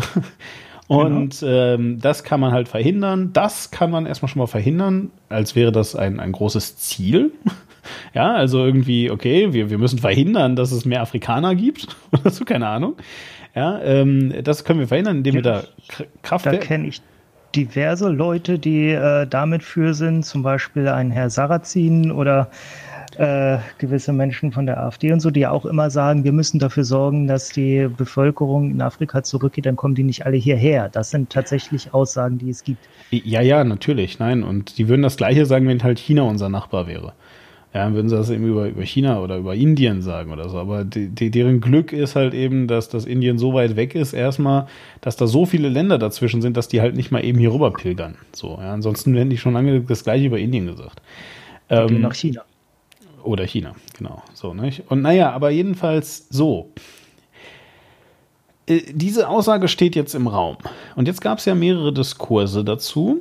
Und 0.90 1.38
genau. 1.38 1.52
ähm, 1.52 2.00
das 2.00 2.24
kann 2.24 2.40
man 2.40 2.50
halt 2.50 2.66
verhindern. 2.66 3.32
Das 3.32 3.70
kann 3.70 3.92
man 3.92 4.06
erstmal 4.06 4.28
schon 4.28 4.40
mal 4.40 4.48
verhindern, 4.48 5.12
als 5.28 5.54
wäre 5.54 5.70
das 5.70 5.94
ein, 5.94 6.18
ein 6.18 6.32
großes 6.32 6.78
Ziel. 6.78 7.30
ja, 8.14 8.34
also 8.34 8.64
irgendwie, 8.64 9.08
okay, 9.08 9.52
wir, 9.52 9.70
wir 9.70 9.78
müssen 9.78 10.00
verhindern, 10.00 10.56
dass 10.56 10.72
es 10.72 10.84
mehr 10.84 11.00
Afrikaner 11.02 11.54
gibt 11.54 11.96
oder 12.10 12.30
so, 12.30 12.44
keine 12.44 12.66
Ahnung. 12.66 12.96
Ja, 13.54 13.80
ähm, 13.82 14.34
das 14.42 14.64
können 14.64 14.80
wir 14.80 14.88
verhindern, 14.88 15.18
indem 15.18 15.36
ja, 15.36 15.38
wir 15.38 15.42
da 15.42 15.62
Kraftwerke. 16.22 16.58
Da 16.58 16.64
kenne 16.64 16.88
ich 16.88 17.02
diverse 17.54 18.08
Leute, 18.08 18.58
die 18.58 18.90
äh, 18.90 19.28
damit 19.28 19.62
für 19.62 19.94
sind, 19.94 20.24
zum 20.24 20.42
Beispiel 20.42 20.88
ein 20.88 21.12
Herr 21.12 21.30
Sarrazin 21.30 22.10
oder 22.10 22.50
äh, 23.20 23.58
gewisse 23.76 24.14
Menschen 24.14 24.50
von 24.50 24.64
der 24.64 24.82
AfD 24.82 25.12
und 25.12 25.20
so, 25.20 25.30
die 25.30 25.46
auch 25.46 25.66
immer 25.66 25.90
sagen, 25.90 26.24
wir 26.24 26.32
müssen 26.32 26.58
dafür 26.58 26.84
sorgen, 26.84 27.26
dass 27.26 27.50
die 27.50 27.86
Bevölkerung 27.94 28.70
in 28.70 28.80
Afrika 28.80 29.22
zurückgeht, 29.22 29.66
dann 29.66 29.76
kommen 29.76 29.94
die 29.94 30.04
nicht 30.04 30.24
alle 30.24 30.38
hierher. 30.38 30.88
Das 30.88 31.10
sind 31.10 31.28
tatsächlich 31.28 31.92
Aussagen, 31.92 32.38
die 32.38 32.48
es 32.48 32.64
gibt. 32.64 32.88
Ja, 33.10 33.42
ja, 33.42 33.62
natürlich, 33.62 34.18
nein. 34.18 34.42
Und 34.42 34.78
die 34.78 34.88
würden 34.88 35.02
das 35.02 35.18
Gleiche 35.18 35.44
sagen, 35.44 35.68
wenn 35.68 35.82
halt 35.82 35.98
China 35.98 36.22
unser 36.22 36.48
Nachbar 36.48 36.86
wäre. 36.86 37.12
Ja, 37.74 37.92
würden 37.92 38.08
sie 38.08 38.16
das 38.16 38.30
eben 38.30 38.46
über, 38.46 38.68
über 38.68 38.84
China 38.84 39.20
oder 39.20 39.36
über 39.36 39.54
Indien 39.54 40.00
sagen 40.00 40.32
oder 40.32 40.48
so. 40.48 40.56
Aber 40.56 40.84
die, 40.84 41.08
die, 41.08 41.30
deren 41.30 41.60
Glück 41.60 41.92
ist 41.92 42.16
halt 42.16 42.32
eben, 42.32 42.68
dass 42.68 42.88
das 42.88 43.04
Indien 43.04 43.36
so 43.36 43.52
weit 43.52 43.76
weg 43.76 43.94
ist, 43.94 44.14
erstmal, 44.14 44.66
dass 45.02 45.16
da 45.16 45.26
so 45.26 45.44
viele 45.44 45.68
Länder 45.68 45.98
dazwischen 45.98 46.40
sind, 46.40 46.56
dass 46.56 46.68
die 46.68 46.80
halt 46.80 46.96
nicht 46.96 47.10
mal 47.10 47.22
eben 47.22 47.38
hier 47.38 47.52
rüber 47.52 47.70
pilgern. 47.70 48.14
So, 48.32 48.58
ja, 48.58 48.72
ansonsten 48.72 49.14
hätten 49.14 49.28
die 49.28 49.36
schon 49.36 49.52
lange 49.52 49.82
das 49.82 50.04
gleiche 50.04 50.24
über 50.24 50.38
Indien 50.38 50.66
gesagt. 50.66 51.02
Ähm, 51.68 52.00
nach 52.00 52.14
China. 52.14 52.42
Oder 53.22 53.44
China, 53.44 53.74
genau. 53.96 54.22
So, 54.34 54.54
nicht? 54.54 54.90
Und 54.90 55.02
naja, 55.02 55.30
aber 55.32 55.50
jedenfalls 55.50 56.26
so. 56.30 56.72
Äh, 58.66 58.82
diese 58.92 59.28
Aussage 59.28 59.68
steht 59.68 59.96
jetzt 59.96 60.14
im 60.14 60.26
Raum. 60.26 60.56
Und 60.96 61.06
jetzt 61.06 61.20
gab 61.20 61.38
es 61.38 61.44
ja 61.44 61.54
mehrere 61.54 61.92
Diskurse 61.92 62.64
dazu, 62.64 63.20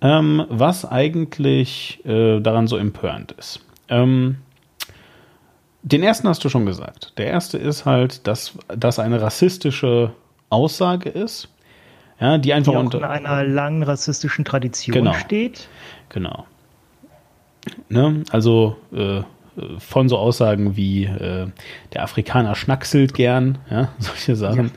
ähm, 0.00 0.44
was 0.48 0.84
eigentlich 0.84 2.04
äh, 2.04 2.40
daran 2.40 2.66
so 2.66 2.76
empörend 2.76 3.32
ist. 3.32 3.60
Ähm, 3.88 4.36
den 5.82 6.02
ersten 6.02 6.28
hast 6.28 6.44
du 6.44 6.48
schon 6.48 6.66
gesagt. 6.66 7.14
Der 7.18 7.26
erste 7.26 7.58
ist 7.58 7.86
halt, 7.86 8.26
dass 8.26 8.52
das 8.68 8.98
eine 8.98 9.20
rassistische 9.22 10.12
Aussage 10.50 11.08
ist, 11.08 11.48
ja, 12.20 12.36
die 12.36 12.52
einfach 12.52 12.72
die 12.72 12.78
unter 12.78 12.98
in 12.98 13.04
einer 13.04 13.44
langen 13.44 13.82
rassistischen 13.82 14.44
Tradition 14.44 14.92
genau, 14.92 15.14
steht. 15.14 15.68
Genau. 16.10 16.44
Ne? 17.88 18.24
Also 18.30 18.76
äh, 18.92 19.22
von 19.78 20.08
so 20.08 20.18
Aussagen 20.18 20.76
wie 20.76 21.04
äh, 21.04 21.48
der 21.92 22.02
Afrikaner 22.02 22.54
schnackselt 22.54 23.14
gern, 23.14 23.58
ja, 23.70 23.88
solche 23.98 24.36
Sachen. 24.36 24.66
Ja. 24.66 24.72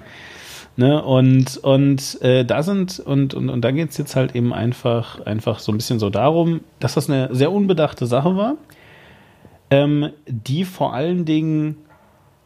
Ne, 0.76 1.04
und 1.04 1.58
und 1.58 2.20
äh, 2.24 2.44
da 2.44 2.64
sind, 2.64 3.00
und, 3.00 3.36
und, 3.36 3.50
und 3.50 3.62
da 3.62 3.70
geht 3.70 3.92
es 3.92 3.98
jetzt 3.98 4.16
halt 4.16 4.36
eben 4.36 4.52
einfach, 4.54 5.24
einfach 5.24 5.60
so 5.60 5.72
ein 5.72 5.78
bisschen 5.78 6.00
so 6.00 6.10
darum, 6.10 6.62
dass 6.80 6.96
das 6.96 7.12
eine 7.12 7.30
sehr 7.32 7.52
unbedachte 7.52 8.08
Sache 8.08 8.36
war, 8.36 8.56
ähm, 9.70 10.10
die 10.26 10.66
vor 10.66 10.96
allen 10.96 11.26
Dingen 11.26 11.78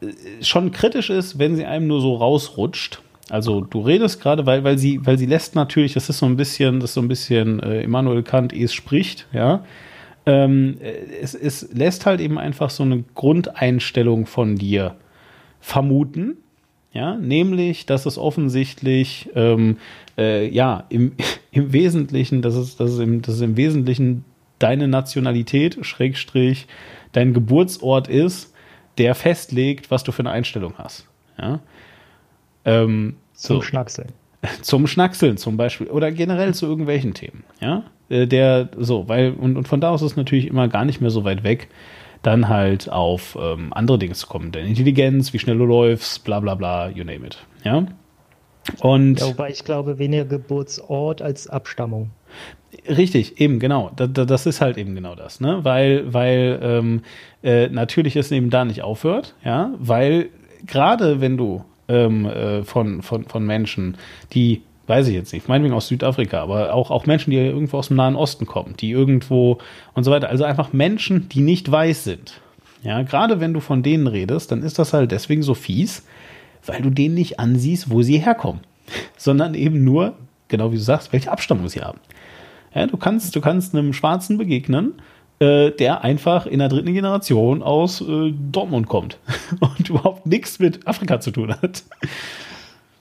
äh, 0.02 0.08
schon 0.44 0.72
kritisch 0.72 1.10
ist, 1.10 1.40
wenn 1.40 1.56
sie 1.56 1.64
einem 1.64 1.88
nur 1.88 2.02
so 2.02 2.16
rausrutscht. 2.16 3.02
Also 3.30 3.62
du 3.62 3.80
redest 3.80 4.22
gerade, 4.22 4.46
weil, 4.46 4.66
weil 4.66 4.78
sie, 4.78 5.06
weil 5.06 5.18
sie 5.18 5.26
lässt 5.26 5.56
natürlich, 5.56 5.94
das 5.94 6.10
ist 6.10 6.18
so 6.18 6.26
ein 6.26 6.36
bisschen, 6.36 6.82
das 6.82 6.90
ist 6.90 6.96
so 6.96 7.02
ein 7.02 7.08
bisschen 7.08 7.62
äh, 7.62 7.82
Immanuel 7.82 8.24
Kant 8.24 8.52
es 8.52 8.74
spricht, 8.74 9.28
ja 9.32 9.64
ähm, 10.28 10.78
es, 11.22 11.34
es 11.34 11.74
lässt 11.74 12.06
halt 12.06 12.20
eben 12.20 12.38
einfach 12.38 12.70
so 12.70 12.84
eine 12.84 13.04
Grundeinstellung 13.16 14.26
von 14.26 14.58
dir 14.58 14.96
vermuten, 15.62 16.38
ja, 16.92 17.16
nämlich, 17.16 17.86
dass 17.86 18.06
es 18.06 18.18
offensichtlich, 18.18 19.30
ähm, 19.36 19.78
äh, 20.18 20.48
ja, 20.50 20.84
im, 20.90 21.14
im 21.52 21.72
Wesentlichen, 21.72 22.42
dass 22.42 22.56
es, 22.56 22.76
dass, 22.76 22.92
es 22.92 23.00
im, 23.00 23.22
dass 23.22 23.36
es 23.36 23.42
im 23.42 23.56
Wesentlichen 23.56 24.26
deine 24.60 24.88
Nationalität, 24.88 25.78
Schrägstrich, 25.86 26.68
dein 27.14 27.34
Geburtsort 27.34 28.08
ist, 28.08 28.54
der 28.98 29.16
festlegt, 29.16 29.92
was 29.92 30.04
du 30.04 30.12
für 30.12 30.24
eine 30.24 30.32
Einstellung 30.32 30.74
hast. 30.78 31.08
Ja? 31.38 31.60
Ähm, 32.66 33.16
Zum 33.34 33.58
so. 33.58 33.62
Schnackseln. 33.62 34.10
Zum 34.62 34.88
Schnackseln 34.88 35.38
zum 35.38 35.58
Beispiel 35.58 35.88
oder 35.88 36.12
generell 36.12 36.54
zu 36.54 36.66
irgendwelchen 36.66 37.14
Themen. 37.14 37.44
Ja, 37.60 37.84
äh, 38.10 38.28
der 38.28 38.70
so, 38.78 39.08
weil 39.08 39.34
und, 39.34 39.58
und 39.58 39.68
von 39.68 39.82
da 39.82 39.90
aus 39.90 40.02
ist 40.02 40.16
natürlich 40.16 40.48
immer 40.48 40.68
gar 40.68 40.86
nicht 40.86 41.02
mehr 41.02 41.10
so 41.10 41.24
weit 41.24 41.44
weg, 41.44 41.70
dann 42.22 42.48
halt 42.48 42.90
auf 42.92 43.38
ähm, 43.42 43.74
andere 43.74 43.98
Dinge 44.00 44.14
zu 44.14 44.28
kommen. 44.28 44.52
Deine 44.52 44.68
Intelligenz, 44.68 45.34
wie 45.34 45.40
schnell 45.40 45.58
du 45.58 45.66
läufst, 45.66 46.24
bla 46.24 46.40
bla 46.40 46.56
bla, 46.56 46.90
you 46.90 47.04
name 47.04 47.26
it. 47.26 47.38
Ja. 47.64 47.86
Und 48.80 49.20
ja, 49.20 49.28
wobei 49.28 49.50
ich 49.50 49.64
glaube, 49.64 49.98
weniger 49.98 50.26
Geburtsort 50.26 51.22
als 51.22 51.48
Abstammung. 51.48 52.12
Richtig, 52.88 53.40
eben, 53.40 53.60
genau. 53.60 53.92
Das, 53.96 54.10
das 54.14 54.46
ist 54.46 54.62
halt 54.62 54.78
eben 54.78 54.94
genau 54.94 55.16
das, 55.16 55.40
ne? 55.40 55.60
Weil, 55.64 56.14
weil 56.14 56.60
ähm, 56.62 57.02
äh, 57.44 57.70
natürlich 57.70 58.16
es 58.18 58.32
eben 58.32 58.50
da 58.50 58.66
nicht 58.66 58.82
aufhört, 58.82 59.36
ja, 59.44 59.72
weil 59.80 60.30
gerade 60.66 61.22
wenn 61.22 61.38
du 61.38 61.64
ähm, 61.88 62.26
äh, 62.26 62.64
von, 62.64 63.02
von, 63.02 63.26
von 63.26 63.46
Menschen, 63.46 63.98
die 64.34 64.62
weiß 64.88 65.08
ich 65.10 65.14
jetzt 65.14 65.34
nicht, 65.34 65.50
meinetwegen 65.50 65.76
aus 65.76 65.88
Südafrika, 65.88 66.42
aber 66.42 66.74
auch, 66.74 66.92
auch 66.92 67.06
Menschen, 67.06 67.32
die 67.32 67.38
irgendwo 67.38 67.78
aus 67.78 67.90
dem 67.90 67.98
Nahen 67.98 68.16
Osten 68.16 68.46
kommen, 68.46 68.76
die 68.80 68.92
irgendwo 68.92 69.60
und 69.94 70.04
so 70.04 70.12
weiter. 70.12 70.30
Also 70.30 70.46
einfach 70.46 70.74
Menschen, 70.74 71.28
die 71.30 71.42
nicht 71.42 71.70
weiß 71.70 72.06
sind. 72.06 72.40
Ja, 72.84 73.02
gerade 73.02 73.40
wenn 73.40 73.54
du 73.54 73.60
von 73.60 73.84
denen 73.84 74.08
redest, 74.08 74.52
dann 74.52 74.64
ist 74.64 74.80
das 74.80 74.94
halt 74.94 75.12
deswegen 75.12 75.44
so 75.44 75.54
fies, 75.54 76.06
weil 76.66 76.82
du 76.82 76.90
denen 76.90 77.16
nicht 77.16 77.40
ansiehst, 77.40 77.90
wo 77.90 78.02
sie 78.02 78.20
herkommen, 78.20 78.62
sondern 79.18 79.56
eben 79.56 79.84
nur, 79.84 80.14
genau 80.48 80.72
wie 80.72 80.78
du 80.78 80.82
sagst, 80.82 81.12
welche 81.12 81.32
Abstammung 81.32 81.68
sie 81.68 81.82
haben. 81.82 82.00
Ja, 82.74 82.88
du 82.88 82.98
kannst, 82.98 83.36
du 83.36 83.42
kannst 83.42 83.76
einem 83.76 83.92
Schwarzen 83.94 84.38
begegnen, 84.38 84.94
äh, 85.40 85.72
der 85.72 86.04
einfach 86.04 86.46
in 86.46 86.60
der 86.60 86.70
dritten 86.70 86.94
Generation 86.94 87.62
aus 87.62 88.02
äh, 88.02 88.34
Dortmund 88.52 88.88
kommt 88.88 89.20
und 89.60 89.90
überhaupt 89.90 90.26
nichts 90.26 90.60
mit 90.60 90.88
Afrika 90.88 91.20
zu 91.20 91.32
tun 91.32 91.56
hat. 91.62 91.84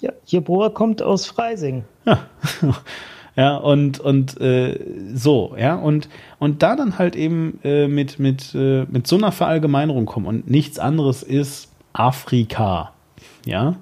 Ja, 0.01 0.13
Jeboa 0.27 0.69
kommt 0.71 1.03
aus 1.03 1.27
Freising. 1.27 1.85
Ja. 2.05 2.21
Ja, 3.39 3.57
und, 3.57 4.01
und 4.01 4.41
äh, 4.41 4.81
so, 5.13 5.55
ja, 5.59 5.75
und, 5.75 6.09
und 6.39 6.63
da 6.63 6.75
dann 6.75 6.99
halt 6.99 7.15
eben 7.17 7.61
äh, 7.65 7.87
mit, 7.87 8.19
mit, 8.19 8.55
äh, 8.55 8.87
mit 8.89 9.07
so 9.07 9.17
einer 9.17 9.31
Verallgemeinerung 9.31 10.07
kommen 10.07 10.25
und 10.25 10.51
nichts 10.51 10.79
anderes 10.79 11.23
ist 11.23 11.71
Afrika, 11.93 12.93
ja. 13.45 13.77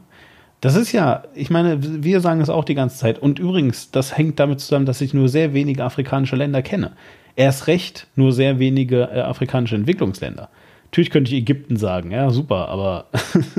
Das 0.60 0.76
ist 0.76 0.92
ja, 0.92 1.24
ich 1.34 1.50
meine, 1.50 1.78
wir 2.02 2.20
sagen 2.20 2.40
es 2.40 2.48
auch 2.48 2.64
die 2.64 2.74
ganze 2.74 2.96
Zeit. 2.96 3.18
Und 3.18 3.38
übrigens, 3.38 3.90
das 3.90 4.16
hängt 4.16 4.40
damit 4.40 4.60
zusammen, 4.60 4.86
dass 4.86 5.02
ich 5.02 5.12
nur 5.12 5.28
sehr 5.28 5.52
wenige 5.52 5.84
afrikanische 5.84 6.36
Länder 6.36 6.62
kenne. 6.62 6.92
Erst 7.36 7.66
recht 7.66 8.06
nur 8.16 8.32
sehr 8.32 8.58
wenige 8.58 9.02
äh, 9.02 9.20
afrikanische 9.20 9.76
Entwicklungsländer. 9.76 10.48
Natürlich 10.86 11.10
könnte 11.10 11.32
ich 11.32 11.38
Ägypten 11.38 11.76
sagen, 11.76 12.12
ja, 12.12 12.30
super, 12.30 12.68
aber 12.68 13.06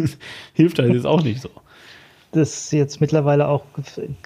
hilft 0.53 0.79
halt 0.79 0.93
jetzt 0.93 1.05
auch 1.05 1.21
nicht 1.21 1.41
so 1.41 1.49
das 2.35 2.71
jetzt 2.71 3.01
mittlerweile 3.01 3.47
auch 3.47 3.63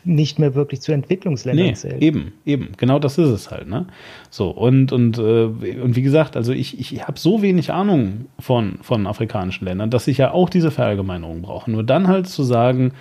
nicht 0.03 0.39
mehr 0.39 0.55
wirklich 0.55 0.81
zu 0.81 0.91
Entwicklungsländern 0.91 1.67
nee, 1.67 1.73
zählt. 1.73 2.01
Eben, 2.01 2.33
eben, 2.45 2.69
genau 2.77 2.99
das 2.99 3.17
ist 3.17 3.29
es 3.29 3.51
halt. 3.51 3.67
Ne? 3.67 3.85
So, 4.29 4.49
und, 4.49 4.91
und, 4.91 5.17
äh, 5.17 5.21
und 5.21 5.95
wie 5.95 6.01
gesagt, 6.01 6.35
also 6.35 6.51
ich, 6.51 6.79
ich 6.79 7.07
habe 7.07 7.19
so 7.19 7.41
wenig 7.41 7.71
Ahnung 7.71 8.25
von, 8.39 8.79
von 8.81 9.07
afrikanischen 9.07 9.65
Ländern, 9.65 9.89
dass 9.89 10.07
ich 10.07 10.17
ja 10.17 10.31
auch 10.31 10.49
diese 10.49 10.71
Verallgemeinerung 10.71 11.41
brauche. 11.41 11.69
Nur 11.69 11.83
dann 11.83 12.07
halt 12.07 12.27
zu 12.27 12.43
sagen, 12.43 12.93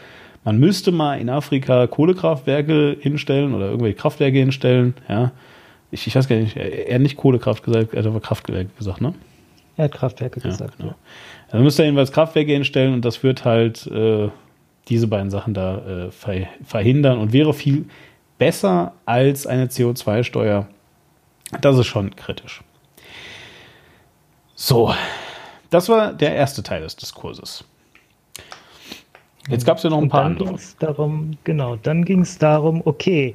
man 0.45 0.59
müsste 0.59 0.93
mal 0.93 1.21
in 1.21 1.31
Afrika 1.31 1.87
Kohlekraftwerke 1.87 2.97
hinstellen 3.01 3.55
oder 3.55 3.67
irgendwelche 3.67 3.97
Kraftwerke 3.97 4.39
hinstellen, 4.39 4.95
ja. 5.09 5.33
Ich, 5.91 6.07
ich 6.07 6.15
weiß 6.15 6.29
gar 6.29 6.37
nicht, 6.37 6.57
er 6.57 6.95
hat 6.95 7.03
nicht 7.03 7.17
Kohlekraft 7.17 7.63
gesagt, 7.63 7.95
er 7.95 8.01
hat 8.01 8.07
aber 8.07 8.21
Kraftwerke 8.21 8.71
gesagt, 8.77 9.01
ne? 9.01 9.15
Er 9.77 9.85
hat 9.85 9.93
Kraftwerke 9.93 10.41
ja, 10.41 10.51
gesagt, 10.51 10.77
genau. 10.77 10.91
ja. 10.91 10.97
Dann 11.51 11.63
müsste 11.63 11.83
er 11.83 11.87
jedenfalls 11.87 12.13
Kraftwerke 12.13 12.53
hinstellen 12.53 12.93
und 12.95 13.05
das 13.05 13.23
wird 13.23 13.45
halt 13.45 13.87
äh, 13.87 14.29
diese 14.89 15.07
beiden 15.07 15.31
Sachen 15.31 15.55
da 15.55 16.09
äh, 16.09 16.11
verhindern 16.65 17.19
und 17.19 17.33
wäre 17.33 17.55
viel 17.55 17.87
besser 18.39 18.93
als 19.07 19.47
eine 19.47 19.67
CO2-Steuer. 19.67 20.67
Das 21.61 21.79
ist 21.79 21.87
schon 21.87 22.15
kritisch. 22.17 22.63
So, 24.55 24.93
das 25.71 25.89
war 25.89 26.13
der 26.13 26.35
erste 26.35 26.63
Teil 26.63 26.83
des 26.83 26.97
Diskurses. 26.97 27.65
Jetzt 29.49 29.65
gab 29.65 29.79
es 29.79 29.83
ja 29.83 29.91
noch 29.91 29.99
ein 29.99 30.05
Und 30.05 30.09
paar 30.11 30.25
dann 30.25 30.37
andere. 30.37 30.59
darum, 30.79 31.39
genau, 31.45 31.77
dann 31.77 32.05
ging 32.05 32.21
es 32.23 32.39
darum, 32.39 32.83
okay, 32.85 33.35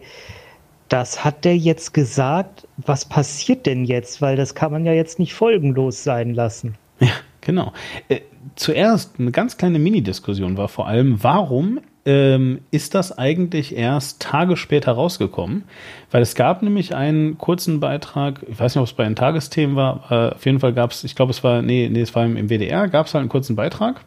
das 0.89 1.23
hat 1.23 1.45
der 1.45 1.57
jetzt 1.57 1.93
gesagt, 1.93 2.67
was 2.77 3.05
passiert 3.05 3.65
denn 3.65 3.85
jetzt? 3.85 4.21
Weil 4.21 4.35
das 4.35 4.55
kann 4.55 4.71
man 4.71 4.85
ja 4.85 4.93
jetzt 4.93 5.19
nicht 5.19 5.33
folgenlos 5.33 6.03
sein 6.03 6.33
lassen. 6.33 6.75
Ja, 6.99 7.13
genau. 7.41 7.73
Äh, 8.09 8.21
zuerst 8.55 9.19
eine 9.19 9.31
ganz 9.31 9.57
kleine 9.57 9.79
Mini-Diskussion 9.79 10.57
war 10.57 10.67
vor 10.67 10.87
allem, 10.87 11.23
warum 11.23 11.79
ähm, 12.05 12.59
ist 12.71 12.95
das 12.95 13.17
eigentlich 13.17 13.75
erst 13.75 14.21
Tage 14.21 14.57
später 14.57 14.91
rausgekommen? 14.91 15.63
Weil 16.11 16.21
es 16.21 16.35
gab 16.35 16.61
nämlich 16.61 16.95
einen 16.95 17.37
kurzen 17.37 17.79
Beitrag, 17.79 18.45
ich 18.47 18.59
weiß 18.59 18.75
nicht, 18.75 18.81
ob 18.81 18.87
es 18.87 18.93
bei 18.93 19.05
den 19.05 19.15
Tagesthemen 19.15 19.75
war, 19.75 20.03
aber 20.07 20.35
auf 20.35 20.45
jeden 20.45 20.59
Fall 20.59 20.73
gab 20.73 20.91
es, 20.91 21.03
ich 21.03 21.15
glaube, 21.15 21.31
es 21.31 21.43
war, 21.43 21.61
nee, 21.61 21.89
nee, 21.91 22.01
es 22.01 22.13
war 22.13 22.25
im, 22.25 22.37
im 22.37 22.49
WDR, 22.49 22.87
gab 22.87 23.07
es 23.07 23.13
halt 23.13 23.21
einen 23.21 23.29
kurzen 23.29 23.55
Beitrag 23.55 24.03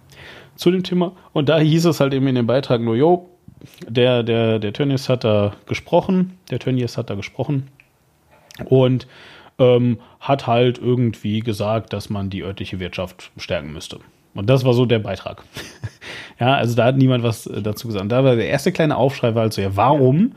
zu 0.56 0.70
dem 0.70 0.82
Thema. 0.82 1.12
Und 1.32 1.48
da 1.48 1.58
hieß 1.58 1.86
es 1.86 2.00
halt 2.00 2.14
eben 2.14 2.26
in 2.26 2.34
dem 2.34 2.46
Beitrag 2.46 2.80
nur, 2.80 2.96
jo, 2.96 3.30
der, 3.88 4.22
der, 4.22 4.58
der 4.58 4.72
Tönnies 4.72 5.08
hat 5.08 5.24
da 5.24 5.52
gesprochen, 5.66 6.38
der 6.50 6.58
Tönnies 6.58 6.96
hat 6.96 7.10
da 7.10 7.14
gesprochen 7.14 7.68
und 8.64 9.06
ähm, 9.58 9.98
hat 10.20 10.46
halt 10.46 10.78
irgendwie 10.78 11.40
gesagt, 11.40 11.92
dass 11.92 12.10
man 12.10 12.30
die 12.30 12.42
örtliche 12.42 12.80
Wirtschaft 12.80 13.30
stärken 13.36 13.72
müsste. 13.72 13.98
Und 14.34 14.50
das 14.50 14.64
war 14.64 14.74
so 14.74 14.84
der 14.84 14.98
Beitrag. 14.98 15.42
ja, 16.38 16.54
also 16.54 16.76
da 16.76 16.84
hat 16.84 16.96
niemand 16.96 17.24
was 17.24 17.46
äh, 17.46 17.62
dazu 17.62 17.86
gesagt. 17.86 18.02
Und 18.02 18.10
da 18.10 18.22
war 18.22 18.36
der 18.36 18.48
erste 18.48 18.70
kleine 18.72 18.96
Aufschrei 18.96 19.34
war 19.34 19.42
halt 19.42 19.54
so, 19.54 19.62
ja, 19.62 19.74
warum? 19.76 20.32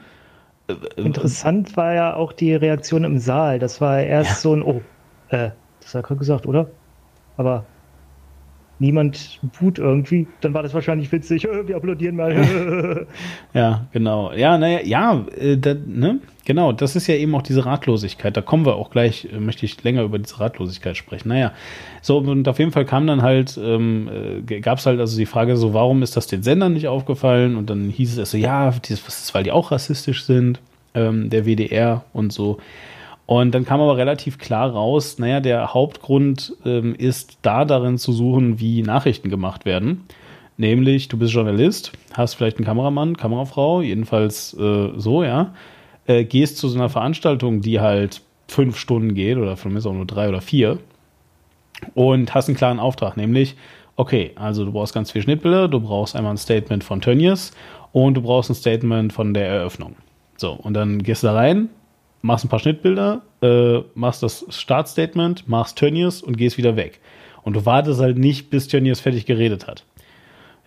Interessant 0.96 1.76
war 1.76 1.94
ja 1.94 2.16
auch 2.16 2.32
die 2.32 2.54
Reaktion 2.54 3.04
im 3.04 3.20
Saal. 3.20 3.60
Das 3.60 3.82
war 3.82 4.00
erst 4.00 4.30
Ja. 4.30 4.36
so 4.36 4.56
ein, 4.56 4.64
oh, 4.64 4.82
äh, 5.30 5.50
das 5.82 5.94
hat 5.94 5.96
er 5.96 6.04
gerade 6.04 6.20
gesagt, 6.20 6.46
oder? 6.46 6.70
Aber 7.36 7.66
niemand 8.80 9.40
boot 9.60 9.78
irgendwie. 9.78 10.28
Dann 10.42 10.54
war 10.54 10.64
das 10.64 10.74
wahrscheinlich 10.74 11.12
witzig. 11.12 11.48
Wir 11.66 11.76
applaudieren 11.76 12.16
mal. 12.16 13.08
Ja, 13.54 13.88
genau. 13.92 14.32
Ja, 14.34 14.58
naja, 14.58 14.80
ja, 14.84 15.26
äh, 15.38 15.58
da, 15.58 15.74
ne? 15.74 16.20
Genau, 16.46 16.72
das 16.72 16.96
ist 16.96 17.08
ja 17.08 17.16
eben 17.16 17.34
auch 17.36 17.42
diese 17.42 17.66
Ratlosigkeit. 17.66 18.36
Da 18.36 18.42
kommen 18.42 18.66
wir 18.66 18.76
auch 18.76 18.90
gleich, 18.90 19.28
äh, 19.32 19.40
möchte 19.40 19.66
ich 19.66 19.84
länger 19.84 20.04
über 20.04 20.18
diese 20.18 20.40
Ratlosigkeit 20.40 20.98
sprechen. 20.98 21.30
Naja, 21.30 21.54
so, 22.02 22.18
und 22.18 22.48
auf 22.48 22.60
jeden 22.60 22.72
Fall 22.72 22.86
kam 22.86 23.08
dann 23.08 23.22
halt, 23.22 23.60
ähm, 23.62 24.10
äh, 24.48 24.60
gab 24.60 24.80
es 24.80 24.86
halt 24.86 25.00
also 25.00 25.18
die 25.18 25.26
Frage 25.26 25.58
so, 25.58 25.74
warum 25.74 26.02
ist 26.02 26.18
das 26.18 26.28
den 26.28 26.44
Sendern 26.44 26.74
nicht 26.74 26.88
aufgefallen? 26.88 27.56
Und 27.56 27.70
dann 27.70 27.90
hieß 27.90 28.14
es 28.14 28.18
erst 28.18 28.32
so, 28.32 28.38
ja, 28.38 28.72
dieses, 28.72 29.34
weil 29.34 29.44
die 29.44 29.52
auch 29.52 29.72
rassistisch 29.72 30.24
sind, 30.24 30.60
ähm, 30.94 31.30
der 31.30 31.46
WDR 31.46 32.04
und 32.14 32.34
so. 32.34 32.60
Und 33.30 33.52
dann 33.54 33.64
kam 33.64 33.80
aber 33.80 33.96
relativ 33.96 34.40
klar 34.40 34.72
raus, 34.72 35.20
naja, 35.20 35.40
der 35.40 35.72
Hauptgrund 35.76 36.56
ähm, 36.66 36.96
ist 36.96 37.38
da 37.44 37.64
darin 37.64 38.00
zu 38.00 38.12
suchen, 38.12 38.60
wie 38.60 38.82
Nachrichten 38.82 39.30
gemacht 39.30 39.66
werden. 39.66 40.06
Nämlich, 40.58 41.10
du 41.10 41.18
bist 41.20 41.34
Journalist, 41.34 41.92
hast 42.14 42.34
vielleicht 42.34 42.58
einen 42.58 42.66
Kameramann, 42.66 43.18
Kamerafrau, 43.18 43.84
jedenfalls 43.84 44.56
äh, 44.56 44.94
so, 44.96 45.24
ja. 45.24 45.54
Äh, 46.08 46.26
gehst 46.26 46.58
zu 46.58 46.70
so 46.70 46.80
einer 46.80 46.90
Veranstaltung, 46.90 47.62
die 47.62 47.80
halt 47.80 48.22
fünf 48.48 48.80
Stunden 48.80 49.14
geht 49.14 49.38
oder 49.38 49.58
von 49.58 49.74
mir 49.74 49.86
auch 49.86 49.94
nur 49.94 50.08
drei 50.08 50.28
oder 50.28 50.42
vier 50.42 50.80
und 51.94 52.34
hast 52.34 52.48
einen 52.48 52.58
klaren 52.58 52.80
Auftrag, 52.80 53.16
nämlich, 53.16 53.56
okay, 53.96 54.32
also 54.38 54.66
du 54.66 54.72
brauchst 54.72 54.96
ganz 54.96 55.12
viel 55.12 55.22
Schnittbilder, 55.22 55.68
du 55.68 55.80
brauchst 55.80 56.16
einmal 56.16 56.34
ein 56.34 56.38
Statement 56.38 56.84
von 56.84 57.00
Tönnies 57.00 57.52
und 57.92 58.16
du 58.16 58.24
brauchst 58.24 58.50
ein 58.50 58.56
Statement 58.56 59.14
von 59.14 59.36
der 59.36 59.46
Eröffnung. 59.46 59.98
So, 60.36 60.54
und 60.54 60.74
dann 60.74 61.04
gehst 61.04 61.22
du 61.22 61.28
da 61.28 61.36
rein, 61.36 61.70
machst 62.22 62.46
ein 62.46 62.50
paar 62.50 62.60
Schnittbilder, 62.60 63.22
äh, 63.42 63.80
machst 63.96 64.24
das 64.24 64.46
Startstatement, 64.50 65.48
machst 65.48 65.78
Tönnies 65.78 66.22
und 66.22 66.38
gehst 66.38 66.58
wieder 66.58 66.76
weg. 66.76 67.00
Und 67.44 67.56
du 67.56 67.66
wartest 67.66 68.02
halt 68.02 68.18
nicht, 68.18 68.50
bis 68.50 68.68
Tönnies 68.68 69.00
fertig 69.00 69.26
geredet 69.26 69.68
hat. 69.68 69.86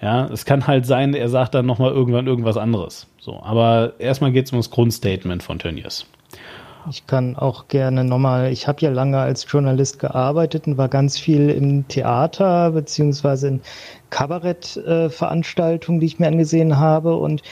Ja, 0.01 0.27
es 0.27 0.45
kann 0.45 0.67
halt 0.67 0.85
sein, 0.85 1.15
er 1.15 1.29
sagt 1.29 1.55
dann 1.55 1.67
nochmal 1.67 1.93
irgendwann 1.93 2.27
irgendwas 2.27 2.57
anderes. 2.57 3.07
So, 3.21 3.41
aber 3.43 3.95
erstmal 4.01 4.33
geht 4.33 4.47
es 4.47 4.53
um 4.53 4.59
das 4.59 4.71
Grundstatement 4.71 5.43
von 5.45 5.61
Tönnies. 5.61 6.07
Ich 6.91 7.07
kann 7.07 7.37
auch 7.37 7.69
gerne 7.69 8.03
nochmal, 8.03 8.51
ich 8.51 8.67
habe 8.67 8.81
ja 8.81 8.91
lange 8.91 9.19
als 9.19 9.47
Journalist 9.49 10.01
gearbeitet 10.01 10.67
und 10.67 10.79
war 10.79 10.89
ganz 10.89 11.17
viel 11.17 11.49
im 11.49 11.87
Theater 11.87 12.73
beziehungsweise 12.73 13.47
in 13.47 13.61
Kabarettveranstaltungen, 14.11 16.01
die 16.01 16.07
ich 16.07 16.19
mir 16.19 16.27
angesehen 16.27 16.79
habe. 16.79 17.15
Und 17.17 17.43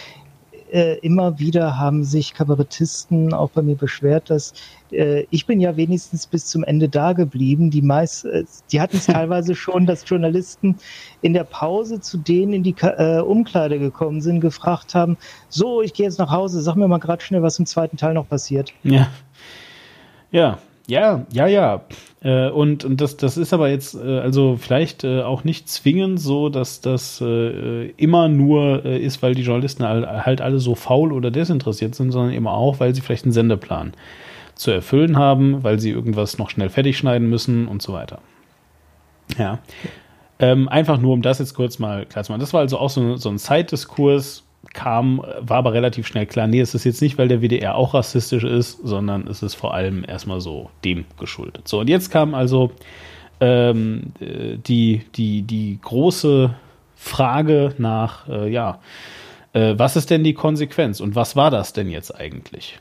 äh, 0.73 0.99
immer 0.99 1.39
wieder 1.39 1.79
haben 1.79 2.05
sich 2.05 2.35
Kabarettisten 2.35 3.33
auch 3.35 3.51
bei 3.51 3.63
mir 3.63 3.77
beschwert, 3.77 4.31
dass 4.31 4.53
äh, 4.93 5.27
ich 5.31 5.47
bin 5.47 5.61
ja 5.61 5.77
wenigstens 5.77 6.27
bis 6.27 6.47
zum 6.47 6.65
Ende 6.65 6.89
da 6.89 7.13
geblieben. 7.13 7.71
Die 7.71 7.83
meist, 7.83 8.25
äh, 8.25 8.45
die 8.73 8.81
hatten 8.81 8.97
es 8.97 9.07
teilweise 9.07 9.55
schon, 9.55 9.87
dass 9.87 10.09
Journalisten 10.09 10.77
in 11.23 11.33
der 11.33 11.45
Pause 11.45 12.01
zu 12.01 12.19
denen 12.19 12.53
in 12.53 12.63
die 12.63 12.73
Ka 12.73 13.19
äh, 13.19 13.21
Umkleide 13.21 13.79
gekommen 13.79 14.21
sind, 14.21 14.41
gefragt 14.41 14.95
haben, 14.95 15.17
so, 15.49 15.83
ich 15.83 15.95
gehe 15.95 16.07
jetzt 16.07 16.19
nach 16.19 16.31
Hause, 16.31 16.61
sag 16.63 16.77
mir 16.77 16.89
mal 16.89 16.99
gerade 16.99 17.23
schnell, 17.23 17.43
was 17.43 17.59
im 17.59 17.67
zweiten 17.67 17.97
Teil 17.97 18.15
noch 18.15 18.29
passiert. 18.29 18.73
Ja. 18.83 19.09
Ja, 20.33 20.59
ja, 20.91 21.25
ja, 21.33 21.47
ja. 21.47 21.83
Äh, 22.23 22.51
und 22.51 22.85
und 22.85 23.01
das, 23.01 23.17
das 23.17 23.37
ist 23.37 23.53
aber 23.53 23.69
jetzt 23.71 23.95
äh, 23.95 24.19
also 24.19 24.57
vielleicht 24.57 25.05
äh, 25.05 25.23
auch 25.23 25.45
nicht 25.45 25.69
zwingend 25.69 26.21
so, 26.21 26.49
dass 26.49 26.81
das 26.81 27.21
äh, 27.21 27.87
immer 27.91 28.29
nur 28.29 28.85
äh, 28.85 28.99
ist, 28.99 29.23
weil 29.23 29.35
die 29.35 29.43
Journalisten 29.43 29.85
all, 29.85 30.27
halt 30.27 30.41
alle 30.41 30.59
so 30.59 30.75
faul 30.75 31.13
oder 31.13 31.31
desinteressiert 31.31 31.95
sind, 31.95 32.11
sondern 32.11 32.35
eben 32.35 32.49
auch, 32.49 32.81
weil 32.81 32.95
sie 32.95 33.01
vielleicht 33.01 33.25
einen 33.25 33.33
Sendeplan 33.33 33.93
zu 34.55 34.71
erfüllen 34.73 35.17
haben, 35.17 35.63
weil 35.63 35.79
sie 35.79 35.91
irgendwas 35.91 36.37
noch 36.37 36.51
schnell 36.51 36.69
fertig 36.69 36.99
schneiden 36.99 37.31
müssen 37.31 37.69
und 37.69 37.81
so 37.81 37.93
weiter. 37.93 38.19
Ja. 39.39 39.61
Ähm, 40.39 40.69
einfach 40.69 40.99
nur, 40.99 41.15
um 41.15 41.23
das 41.23 41.39
jetzt 41.39 41.55
kurz 41.55 41.79
mal 41.79 42.05
klar 42.05 42.25
zu 42.25 42.33
machen. 42.33 42.41
Das 42.41 42.53
war 42.53 42.61
also 42.61 42.79
auch 42.79 42.91
so, 42.91 43.17
so 43.17 43.29
ein 43.29 43.39
Zeitdiskurs, 43.39 44.45
kam, 44.75 45.23
war 45.41 45.59
aber 45.59 45.73
relativ 45.73 46.07
schnell 46.07 46.27
klar, 46.27 46.47
nee, 46.47 46.61
es 46.61 46.75
ist 46.75 46.85
jetzt 46.85 47.01
nicht, 47.03 47.19
weil 47.19 47.29
der 47.29 47.41
WDR 47.41 47.75
auch 47.75 47.95
rassistisch 47.95 48.45
ist, 48.45 48.79
sondern 48.85 49.27
es 49.27 49.43
ist 49.43 49.55
vor 49.55 49.75
allem 49.75 50.05
erstmal 50.07 50.41
so 50.41 50.71
dem 50.85 51.05
geschuldet. 51.19 51.67
So, 51.67 51.81
und 51.81 51.89
jetzt 51.89 52.11
kam 52.11 52.35
also 52.35 52.71
ähm, 53.41 54.13
äh, 54.21 54.57
die, 54.59 55.03
die, 55.17 55.43
die 55.43 55.79
große 55.83 56.55
Frage 56.95 57.75
nach, 57.79 58.29
äh, 58.29 58.51
ja, 58.51 58.79
äh, 59.55 59.75
was 59.77 59.97
ist 59.97 60.11
denn 60.11 60.23
die 60.25 60.35
Konsequenz 60.35 61.01
und 61.01 61.15
was 61.15 61.37
war 61.37 61.51
das 61.51 61.73
denn 61.73 61.89
jetzt 61.91 62.15
eigentlich? 62.15 62.79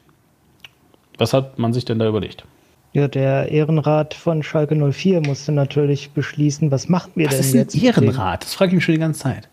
Was 1.18 1.34
hat 1.34 1.58
man 1.60 1.74
sich 1.74 1.86
denn 1.86 1.98
da 2.00 2.08
überlegt? 2.08 2.44
Ja, 2.92 3.08
der 3.08 3.50
Ehrenrat 3.52 4.14
von 4.14 4.42
Schalke 4.44 4.76
04 4.76 5.22
musste 5.22 5.52
natürlich 5.52 6.10
beschließen, 6.12 6.72
was 6.72 6.90
machen 6.90 7.12
wir 7.16 7.28
Was 7.28 7.36
denn 7.36 7.40
ist 7.42 7.54
ein 7.54 7.58
jetzt? 7.60 7.76
mit 7.76 7.84
dem- 7.84 7.88
Ehrenrat? 8.04 8.44
Das 8.44 8.54
frage 8.56 8.70
ich 8.70 8.76
mich 8.76 8.84
schon 8.84 8.96
die 8.96 9.00
ganze 9.00 9.22
Zeit. 9.22 9.48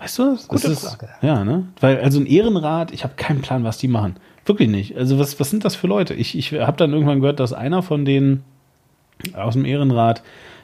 Weißt 0.00 0.18
du 0.18 0.30
das? 0.30 0.48
Gute 0.48 0.68
ist, 0.68 0.80
Frage. 0.84 1.08
Ja, 1.22 1.44
ne? 1.44 1.68
Weil, 1.78 2.00
also 2.00 2.18
ein 2.18 2.26
Ehrenrat, 2.26 2.90
ich 2.90 3.04
habe 3.04 3.14
keinen 3.16 3.42
Plan, 3.42 3.64
was 3.64 3.78
die 3.78 3.88
machen. 3.88 4.16
Wirklich 4.46 4.68
nicht. 4.68 4.96
Also, 4.96 5.18
was, 5.18 5.38
was 5.38 5.50
sind 5.50 5.64
das 5.64 5.76
für 5.76 5.86
Leute? 5.86 6.14
Ich, 6.14 6.36
ich 6.36 6.54
habe 6.54 6.76
dann 6.76 6.92
irgendwann 6.92 7.20
gehört, 7.20 7.38
dass 7.38 7.52
einer 7.52 7.82
von 7.82 8.04
denen 8.04 8.42
aus 9.34 9.54
dem 9.54 9.66
Ehrenrat 9.66 10.22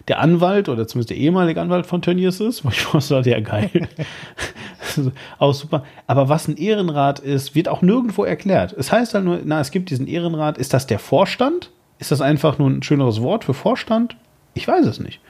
der 0.09 0.20
Anwalt 0.20 0.68
oder 0.68 0.87
zumindest 0.87 1.11
der 1.11 1.16
ehemalige 1.18 1.61
Anwalt 1.61 1.84
von 1.84 2.01
Tönnies 2.01 2.41
ist, 2.41 2.64
wo 2.64 2.70
ich 2.70 2.84
dachte, 3.09 3.28
ja 3.28 3.41
geil. 3.41 3.70
Auch 5.39 5.53
super. 5.53 5.84
Aber 6.07 6.28
was 6.28 6.49
ein 6.49 6.57
Ehrenrat 6.57 7.18
ist, 7.18 7.55
wird 7.55 7.68
auch 7.68 7.82
nirgendwo 7.82 8.24
erklärt. 8.24 8.72
Es 8.72 8.93
heißt 8.93 9.12
halt 9.12 9.24
nur, 9.24 9.41
na, 9.45 9.61
es 9.61 9.70
gibt 9.70 9.91
diesen 9.91 10.07
Ehrenrat. 10.07 10.57
Ist 10.57 10.72
das 10.72 10.87
der 10.87 10.99
Vorstand? 10.99 11.70
Ist 11.99 12.12
das 12.12 12.22
einfach 12.22 12.59
nur 12.59 12.70
ein 12.70 12.82
schöneres 12.82 13.20
Wort 13.20 13.45
für 13.45 13.53
Vorstand? 13.53 14.16
Ich 14.55 14.66
weiß 14.66 14.87
es 14.87 15.01
nicht. 15.01 15.20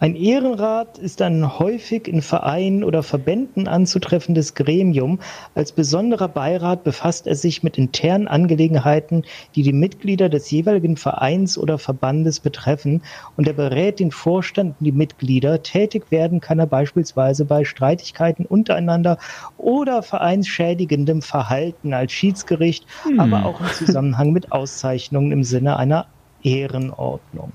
Ein 0.00 0.14
Ehrenrat 0.14 0.98
ist 0.98 1.20
ein 1.22 1.58
häufig 1.58 2.06
in 2.06 2.22
Vereinen 2.22 2.84
oder 2.84 3.02
Verbänden 3.02 3.66
anzutreffendes 3.66 4.54
Gremium. 4.54 5.18
Als 5.56 5.72
besonderer 5.72 6.28
Beirat 6.28 6.84
befasst 6.84 7.26
er 7.26 7.34
sich 7.34 7.64
mit 7.64 7.76
internen 7.78 8.28
Angelegenheiten, 8.28 9.24
die 9.56 9.64
die 9.64 9.72
Mitglieder 9.72 10.28
des 10.28 10.52
jeweiligen 10.52 10.96
Vereins 10.96 11.58
oder 11.58 11.78
Verbandes 11.78 12.38
betreffen, 12.38 13.02
und 13.36 13.48
er 13.48 13.54
berät 13.54 13.98
den 13.98 14.12
Vorstand 14.12 14.76
und 14.78 14.84
die 14.84 14.92
Mitglieder. 14.92 15.64
Tätig 15.64 16.12
werden 16.12 16.40
kann 16.40 16.60
er 16.60 16.68
beispielsweise 16.68 17.44
bei 17.44 17.64
Streitigkeiten 17.64 18.46
untereinander 18.46 19.18
oder 19.56 20.04
vereinsschädigendem 20.04 21.22
Verhalten 21.22 21.92
als 21.92 22.12
Schiedsgericht, 22.12 22.86
aber 23.16 23.44
auch 23.44 23.60
im 23.60 23.66
Zusammenhang 23.66 24.30
mit 24.30 24.52
Auszeichnungen 24.52 25.32
im 25.32 25.42
Sinne 25.42 25.76
einer 25.76 26.06
Ehrenordnung. 26.44 27.50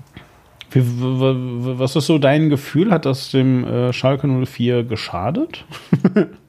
Wie, 0.74 0.82
was 0.84 1.94
ist 1.94 2.06
so 2.06 2.18
dein 2.18 2.50
Gefühl? 2.50 2.90
Hat 2.90 3.06
das 3.06 3.30
dem 3.30 3.64
äh, 3.64 3.92
Schalke 3.92 4.26
04 4.26 4.84
geschadet? 4.84 5.64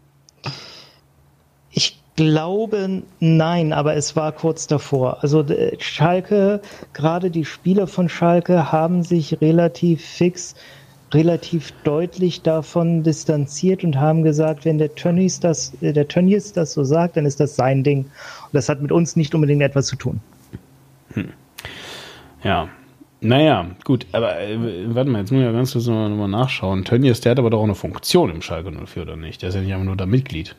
Ich 1.77 1.99
glaube 2.15 3.03
nein, 3.19 3.73
aber 3.73 3.95
es 3.95 4.15
war 4.15 4.31
kurz 4.31 4.67
davor. 4.67 5.21
Also 5.21 5.45
Schalke, 5.79 6.61
gerade 6.93 7.29
die 7.29 7.43
Spieler 7.43 7.87
von 7.87 8.07
Schalke 8.07 8.71
haben 8.71 9.03
sich 9.03 9.41
relativ 9.41 10.05
fix, 10.05 10.55
relativ 11.13 11.73
deutlich 11.83 12.41
davon 12.41 13.03
distanziert 13.03 13.83
und 13.83 13.99
haben 13.99 14.23
gesagt, 14.23 14.63
wenn 14.63 14.77
der 14.77 14.95
Tönnies 14.95 15.41
das, 15.41 15.73
äh, 15.81 15.91
der 15.91 16.07
Tönnies 16.07 16.53
das 16.53 16.71
so 16.71 16.85
sagt, 16.85 17.17
dann 17.17 17.25
ist 17.25 17.41
das 17.41 17.57
sein 17.57 17.83
Ding. 17.83 18.05
Und 18.05 18.53
das 18.53 18.69
hat 18.69 18.81
mit 18.81 18.93
uns 18.93 19.17
nicht 19.17 19.35
unbedingt 19.35 19.61
etwas 19.61 19.87
zu 19.87 19.97
tun. 19.97 20.21
Ja. 22.43 22.69
Naja, 23.25 23.71
gut, 23.83 24.05
aber 24.11 24.39
äh, 24.39 24.57
warte 24.93 25.09
mal, 25.09 25.19
jetzt 25.19 25.31
muss 25.31 25.39
ich 25.39 25.45
ja 25.45 25.51
ganz 25.51 25.73
kurz 25.73 25.87
nochmal 25.87 26.09
noch 26.09 26.17
mal 26.17 26.27
nachschauen. 26.27 26.85
Tönnies, 26.85 27.21
der 27.21 27.31
hat 27.31 27.39
aber 27.39 27.49
doch 27.49 27.63
eine 27.63 27.73
Funktion 27.73 28.29
im 28.29 28.43
Schalke 28.43 28.71
04, 28.71 29.01
oder 29.01 29.15
nicht? 29.15 29.41
Der 29.41 29.49
ist 29.49 29.55
ja 29.55 29.61
nicht 29.61 29.73
einfach 29.73 29.85
nur 29.85 29.95
da 29.95 30.05
Mitglied. 30.05 30.55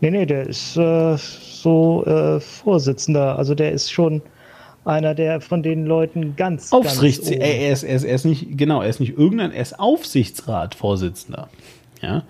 Nee, 0.00 0.10
nee, 0.10 0.24
der 0.24 0.46
ist 0.46 0.76
äh, 0.78 1.16
so 1.18 2.02
äh, 2.06 2.40
Vorsitzender. 2.40 3.38
Also 3.38 3.54
der 3.54 3.72
ist 3.72 3.92
schon 3.92 4.22
einer 4.86 5.14
der 5.14 5.42
von 5.42 5.62
den 5.62 5.84
Leuten 5.84 6.34
ganz. 6.34 6.72
Aufsichts, 6.72 7.28
ganz 7.28 7.42
er, 7.42 7.72
ist, 7.72 7.82
er, 7.82 7.96
ist, 7.96 8.04
er 8.04 8.14
ist 8.14 8.24
nicht, 8.24 8.56
genau, 8.56 8.80
er 8.80 8.88
ist 8.88 9.00
nicht 9.00 9.18
irgendein, 9.18 9.52
er 9.52 9.62
ist 9.62 9.78
Aufsichtsratsvorsitzender. 9.78 11.50
Ja. 12.00 12.22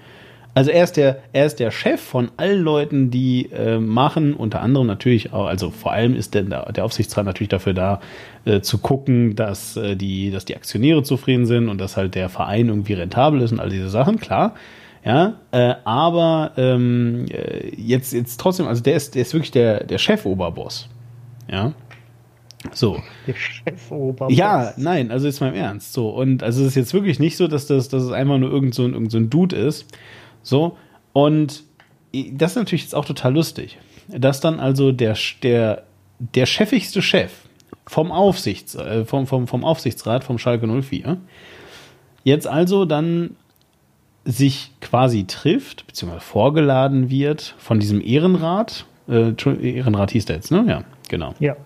Also 0.55 0.71
er 0.71 0.85
ist 0.85 0.97
der, 0.97 1.19
er 1.33 1.47
ist 1.47 1.59
der 1.59 1.73
Chef 1.73 2.01
von 2.01 2.31
allen 2.37 2.63
Leuten, 2.63 3.11
die 3.11 3.51
äh, 3.51 3.79
machen, 3.81 4.35
unter 4.35 4.61
anderem 4.61 4.87
natürlich 4.87 5.33
auch, 5.33 5.47
also 5.47 5.71
vor 5.71 5.93
allem 5.93 6.15
ist 6.15 6.35
der, 6.35 6.45
der 6.45 6.85
Aufsichtsrat 6.85 7.25
natürlich 7.25 7.49
dafür 7.49 7.75
da, 7.75 8.01
äh, 8.45 8.61
zu 8.61 8.79
gucken, 8.79 9.35
dass, 9.35 9.77
äh, 9.77 9.97
die, 9.97 10.31
dass 10.31 10.45
die 10.45 10.55
Aktionäre 10.55 11.03
zufrieden 11.03 11.47
sind 11.47 11.69
und 11.69 11.79
dass 11.81 11.97
halt 11.97 12.15
der 12.15 12.29
Verein 12.29 12.69
irgendwie 12.69 12.93
rentabel 12.93 13.43
ist 13.43 13.51
und 13.51 13.59
all 13.59 13.69
diese 13.69 13.89
Sachen, 13.89 14.21
klar. 14.21 14.55
Ja, 15.05 15.41
äh, 15.51 15.75
aber 15.85 16.53
ähm, 16.57 17.27
äh, 17.29 17.69
jetzt, 17.77 18.13
jetzt 18.13 18.41
trotzdem, 18.41 18.67
also 18.67 18.83
der 18.83 18.97
ist, 18.97 19.15
der 19.15 19.23
ist 19.23 19.35
wirklich 19.35 19.51
der, 19.51 19.85
der 19.85 19.99
Chef-Oberboss. 19.99 20.89
Ja. 21.51 21.73
So. 22.73 23.03
Der 23.27 23.35
Chef-Oberboss. 23.35 24.35
Ja, 24.35 24.73
nein, 24.79 25.11
also 25.11 25.27
jetzt 25.27 25.41
mal 25.41 25.49
im 25.49 25.55
Ernst. 25.55 25.93
So, 25.93 26.09
und 26.09 26.43
also 26.43 26.63
es 26.63 26.69
ist 26.69 26.75
jetzt 26.77 26.95
wirklich 26.95 27.19
nicht 27.19 27.37
so, 27.37 27.49
dass 27.49 27.67
das, 27.67 27.89
dass 27.89 28.03
es 28.03 28.13
einfach 28.13 28.39
nur 28.39 28.51
irgend 28.51 28.75
so 28.75 28.85
ein, 28.85 28.95
irgend 28.95 29.11
so 29.11 29.19
ein 29.19 29.29
Dude 29.29 29.57
ist. 29.57 29.87
So, 30.45 30.77
und 31.13 31.65
das 32.13 32.53
ist 32.53 32.57
natürlich 32.57 32.83
jetzt 32.83 32.95
auch 32.95 33.05
total 33.05 33.35
lustig, 33.35 33.79
dass 34.07 34.41
dann 34.41 34.61
also 34.61 34.93
der, 34.93 35.17
der, 35.43 35.83
der 36.19 36.47
chefigste 36.47 37.03
Chef 37.03 37.33
vom, 37.87 38.13
Aufsichts, 38.13 38.77
äh, 38.77 39.05
vom, 39.05 39.27
vom, 39.27 39.49
vom 39.49 39.65
Aufsichtsrat 39.65 40.23
vom 40.23 40.39
Schalke 40.39 40.69
04 40.69 41.19
jetzt 42.23 42.47
also 42.47 42.85
dann 42.85 43.37
sich 44.25 44.73
quasi 44.81 45.27
trifft, 45.27 45.87
beziehungsweise 45.87 46.25
vorgeladen 46.25 47.11
wird 47.11 47.55
von 47.59 47.79
diesem 47.79 48.01
Ehrenrat. 48.01 48.87
Äh, 49.07 49.35
Ehrenrat 49.61 50.13
hieß 50.13 50.25
der 50.25 50.37
jetzt, 50.37 50.51
ne? 50.51 50.65
Ja, 50.67 50.85
genau. 51.09 51.35
Ja. 51.41 51.57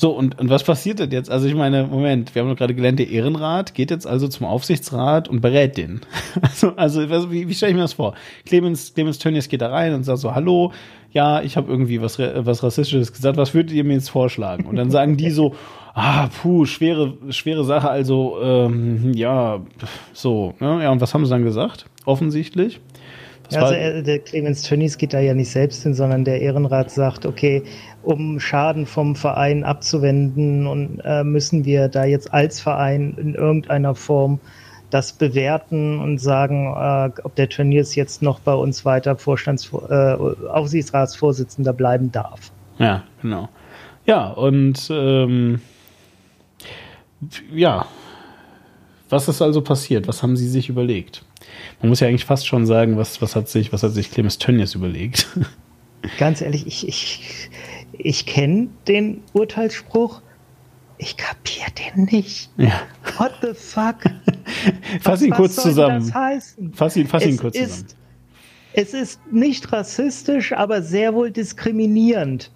So, 0.00 0.12
und, 0.12 0.38
und 0.38 0.48
was 0.48 0.62
passiert 0.62 1.00
denn 1.00 1.10
jetzt? 1.10 1.28
Also 1.28 1.48
ich 1.48 1.56
meine, 1.56 1.88
Moment, 1.88 2.32
wir 2.32 2.42
haben 2.42 2.48
doch 2.48 2.56
gerade 2.56 2.72
gelernt, 2.72 3.00
der 3.00 3.10
Ehrenrat 3.10 3.74
geht 3.74 3.90
jetzt 3.90 4.06
also 4.06 4.28
zum 4.28 4.46
Aufsichtsrat 4.46 5.26
und 5.26 5.40
berät 5.40 5.76
den. 5.76 6.02
Also, 6.40 6.72
also 6.76 7.32
wie, 7.32 7.48
wie 7.48 7.54
stelle 7.54 7.70
ich 7.70 7.76
mir 7.76 7.82
das 7.82 7.94
vor? 7.94 8.14
Clemens, 8.46 8.94
Clemens 8.94 9.18
Tönnies 9.18 9.48
geht 9.48 9.60
da 9.60 9.70
rein 9.70 9.94
und 9.94 10.04
sagt 10.04 10.20
so, 10.20 10.36
hallo, 10.36 10.72
ja, 11.10 11.42
ich 11.42 11.56
habe 11.56 11.68
irgendwie 11.68 12.00
was, 12.00 12.16
was 12.20 12.62
Rassistisches 12.62 13.12
gesagt, 13.12 13.36
was 13.36 13.54
würdet 13.54 13.72
ihr 13.72 13.82
mir 13.82 13.94
jetzt 13.94 14.10
vorschlagen? 14.10 14.66
Und 14.66 14.76
dann 14.76 14.92
sagen 14.92 15.16
die 15.16 15.30
so, 15.30 15.56
ah, 15.94 16.28
puh, 16.28 16.64
schwere, 16.64 17.14
schwere 17.30 17.64
Sache, 17.64 17.90
also, 17.90 18.38
ähm, 18.40 19.12
ja, 19.14 19.62
so, 20.12 20.54
ne? 20.60 20.80
Ja, 20.80 20.92
und 20.92 21.00
was 21.00 21.12
haben 21.12 21.24
sie 21.24 21.30
dann 21.30 21.42
gesagt? 21.42 21.86
Offensichtlich. 22.04 22.80
Ja, 23.50 23.62
also 23.62 23.74
er, 23.74 24.02
der 24.02 24.18
Clemens 24.18 24.62
Tönnies 24.62 24.98
geht 24.98 25.14
da 25.14 25.20
ja 25.20 25.34
nicht 25.34 25.50
selbst 25.50 25.82
hin, 25.82 25.94
sondern 25.94 26.24
der 26.24 26.40
Ehrenrat 26.40 26.90
sagt, 26.90 27.24
okay, 27.24 27.62
um 28.08 28.40
Schaden 28.40 28.86
vom 28.86 29.14
Verein 29.14 29.64
abzuwenden 29.64 30.66
und 30.66 31.02
äh, 31.04 31.22
müssen 31.24 31.66
wir 31.66 31.88
da 31.88 32.06
jetzt 32.06 32.32
als 32.32 32.58
Verein 32.58 33.14
in 33.18 33.34
irgendeiner 33.34 33.94
Form 33.94 34.40
das 34.88 35.12
bewerten 35.12 36.00
und 36.00 36.16
sagen, 36.16 36.74
äh, 36.74 37.10
ob 37.22 37.34
der 37.34 37.50
Tönnies 37.50 37.96
jetzt 37.96 38.22
noch 38.22 38.40
bei 38.40 38.54
uns 38.54 38.86
weiter 38.86 39.14
Vorstands 39.16 39.70
äh, 39.90 40.14
Aufsichtsratsvorsitzender 40.14 41.74
bleiben 41.74 42.10
darf. 42.10 42.50
Ja, 42.78 43.04
genau. 43.20 43.50
Ja, 44.06 44.28
und 44.28 44.88
ähm, 44.90 45.60
ja, 47.52 47.84
was 49.10 49.28
ist 49.28 49.42
also 49.42 49.60
passiert? 49.60 50.08
Was 50.08 50.22
haben 50.22 50.38
Sie 50.38 50.48
sich 50.48 50.70
überlegt? 50.70 51.26
Man 51.82 51.90
muss 51.90 52.00
ja 52.00 52.08
eigentlich 52.08 52.24
fast 52.24 52.46
schon 52.46 52.64
sagen, 52.64 52.96
was, 52.96 53.20
was 53.20 53.36
hat 53.36 53.50
sich, 53.50 53.70
was 53.74 53.82
hat 53.82 53.92
sich 53.92 54.10
Clemens 54.10 54.38
Tönnies 54.38 54.74
überlegt? 54.74 55.26
Ganz 56.18 56.40
ehrlich, 56.40 56.66
ich, 56.66 56.88
ich, 56.88 57.50
ich 57.98 58.26
kenne 58.26 58.68
den 58.86 59.22
Urteilsspruch, 59.32 60.22
ich 60.98 61.16
kapiere 61.16 61.70
den 61.72 62.04
nicht. 62.04 62.50
Ja. 62.56 62.82
What 63.18 63.34
the 63.42 63.54
fuck? 63.54 63.96
fass 65.00 65.22
ihn 65.22 65.30
was, 65.30 65.36
kurz 65.36 65.56
was 65.56 65.64
zusammen. 65.64 66.00
Das 66.00 66.14
heißen? 66.14 66.74
Fass 66.74 66.96
ihn, 66.96 67.06
fass 67.06 67.24
ihn 67.24 67.34
es 67.34 67.38
kurz 67.38 67.56
ist, 67.56 67.70
zusammen. 67.70 67.98
Es 68.72 68.94
ist 68.94 69.20
nicht 69.32 69.72
rassistisch, 69.72 70.52
aber 70.52 70.82
sehr 70.82 71.14
wohl 71.14 71.30
diskriminierend. 71.30 72.50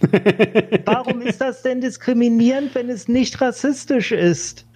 Warum 0.84 1.20
ist 1.22 1.40
das 1.40 1.62
denn 1.62 1.80
diskriminierend, 1.80 2.74
wenn 2.74 2.88
es 2.90 3.08
nicht 3.08 3.40
rassistisch 3.40 4.12
ist? 4.12 4.66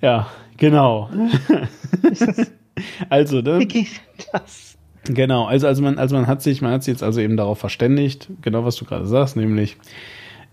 Ja, 0.00 0.30
genau. 0.56 1.10
also, 3.10 3.40
ne? 3.40 3.58
Wie 3.58 3.66
geht 3.66 4.00
das? 4.32 4.69
Genau, 5.04 5.46
also, 5.46 5.66
also 5.66 5.82
man, 5.82 5.98
also 5.98 6.16
man 6.16 6.26
hat 6.26 6.42
sich, 6.42 6.60
man 6.62 6.72
hat 6.72 6.84
sich 6.84 6.92
jetzt 6.92 7.02
also 7.02 7.20
eben 7.20 7.36
darauf 7.36 7.58
verständigt, 7.58 8.28
genau 8.42 8.64
was 8.64 8.76
du 8.76 8.84
gerade 8.84 9.06
sagst, 9.06 9.36
nämlich, 9.36 9.76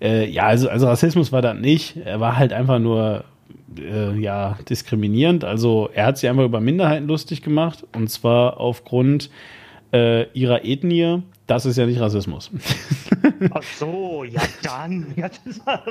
äh, 0.02 0.30
ja, 0.30 0.48
also, 0.48 0.70
also 0.70 0.88
Rassismus 0.88 1.32
war 1.32 1.41
das 1.41 1.58
nicht, 1.58 1.98
er 1.98 2.20
war 2.20 2.38
halt 2.38 2.54
einfach 2.54 2.80
nur, 2.80 3.26
äh, 3.78 4.18
ja, 4.20 4.58
diskriminierend. 4.70 5.43
Also 5.43 5.89
er 5.93 6.06
hat 6.06 6.18
sich 6.18 6.30
einfach 6.30 6.45
über 6.45 6.62
Minderheiten 6.62 7.08
lustig 7.08 7.41
gemacht 7.41 7.86
und 7.95 8.10
zwar 8.10 8.60
aufgrund 8.60 9.30
äh, 9.94 10.24
ihrer 10.34 10.64
Ethnie. 10.66 11.22
Das 11.48 11.66
ist 11.66 11.78
ja 11.78 11.86
nicht 11.86 12.00
Rassismus. 12.02 12.52
Ach 13.52 13.64
so, 13.64 14.26
ja 14.26 14.42
dann. 14.64 15.06
Ja, 15.16 15.30
das 15.46 15.66
war, 15.66 15.82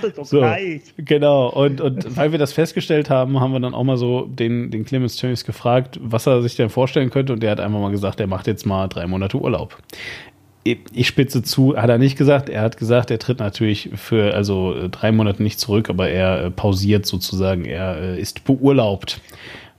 das 0.00 0.14
doch 0.14 0.24
So, 0.24 0.38
gleich. 0.38 0.80
genau. 0.96 1.48
Und, 1.50 1.82
und 1.82 2.16
weil 2.16 2.32
wir 2.32 2.38
das 2.38 2.54
festgestellt 2.54 3.10
haben, 3.10 3.38
haben 3.38 3.52
wir 3.52 3.60
dann 3.60 3.74
auch 3.74 3.84
mal 3.84 3.98
so 3.98 4.22
den, 4.26 4.70
den 4.70 4.86
Clemens 4.86 5.16
Tönnies 5.16 5.44
gefragt, 5.44 6.00
was 6.02 6.26
er 6.26 6.40
sich 6.40 6.56
denn 6.56 6.70
vorstellen 6.70 7.10
könnte. 7.10 7.34
Und 7.34 7.42
der 7.42 7.50
hat 7.50 7.60
einfach 7.60 7.78
mal 7.78 7.90
gesagt, 7.90 8.20
er 8.20 8.26
macht 8.26 8.46
jetzt 8.46 8.64
mal 8.64 8.88
drei 8.88 9.06
Monate 9.06 9.36
Urlaub. 9.36 9.76
Ich 10.64 10.78
ich 10.94 11.08
spitze 11.08 11.42
zu, 11.42 11.76
hat 11.76 11.90
er 11.90 11.98
nicht 11.98 12.16
gesagt. 12.16 12.48
Er 12.48 12.62
hat 12.62 12.78
gesagt, 12.78 13.10
er 13.10 13.18
tritt 13.18 13.40
natürlich 13.40 13.90
für 13.96 14.32
also 14.32 14.74
äh, 14.74 14.88
drei 14.88 15.12
Monate 15.12 15.42
nicht 15.42 15.58
zurück, 15.60 15.90
aber 15.90 16.08
er 16.08 16.44
äh, 16.44 16.50
pausiert 16.50 17.04
sozusagen. 17.04 17.64
Er 17.66 17.96
äh, 18.00 18.20
ist 18.20 18.44
beurlaubt. 18.44 19.20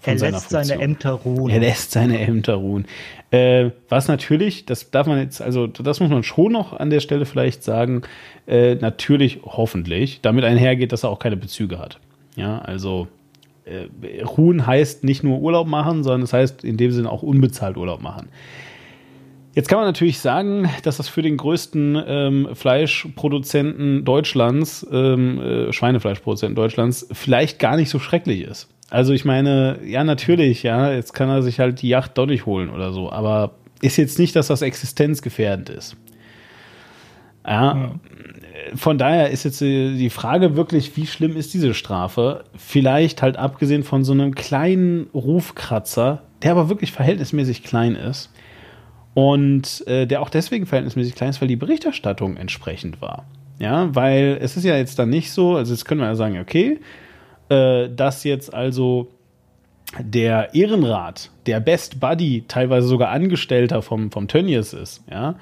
Er 0.06 0.16
lässt 0.16 0.50
seine. 0.50 0.82
Ämter 0.82 1.12
ruhen. 1.12 1.50
Er 1.52 1.60
lässt 1.60 1.92
seine 1.92 2.20
Ämter 2.20 2.56
ruhen. 2.56 2.86
Äh, 3.32 3.72
was 3.90 4.08
natürlich, 4.08 4.66
das 4.66 4.92
darf 4.92 5.08
man 5.08 5.20
jetzt, 5.20 5.42
also 5.42 5.68
das 5.68 6.00
muss 6.00 6.10
man 6.10 6.24
schon 6.24 6.52
noch 6.52 6.74
an 6.74 6.90
der 6.90 7.00
Stelle 7.00 7.26
vielleicht 7.26 7.64
sagen, 7.64 8.04
äh, 8.48 8.76
natürlich 8.76 9.40
hoffentlich 9.44 10.20
damit 10.22 10.44
einhergeht, 10.44 10.92
dass 10.92 11.04
er 11.04 11.10
auch 11.10 11.20
keine 11.20 11.38
Bezüge 11.38 11.80
hat. 11.80 12.00
Ja, 12.36 12.60
also 12.60 13.08
äh, 13.66 14.24
ruhen 14.24 14.68
heißt 14.68 15.04
nicht 15.04 15.24
nur 15.24 15.40
Urlaub 15.40 15.68
machen, 15.68 16.04
sondern 16.04 16.24
es 16.24 16.34
heißt 16.34 16.64
in 16.64 16.78
dem 16.78 16.92
Sinne 16.92 17.10
auch 17.10 17.24
unbezahlt 17.24 17.78
Urlaub 17.78 18.02
machen. 18.02 18.30
Jetzt 19.56 19.70
kann 19.70 19.78
man 19.78 19.86
natürlich 19.86 20.20
sagen, 20.20 20.68
dass 20.82 20.98
das 20.98 21.08
für 21.08 21.22
den 21.22 21.38
größten 21.38 22.04
ähm, 22.08 22.50
Fleischproduzenten 22.54 24.04
Deutschlands, 24.04 24.86
ähm, 24.92 25.40
äh, 25.40 25.72
Schweinefleischproduzenten 25.72 26.56
Deutschlands, 26.56 27.08
vielleicht 27.12 27.60
gar 27.60 27.76
nicht 27.76 27.90
so 27.90 28.00
schrecklich 28.00 28.42
ist. 28.42 28.68
Also 28.94 29.12
ich 29.12 29.26
meine, 29.26 29.80
ja, 29.84 30.04
natürlich, 30.04 30.62
ja, 30.62 30.92
jetzt 30.92 31.14
kann 31.14 31.28
er 31.28 31.42
sich 31.42 31.60
halt 31.60 31.82
die 31.82 31.90
Yacht 31.90 32.16
doch 32.16 32.28
nicht 32.28 32.46
holen 32.46 32.70
oder 32.70 32.94
so, 32.94 33.12
aber 33.12 33.56
ist 33.82 33.98
jetzt 33.98 34.20
nicht, 34.20 34.36
dass 34.36 34.46
das 34.46 34.62
existenzgefährdend 34.62 35.72
ist. 35.72 35.98
Ja, 37.44 37.96
von 38.76 39.00
daher 39.00 39.32
ist 39.32 39.46
jetzt 39.46 39.62
die 39.62 40.12
Frage 40.12 40.56
wirklich, 40.56 40.96
wie 40.96 41.08
schlimm 41.08 41.36
ist 41.36 41.56
diese 41.56 41.74
Strafe? 41.74 42.44
Vielleicht 42.56 43.24
halt 43.24 43.36
abgesehen 43.36 43.82
von 43.82 44.04
so 44.04 44.14
einem 44.14 44.36
kleinen 44.36 45.08
Rufkratzer, 45.12 46.22
der 46.44 46.52
aber 46.52 46.70
wirklich 46.70 46.92
verhältnismäßig 46.92 47.64
klein 47.64 47.96
ist 47.96 48.32
und 49.16 49.88
äh, 49.88 50.06
der 50.06 50.22
auch 50.22 50.30
deswegen 50.30 50.68
verhältnismäßig 50.68 51.16
klein 51.16 51.32
ist, 51.32 51.42
weil 51.42 51.48
die 51.48 51.56
Berichterstattung 51.56 52.38
entsprechend 52.38 53.02
war. 53.02 53.26
Ja, 53.58 53.94
weil 53.96 54.38
es 54.40 54.56
ist 54.56 54.66
ja 54.66 54.78
jetzt 54.78 55.00
dann 55.00 55.10
nicht 55.10 55.32
so, 55.32 55.56
also 55.56 55.74
jetzt 55.74 55.86
können 55.86 56.02
wir 56.02 56.08
ja 56.08 56.16
sagen, 56.16 56.40
okay, 56.40 56.80
äh, 57.50 57.90
dass 57.90 58.24
jetzt 58.24 58.54
also 58.54 59.10
der 60.00 60.54
Ehrenrat, 60.54 61.30
der 61.46 61.60
Best 61.60 62.00
Buddy, 62.00 62.46
teilweise 62.48 62.88
sogar 62.88 63.10
Angestellter 63.10 63.82
vom, 63.82 64.12
vom 64.12 64.28
Tönnies 64.28 64.74
ist, 64.74 65.04
ja, 65.10 65.36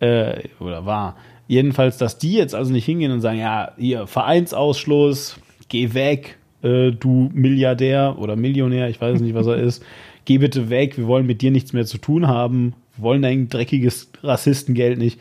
äh, 0.00 0.48
oder 0.60 0.84
war, 0.84 1.16
jedenfalls, 1.48 1.98
dass 1.98 2.18
die 2.18 2.34
jetzt 2.34 2.54
also 2.54 2.72
nicht 2.72 2.84
hingehen 2.84 3.12
und 3.12 3.20
sagen, 3.20 3.38
ja, 3.38 3.72
hier, 3.78 4.06
Vereinsausschluss, 4.06 5.38
geh 5.68 5.94
weg, 5.94 6.38
äh, 6.62 6.90
du 6.92 7.30
Milliardär 7.32 8.16
oder 8.18 8.36
Millionär, 8.36 8.88
ich 8.88 9.00
weiß 9.00 9.20
nicht, 9.20 9.34
was 9.34 9.46
er 9.46 9.56
ist, 9.56 9.84
geh 10.24 10.38
bitte 10.38 10.70
weg, 10.70 10.98
wir 10.98 11.06
wollen 11.06 11.26
mit 11.26 11.42
dir 11.42 11.50
nichts 11.50 11.72
mehr 11.72 11.86
zu 11.86 11.98
tun 11.98 12.26
haben, 12.26 12.74
wollen 12.96 13.22
dein 13.22 13.48
dreckiges 13.48 14.10
Rassistengeld 14.22 14.98
nicht. 14.98 15.20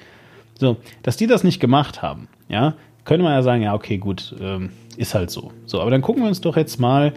So, 0.59 0.77
dass 1.01 1.17
die 1.17 1.27
das 1.27 1.43
nicht 1.43 1.59
gemacht 1.59 2.01
haben, 2.01 2.27
ja, 2.47 2.75
könnte 3.05 3.23
man 3.23 3.33
ja 3.33 3.41
sagen, 3.41 3.63
ja, 3.63 3.73
okay, 3.73 3.97
gut, 3.97 4.35
ähm, 4.39 4.69
ist 4.97 5.13
halt 5.13 5.31
so. 5.31 5.51
So, 5.65 5.81
aber 5.81 5.91
dann 5.91 6.01
gucken 6.01 6.23
wir 6.23 6.27
uns 6.27 6.41
doch 6.41 6.57
jetzt 6.57 6.79
mal 6.79 7.13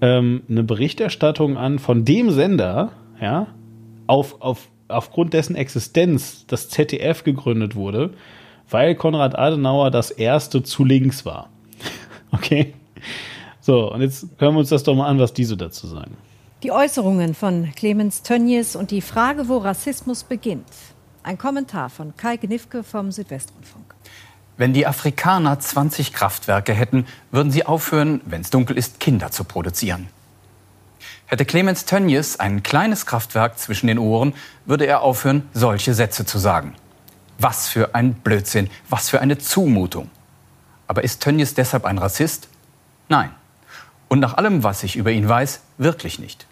ähm, 0.00 0.42
eine 0.48 0.62
Berichterstattung 0.62 1.56
an 1.56 1.78
von 1.78 2.04
dem 2.04 2.30
Sender, 2.30 2.92
ja, 3.20 3.48
auf, 4.06 4.40
auf, 4.40 4.68
aufgrund 4.88 5.34
dessen 5.34 5.56
Existenz 5.56 6.46
das 6.46 6.68
ZDF 6.68 7.24
gegründet 7.24 7.74
wurde, 7.74 8.10
weil 8.70 8.94
Konrad 8.94 9.38
Adenauer 9.38 9.90
das 9.90 10.10
erste 10.10 10.62
zu 10.62 10.84
links 10.84 11.24
war. 11.24 11.48
okay? 12.32 12.74
So, 13.60 13.92
und 13.92 14.00
jetzt 14.00 14.26
hören 14.38 14.54
wir 14.54 14.60
uns 14.60 14.70
das 14.70 14.82
doch 14.82 14.94
mal 14.94 15.06
an, 15.06 15.18
was 15.18 15.32
diese 15.32 15.56
dazu 15.56 15.86
sagen. 15.86 16.16
Die 16.62 16.72
Äußerungen 16.72 17.34
von 17.34 17.70
Clemens 17.76 18.22
Tönnies 18.22 18.74
und 18.74 18.90
die 18.90 19.00
Frage, 19.00 19.48
wo 19.48 19.58
Rassismus 19.58 20.24
beginnt. 20.24 20.64
Ein 21.22 21.38
Kommentar 21.38 21.90
von 21.90 22.16
Kai 22.16 22.36
Gnifke 22.36 22.82
vom 22.82 23.12
Südwestrundfunk. 23.12 23.87
Wenn 24.58 24.72
die 24.72 24.88
Afrikaner 24.88 25.60
20 25.60 26.12
Kraftwerke 26.12 26.74
hätten, 26.74 27.06
würden 27.30 27.52
sie 27.52 27.64
aufhören, 27.64 28.20
wenn 28.24 28.40
es 28.40 28.50
dunkel 28.50 28.76
ist, 28.76 28.98
Kinder 28.98 29.30
zu 29.30 29.44
produzieren. 29.44 30.08
Hätte 31.26 31.44
Clemens 31.44 31.84
Tönnies 31.84 32.40
ein 32.40 32.64
kleines 32.64 33.06
Kraftwerk 33.06 33.56
zwischen 33.56 33.86
den 33.86 34.00
Ohren, 34.00 34.34
würde 34.66 34.84
er 34.84 35.02
aufhören, 35.02 35.48
solche 35.54 35.94
Sätze 35.94 36.26
zu 36.26 36.38
sagen. 36.38 36.74
Was 37.38 37.68
für 37.68 37.94
ein 37.94 38.14
Blödsinn, 38.14 38.68
was 38.88 39.08
für 39.08 39.20
eine 39.20 39.38
Zumutung. 39.38 40.10
Aber 40.88 41.04
ist 41.04 41.22
Tönnies 41.22 41.54
deshalb 41.54 41.84
ein 41.84 41.98
Rassist? 41.98 42.48
Nein. 43.08 43.30
Und 44.08 44.18
nach 44.18 44.38
allem, 44.38 44.64
was 44.64 44.82
ich 44.82 44.96
über 44.96 45.12
ihn 45.12 45.28
weiß, 45.28 45.60
wirklich 45.76 46.18
nicht. 46.18 46.48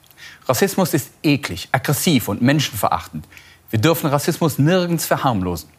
Rassismus 0.47 0.95
ist 0.95 1.11
eklig, 1.25 1.71
aggressiv 1.73 2.29
und 2.29 2.41
menschenverachtend. 2.41 3.27
Wir 3.71 3.81
dürfen 3.81 4.09
Rassismus 4.09 4.61
nirgends 4.61 5.07
verharmlosen. 5.07 5.71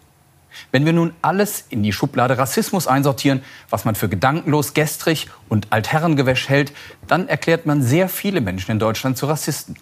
Wenn 0.71 0.85
wir 0.85 0.93
nun 0.93 1.13
alles 1.21 1.65
in 1.69 1.83
die 1.83 1.93
Schublade 1.93 2.37
Rassismus 2.37 2.87
einsortieren, 2.87 3.43
was 3.69 3.85
man 3.85 3.95
für 3.95 4.09
gedankenlos, 4.09 4.73
gestrig 4.73 5.29
und 5.49 5.67
altherrengewäsch 5.71 6.49
hält, 6.49 6.73
dann 7.07 7.27
erklärt 7.27 7.65
man 7.65 7.81
sehr 7.81 8.09
viele 8.09 8.41
Menschen 8.41 8.71
in 8.71 8.79
Deutschland 8.79 9.17
zu 9.17 9.25
Rassisten. 9.25 9.77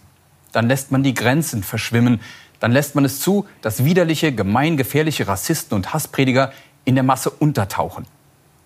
Dann 0.52 0.68
lässt 0.68 0.92
man 0.92 1.04
die 1.04 1.14
Grenzen 1.14 1.64
verschwimmen. 1.64 2.22
Dann 2.60 2.72
lässt 2.72 2.96
man 2.96 3.06
es 3.06 3.20
zu, 3.20 3.46
dass 3.62 3.84
widerliche, 3.84 4.32
gemeingefährliche 4.32 5.28
Rassisten 5.28 5.76
und 5.76 5.94
Hassprediger 5.94 6.54
in 6.86 6.96
der 6.96 7.04
Masse 7.04 7.30
untertauchen. 7.30 8.06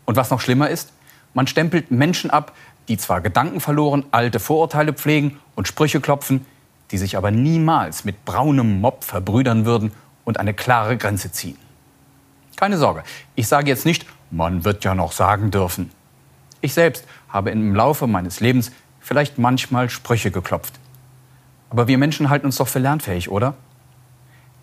Und 0.06 0.16
was 0.16 0.30
noch 0.30 0.42
schlimmer 0.42 0.70
ist, 0.70 0.92
man 1.34 1.48
stempelt 1.48 1.92
Menschen 1.92 2.30
ab, 2.30 2.54
die 2.88 2.98
zwar 2.98 3.22
gedankenverloren 3.22 4.06
alte 4.12 4.40
Vorurteile 4.40 4.94
pflegen 4.94 5.40
und 5.56 5.68
Sprüche 5.68 6.02
klopfen, 6.02 6.46
die 6.92 6.98
sich 6.98 7.18
aber 7.18 7.32
niemals 7.32 8.06
mit 8.06 8.26
braunem 8.26 8.82
Mob 8.82 9.04
verbrüdern 9.04 9.66
würden 9.66 9.92
und 10.26 10.40
eine 10.40 10.54
klare 10.54 10.98
Grenze 10.98 11.32
ziehen. 11.32 11.58
Keine 12.60 12.78
Sorge, 12.78 13.04
ich 13.36 13.48
sage 13.48 13.70
jetzt 13.70 13.86
nicht, 13.86 14.06
man 14.32 14.66
wird 14.66 14.84
ja 14.84 14.94
noch 14.94 15.14
sagen 15.14 15.50
dürfen. 15.50 15.92
Ich 16.60 16.74
selbst 16.74 17.06
habe 17.30 17.52
im 17.52 17.74
Laufe 17.74 18.06
meines 18.06 18.42
Lebens 18.42 18.74
vielleicht 19.00 19.38
manchmal 19.38 19.90
Sprüche 19.90 20.30
geklopft. 20.30 20.74
Aber 21.70 21.88
wir 21.88 21.98
Menschen 21.98 22.30
halten 22.30 22.46
uns 22.46 22.58
doch 22.58 22.68
für 22.68 22.80
lernfähig, 22.80 23.32
oder? 23.32 23.54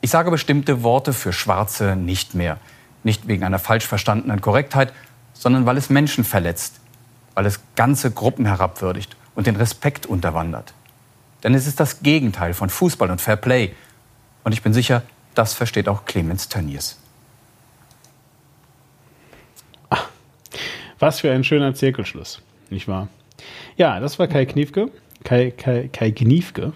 Ich 0.03 0.11
sage 0.11 0.31
bestimmte 0.31 0.83
Worte 0.83 1.15
für 1.15 1.33
Schwarze 1.33 1.97
nicht 1.97 2.35
mehr. 2.35 2.59
Nicht 3.03 3.29
wegen 3.29 3.45
einer 3.45 3.59
falsch 3.59 3.87
verstandenen 3.87 4.43
Korrektheit, 4.43 4.93
sondern 5.33 5.65
weil 5.65 5.79
es 5.79 5.89
Menschen 5.89 6.25
verletzt, 6.25 6.81
weil 7.33 7.47
es 7.47 7.61
ganze 7.77 8.11
Gruppen 8.11 8.45
herabwürdigt 8.45 9.17
und 9.35 9.47
den 9.47 9.57
Respekt 9.57 10.05
unterwandert. 10.05 10.75
Denn 11.45 11.55
es 11.55 11.67
ist 11.67 11.81
das 11.81 12.03
Gegenteil 12.03 12.53
von 12.53 12.69
Fußball 12.69 13.11
und 13.11 13.23
Fair 13.23 13.37
Play. 13.37 13.75
Und 14.45 14.53
ich 14.53 14.63
bin 14.63 14.75
sicher, 14.75 15.01
das 15.35 15.55
versteht 15.55 15.89
auch 15.89 16.05
Clemens 16.05 16.51
Tönnies. 16.51 16.99
Was 20.99 21.21
für 21.21 21.31
ein 21.31 21.45
schöner 21.45 21.75
Zirkelschluss, 21.75 22.41
nicht 22.71 22.89
wahr? 22.89 23.09
Ja, 23.77 24.01
das 24.01 24.19
war 24.19 24.29
Kai 24.29 24.47
Kniefke. 24.47 24.91
Kai, 25.25 25.51
Kai, 25.51 25.89
Kai 25.93 26.11
Kniefke. 26.11 26.73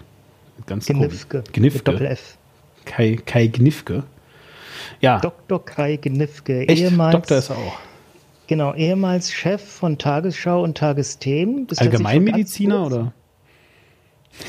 Ganz 0.65 0.85
Gnifke. 0.85 1.43
Gnifke. 1.53 1.83
Doppel 1.83 2.05
F. 2.05 2.37
Kai, 2.85 3.17
Kai 3.25 3.47
Gnifke. 3.47 4.03
Ja. 4.99 5.19
Dr. 5.19 5.63
Kai 5.63 5.97
Gnifke. 5.97 6.67
Echt? 6.67 6.81
Ehemals, 6.81 7.13
Doktor 7.13 7.37
ist 7.37 7.49
er 7.49 7.57
auch. 7.57 7.79
Genau, 8.47 8.73
ehemals 8.73 9.31
Chef 9.31 9.63
von 9.63 9.97
Tagesschau 9.97 10.61
und 10.61 10.77
Tagesthemen. 10.77 11.67
Allgemeinmediziner 11.77 12.85
oder? 12.85 13.13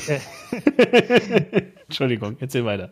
Entschuldigung, 1.87 2.37
erzähl 2.39 2.65
weiter. 2.65 2.91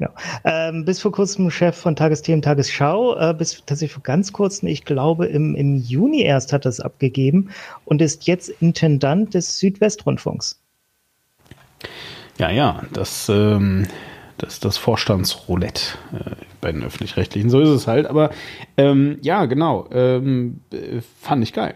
Genau. 0.00 0.12
Ähm, 0.44 0.86
bis 0.86 0.98
vor 0.98 1.12
kurzem 1.12 1.50
Chef 1.50 1.76
von 1.76 1.94
Tagesthemen 1.94 2.40
Tagesschau, 2.40 3.18
äh, 3.18 3.34
bis 3.34 3.62
tatsächlich 3.66 3.92
vor 3.92 4.02
ganz 4.02 4.32
kurzem, 4.32 4.68
ich 4.68 4.86
glaube 4.86 5.26
im, 5.26 5.54
im 5.54 5.76
Juni 5.76 6.22
erst 6.22 6.54
hat 6.54 6.64
er 6.64 6.70
es 6.70 6.80
abgegeben 6.80 7.50
und 7.84 8.00
ist 8.00 8.26
jetzt 8.26 8.48
Intendant 8.48 9.34
des 9.34 9.58
Südwestrundfunks. 9.58 10.58
Ja, 12.38 12.50
ja, 12.50 12.82
das, 12.94 13.28
ähm, 13.28 13.88
das, 14.38 14.58
das 14.58 14.78
Vorstandsroulette 14.78 15.82
äh, 16.14 16.30
bei 16.62 16.72
den 16.72 16.82
Öffentlich-Rechtlichen. 16.82 17.50
So 17.50 17.60
ist 17.60 17.68
es 17.68 17.86
halt. 17.86 18.06
Aber 18.06 18.30
ähm, 18.78 19.18
ja, 19.20 19.44
genau, 19.44 19.86
ähm, 19.92 20.60
äh, 20.72 21.02
fand 21.20 21.42
ich 21.42 21.52
geil. 21.52 21.74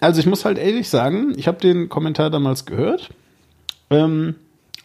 Also 0.00 0.20
ich 0.20 0.26
muss 0.26 0.44
halt 0.44 0.58
ehrlich 0.58 0.90
sagen, 0.90 1.32
ich 1.38 1.48
habe 1.48 1.62
den 1.62 1.88
Kommentar 1.88 2.28
damals 2.28 2.66
gehört. 2.66 3.08
Ähm, 3.88 4.34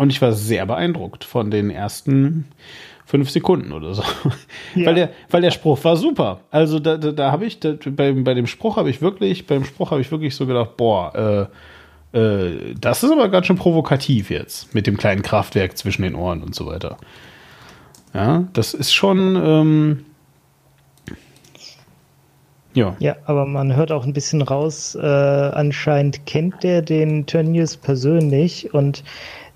und 0.02 0.10
ich 0.10 0.20
war 0.20 0.32
sehr 0.34 0.66
beeindruckt 0.66 1.24
von 1.24 1.52
den 1.52 1.70
ersten 1.70 2.45
fünf 3.06 3.30
Sekunden 3.30 3.72
oder 3.72 3.93
so. 3.93 4.02
Ja. 4.74 4.88
Weil, 4.88 4.95
der, 4.95 5.10
weil 5.30 5.41
der 5.41 5.52
Spruch 5.52 5.84
war 5.84 5.95
super. 5.95 6.39
Also 6.49 6.80
da, 6.80 6.97
da, 6.97 7.12
da 7.12 7.32
habe 7.32 7.45
ich, 7.45 7.60
da, 7.60 7.76
bei, 7.91 8.12
bei 8.12 8.34
dem 8.34 8.47
Spruch 8.47 8.78
habe 8.78 8.89
ich 8.89 9.04
wirklich, 9.04 9.45
beim 9.45 9.64
Spruch 9.64 9.91
habe 9.91 10.02
ich 10.02 10.10
wirklich 10.10 10.34
so 10.34 10.47
gedacht, 10.47 10.76
boah, 10.76 11.49
äh, 12.14 12.18
äh, 12.18 12.74
das 12.80 13.04
ist 13.04 13.12
aber 13.12 13.30
ganz 13.30 13.45
schön 13.45 13.58
provokativ 13.58 14.32
jetzt 14.32 14.74
mit 14.74 14.88
dem 14.88 14.97
kleinen 14.97 15.22
Kraftwerk 15.22 15.78
zwischen 15.78 16.02
den 16.02 16.16
Ohren 16.16 16.41
und 16.41 16.56
so 16.56 16.66
weiter. 16.66 16.97
Ja, 18.16 18.45
das 18.54 18.74
ist 18.74 18.93
schon. 18.93 19.36
Ähm, 19.36 20.06
ja. 22.74 22.95
Ja, 22.97 23.18
aber 23.26 23.45
man 23.45 23.76
hört 23.76 23.91
auch 23.91 24.06
ein 24.06 24.14
bisschen 24.14 24.41
raus, 24.41 24.95
äh, 24.95 25.06
anscheinend 25.06 26.26
kennt 26.26 26.64
der 26.64 26.82
den 26.82 27.28
Tönnies 27.28 27.78
persönlich 27.78 28.74
und 28.74 29.04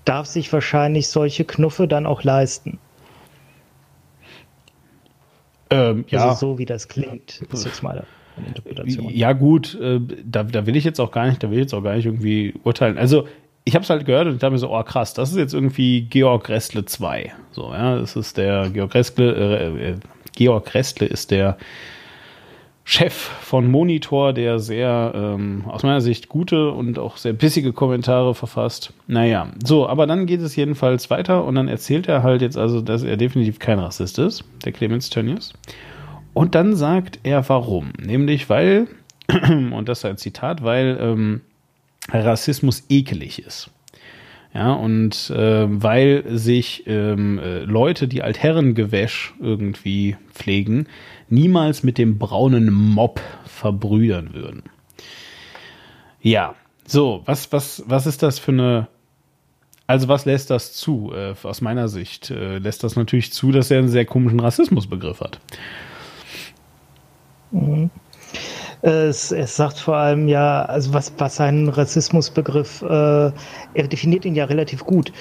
darf 0.06 0.26
sich 0.26 0.50
wahrscheinlich 0.52 1.08
solche 1.08 1.44
Knuffe 1.44 1.86
dann 1.86 2.06
auch 2.06 2.22
leisten. 2.22 2.78
Ähm, 5.68 6.04
ja. 6.08 6.28
Also 6.28 6.52
so 6.52 6.58
wie 6.58 6.64
das 6.64 6.88
klingt, 6.88 7.42
ist 7.52 7.64
jetzt 7.64 7.82
mal 7.82 8.04
eine 8.36 8.46
Interpretation. 8.46 9.10
Ja 9.12 9.32
gut, 9.32 9.74
äh, 9.80 10.00
da, 10.24 10.44
da 10.44 10.64
will 10.64 10.76
ich 10.76 10.84
jetzt 10.84 11.00
auch 11.00 11.10
gar 11.10 11.26
nicht, 11.26 11.42
da 11.42 11.50
will 11.50 11.58
ich 11.58 11.64
jetzt 11.64 11.74
auch 11.74 11.82
gar 11.82 11.96
nicht 11.96 12.06
irgendwie 12.06 12.54
urteilen. 12.62 12.98
Also 12.98 13.26
ich 13.64 13.74
habe 13.74 13.82
es 13.82 13.90
halt 13.90 14.06
gehört 14.06 14.28
und 14.28 14.34
ich 14.34 14.38
dachte 14.38 14.52
mir 14.52 14.58
so, 14.58 14.72
oh 14.72 14.82
krass, 14.84 15.12
das 15.12 15.32
ist 15.32 15.38
jetzt 15.38 15.52
irgendwie 15.52 16.02
Georg 16.02 16.48
Restle 16.48 16.84
2. 16.84 17.32
So, 17.50 17.72
ja, 17.72 17.98
das 17.98 18.14
ist 18.14 18.36
der 18.36 18.70
Georg 18.70 18.94
Restle, 18.94 19.34
äh, 19.34 19.90
äh, 19.90 19.96
Georg 20.36 20.72
Restle 20.72 21.08
ist 21.08 21.32
der 21.32 21.58
Chef 22.88 23.14
von 23.14 23.68
Monitor, 23.68 24.32
der 24.32 24.60
sehr 24.60 25.10
ähm, 25.12 25.64
aus 25.66 25.82
meiner 25.82 26.00
Sicht 26.00 26.28
gute 26.28 26.70
und 26.70 27.00
auch 27.00 27.16
sehr 27.16 27.32
bissige 27.32 27.72
Kommentare 27.72 28.32
verfasst. 28.32 28.92
Naja, 29.08 29.48
so, 29.64 29.88
aber 29.88 30.06
dann 30.06 30.26
geht 30.26 30.40
es 30.40 30.54
jedenfalls 30.54 31.10
weiter 31.10 31.44
und 31.44 31.56
dann 31.56 31.66
erzählt 31.66 32.06
er 32.06 32.22
halt 32.22 32.42
jetzt 32.42 32.56
also, 32.56 32.80
dass 32.80 33.02
er 33.02 33.16
definitiv 33.16 33.58
kein 33.58 33.80
Rassist 33.80 34.20
ist, 34.20 34.44
der 34.64 34.70
Clemens 34.70 35.10
Tönnies. 35.10 35.52
Und 36.32 36.54
dann 36.54 36.76
sagt 36.76 37.18
er 37.24 37.48
warum. 37.48 37.90
Nämlich 38.00 38.48
weil, 38.48 38.86
und 39.50 39.88
das 39.88 39.98
ist 39.98 40.04
ein 40.04 40.16
Zitat, 40.16 40.62
weil 40.62 40.96
ähm, 41.00 41.40
Rassismus 42.12 42.84
ekelig 42.88 43.44
ist. 43.44 43.68
Ja, 44.54 44.72
und 44.72 45.28
äh, 45.30 45.66
weil 45.68 46.24
sich 46.28 46.84
ähm, 46.86 47.38
äh, 47.38 47.58
Leute, 47.58 48.08
die 48.08 48.22
Altherrengewäsch 48.22 49.34
irgendwie 49.38 50.16
pflegen, 50.32 50.86
niemals 51.28 51.82
mit 51.82 51.98
dem 51.98 52.18
braunen 52.18 52.72
Mob 52.72 53.20
verbrüdern 53.44 54.34
würden. 54.34 54.62
Ja, 56.20 56.54
so, 56.86 57.22
was, 57.24 57.52
was, 57.52 57.82
was 57.86 58.06
ist 58.06 58.22
das 58.22 58.38
für 58.38 58.52
eine. 58.52 58.88
Also, 59.88 60.08
was 60.08 60.24
lässt 60.24 60.50
das 60.50 60.72
zu? 60.72 61.12
Äh, 61.14 61.34
aus 61.44 61.60
meiner 61.60 61.88
Sicht 61.88 62.30
äh, 62.30 62.58
lässt 62.58 62.82
das 62.82 62.96
natürlich 62.96 63.32
zu, 63.32 63.52
dass 63.52 63.70
er 63.70 63.78
einen 63.78 63.88
sehr 63.88 64.04
komischen 64.04 64.40
Rassismusbegriff 64.40 65.20
hat. 65.20 65.38
Mhm. 67.52 67.90
Es, 68.82 69.32
es, 69.32 69.56
sagt 69.56 69.78
vor 69.78 69.96
allem 69.96 70.28
ja, 70.28 70.64
also 70.64 70.92
was, 70.92 71.12
was 71.18 71.36
seinen 71.36 71.68
Rassismusbegriff, 71.68 72.82
äh, 72.82 72.86
er 73.74 73.88
definiert 73.88 74.24
ihn 74.24 74.34
ja 74.34 74.44
relativ 74.44 74.84
gut. 74.84 75.12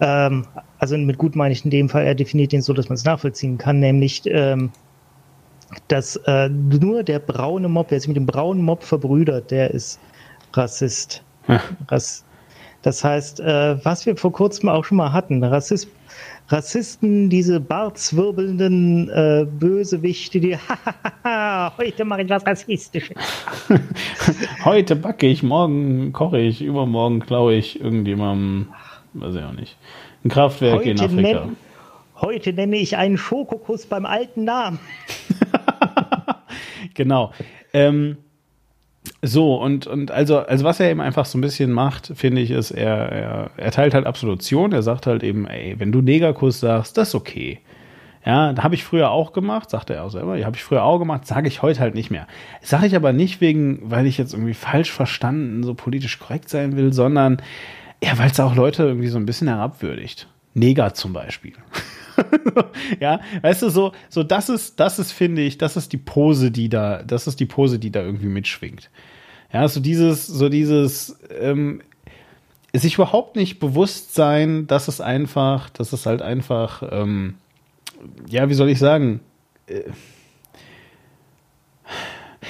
Ähm, 0.00 0.46
also 0.78 0.96
mit 0.96 1.18
gut 1.18 1.36
meine 1.36 1.52
ich 1.52 1.64
in 1.64 1.70
dem 1.70 1.88
Fall, 1.88 2.04
er 2.04 2.14
definiert 2.14 2.52
ihn 2.52 2.62
so, 2.62 2.72
dass 2.72 2.88
man 2.88 2.94
es 2.94 3.04
nachvollziehen 3.04 3.58
kann, 3.58 3.80
nämlich 3.80 4.22
ähm, 4.26 4.70
dass 5.88 6.16
äh, 6.26 6.48
nur 6.48 7.02
der 7.02 7.18
braune 7.18 7.68
Mob, 7.68 7.86
wer 7.90 8.00
sich 8.00 8.08
mit 8.08 8.16
dem 8.16 8.26
braunen 8.26 8.62
Mob 8.62 8.82
verbrüdert, 8.82 9.50
der 9.50 9.70
ist 9.70 10.00
Rassist. 10.52 11.22
Rass, 11.88 12.24
das 12.82 13.04
heißt, 13.04 13.40
äh, 13.40 13.84
was 13.84 14.06
wir 14.06 14.16
vor 14.16 14.32
kurzem 14.32 14.68
auch 14.68 14.84
schon 14.84 14.98
mal 14.98 15.12
hatten, 15.12 15.42
Rassist, 15.42 15.88
Rassisten, 16.48 17.30
diese 17.30 17.60
bartzwirbelnden 17.60 19.08
äh, 19.08 19.46
Bösewichte, 19.46 20.40
die 20.40 20.56
heute 21.78 22.04
mache 22.04 22.22
ich 22.22 22.28
was 22.28 22.46
Rassistisches. 22.46 23.16
heute 24.64 24.96
backe 24.96 25.26
ich, 25.26 25.42
morgen 25.42 26.12
koche 26.12 26.38
ich, 26.38 26.62
übermorgen 26.62 27.20
klaue 27.20 27.54
ich 27.54 27.80
irgendjemandem, 27.80 28.68
weiß 29.14 29.36
ich 29.36 29.42
auch 29.42 29.52
nicht, 29.52 29.76
ein 30.24 30.30
Kraftwerk 30.30 30.80
heute 30.80 30.90
in 30.90 31.00
Afrika. 31.00 31.44
Nenn, 31.44 31.56
Heute 32.22 32.52
nenne 32.52 32.76
ich 32.76 32.96
einen 32.96 33.18
Schokokuss 33.18 33.86
beim 33.86 34.06
alten 34.06 34.44
Namen. 34.44 34.78
genau. 36.94 37.32
Ähm, 37.72 38.18
so, 39.20 39.56
und, 39.56 39.86
und 39.86 40.10
also, 40.10 40.38
also 40.38 40.64
was 40.64 40.80
er 40.80 40.90
eben 40.90 41.00
einfach 41.00 41.26
so 41.26 41.38
ein 41.38 41.40
bisschen 41.40 41.72
macht, 41.72 42.12
finde 42.14 42.40
ich, 42.40 42.50
ist, 42.50 42.70
er, 42.70 42.96
er 42.96 43.50
erteilt 43.56 43.94
halt 43.94 44.06
Absolution. 44.06 44.72
Er 44.72 44.82
sagt 44.82 45.06
halt 45.06 45.22
eben, 45.22 45.46
ey, 45.46 45.74
wenn 45.78 45.92
du 45.92 46.00
Negerkuss 46.00 46.60
sagst, 46.60 46.96
das 46.96 47.08
ist 47.08 47.14
okay. 47.14 47.60
Ja, 48.24 48.52
da 48.52 48.62
habe 48.62 48.76
ich 48.76 48.84
früher 48.84 49.10
auch 49.10 49.32
gemacht, 49.32 49.70
sagte 49.70 49.94
er 49.94 50.04
auch 50.04 50.10
selber. 50.10 50.36
Ja, 50.36 50.46
habe 50.46 50.56
ich 50.56 50.62
früher 50.62 50.84
auch 50.84 50.98
gemacht, 51.00 51.26
sage 51.26 51.48
ich 51.48 51.62
heute 51.62 51.80
halt 51.80 51.94
nicht 51.94 52.10
mehr. 52.10 52.28
Sage 52.60 52.86
ich 52.86 52.94
aber 52.94 53.12
nicht 53.12 53.40
wegen, 53.40 53.80
weil 53.90 54.06
ich 54.06 54.16
jetzt 54.16 54.32
irgendwie 54.32 54.54
falsch 54.54 54.92
verstanden, 54.92 55.64
so 55.64 55.74
politisch 55.74 56.20
korrekt 56.20 56.48
sein 56.48 56.76
will, 56.76 56.92
sondern 56.92 57.42
ja, 58.02 58.16
weil 58.18 58.30
es 58.30 58.38
auch 58.38 58.54
Leute 58.54 58.84
irgendwie 58.84 59.08
so 59.08 59.18
ein 59.18 59.26
bisschen 59.26 59.48
herabwürdigt. 59.48 60.28
Neger 60.54 60.94
zum 60.94 61.12
Beispiel. 61.12 61.54
ja, 63.00 63.20
weißt 63.40 63.62
du, 63.62 63.70
so, 63.70 63.92
so 64.08 64.22
das 64.22 64.48
ist, 64.48 64.80
das 64.80 64.98
ist, 64.98 65.12
finde 65.12 65.42
ich, 65.42 65.58
das 65.58 65.76
ist 65.76 65.92
die 65.92 65.98
Pose, 65.98 66.50
die 66.50 66.68
da, 66.68 67.02
das 67.02 67.26
ist 67.26 67.40
die 67.40 67.46
Pose, 67.46 67.78
die 67.78 67.90
da 67.90 68.02
irgendwie 68.02 68.26
mitschwingt. 68.26 68.90
Ja, 69.52 69.68
so 69.68 69.80
dieses, 69.80 70.26
so 70.26 70.48
dieses, 70.48 71.18
ähm, 71.40 71.82
sich 72.72 72.94
überhaupt 72.94 73.36
nicht 73.36 73.58
bewusst 73.58 74.14
sein, 74.14 74.66
dass 74.66 74.88
es 74.88 75.00
einfach, 75.00 75.68
dass 75.70 75.92
es 75.92 76.06
halt 76.06 76.22
einfach, 76.22 76.82
ähm, 76.90 77.34
ja, 78.28 78.48
wie 78.48 78.54
soll 78.54 78.70
ich 78.70 78.78
sagen, 78.78 79.20
äh, 79.66 79.82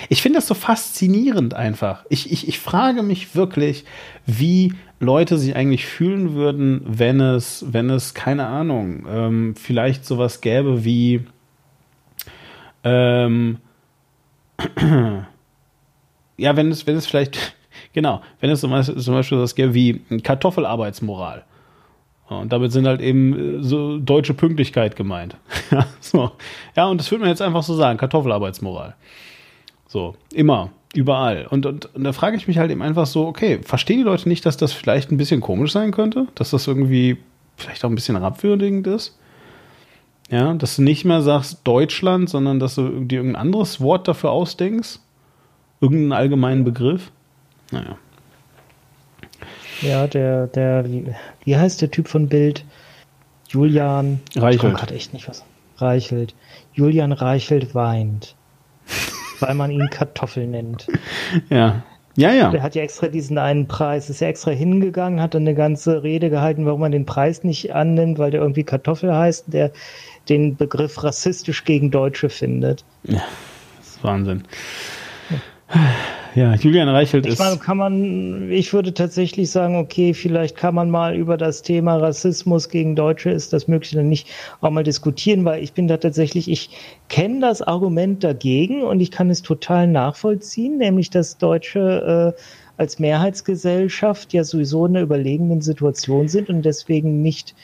ich 0.09 0.23
finde 0.23 0.39
das 0.39 0.47
so 0.47 0.55
faszinierend 0.55 1.55
einfach. 1.55 2.05
Ich, 2.09 2.33
ich, 2.33 2.49
ich 2.49 2.59
frage 2.59 3.03
mich 3.03 3.35
wirklich, 3.35 3.85
wie 4.27 4.75
Leute 5.01 5.39
sich 5.39 5.57
eigentlich 5.57 5.87
fühlen 5.87 6.35
würden, 6.35 6.83
wenn 6.87 7.21
es, 7.21 7.65
wenn 7.69 7.91
es, 7.91 8.15
keine 8.15 8.47
Ahnung, 8.47 9.07
ähm, 9.09 9.55
vielleicht 9.57 10.05
sowas 10.05 10.41
gäbe 10.41 10.85
wie 10.85 11.25
ähm, 12.85 13.59
ja, 16.37 16.57
wenn 16.57 16.71
es, 16.71 16.87
wenn 16.87 16.97
es 16.97 17.07
vielleicht, 17.07 17.55
genau, 17.93 18.23
wenn 18.41 18.51
es 18.51 18.61
zum 18.61 18.71
Beispiel, 18.71 18.97
zum 18.99 19.15
Beispiel 19.15 19.39
sowas 19.39 19.55
gäbe 19.55 19.75
wie 19.75 20.01
Kartoffelarbeitsmoral. 20.23 21.45
Und 22.29 22.53
damit 22.53 22.73
sind 22.73 22.87
halt 22.87 23.01
eben 23.01 23.59
äh, 23.59 23.63
so 23.63 23.99
deutsche 23.99 24.35
Pünktlichkeit 24.35 24.97
gemeint. 24.97 25.37
so. 26.01 26.33
ja, 26.77 26.87
und 26.87 26.99
das 26.99 27.11
würde 27.11 27.21
man 27.21 27.31
jetzt 27.31 27.43
einfach 27.43 27.63
so 27.63 27.75
sagen, 27.75 27.99
Kartoffelarbeitsmoral. 27.99 28.95
So, 29.93 30.15
immer, 30.33 30.71
überall. 30.95 31.47
Und, 31.51 31.67
und, 31.67 31.95
und 31.95 32.05
da 32.05 32.15
frage 32.15 32.39
ich 32.39 32.49
mich 32.49 32.57
halt 32.57 32.71
eben 32.71 32.81
einfach 32.81 33.05
so, 33.05 33.27
okay, 33.27 33.61
verstehen 33.63 33.99
die 33.99 34.05
Leute 34.05 34.27
nicht, 34.27 34.47
dass 34.47 34.57
das 34.57 34.73
vielleicht 34.73 35.13
ein 35.13 35.19
bisschen 35.19 35.43
komisch 35.43 35.71
sein 35.71 35.91
könnte? 35.91 36.29
Dass 36.35 36.49
das 36.49 36.67
irgendwie 36.67 37.19
vielleicht 37.59 37.85
auch 37.85 37.91
ein 37.91 37.95
bisschen 37.95 38.17
herabwürdigend 38.17 38.87
ist? 38.87 39.19
Ja, 40.31 40.55
dass 40.55 40.77
du 40.77 40.83
nicht 40.83 41.05
mehr 41.05 41.21
sagst 41.21 41.61
Deutschland, 41.65 42.31
sondern 42.31 42.59
dass 42.59 42.77
du 42.77 43.05
dir 43.05 43.17
irgendein 43.17 43.43
anderes 43.43 43.83
Wort 43.83 44.09
dafür 44.09 44.31
ausdenkst? 44.31 44.99
Irgendeinen 45.83 46.13
allgemeinen 46.13 46.65
Begriff? 46.65 47.13
Naja. 47.71 47.99
Ja, 49.83 50.07
der, 50.07 50.47
der, 50.47 50.87
wie 51.45 51.55
heißt 51.55 51.83
der 51.83 51.91
Typ 51.91 52.09
von 52.09 52.31
Bild? 52.31 52.65
Julian 53.47 54.21
Reichelt. 54.37 54.83
Ich 54.87 54.91
echt 54.91 55.13
nicht 55.13 55.29
was. 55.29 55.45
Reichelt. 55.77 56.35
Julian 56.73 57.13
Reichelt 57.13 57.75
weint 57.75 58.37
weil 59.43 59.55
man 59.55 59.71
ihn 59.71 59.89
Kartoffel 59.91 60.47
nennt. 60.47 60.87
Ja. 61.51 61.83
Ja, 62.15 62.31
ja. 62.33 62.51
Der 62.51 62.63
hat 62.63 62.75
ja 62.75 62.83
extra 62.83 63.09
diesen 63.09 63.39
einen 63.39 63.67
Preis, 63.69 64.11
ist 64.11 64.21
ja 64.21 64.29
extra 64.29 64.51
hingegangen, 64.51 65.21
hat 65.21 65.35
dann 65.35 65.43
eine 65.43 65.55
ganze 65.55 66.03
Rede 66.03 66.29
gehalten, 66.29 66.67
warum 66.67 66.81
man 66.81 66.93
den 66.93 67.07
Preis 67.07 67.43
nicht 67.43 67.75
annimmt, 67.75 68.19
weil 68.19 68.31
der 68.31 68.43
irgendwie 68.43 68.65
Kartoffel 68.65 69.15
heißt, 69.15 69.47
der 69.47 69.71
den 70.29 70.57
Begriff 70.57 71.03
rassistisch 71.03 71.65
gegen 71.65 71.91
Deutsche 71.91 72.29
findet. 72.29 72.85
Ja, 73.05 73.23
das 73.79 73.89
ist 73.89 74.05
Wahnsinn. 74.05 74.45
Ja. 75.31 75.81
Ja, 76.35 76.55
Julian 76.55 76.89
Reichelt 76.89 77.27
ich 77.27 77.35
ist. 77.35 77.39
Meine, 77.41 77.59
kann 77.59 77.77
man, 77.77 78.51
ich 78.51 78.73
würde 78.73 78.95
tatsächlich 78.95 79.51
sagen, 79.51 79.77
okay, 79.77 80.15
vielleicht 80.15 80.57
kann 80.57 80.75
man 80.75 80.89
mal 80.89 81.15
über 81.15 81.37
das 81.37 81.61
Thema 81.61 81.97
Rassismus 81.97 82.71
gegen 82.71 82.97
Deutsche, 82.97 83.31
ist 83.31 83.53
das 83.53 83.69
möglich 83.69 83.93
oder 83.93 84.03
nicht, 84.03 84.29
auch 84.63 84.71
mal 84.71 84.83
diskutieren, 84.83 85.45
weil 85.45 85.63
ich 85.63 85.75
bin 85.75 85.89
da 85.89 85.99
tatsächlich, 85.99 86.51
ich 86.51 86.71
kenne 87.09 87.41
das 87.41 87.61
Argument 87.61 88.25
dagegen 88.25 88.83
und 88.83 89.01
ich 89.01 89.11
kann 89.11 89.29
es 89.29 89.43
total 89.43 89.87
nachvollziehen, 89.87 90.79
nämlich 90.79 91.11
dass 91.11 91.37
Deutsche 91.37 92.35
äh, 92.39 92.43
als 92.79 92.99
Mehrheitsgesellschaft 92.99 94.33
ja 94.33 94.43
sowieso 94.43 94.87
in 94.87 94.97
einer 94.97 95.05
überlegenen 95.05 95.61
Situation 95.61 96.29
sind 96.29 96.49
und 96.49 96.63
deswegen 96.63 97.21
nicht 97.21 97.55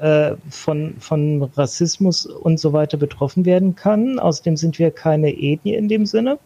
äh, 0.00 0.36
von, 0.48 0.94
von 0.98 1.42
Rassismus 1.54 2.24
und 2.24 2.58
so 2.58 2.72
weiter 2.72 2.96
betroffen 2.96 3.44
werden 3.44 3.74
kann. 3.74 4.18
Außerdem 4.18 4.56
sind 4.56 4.78
wir 4.78 4.90
keine 4.90 5.30
Ethnie 5.30 5.74
in 5.74 5.88
dem 5.88 6.06
Sinne. 6.06 6.38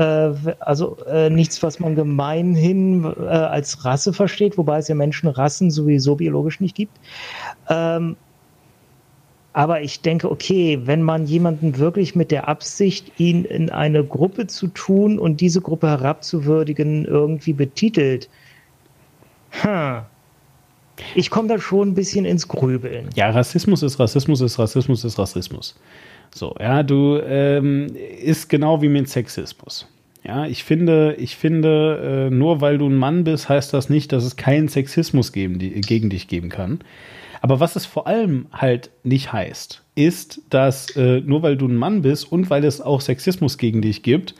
Äh, 0.00 0.54
also 0.60 0.96
äh, 1.06 1.28
nichts, 1.28 1.62
was 1.62 1.78
man 1.78 1.94
gemeinhin 1.94 3.04
äh, 3.04 3.26
als 3.26 3.84
Rasse 3.84 4.14
versteht, 4.14 4.56
wobei 4.56 4.78
es 4.78 4.88
ja 4.88 4.94
Menschenrassen 4.94 5.70
sowieso 5.70 6.16
biologisch 6.16 6.60
nicht 6.60 6.74
gibt. 6.74 6.98
Ähm, 7.68 8.16
aber 9.52 9.82
ich 9.82 10.00
denke, 10.00 10.30
okay, 10.30 10.80
wenn 10.84 11.02
man 11.02 11.26
jemanden 11.26 11.76
wirklich 11.76 12.14
mit 12.14 12.30
der 12.30 12.48
Absicht, 12.48 13.12
ihn 13.18 13.44
in 13.44 13.68
eine 13.68 14.02
Gruppe 14.02 14.46
zu 14.46 14.68
tun 14.68 15.18
und 15.18 15.40
diese 15.42 15.60
Gruppe 15.60 15.88
herabzuwürdigen, 15.88 17.04
irgendwie 17.04 17.52
betitelt, 17.52 18.30
hm, 19.50 20.02
ich 21.14 21.28
komme 21.28 21.48
da 21.48 21.58
schon 21.58 21.88
ein 21.88 21.94
bisschen 21.94 22.24
ins 22.24 22.48
Grübeln. 22.48 23.10
Ja, 23.16 23.30
Rassismus 23.30 23.82
ist 23.82 23.98
Rassismus 23.98 24.40
ist 24.40 24.58
Rassismus 24.58 25.04
ist 25.04 25.18
Rassismus. 25.18 25.74
So, 26.34 26.54
ja, 26.60 26.82
du 26.82 27.18
ähm, 27.18 27.88
ist 28.22 28.48
genau 28.48 28.82
wie 28.82 28.88
mit 28.88 29.08
Sexismus. 29.08 29.88
Ja, 30.22 30.46
ich 30.46 30.64
finde, 30.64 31.14
ich 31.14 31.36
finde, 31.36 32.28
äh, 32.28 32.34
nur 32.34 32.60
weil 32.60 32.78
du 32.78 32.88
ein 32.88 32.96
Mann 32.96 33.24
bist, 33.24 33.48
heißt 33.48 33.72
das 33.72 33.88
nicht, 33.88 34.12
dass 34.12 34.24
es 34.24 34.36
keinen 34.36 34.68
Sexismus 34.68 35.32
geben, 35.32 35.58
die, 35.58 35.80
gegen 35.80 36.10
dich 36.10 36.28
geben 36.28 36.50
kann. 36.50 36.80
Aber 37.40 37.58
was 37.58 37.74
es 37.74 37.86
vor 37.86 38.06
allem 38.06 38.46
halt 38.52 38.90
nicht 39.02 39.32
heißt, 39.32 39.82
ist, 39.94 40.42
dass 40.50 40.94
äh, 40.96 41.20
nur 41.20 41.42
weil 41.42 41.56
du 41.56 41.66
ein 41.66 41.76
Mann 41.76 42.02
bist 42.02 42.30
und 42.30 42.50
weil 42.50 42.64
es 42.64 42.82
auch 42.82 43.00
Sexismus 43.00 43.56
gegen 43.56 43.80
dich 43.80 44.02
gibt, 44.02 44.34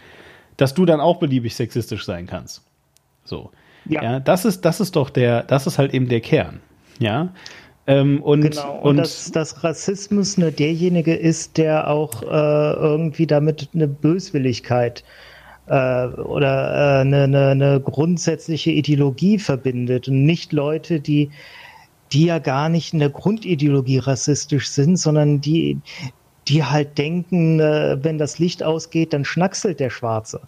dass 0.59 0.75
du 0.75 0.85
dann 0.85 1.01
auch 1.01 1.19
beliebig 1.19 1.55
sexistisch 1.55 2.05
sein 2.05 2.27
kannst. 2.27 2.63
So. 3.25 3.51
Ja. 3.87 4.03
ja, 4.03 4.21
das 4.21 4.45
ist, 4.45 4.67
das 4.67 4.81
ist 4.81 4.97
doch 4.97 5.09
der, 5.09 5.43
das 5.45 5.67
ist 5.67 5.79
halt 5.79 5.95
eben 5.95 6.09
der 6.09 6.21
Kern. 6.21 6.61
Ja. 6.99 7.33
Ähm, 7.87 8.23
und, 8.23 8.43
genau. 8.43 8.77
und, 8.79 8.91
und 8.91 8.97
dass, 8.99 9.33
dass 9.33 9.65
Rassismus 9.65 10.37
nur 10.39 10.51
derjenige 10.51 11.15
ist, 11.15 11.57
der 11.57 11.89
auch 11.89 12.23
äh, 12.23 12.27
irgendwie 12.27 13.27
damit 13.27 13.69
eine 13.75 13.89
Böswilligkeit 13.89 15.03
äh, 15.67 16.07
oder 16.07 16.99
äh, 16.99 17.01
eine, 17.01 17.25
eine, 17.25 17.49
eine 17.49 17.81
grundsätzliche 17.81 18.71
Ideologie 18.71 19.39
verbindet 19.39 20.09
und 20.09 20.25
nicht 20.25 20.53
Leute, 20.53 21.01
die 21.01 21.31
die 22.13 22.27
ja 22.27 22.39
gar 22.39 22.69
nicht 22.69 22.93
in 22.93 22.99
der 22.99 23.11
Grundideologie 23.11 23.99
rassistisch 23.99 24.69
sind, 24.69 24.97
sondern 24.97 25.41
die, 25.41 25.79
die 26.49 26.65
halt 26.65 26.99
denken, 26.99 27.61
äh, 27.61 27.99
wenn 28.03 28.19
das 28.19 28.39
Licht 28.39 28.63
ausgeht, 28.63 29.13
dann 29.13 29.25
schnackselt 29.25 29.81
der 29.81 29.91
Schwarze. 29.91 30.41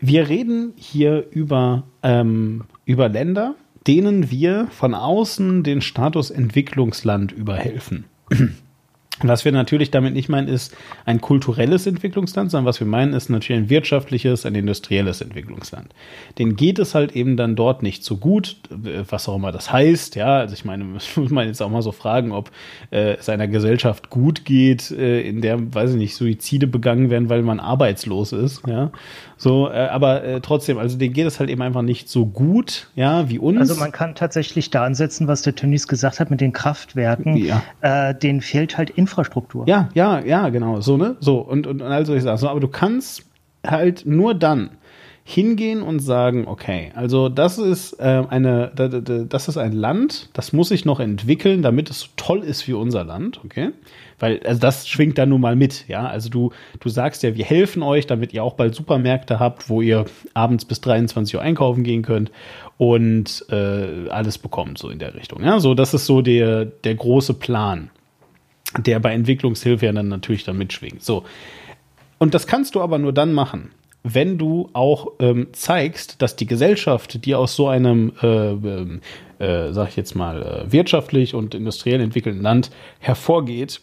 Wir 0.00 0.28
reden 0.28 0.74
hier 0.76 1.26
über, 1.30 1.84
ähm, 2.02 2.64
über 2.84 3.08
Länder, 3.08 3.54
denen 3.86 4.30
wir 4.30 4.68
von 4.70 4.94
außen 4.94 5.62
den 5.62 5.80
Status 5.80 6.30
Entwicklungsland 6.30 7.32
überhelfen. 7.32 8.04
Was 9.22 9.46
wir 9.46 9.52
natürlich 9.52 9.90
damit 9.90 10.12
nicht 10.12 10.28
meinen, 10.28 10.46
ist 10.46 10.76
ein 11.06 11.22
kulturelles 11.22 11.86
Entwicklungsland, 11.86 12.50
sondern 12.50 12.66
was 12.66 12.80
wir 12.80 12.86
meinen, 12.86 13.14
ist 13.14 13.30
natürlich 13.30 13.62
ein 13.62 13.70
wirtschaftliches, 13.70 14.44
ein 14.44 14.54
industrielles 14.54 15.22
Entwicklungsland. 15.22 15.94
Den 16.38 16.54
geht 16.54 16.78
es 16.78 16.94
halt 16.94 17.12
eben 17.16 17.38
dann 17.38 17.56
dort 17.56 17.82
nicht 17.82 18.04
so 18.04 18.18
gut, 18.18 18.58
was 18.68 19.26
auch 19.26 19.36
immer 19.36 19.52
das 19.52 19.72
heißt. 19.72 20.16
Ja, 20.16 20.36
also 20.36 20.52
ich 20.52 20.66
meine, 20.66 20.84
muss 20.84 21.08
man 21.16 21.46
jetzt 21.46 21.62
auch 21.62 21.70
mal 21.70 21.80
so 21.80 21.92
fragen, 21.92 22.32
ob 22.32 22.50
äh, 22.90 23.14
es 23.14 23.30
einer 23.30 23.48
Gesellschaft 23.48 24.10
gut 24.10 24.44
geht, 24.44 24.90
äh, 24.90 25.22
in 25.22 25.40
der, 25.40 25.74
weiß 25.74 25.92
ich 25.92 25.96
nicht, 25.96 26.14
Suizide 26.14 26.66
begangen 26.66 27.08
werden, 27.08 27.30
weil 27.30 27.40
man 27.40 27.58
arbeitslos 27.58 28.32
ist. 28.32 28.66
Ja, 28.66 28.90
so, 29.38 29.68
äh, 29.68 29.88
aber 29.88 30.24
äh, 30.24 30.40
trotzdem, 30.40 30.78
also 30.78 30.96
denen 30.96 31.12
geht 31.12 31.26
es 31.26 31.38
halt 31.38 31.50
eben 31.50 31.60
einfach 31.60 31.82
nicht 31.82 32.08
so 32.08 32.24
gut, 32.24 32.88
ja, 32.94 33.28
wie 33.28 33.38
uns. 33.38 33.58
Also 33.58 33.74
man 33.74 33.92
kann 33.92 34.14
tatsächlich 34.14 34.70
da 34.70 34.84
ansetzen, 34.84 35.28
was 35.28 35.42
der 35.42 35.54
Tönnies 35.54 35.88
gesagt 35.88 36.20
hat 36.20 36.30
mit 36.30 36.40
den 36.40 36.52
Kraftwerken. 36.52 37.36
Ja. 37.36 37.62
Äh, 37.82 38.14
denen 38.14 38.40
fehlt 38.40 38.78
halt 38.78 38.88
Infrastruktur. 38.90 39.68
Ja, 39.68 39.90
ja, 39.94 40.20
ja, 40.20 40.48
genau. 40.48 40.80
So, 40.80 40.96
ne? 40.96 41.16
So, 41.20 41.38
und, 41.38 41.66
und, 41.66 41.82
und 41.82 41.92
also 41.92 42.14
ich 42.14 42.22
sage 42.22 42.38
so, 42.38 42.48
aber 42.48 42.60
du 42.60 42.68
kannst 42.68 43.24
halt 43.66 44.06
nur 44.06 44.34
dann 44.34 44.70
hingehen 45.28 45.82
und 45.82 45.98
sagen, 45.98 46.46
okay, 46.46 46.92
also 46.94 47.28
das 47.28 47.58
ist 47.58 47.94
äh, 47.94 48.22
eine, 48.28 48.70
das 49.28 49.48
ist 49.48 49.56
ein 49.56 49.72
Land, 49.72 50.30
das 50.34 50.52
muss 50.52 50.68
sich 50.68 50.84
noch 50.84 51.00
entwickeln, 51.00 51.62
damit 51.62 51.90
es 51.90 52.00
so 52.02 52.06
toll 52.14 52.44
ist 52.44 52.68
wie 52.68 52.74
unser 52.74 53.02
Land, 53.02 53.40
okay? 53.44 53.70
Weil, 54.20 54.40
also 54.46 54.60
das 54.60 54.86
schwingt 54.86 55.18
da 55.18 55.26
nun 55.26 55.40
mal 55.40 55.56
mit, 55.56 55.88
ja. 55.88 56.06
Also 56.06 56.30
du, 56.30 56.52
du 56.78 56.88
sagst 56.88 57.24
ja, 57.24 57.34
wir 57.34 57.44
helfen 57.44 57.82
euch, 57.82 58.06
damit 58.06 58.32
ihr 58.34 58.44
auch 58.44 58.54
bald 58.54 58.76
Supermärkte 58.76 59.40
habt, 59.40 59.68
wo 59.68 59.82
ihr 59.82 60.04
abends 60.32 60.64
bis 60.64 60.80
23 60.80 61.34
Uhr 61.34 61.42
einkaufen 61.42 61.82
gehen 61.82 62.02
könnt 62.02 62.30
und 62.78 63.44
äh, 63.50 64.08
alles 64.08 64.38
bekommt, 64.38 64.78
so 64.78 64.90
in 64.90 65.00
der 65.00 65.16
Richtung. 65.16 65.42
Ja, 65.42 65.58
so, 65.58 65.74
das 65.74 65.92
ist 65.92 66.06
so 66.06 66.22
der, 66.22 66.66
der 66.66 66.94
große 66.94 67.34
Plan. 67.34 67.90
der 68.78 69.00
bei 69.00 69.12
Entwicklungshilfe 69.12 69.86
ja 69.86 69.92
dann 69.92 70.08
natürlich 70.08 70.44
dann 70.44 70.56
mitschwingt. 70.56 71.02
So. 71.02 71.24
Und 72.18 72.34
das 72.34 72.46
kannst 72.46 72.76
du 72.76 72.80
aber 72.80 72.98
nur 72.98 73.12
dann 73.12 73.32
machen, 73.32 73.70
wenn 74.14 74.38
du 74.38 74.70
auch 74.72 75.12
ähm, 75.18 75.48
zeigst, 75.52 76.22
dass 76.22 76.36
die 76.36 76.46
Gesellschaft, 76.46 77.24
die 77.24 77.34
aus 77.34 77.56
so 77.56 77.68
einem, 77.68 78.12
äh, 78.22 78.52
äh, 78.52 79.00
äh, 79.38 79.72
sag 79.72 79.88
ich 79.88 79.96
jetzt 79.96 80.14
mal, 80.14 80.42
äh, 80.42 80.72
wirtschaftlich 80.72 81.34
und 81.34 81.54
industriell 81.54 82.00
entwickelten 82.00 82.40
Land 82.40 82.70
hervorgeht, 83.00 83.80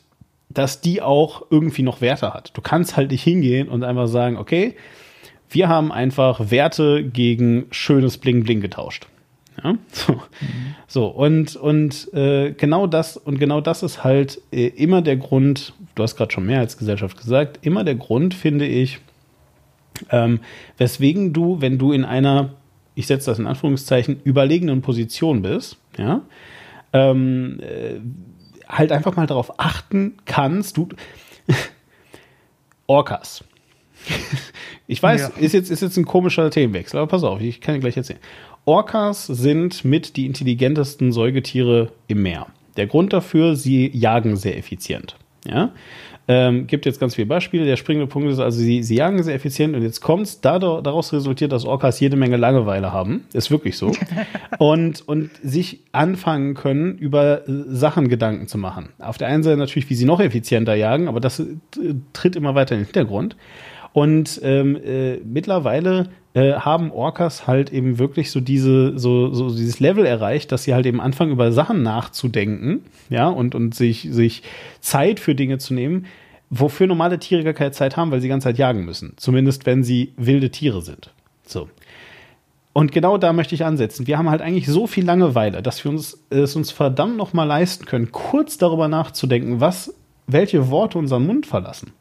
dass 0.49 0.82
die 0.82 1.01
auch 1.01 1.45
irgendwie 1.49 1.82
noch 1.82 1.99
Werte 1.99 2.34
hat. 2.34 2.55
Du 2.55 2.61
kannst 2.61 2.95
halt 2.95 3.11
nicht 3.11 3.24
hingehen 3.24 3.67
und 3.67 3.84
einfach 3.84 4.07
sagen, 4.07 4.38
okay, 4.38 4.76
wir 5.49 5.67
haben 5.67 5.91
einfach 5.91 6.51
Werte 6.51 7.03
gegen 7.03 7.65
schönes 7.71 8.17
Bling 8.17 8.43
Bling 8.43 8.61
getauscht. 8.61 9.07
Ja? 9.61 9.76
So. 9.91 10.13
Mhm. 10.13 10.19
so, 10.88 11.07
und, 11.07 11.55
und 11.57 12.13
äh, 12.13 12.53
genau 12.53 12.88
das, 12.88 13.17
und 13.17 13.39
genau 13.39 13.59
das 13.59 13.84
ist 13.84 14.03
halt 14.03 14.41
äh, 14.51 14.67
immer 14.67 15.01
der 15.01 15.17
Grund, 15.17 15.74
du 15.95 16.03
hast 16.03 16.15
gerade 16.15 16.32
schon 16.32 16.45
mehr 16.45 16.59
als 16.59 16.78
Gesellschaft 16.78 17.17
gesagt, 17.17 17.59
immer 17.65 17.84
der 17.84 17.95
Grund, 17.95 18.34
finde 18.34 18.65
ich, 18.65 18.99
ähm, 20.09 20.39
weswegen 20.77 21.33
du, 21.33 21.61
wenn 21.61 21.77
du 21.77 21.91
in 21.91 22.05
einer, 22.05 22.53
ich 22.95 23.07
setze 23.07 23.31
das 23.31 23.39
in 23.39 23.47
Anführungszeichen, 23.47 24.19
überlegenen 24.23 24.81
Position 24.81 25.41
bist, 25.41 25.77
ja, 25.97 26.21
ähm, 26.93 27.59
äh, 27.61 27.99
halt 28.67 28.91
einfach 28.91 29.15
mal 29.15 29.27
darauf 29.27 29.59
achten 29.59 30.13
kannst, 30.25 30.77
du 30.77 30.89
Orcas. 32.87 33.43
ich 34.87 35.01
weiß, 35.01 35.21
ja. 35.21 35.41
ist, 35.41 35.53
jetzt, 35.53 35.71
ist 35.71 35.81
jetzt 35.81 35.97
ein 35.97 36.05
komischer 36.05 36.49
Themenwechsel, 36.49 36.99
aber 36.99 37.07
pass 37.07 37.23
auf, 37.23 37.41
ich 37.41 37.61
kann 37.61 37.75
dir 37.75 37.81
gleich 37.81 37.97
erzählen. 37.97 38.19
Orcas 38.65 39.27
sind 39.27 39.83
mit 39.83 40.15
die 40.15 40.25
intelligentesten 40.25 41.11
Säugetiere 41.11 41.91
im 42.07 42.23
Meer. 42.23 42.47
Der 42.77 42.87
Grund 42.87 43.13
dafür, 43.13 43.55
sie 43.55 43.89
jagen 43.93 44.37
sehr 44.37 44.57
effizient. 44.57 45.17
Ja? 45.45 45.71
Ähm, 46.28 46.67
gibt 46.67 46.86
jetzt 46.86 46.99
ganz 47.01 47.15
viele 47.15 47.28
Beispiele. 47.28 47.65
Der 47.65 47.76
springende 47.76 48.07
Punkt 48.07 48.30
ist 48.30 48.39
also, 48.39 48.57
sie, 48.57 48.82
sie 48.82 48.95
jagen 48.95 49.21
sehr 49.24 49.36
effizient 49.36 49.76
und 49.76 49.82
jetzt 49.82 49.99
kommt's. 49.99 50.39
Daraus 50.39 51.11
resultiert, 51.11 51.51
dass 51.51 51.65
Orcas 51.65 51.99
jede 51.99 52.15
Menge 52.15 52.38
Langeweile 52.38 52.93
haben. 52.93 53.26
Ist 53.34 53.51
wirklich 53.51 53.78
so. 53.78 53.91
und, 54.57 55.05
und 55.07 55.32
sich 55.43 55.82
anfangen 55.91 56.53
können, 56.53 56.97
über 56.97 57.47
äh, 57.47 57.51
Sachen 57.67 58.07
Gedanken 58.07 58.47
zu 58.47 58.57
machen. 58.57 58.89
Auf 58.99 59.17
der 59.17 59.28
einen 59.28 59.43
Seite 59.43 59.57
natürlich, 59.57 59.89
wie 59.89 59.95
sie 59.95 60.05
noch 60.05 60.21
effizienter 60.21 60.76
jagen, 60.76 61.09
aber 61.09 61.19
das 61.19 61.39
äh, 61.39 61.45
tritt 62.13 62.38
immer 62.38 62.55
weiter 62.55 62.76
in 62.76 62.82
den 62.82 62.86
Hintergrund. 62.86 63.36
Und 63.93 64.41
ähm, 64.43 64.75
äh, 64.75 65.17
mittlerweile 65.17 66.09
äh, 66.33 66.53
haben 66.53 66.91
Orcas 66.91 67.45
halt 67.45 67.71
eben 67.71 67.99
wirklich 67.99 68.31
so 68.31 68.39
diese, 68.39 68.97
so, 68.97 69.31
so 69.33 69.49
dieses 69.49 69.79
Level 69.79 70.05
erreicht, 70.05 70.51
dass 70.51 70.63
sie 70.63 70.73
halt 70.73 70.87
eben 70.87 70.99
anfangen, 70.99 71.31
über 71.31 71.51
Sachen 71.51 71.83
nachzudenken, 71.83 72.81
ja, 73.09 73.27
und, 73.27 73.53
und 73.53 73.75
sich, 73.75 74.07
sich 74.11 74.41
Zeit 74.81 75.19
für 75.19 75.35
Dinge 75.35 75.59
zu 75.59 75.75
nehmen, 75.75 76.07
wofür 76.49 76.87
normale 76.87 77.19
Tiere 77.19 77.43
gar 77.43 77.53
keine 77.53 77.71
Zeit 77.71 77.95
haben, 77.95 78.11
weil 78.11 78.19
sie 78.19 78.25
die 78.25 78.31
ganze 78.31 78.45
Zeit 78.45 78.57
jagen 78.57 78.83
müssen. 78.83 79.13
Zumindest 79.17 79.65
wenn 79.67 79.83
sie 79.83 80.13
wilde 80.17 80.49
Tiere 80.49 80.81
sind. 80.81 81.11
So. 81.45 81.69
Und 82.73 82.91
genau 82.91 83.19
da 83.19 83.33
möchte 83.33 83.53
ich 83.53 83.63
ansetzen. 83.63 84.07
Wir 84.07 84.17
haben 84.17 84.29
halt 84.29 84.41
eigentlich 84.41 84.65
so 84.67 84.87
viel 84.87 85.05
Langeweile, 85.05 85.61
dass 85.61 85.83
wir 85.83 85.91
uns 85.91 86.23
es 86.31 86.55
uns 86.55 86.71
verdammt 86.71 87.17
noch 87.17 87.33
mal 87.33 87.43
leisten 87.43 87.85
können, 87.85 88.11
kurz 88.11 88.57
darüber 88.57 88.87
nachzudenken, 88.87 89.61
was 89.61 89.93
welche 90.25 90.71
Worte 90.71 90.97
unseren 90.97 91.27
Mund 91.27 91.45
verlassen. 91.45 91.93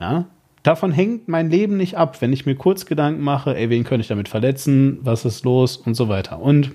Ja, 0.00 0.26
Davon 0.64 0.92
hängt 0.92 1.28
mein 1.28 1.50
Leben 1.50 1.76
nicht 1.76 1.96
ab, 1.98 2.22
wenn 2.22 2.32
ich 2.32 2.46
mir 2.46 2.56
kurz 2.56 2.86
Gedanken 2.86 3.22
mache, 3.22 3.54
ey, 3.54 3.68
wen 3.68 3.84
könnte 3.84 4.00
ich 4.00 4.08
damit 4.08 4.30
verletzen, 4.30 4.98
was 5.02 5.26
ist 5.26 5.44
los 5.44 5.76
und 5.76 5.94
so 5.94 6.08
weiter. 6.08 6.40
Und 6.40 6.72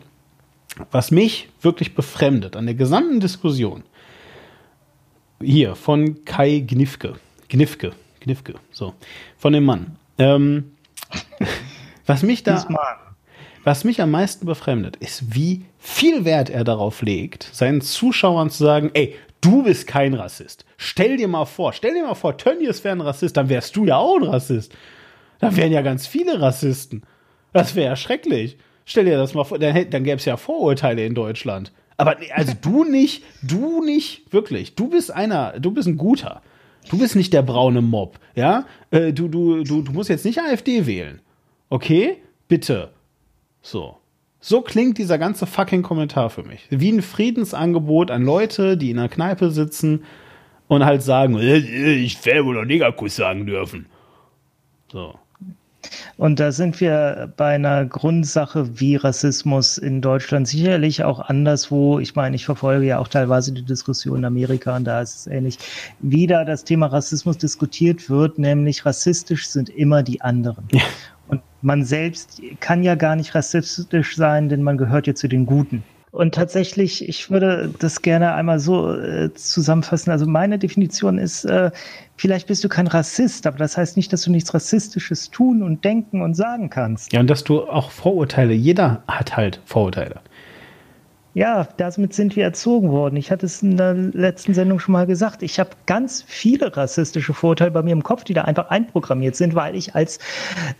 was 0.91 1.09
mich 1.09 1.49
wirklich 1.61 1.95
befremdet 1.95 2.55
an 2.55 2.67
der 2.67 2.75
gesamten 2.75 3.19
Diskussion, 3.19 3.83
hier 5.41 5.75
von 5.75 6.23
Kai 6.23 6.59
Gnifke, 6.59 7.15
Gnifke, 7.47 7.93
Gnifke, 8.19 8.55
so, 8.71 8.93
von 9.37 9.53
dem 9.53 9.65
Mann. 9.65 9.95
Ähm, 10.19 10.73
was 12.05 12.21
mich 12.21 12.43
da, 12.43 12.63
was 13.63 13.85
mich 13.85 14.03
am 14.03 14.11
meisten 14.11 14.45
befremdet, 14.45 14.97
ist, 14.97 15.33
wie 15.33 15.65
viel 15.79 16.25
Wert 16.25 16.51
er 16.51 16.63
darauf 16.63 17.01
legt, 17.01 17.49
seinen 17.53 17.81
Zuschauern 17.81 18.51
zu 18.51 18.63
sagen, 18.63 18.91
ey, 18.93 19.15
du 19.41 19.63
bist 19.63 19.87
kein 19.87 20.13
Rassist. 20.13 20.65
Stell 20.77 21.17
dir 21.17 21.27
mal 21.27 21.45
vor, 21.45 21.73
stell 21.73 21.93
dir 21.93 22.03
mal 22.03 22.15
vor, 22.15 22.37
Tönnies 22.37 22.83
wäre 22.83 22.95
ein 22.95 23.01
Rassist, 23.01 23.37
dann 23.37 23.49
wärst 23.49 23.75
du 23.75 23.85
ja 23.85 23.97
auch 23.97 24.17
ein 24.17 24.23
Rassist. 24.23 24.73
Dann 25.39 25.55
wären 25.55 25.71
ja 25.71 25.81
ganz 25.81 26.07
viele 26.07 26.41
Rassisten. 26.41 27.03
Das 27.53 27.75
wäre 27.75 27.87
ja 27.87 27.95
schrecklich. 27.95 28.57
Stell 28.85 29.05
dir 29.05 29.17
das 29.17 29.33
mal 29.33 29.43
vor, 29.43 29.59
dann, 29.59 29.89
dann 29.89 30.03
gäbe 30.03 30.17
es 30.17 30.25
ja 30.25 30.37
Vorurteile 30.37 31.05
in 31.05 31.15
Deutschland. 31.15 31.71
Aber 31.97 32.17
also 32.33 32.53
du 32.59 32.83
nicht, 32.85 33.23
du 33.41 33.83
nicht, 33.83 34.31
wirklich. 34.31 34.75
Du 34.75 34.89
bist 34.89 35.11
einer, 35.11 35.59
du 35.59 35.71
bist 35.71 35.87
ein 35.87 35.97
guter. 35.97 36.41
Du 36.89 36.97
bist 36.97 37.15
nicht 37.15 37.33
der 37.33 37.41
braune 37.41 37.81
Mob, 37.81 38.19
ja? 38.35 38.65
Äh, 38.89 39.13
du, 39.13 39.27
du, 39.27 39.63
du, 39.63 39.81
du 39.81 39.91
musst 39.91 40.09
jetzt 40.09 40.25
nicht 40.25 40.39
AfD 40.39 40.85
wählen. 40.85 41.21
Okay? 41.69 42.17
Bitte. 42.47 42.91
So. 43.61 43.98
So 44.39 44.61
klingt 44.61 44.97
dieser 44.97 45.17
ganze 45.17 45.45
fucking 45.45 45.83
Kommentar 45.83 46.29
für 46.29 46.43
mich. 46.43 46.65
Wie 46.69 46.91
ein 46.91 47.01
Friedensangebot 47.01 48.09
an 48.09 48.23
Leute, 48.23 48.77
die 48.77 48.91
in 48.91 48.99
einer 48.99 49.09
Kneipe 49.09 49.51
sitzen 49.51 50.05
und 50.67 50.85
halt 50.85 51.01
sagen, 51.01 51.37
äh, 51.37 51.57
ich 51.57 52.25
werde 52.25 52.45
wohl 52.45 52.55
noch 52.55 52.65
Negerkuss 52.65 53.17
sagen 53.17 53.45
dürfen. 53.45 53.87
So. 54.91 55.15
Und 56.17 56.39
da 56.39 56.51
sind 56.51 56.79
wir 56.81 57.31
bei 57.37 57.55
einer 57.55 57.85
Grundsache 57.85 58.79
wie 58.79 58.95
Rassismus 58.95 59.77
in 59.77 60.01
Deutschland 60.01 60.47
sicherlich 60.47 61.03
auch 61.03 61.19
anderswo. 61.19 61.99
Ich 61.99 62.15
meine, 62.15 62.35
ich 62.35 62.45
verfolge 62.45 62.85
ja 62.85 62.99
auch 62.99 63.07
teilweise 63.07 63.51
die 63.53 63.63
Diskussion 63.63 64.19
in 64.19 64.25
Amerika 64.25 64.75
und 64.75 64.85
da 64.85 65.01
ist 65.01 65.15
es 65.15 65.27
ähnlich. 65.27 65.57
Wie 65.99 66.27
da 66.27 66.45
das 66.45 66.63
Thema 66.63 66.87
Rassismus 66.87 67.37
diskutiert 67.37 68.09
wird, 68.09 68.39
nämlich 68.39 68.85
rassistisch 68.85 69.47
sind 69.49 69.69
immer 69.69 70.03
die 70.03 70.21
anderen. 70.21 70.65
Ja. 70.71 70.81
Und 71.27 71.41
man 71.61 71.85
selbst 71.85 72.41
kann 72.59 72.83
ja 72.83 72.95
gar 72.95 73.15
nicht 73.15 73.35
rassistisch 73.35 74.15
sein, 74.15 74.49
denn 74.49 74.63
man 74.63 74.77
gehört 74.77 75.07
ja 75.07 75.15
zu 75.15 75.27
den 75.27 75.45
Guten. 75.45 75.83
Und 76.11 76.33
tatsächlich, 76.33 77.07
ich 77.07 77.29
würde 77.29 77.71
das 77.79 78.01
gerne 78.01 78.33
einmal 78.33 78.59
so 78.59 78.93
äh, 78.95 79.31
zusammenfassen. 79.33 80.09
Also 80.11 80.25
meine 80.25 80.57
Definition 80.57 81.19
ist, 81.19 81.45
äh, 81.45 81.69
vielleicht 82.17 82.47
bist 82.47 82.63
du 82.63 82.69
kein 82.69 82.87
Rassist, 82.87 83.45
aber 83.45 83.57
das 83.57 83.77
heißt 83.77 83.95
nicht, 83.95 84.11
dass 84.11 84.23
du 84.23 84.31
nichts 84.31 84.53
Rassistisches 84.53 85.29
tun 85.29 85.61
und 85.61 85.83
denken 85.85 86.21
und 86.21 86.33
sagen 86.33 86.69
kannst. 86.69 87.13
Ja, 87.13 87.19
und 87.19 87.29
dass 87.29 87.43
du 87.43 87.61
auch 87.61 87.91
Vorurteile, 87.91 88.53
jeder 88.53 89.03
hat 89.07 89.37
halt 89.37 89.61
Vorurteile. 89.65 90.21
Ja, 91.35 91.67
damit 91.77 92.13
sind 92.15 92.35
wir 92.35 92.43
erzogen 92.43 92.89
worden. 92.89 93.15
Ich 93.15 93.29
hatte 93.31 93.45
es 93.45 93.61
in 93.61 93.77
der 93.77 93.93
letzten 93.93 94.55
Sendung 94.55 94.79
schon 94.79 94.93
mal 94.93 95.05
gesagt. 95.05 95.43
Ich 95.43 95.59
habe 95.59 95.69
ganz 95.85 96.23
viele 96.25 96.75
rassistische 96.75 97.33
Vorurteile 97.33 97.69
bei 97.69 97.83
mir 97.83 97.91
im 97.91 98.01
Kopf, 98.01 98.23
die 98.23 98.33
da 98.33 98.43
einfach 98.43 98.69
einprogrammiert 98.69 99.35
sind, 99.35 99.53
weil 99.53 99.75
ich 99.75 99.93
als 99.93 100.17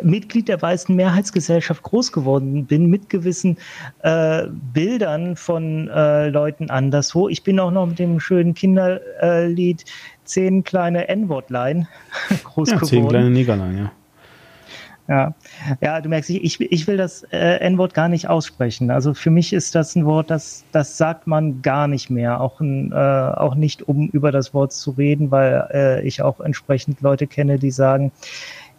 Mitglied 0.02 0.48
der 0.48 0.60
weißen 0.60 0.96
Mehrheitsgesellschaft 0.96 1.84
groß 1.84 2.12
geworden 2.12 2.66
bin 2.66 2.88
mit 2.88 3.10
gewissen 3.10 3.58
äh, 4.02 4.48
Bildern 4.74 5.36
von 5.36 5.88
äh, 5.88 6.30
Leuten 6.30 6.72
anderswo. 6.72 7.30
Ich 7.30 7.44
bin 7.44 7.60
auch 7.60 7.72
noch 7.72 7.86
mit 7.86 8.00
dem 8.00 8.20
schönen 8.20 8.56
Kinderlied 8.56 9.86
zehn 10.24 10.64
kleine 10.64 11.08
N-Wort-Line 11.10 11.88
groß 12.44 12.70
ja, 12.70 12.76
geworden. 12.76 12.90
Zehn 12.90 13.08
kleine 13.08 13.30
Negerlein, 13.30 13.78
ja. 13.78 13.92
Ja, 15.10 15.34
ja, 15.82 16.02
du 16.02 16.08
merkst, 16.08 16.30
ich, 16.30 16.62
ich 16.62 16.88
will 16.88 16.96
das 16.96 17.24
äh, 17.32 17.58
N-Wort 17.62 17.96
gar 17.96 18.10
nicht 18.10 18.30
aussprechen. 18.30 18.92
Also 18.92 19.16
für 19.16 19.32
mich 19.32 19.54
ist 19.54 19.74
das 19.74 19.96
ein 19.96 20.06
Wort, 20.06 20.30
das, 20.30 20.66
das 20.72 20.98
sagt 20.98 21.26
man 21.26 21.64
gar 21.64 21.88
nicht 21.88 22.12
mehr. 22.12 22.40
Auch, 22.40 22.62
ein, 22.62 22.92
äh, 22.92 22.96
auch 22.96 23.56
nicht, 23.56 23.88
um 23.88 24.10
über 24.10 24.32
das 24.32 24.54
Wort 24.54 24.72
zu 24.72 24.92
reden, 24.92 25.32
weil 25.32 25.68
äh, 25.74 26.08
ich 26.08 26.22
auch 26.22 26.40
entsprechend 26.40 27.02
Leute 27.02 27.26
kenne, 27.26 27.58
die 27.58 27.72
sagen, 27.72 28.12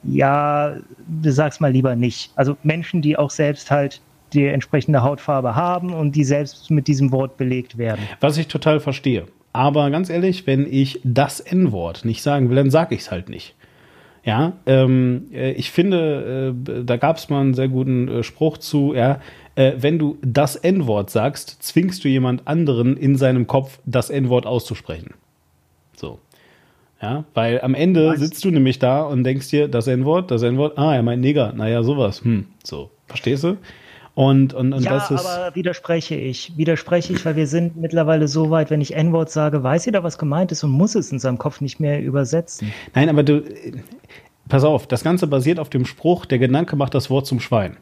ja, 0.05 0.77
du 1.09 1.33
sagst 1.33 1.61
mal 1.61 1.73
lieber 1.73 1.97
nicht. 1.97 2.31
Also 2.37 2.57
Menschen, 2.63 3.03
die 3.03 3.17
auch 3.17 3.31
selbst 3.31 3.73
halt 3.73 4.01
die 4.33 4.47
entsprechende 4.47 5.03
Hautfarbe 5.03 5.57
haben 5.57 5.93
und 5.93 6.15
die 6.15 6.23
selbst 6.23 6.71
mit 6.71 6.87
diesem 6.87 7.11
Wort 7.11 7.39
belegt 7.39 7.77
werden. 7.77 8.07
Was 8.21 8.39
ich 8.39 8.47
total 8.47 8.79
verstehe. 8.79 9.27
Aber 9.53 9.91
ganz 9.91 10.11
ehrlich, 10.11 10.47
wenn 10.47 10.73
ich 10.73 11.01
das 11.03 11.41
N-Wort 11.41 12.05
nicht 12.05 12.23
sagen 12.23 12.49
will, 12.51 12.57
dann 12.57 12.71
sage 12.71 12.95
ich 12.95 13.01
es 13.01 13.11
halt 13.11 13.29
nicht. 13.29 13.57
Ja, 14.31 14.53
ähm, 14.65 15.27
äh, 15.33 15.51
ich 15.55 15.73
finde, 15.73 16.55
äh, 16.55 16.85
da 16.85 16.99
gab 16.99 17.17
es 17.17 17.29
mal 17.31 17.41
einen 17.41 17.55
sehr 17.55 17.67
guten 17.67 18.07
äh, 18.07 18.23
Spruch 18.23 18.59
zu, 18.59 18.95
ja, 18.95 19.19
äh, 19.57 19.73
wenn 19.79 19.99
du 19.99 20.19
das 20.23 20.55
N-Wort 20.55 21.11
sagst, 21.11 21.61
zwingst 21.65 22.05
du 22.05 22.09
jemand 22.09 22.47
anderen 22.47 22.97
in 22.97 23.17
seinem 23.17 23.49
Kopf 23.49 23.81
das 23.87 24.09
N-Wort 24.09 24.47
auszusprechen. 24.47 25.15
So. 25.97 26.21
Ja, 27.03 27.25
weil 27.35 27.61
am 27.61 27.75
Ende 27.75 28.17
sitzt 28.19 28.45
du 28.45 28.53
nämlich 28.53 28.79
da 28.79 29.03
und 29.03 29.25
denkst 29.25 29.51
dir, 29.51 29.67
das 29.67 29.89
N-Wort, 29.89 30.31
das 30.31 30.45
N-Wort, 30.45 30.79
ah, 30.79 30.95
er 30.95 31.03
meint 31.03 31.23
Neger, 31.23 31.53
naja, 31.53 31.83
sowas, 31.83 32.23
hm, 32.23 32.47
so. 32.63 32.93
Verstehst 33.09 33.43
du? 33.43 33.57
Und, 34.21 34.53
und, 34.53 34.75
und 34.75 34.83
ja, 34.83 34.91
das 34.91 35.11
ist. 35.11 35.25
aber 35.25 35.55
widerspreche 35.55 36.15
ich. 36.15 36.53
Widerspreche 36.59 37.15
ich, 37.15 37.25
weil 37.25 37.37
wir 37.37 37.47
sind 37.47 37.79
mittlerweile 37.79 38.29
so 38.29 38.51
weit, 38.51 38.69
wenn 38.69 38.83
ich 38.83 38.95
N-Wort 38.95 39.31
sage, 39.31 39.63
weiß 39.63 39.87
jeder, 39.87 40.05
was 40.05 40.19
gemeint 40.19 40.53
ist 40.53 40.63
und 40.63 40.73
muss 40.73 40.95
es 40.95 41.11
in 41.11 41.19
seinem 41.19 41.39
Kopf 41.39 41.63
nicht 41.63 41.81
mehr 41.81 42.03
übersetzen. 42.03 42.71
Nein, 42.95 43.09
aber 43.09 43.23
du, 43.23 43.43
pass 44.47 44.63
auf, 44.63 44.87
das 44.87 45.05
Ganze 45.05 45.27
basiert 45.27 45.59
auf 45.59 45.71
dem 45.71 45.87
Spruch, 45.87 46.27
der 46.27 46.39
Gedanke 46.39 46.77
macht 46.77 46.93
das 46.95 47.09
Wort 47.09 47.27
zum 47.27 47.41
Schwein. 47.41 47.79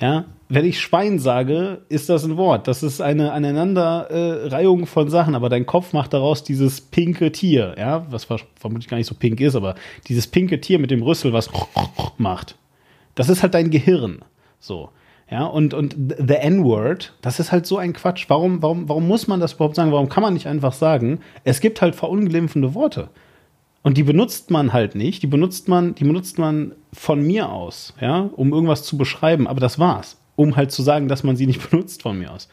Ja, 0.00 0.24
wenn 0.48 0.64
ich 0.64 0.80
Schwein 0.80 1.20
sage, 1.20 1.82
ist 1.88 2.08
das 2.08 2.24
ein 2.24 2.36
Wort. 2.36 2.66
Das 2.66 2.82
ist 2.82 3.00
eine 3.00 3.30
Aneinanderreihung 3.30 4.86
von 4.86 5.10
Sachen, 5.10 5.36
aber 5.36 5.48
dein 5.48 5.64
Kopf 5.64 5.92
macht 5.92 6.12
daraus 6.12 6.42
dieses 6.42 6.80
pinke 6.80 7.30
Tier, 7.30 7.76
ja, 7.78 8.04
was 8.10 8.26
vermutlich 8.56 8.88
gar 8.88 8.96
nicht 8.96 9.06
so 9.06 9.14
pink 9.14 9.40
ist, 9.40 9.54
aber 9.54 9.76
dieses 10.08 10.26
pinke 10.26 10.60
Tier 10.60 10.80
mit 10.80 10.90
dem 10.90 11.02
Rüssel, 11.02 11.32
was 11.32 11.48
macht. 12.18 12.56
Das 13.14 13.28
ist 13.28 13.44
halt 13.44 13.54
dein 13.54 13.70
Gehirn. 13.70 14.24
So. 14.58 14.90
Ja, 15.30 15.44
und, 15.44 15.74
und 15.74 15.94
the 16.18 16.34
N-Word, 16.34 17.12
das 17.22 17.38
ist 17.38 17.52
halt 17.52 17.64
so 17.64 17.78
ein 17.78 17.92
Quatsch. 17.92 18.24
Warum, 18.28 18.62
warum, 18.62 18.88
warum 18.88 19.06
muss 19.06 19.28
man 19.28 19.38
das 19.38 19.52
überhaupt 19.52 19.76
sagen? 19.76 19.92
Warum 19.92 20.08
kann 20.08 20.24
man 20.24 20.34
nicht 20.34 20.48
einfach 20.48 20.72
sagen, 20.72 21.20
es 21.44 21.60
gibt 21.60 21.80
halt 21.80 21.94
verunglimpfende 21.94 22.74
Worte? 22.74 23.10
Und 23.82 23.96
die 23.96 24.02
benutzt 24.02 24.50
man 24.50 24.72
halt 24.72 24.96
nicht. 24.96 25.22
Die 25.22 25.28
benutzt 25.28 25.68
man, 25.68 25.94
die 25.94 26.04
benutzt 26.04 26.38
man 26.38 26.72
von 26.92 27.22
mir 27.22 27.50
aus, 27.50 27.94
ja, 28.00 28.28
um 28.34 28.52
irgendwas 28.52 28.82
zu 28.82 28.98
beschreiben. 28.98 29.46
Aber 29.46 29.60
das 29.60 29.78
war's. 29.78 30.20
Um 30.34 30.56
halt 30.56 30.72
zu 30.72 30.82
sagen, 30.82 31.06
dass 31.06 31.22
man 31.22 31.36
sie 31.36 31.46
nicht 31.46 31.70
benutzt 31.70 32.02
von 32.02 32.18
mir 32.18 32.32
aus. 32.32 32.48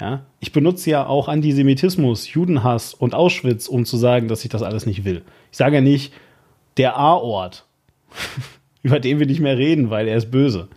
Ja, 0.00 0.26
ich 0.40 0.52
benutze 0.52 0.90
ja 0.90 1.06
auch 1.06 1.28
Antisemitismus, 1.28 2.32
Judenhass 2.32 2.94
und 2.94 3.14
Auschwitz, 3.14 3.68
um 3.68 3.84
zu 3.84 3.96
sagen, 3.96 4.28
dass 4.28 4.44
ich 4.44 4.50
das 4.50 4.62
alles 4.62 4.86
nicht 4.86 5.04
will. 5.04 5.22
Ich 5.50 5.58
sage 5.58 5.76
ja 5.76 5.80
nicht, 5.80 6.12
der 6.76 6.96
A-Ort, 6.96 7.64
über 8.82 9.00
den 9.00 9.18
wir 9.18 9.26
nicht 9.26 9.40
mehr 9.40 9.58
reden, 9.58 9.90
weil 9.90 10.06
er 10.06 10.16
ist 10.16 10.30
böse. 10.30 10.68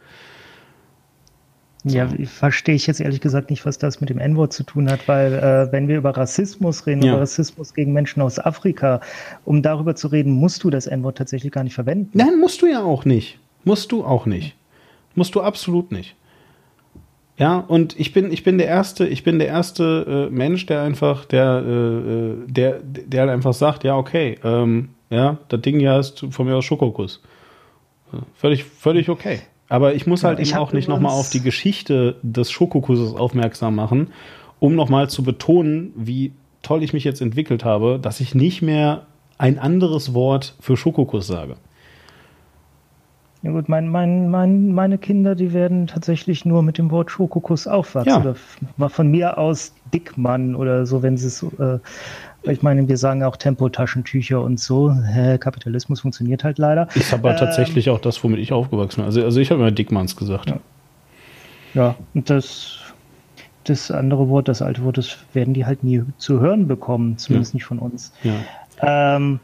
Ja, 1.84 2.08
verstehe 2.26 2.76
ich 2.76 2.86
jetzt 2.86 3.02
ehrlich 3.02 3.22
gesagt 3.22 3.50
nicht, 3.50 3.66
was 3.66 3.80
das 3.80 4.02
mit 4.02 4.10
dem 4.10 4.20
N-Wort 4.20 4.54
zu 4.54 4.64
tun 4.64 4.90
hat, 4.90 5.08
weil 5.08 5.34
äh, 5.34 5.72
wenn 5.72 5.88
wir 5.88 5.98
über 5.98 6.16
Rassismus 6.16 6.86
reden, 6.86 7.02
ja. 7.02 7.14
über 7.14 7.22
Rassismus 7.22 7.74
gegen 7.74 7.92
Menschen 7.92 8.22
aus 8.22 8.38
Afrika, 8.38 9.02
um 9.46 9.64
darüber 9.64 9.96
zu 9.96 10.08
reden, 10.08 10.32
musst 10.32 10.64
du 10.64 10.70
das 10.70 10.86
N-Wort 10.86 11.18
tatsächlich 11.18 11.52
gar 11.52 11.64
nicht 11.64 11.74
verwenden. 11.74 12.12
Nein, 12.14 12.40
musst 12.40 12.62
du 12.62 12.68
ja 12.68 12.84
auch 12.84 13.06
nicht. 13.06 13.40
Musst 13.64 13.92
du 13.92 14.06
auch 14.06 14.28
nicht. 14.28 14.56
Musst 15.16 15.34
du 15.34 15.42
absolut 15.42 15.92
nicht. 15.92 16.16
Ja, 17.38 17.58
und 17.58 18.00
ich 18.00 18.14
bin, 18.14 18.32
ich 18.32 18.44
bin 18.44 18.60
der 18.60 18.68
erste, 18.68 19.08
ich 19.08 19.24
bin 19.24 19.40
der 19.40 19.48
erste 19.48 20.28
äh, 20.30 20.34
Mensch, 20.34 20.68
der 20.68 20.84
einfach, 20.84 21.26
der, 21.26 21.64
äh, 21.66 21.72
äh 21.72 22.36
der, 22.46 22.80
der 22.84 23.22
halt 23.22 23.32
einfach 23.32 23.54
sagt, 23.54 23.84
ja, 23.84 23.98
okay, 23.98 24.38
ähm, 24.44 24.90
ja, 25.10 25.40
das 25.48 25.62
Ding 25.62 25.80
ja 25.80 26.00
ist 26.00 26.26
von 26.30 26.46
mir 26.46 26.56
aus 26.56 26.66
Schokokuss. 26.66 27.22
Völlig, 28.36 28.64
völlig 28.66 29.10
okay. 29.10 29.40
Aber 29.72 29.96
ich 29.96 30.06
muss 30.06 30.26
halt 30.26 30.38
ja, 30.40 30.46
eben 30.46 30.58
auch 30.58 30.74
nicht 30.74 30.90
nochmal 30.90 31.14
auf 31.14 31.30
die 31.30 31.40
Geschichte 31.40 32.18
des 32.24 32.52
Schokokusses 32.52 33.16
aufmerksam 33.16 33.74
machen, 33.74 34.08
um 34.60 34.76
nochmal 34.76 35.10
zu 35.10 35.24
betonen, 35.24 35.94
wie 35.96 36.34
toll 36.62 36.84
ich 36.84 36.92
mich 36.92 37.06
jetzt 37.06 37.22
entwickelt 37.22 37.64
habe, 37.64 37.98
dass 37.98 38.20
ich 38.20 38.36
nicht 38.36 38.62
mehr 38.62 39.04
ein 39.38 39.58
anderes 39.58 40.14
Wort 40.14 40.56
für 40.60 40.76
Schokokuss 40.76 41.26
sage. 41.26 41.56
Ja 43.44 43.52
gut, 43.52 43.70
mein, 43.70 43.88
mein, 43.88 44.30
mein, 44.30 44.74
meine 44.74 44.98
Kinder, 44.98 45.36
die 45.36 45.54
werden 45.54 45.88
tatsächlich 45.88 46.44
nur 46.44 46.64
mit 46.64 46.78
dem 46.78 46.92
Wort 46.92 47.10
Schokokuss 47.10 47.66
aufwachsen. 47.66 48.24
Ja. 48.26 48.36
Oder 48.78 48.90
von 48.90 49.08
mir 49.10 49.38
aus 49.38 49.74
Dickmann 49.94 50.54
oder 50.54 50.86
so, 50.86 51.02
wenn 51.02 51.16
sie 51.16 51.28
es 51.28 51.44
äh, 51.44 51.80
ich 52.44 52.62
meine, 52.62 52.88
wir 52.88 52.98
sagen 52.98 53.24
auch 53.24 53.38
Tempotaschentücher 53.38 54.42
und 54.42 54.60
so. 54.60 54.94
Hä, 54.94 55.38
Kapitalismus 55.38 56.02
funktioniert 56.02 56.44
halt 56.44 56.58
leider. 56.58 56.88
Ist 56.96 57.14
aber 57.14 57.32
ähm, 57.32 57.38
tatsächlich 57.38 57.90
auch 57.90 58.00
das, 58.00 58.24
womit 58.24 58.40
ich 58.40 58.52
aufgewachsen 58.52 58.98
bin. 58.98 59.06
Also, 59.06 59.24
also 59.24 59.40
ich 59.40 59.52
habe 59.52 59.62
immer 59.62 59.72
Dickmanns 59.72 60.16
gesagt. 60.16 60.50
Ja. 60.50 60.60
ja, 61.74 61.96
und 62.14 62.30
das, 62.30 62.80
das 63.66 63.92
andere 63.92 64.30
Wort, 64.30 64.48
das 64.48 64.62
alte 64.62 64.84
Wort, 64.84 64.98
das 64.98 65.18
werden 65.34 65.54
die 65.54 65.66
halt 65.66 65.84
nie 65.84 66.04
zu 66.18 66.40
hören 66.40 66.68
bekommen, 66.68 67.18
zumindest 67.18 67.54
ja. 67.54 67.58
nicht 67.58 67.66
von 67.66 67.80
uns. 67.80 68.12
Ja. 68.24 69.16
Ähm, 69.16 69.40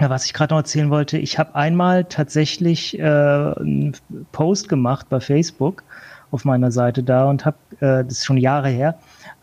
was 0.00 0.26
ich 0.26 0.32
gerade 0.32 0.54
noch 0.54 0.60
erzählen 0.60 0.90
wollte, 0.90 1.18
ich 1.18 1.38
habe 1.38 1.54
einmal 1.54 2.04
tatsächlich 2.04 2.98
äh, 2.98 3.02
einen 3.02 3.96
Post 4.32 4.68
gemacht 4.68 5.06
bei 5.08 5.20
Facebook 5.20 5.82
auf 6.30 6.44
meiner 6.44 6.70
Seite 6.70 7.02
da 7.02 7.28
und 7.28 7.44
habe, 7.44 7.56
äh, 7.80 8.04
das 8.04 8.18
ist 8.18 8.26
schon 8.26 8.36
Jahre 8.36 8.68
her, 8.68 8.98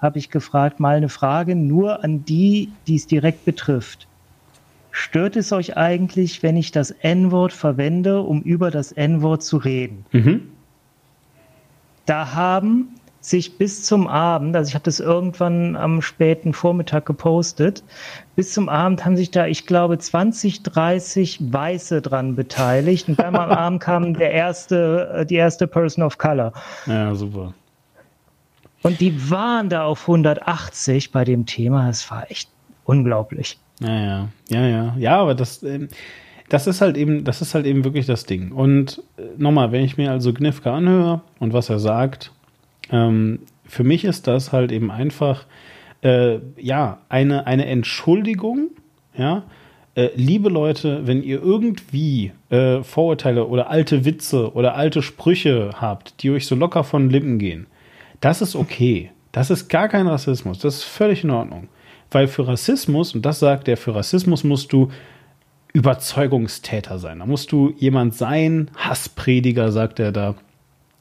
habe 0.05 0.19
ich 0.19 0.29
gefragt, 0.29 0.79
mal 0.79 0.95
eine 0.95 1.09
Frage 1.09 1.55
nur 1.55 2.03
an 2.03 2.23
die, 2.23 2.69
die 2.87 2.95
es 2.95 3.07
direkt 3.07 3.43
betrifft. 3.43 4.07
Stört 4.91 5.35
es 5.35 5.51
euch 5.51 5.75
eigentlich, 5.75 6.41
wenn 6.41 6.55
ich 6.55 6.71
das 6.71 6.91
N-Wort 6.91 7.51
verwende, 7.51 8.21
um 8.21 8.41
über 8.41 8.71
das 8.71 8.93
N-Wort 8.93 9.43
zu 9.43 9.57
reden? 9.57 10.05
Mhm. 10.13 10.43
Da 12.05 12.33
haben 12.33 12.95
sich 13.19 13.57
bis 13.57 13.83
zum 13.83 14.07
Abend, 14.07 14.55
also 14.55 14.69
ich 14.69 14.75
habe 14.75 14.85
das 14.85 14.99
irgendwann 14.99 15.75
am 15.75 16.01
späten 16.01 16.53
Vormittag 16.53 17.05
gepostet, 17.05 17.83
bis 18.35 18.53
zum 18.53 18.69
Abend 18.69 19.03
haben 19.03 19.17
sich 19.17 19.31
da, 19.31 19.47
ich 19.47 19.65
glaube, 19.65 19.97
20, 19.97 20.63
30 20.63 21.51
Weiße 21.51 22.01
dran 22.01 22.35
beteiligt 22.35 23.09
und 23.09 23.19
dann 23.19 23.35
am 23.35 23.49
Abend 23.57 23.81
kam 23.81 24.13
der 24.13 24.31
erste, 24.31 25.09
äh, 25.13 25.25
die 25.25 25.35
erste 25.35 25.67
Person 25.67 26.03
of 26.03 26.17
Color. 26.17 26.53
Ja, 26.85 27.15
super. 27.15 27.53
Und 28.85 29.01
die 29.01 29.31
waren 29.31 29.67
da 29.69 29.83
auf 29.83 30.01
180 30.01 31.11
bei 31.11 31.23
dem 31.23 31.47
Thema. 31.47 31.87
Das 31.87 32.11
war 32.11 32.29
echt 32.29 32.51
unglaublich. 32.83 33.57
Ja, 33.79 33.89
ja, 33.89 34.29
ja, 34.49 34.67
ja. 34.67 34.95
Ja, 34.99 35.17
aber 35.21 35.33
das, 35.33 35.63
ähm, 35.63 35.87
das 36.49 36.67
ist 36.67 36.81
halt 36.81 36.95
eben, 36.95 37.23
das 37.23 37.41
ist 37.41 37.55
halt 37.55 37.65
eben 37.65 37.83
wirklich 37.83 38.05
das 38.05 38.27
Ding. 38.27 38.51
Und 38.51 39.01
äh, 39.17 39.23
nochmal, 39.37 39.71
wenn 39.71 39.83
ich 39.83 39.97
mir 39.97 40.11
also 40.11 40.31
Gnifke 40.33 40.71
anhöre 40.71 41.21
und 41.39 41.51
was 41.51 41.71
er 41.71 41.79
sagt, 41.79 42.31
ähm, 42.91 43.39
für 43.65 43.83
mich 43.83 44.05
ist 44.05 44.27
das 44.27 44.53
halt 44.53 44.71
eben 44.71 44.91
einfach, 44.91 45.45
äh, 46.03 46.37
ja, 46.55 46.99
eine, 47.09 47.47
eine 47.47 47.65
Entschuldigung, 47.65 48.69
ja, 49.17 49.45
äh, 49.95 50.09
liebe 50.13 50.49
Leute, 50.49 51.07
wenn 51.07 51.23
ihr 51.23 51.41
irgendwie 51.41 52.33
äh, 52.51 52.83
Vorurteile 52.83 53.47
oder 53.47 53.67
alte 53.67 54.05
Witze 54.05 54.53
oder 54.53 54.75
alte 54.75 55.01
Sprüche 55.01 55.71
habt, 55.73 56.21
die 56.21 56.29
euch 56.29 56.45
so 56.45 56.53
locker 56.53 56.83
von 56.83 57.09
Lippen 57.09 57.39
gehen, 57.39 57.65
das 58.21 58.41
ist 58.41 58.55
okay. 58.55 59.11
Das 59.31 59.49
ist 59.49 59.67
gar 59.67 59.89
kein 59.89 60.07
Rassismus. 60.07 60.59
Das 60.59 60.75
ist 60.75 60.83
völlig 60.83 61.23
in 61.23 61.31
Ordnung. 61.31 61.67
Weil 62.11 62.27
für 62.27 62.47
Rassismus, 62.47 63.13
und 63.13 63.25
das 63.25 63.39
sagt 63.39 63.67
er, 63.67 63.77
für 63.77 63.95
Rassismus 63.95 64.43
musst 64.43 64.71
du 64.71 64.89
Überzeugungstäter 65.73 66.99
sein. 66.99 67.19
Da 67.19 67.25
musst 67.25 67.51
du 67.51 67.73
jemand 67.77 68.15
sein, 68.15 68.71
Hassprediger, 68.77 69.71
sagt 69.71 69.99
er 69.99 70.11
da. 70.11 70.35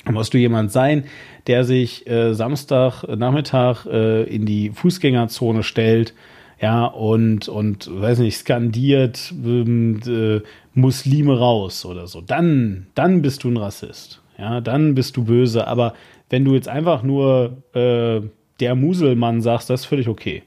Da 0.05 0.13
musst 0.13 0.35
du 0.35 0.39
jemand 0.39 0.71
sein, 0.73 1.05
der 1.47 1.65
sich 1.65 2.07
äh, 2.07 2.35
Samstag 2.35 3.05
Nachmittag 3.05 3.87
äh, 3.87 4.25
in 4.25 4.45
die 4.45 4.71
Fußgängerzone 4.71 5.63
stellt, 5.63 6.13
ja, 6.61 6.87
und, 6.87 7.49
und, 7.49 7.89
weiß 7.91 8.19
nicht, 8.19 8.37
skandiert, 8.37 9.33
ähm, 9.45 10.01
äh, 10.07 10.41
Muslime 10.73 11.39
raus 11.39 11.85
oder 11.85 12.07
so. 12.07 12.21
Dann, 12.21 12.87
dann 12.95 13.23
bist 13.23 13.45
du 13.45 13.51
ein 13.51 13.57
Rassist. 13.57 14.23
Ja, 14.39 14.61
dann 14.61 14.95
bist 14.95 15.17
du 15.17 15.25
böse. 15.25 15.67
Aber 15.67 15.95
wenn 16.35 16.45
du 16.45 16.55
jetzt 16.55 16.67
einfach 16.67 17.05
nur 17.05 17.63
äh, 17.75 18.21
der 18.59 18.75
Muselmann 18.75 19.41
sagst, 19.41 19.71
das 19.71 19.83
ist 19.83 19.87
völlig 19.87 20.09
okay. 20.09 20.43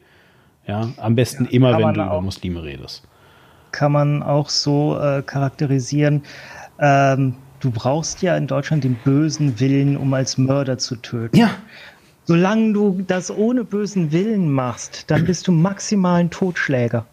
Ja, 0.68 0.90
am 0.98 1.16
besten 1.16 1.46
ja, 1.46 1.52
immer, 1.52 1.78
wenn 1.78 1.94
du 1.94 2.02
über 2.02 2.22
Muslime 2.22 2.62
redest. 2.62 3.08
Kann 3.72 3.94
man 3.94 4.22
auch 4.22 4.50
so 4.50 5.00
äh, 5.00 5.22
charakterisieren. 5.22 6.24
Ähm, 6.78 7.36
du 7.62 7.72
brauchst 7.72 8.22
ja 8.22 8.36
in 8.36 8.48
Deutschland 8.48 8.84
den 8.84 8.96
bösen 8.96 9.62
Willen, 9.62 9.96
um 9.96 10.14
als 10.14 10.38
Mörder 10.38 10.78
zu 10.78 10.98
töten. 10.98 11.38
Ja. 11.38 11.52
Solange 12.26 12.74
du 12.74 13.02
das 13.08 13.32
ohne 13.32 13.64
bösen 13.64 14.12
Willen 14.12 14.52
machst, 14.52 15.10
dann 15.10 15.24
bist 15.24 15.48
du 15.48 15.54
maximal 15.54 16.20
ein 16.20 16.30
Totschläger. 16.30 17.06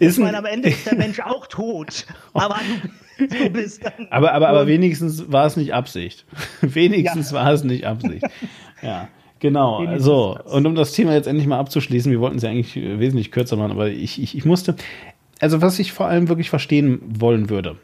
ich 0.00 0.18
meine, 0.18 0.38
am 0.38 0.46
Ende 0.46 0.70
ist 0.70 0.84
der 0.84 0.96
Mensch 0.96 1.20
auch 1.20 1.46
tot. 1.46 2.06
Aber 2.32 2.56
du 2.56 2.90
du 3.28 3.50
bist. 3.50 3.82
Aber, 4.10 4.32
aber, 4.32 4.48
aber 4.48 4.66
wenigstens 4.66 5.30
war 5.30 5.46
es 5.46 5.56
nicht 5.56 5.74
Absicht. 5.74 6.24
wenigstens 6.60 7.30
ja. 7.30 7.38
war 7.38 7.52
es 7.52 7.64
nicht 7.64 7.86
Absicht. 7.86 8.24
Ja. 8.82 9.08
Genau, 9.40 9.86
so. 9.96 10.38
Und 10.44 10.66
um 10.66 10.74
das 10.74 10.92
Thema 10.92 11.14
jetzt 11.14 11.26
endlich 11.26 11.46
mal 11.46 11.58
abzuschließen, 11.58 12.12
wir 12.12 12.20
wollten 12.20 12.36
es 12.36 12.42
ja 12.42 12.50
eigentlich 12.50 12.76
wesentlich 12.76 13.32
kürzer 13.32 13.56
machen, 13.56 13.72
aber 13.72 13.88
ich, 13.88 14.22
ich, 14.22 14.36
ich 14.36 14.44
musste, 14.44 14.76
also 15.40 15.62
was 15.62 15.78
ich 15.78 15.92
vor 15.92 16.06
allem 16.06 16.28
wirklich 16.28 16.50
verstehen 16.50 17.00
wollen 17.08 17.48
würde. 17.48 17.76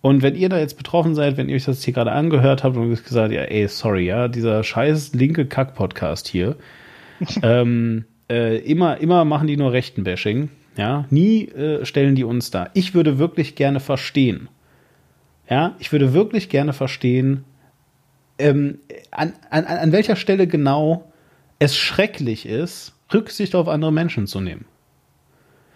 Und 0.00 0.22
wenn 0.22 0.34
ihr 0.34 0.48
da 0.48 0.58
jetzt 0.58 0.76
betroffen 0.76 1.14
seid, 1.14 1.36
wenn 1.36 1.48
ihr 1.48 1.56
euch 1.56 1.66
das 1.66 1.84
hier 1.84 1.94
gerade 1.94 2.12
angehört 2.12 2.64
habt 2.64 2.76
und 2.76 2.90
gesagt, 2.90 3.32
ja, 3.32 3.42
ey, 3.42 3.68
sorry, 3.68 4.06
ja, 4.06 4.26
dieser 4.26 4.64
scheiß 4.64 5.12
linke 5.14 5.46
Kack-Podcast 5.46 6.28
hier, 6.28 6.56
ähm, 7.42 8.06
äh, 8.28 8.58
immer, 8.58 8.98
immer 8.98 9.24
machen 9.24 9.46
die 9.46 9.56
nur 9.56 9.72
rechten 9.72 10.02
Bashing, 10.02 10.48
ja, 10.76 11.04
nie 11.10 11.46
äh, 11.48 11.84
stellen 11.84 12.14
die 12.14 12.24
uns 12.24 12.50
da. 12.50 12.70
Ich 12.74 12.94
würde 12.94 13.18
wirklich 13.18 13.54
gerne 13.54 13.78
verstehen, 13.78 14.48
ja, 15.52 15.76
ich 15.78 15.92
würde 15.92 16.14
wirklich 16.14 16.48
gerne 16.48 16.72
verstehen, 16.72 17.44
ähm, 18.38 18.78
an, 19.10 19.34
an, 19.50 19.66
an 19.66 19.92
welcher 19.92 20.16
Stelle 20.16 20.46
genau 20.46 21.12
es 21.58 21.76
schrecklich 21.76 22.46
ist, 22.46 22.94
Rücksicht 23.12 23.54
auf 23.54 23.68
andere 23.68 23.92
Menschen 23.92 24.26
zu 24.26 24.40
nehmen. 24.40 24.64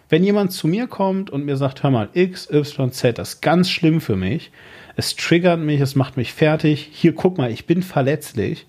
Wenn 0.08 0.24
jemand 0.24 0.52
zu 0.52 0.66
mir 0.66 0.86
kommt 0.86 1.28
und 1.28 1.44
mir 1.44 1.58
sagt, 1.58 1.82
hör 1.82 1.90
mal, 1.90 2.08
X, 2.14 2.50
Y, 2.50 2.90
Z, 2.90 3.18
das 3.18 3.34
ist 3.34 3.42
ganz 3.42 3.68
schlimm 3.68 4.00
für 4.00 4.16
mich, 4.16 4.50
es 4.96 5.14
triggert 5.14 5.60
mich, 5.60 5.82
es 5.82 5.94
macht 5.94 6.16
mich 6.16 6.32
fertig, 6.32 6.88
hier 6.90 7.14
guck 7.14 7.36
mal, 7.36 7.50
ich 7.50 7.66
bin 7.66 7.82
verletzlich, 7.82 8.64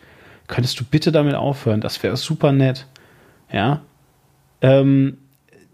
könntest 0.48 0.78
du 0.78 0.84
bitte 0.84 1.14
damit 1.14 1.36
aufhören, 1.36 1.80
das 1.80 2.04
wäre 2.04 2.18
super 2.18 2.52
nett. 2.52 2.86
Ja, 3.50 3.80
ähm, 4.60 5.20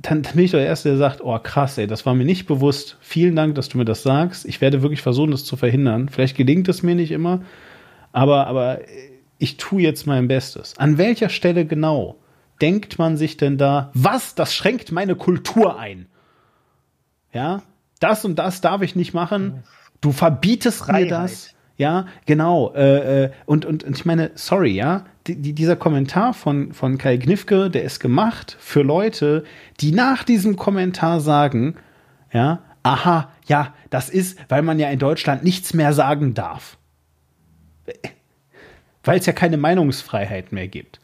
dann, 0.04 0.22
dann 0.22 0.34
bin 0.34 0.46
ich 0.46 0.52
der 0.52 0.66
Erste, 0.66 0.90
der 0.90 0.98
sagt, 0.98 1.22
oh 1.24 1.38
krass, 1.40 1.78
ey, 1.78 1.88
das 1.88 2.06
war 2.06 2.14
mir 2.14 2.26
nicht 2.26 2.46
bewusst. 2.46 2.98
Vielen 3.00 3.36
Dank, 3.36 3.56
dass 3.56 3.70
du 3.70 3.78
mir 3.78 3.86
das 3.86 4.04
sagst. 4.04 4.46
Ich 4.46 4.62
werde 4.62 4.82
wirklich 4.82 5.02
versuchen, 5.02 5.32
das 5.32 5.46
zu 5.46 5.56
verhindern. 5.56 6.10
Vielleicht 6.10 6.38
gelingt 6.38 6.68
es 6.68 6.84
mir 6.84 6.94
nicht 6.94 7.12
immer, 7.12 7.42
aber, 8.12 8.48
aber 8.48 8.82
ich 9.40 9.58
tue 9.58 9.82
jetzt 9.82 10.06
mein 10.06 10.28
Bestes. 10.28 10.78
An 10.78 10.98
welcher 10.98 11.30
Stelle 11.30 11.66
genau 11.66 12.18
denkt 12.62 13.00
man 13.00 13.18
sich 13.18 13.38
denn 13.38 13.58
da, 13.58 13.92
was, 13.94 14.36
das 14.36 14.54
schränkt 14.54 14.92
meine 14.92 15.16
Kultur 15.16 15.80
ein? 15.80 16.08
Ja, 17.34 17.64
das 18.00 18.26
und 18.26 18.36
das 18.36 18.62
darf 18.62 18.82
ich 18.82 18.96
nicht 18.96 19.14
machen. 19.14 19.64
Du 20.02 20.12
verbietest 20.12 20.80
Freiheit. 20.80 21.04
mir 21.04 21.10
das. 21.10 21.56
Ja, 21.78 22.06
genau. 22.26 22.74
Äh, 22.76 23.24
äh, 23.26 23.32
und, 23.46 23.66
und, 23.66 23.84
und 23.84 23.98
ich 23.98 24.06
meine, 24.06 24.32
sorry, 24.36 24.72
ja, 24.72 25.06
die, 25.28 25.36
die, 25.36 25.54
dieser 25.54 25.76
Kommentar 25.76 26.34
von, 26.34 26.74
von 26.74 26.98
Kai 26.98 27.18
Gnifke, 27.18 27.70
der 27.70 27.84
ist 27.84 28.00
gemacht 28.00 28.58
für 28.60 28.84
Leute, 28.84 29.44
die 29.80 29.92
nach 29.92 30.24
diesem 30.24 30.56
Kommentar 30.56 31.20
sagen, 31.20 31.76
ja, 32.32 32.60
aha, 32.84 33.32
ja, 33.48 33.74
das 33.90 34.10
ist, 34.10 34.38
weil 34.50 34.62
man 34.62 34.80
ja 34.80 34.90
in 34.90 35.00
Deutschland 35.00 35.44
nichts 35.44 35.74
mehr 35.74 35.94
sagen 35.94 36.34
darf. 36.34 36.78
Weil 39.04 39.20
es 39.20 39.26
ja 39.26 39.34
keine 39.34 39.58
Meinungsfreiheit 39.58 40.52
mehr 40.52 40.68
gibt. 40.68 41.00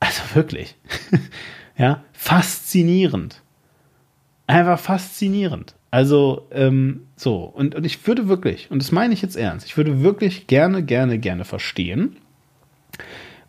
Also 0.00 0.22
wirklich. 0.34 0.76
ja, 1.76 2.02
faszinierend. 2.12 3.42
Einfach 4.46 4.78
faszinierend. 4.78 5.74
Also, 5.94 6.48
ähm, 6.50 7.06
so, 7.14 7.44
und, 7.44 7.76
und 7.76 7.86
ich 7.86 8.04
würde 8.04 8.26
wirklich, 8.26 8.68
und 8.68 8.82
das 8.82 8.90
meine 8.90 9.14
ich 9.14 9.22
jetzt 9.22 9.36
ernst, 9.36 9.64
ich 9.64 9.76
würde 9.76 10.02
wirklich 10.02 10.48
gerne, 10.48 10.82
gerne, 10.82 11.20
gerne 11.20 11.44
verstehen, 11.44 12.16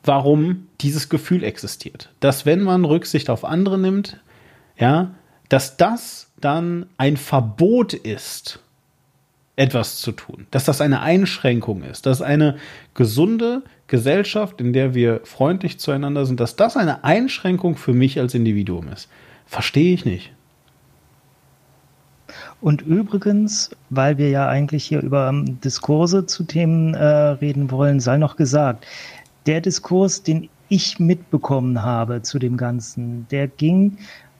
warum 0.03 0.67
dieses 0.79 1.09
Gefühl 1.09 1.43
existiert. 1.43 2.11
Dass 2.19 2.45
wenn 2.45 2.61
man 2.61 2.85
Rücksicht 2.85 3.31
auf 3.31 3.45
andere 3.45 3.79
nimmt, 3.79 4.19
ja, 4.77 5.15
dass 5.49 5.77
das 5.77 6.33
dann 6.39 6.85
ein 6.97 7.17
Verbot 7.17 7.95
ist, 7.95 8.59
etwas 9.55 9.97
zu 9.97 10.11
tun. 10.11 10.45
Dass 10.51 10.65
das 10.65 10.81
eine 10.81 11.01
Einschränkung 11.01 11.81
ist, 11.81 12.05
dass 12.05 12.21
eine 12.21 12.57
gesunde 12.93 13.63
Gesellschaft, 13.87 14.61
in 14.61 14.71
der 14.71 14.93
wir 14.93 15.21
freundlich 15.23 15.79
zueinander 15.79 16.27
sind, 16.27 16.39
dass 16.39 16.55
das 16.55 16.77
eine 16.77 17.03
Einschränkung 17.03 17.75
für 17.75 17.93
mich 17.93 18.19
als 18.19 18.35
Individuum 18.35 18.89
ist. 18.89 19.09
Verstehe 19.47 19.95
ich 19.95 20.05
nicht. 20.05 20.34
Und 22.61 22.81
übrigens, 22.81 23.71
weil 23.89 24.17
wir 24.17 24.29
ja 24.29 24.47
eigentlich 24.47 24.85
hier 24.85 25.01
über 25.01 25.29
ähm, 25.29 25.59
Diskurse 25.61 26.25
zu 26.25 26.43
Themen 26.43 26.93
äh, 26.93 27.05
reden 27.05 27.69
wollen, 27.71 27.99
sei 27.99 28.17
noch 28.17 28.35
gesagt, 28.37 28.85
der 29.45 29.61
Diskurs, 29.61 30.23
den 30.23 30.49
ich 30.69 30.99
mitbekommen 30.99 31.83
habe 31.83 32.21
zu 32.23 32.39
dem 32.39 32.57
Ganzen, 32.57 33.27
der 33.29 33.47
ging 33.47 33.97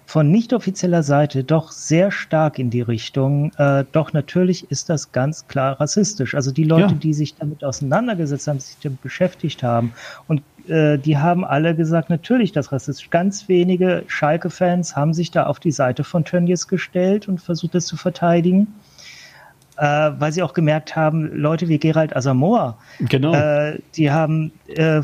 von 0.07 0.29
nicht 0.31 0.53
offizieller 0.53 1.03
Seite 1.03 1.43
doch 1.43 1.71
sehr 1.71 2.11
stark 2.11 2.59
in 2.59 2.69
die 2.69 2.81
Richtung, 2.81 3.51
äh, 3.57 3.85
doch 3.91 4.13
natürlich 4.13 4.69
ist 4.69 4.89
das 4.89 5.11
ganz 5.11 5.47
klar 5.47 5.79
rassistisch. 5.79 6.35
Also 6.35 6.51
die 6.51 6.63
Leute, 6.63 6.93
ja. 6.93 6.99
die 6.99 7.13
sich 7.13 7.35
damit 7.35 7.63
auseinandergesetzt 7.63 8.47
haben, 8.47 8.59
sich 8.59 8.77
damit 8.81 9.01
beschäftigt 9.01 9.63
haben 9.63 9.93
und 10.27 10.41
äh, 10.69 10.97
die 10.97 11.17
haben 11.17 11.45
alle 11.45 11.75
gesagt, 11.75 12.09
natürlich 12.09 12.51
das 12.51 12.71
rassistisch. 12.71 13.09
Ganz 13.09 13.47
wenige 13.47 14.03
Schalke-Fans 14.07 14.95
haben 14.95 15.13
sich 15.13 15.31
da 15.31 15.45
auf 15.45 15.59
die 15.59 15.71
Seite 15.71 16.03
von 16.03 16.25
Tönnies 16.25 16.67
gestellt 16.67 17.27
und 17.27 17.41
versucht 17.41 17.75
es 17.75 17.85
zu 17.85 17.97
verteidigen. 17.97 18.67
Äh, 19.77 20.11
weil 20.19 20.31
sie 20.31 20.41
auch 20.41 20.53
gemerkt 20.53 20.95
haben, 20.95 21.35
Leute 21.35 21.67
wie 21.67 21.77
Gerald 21.77 22.15
Asamoah, 22.15 22.77
genau. 22.99 23.33
Äh, 23.33 23.79
die 23.95 24.09
haben 24.09 24.53
äh, 24.67 25.01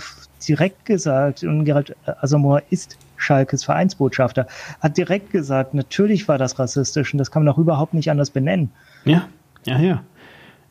direkt 0.47 0.85
gesagt, 0.85 1.43
und 1.43 1.65
Gerald 1.65 1.93
Asamoah 2.05 2.61
ist 2.69 2.97
Schalkes 3.17 3.65
Vereinsbotschafter, 3.65 4.47
hat 4.79 4.95
direkt 4.95 5.31
gesagt, 5.31 5.73
natürlich 5.73 6.29
war 6.29 6.37
das 6.37 6.57
rassistisch 6.57 7.13
und 7.13 7.17
das 7.17 7.31
kann 7.31 7.43
man 7.43 7.53
auch 7.53 7.57
überhaupt 7.57 7.93
nicht 7.93 8.09
anders 8.09 8.29
benennen. 8.29 8.71
Ja, 9.03 9.27
ja, 9.65 9.77
ja. 9.77 10.03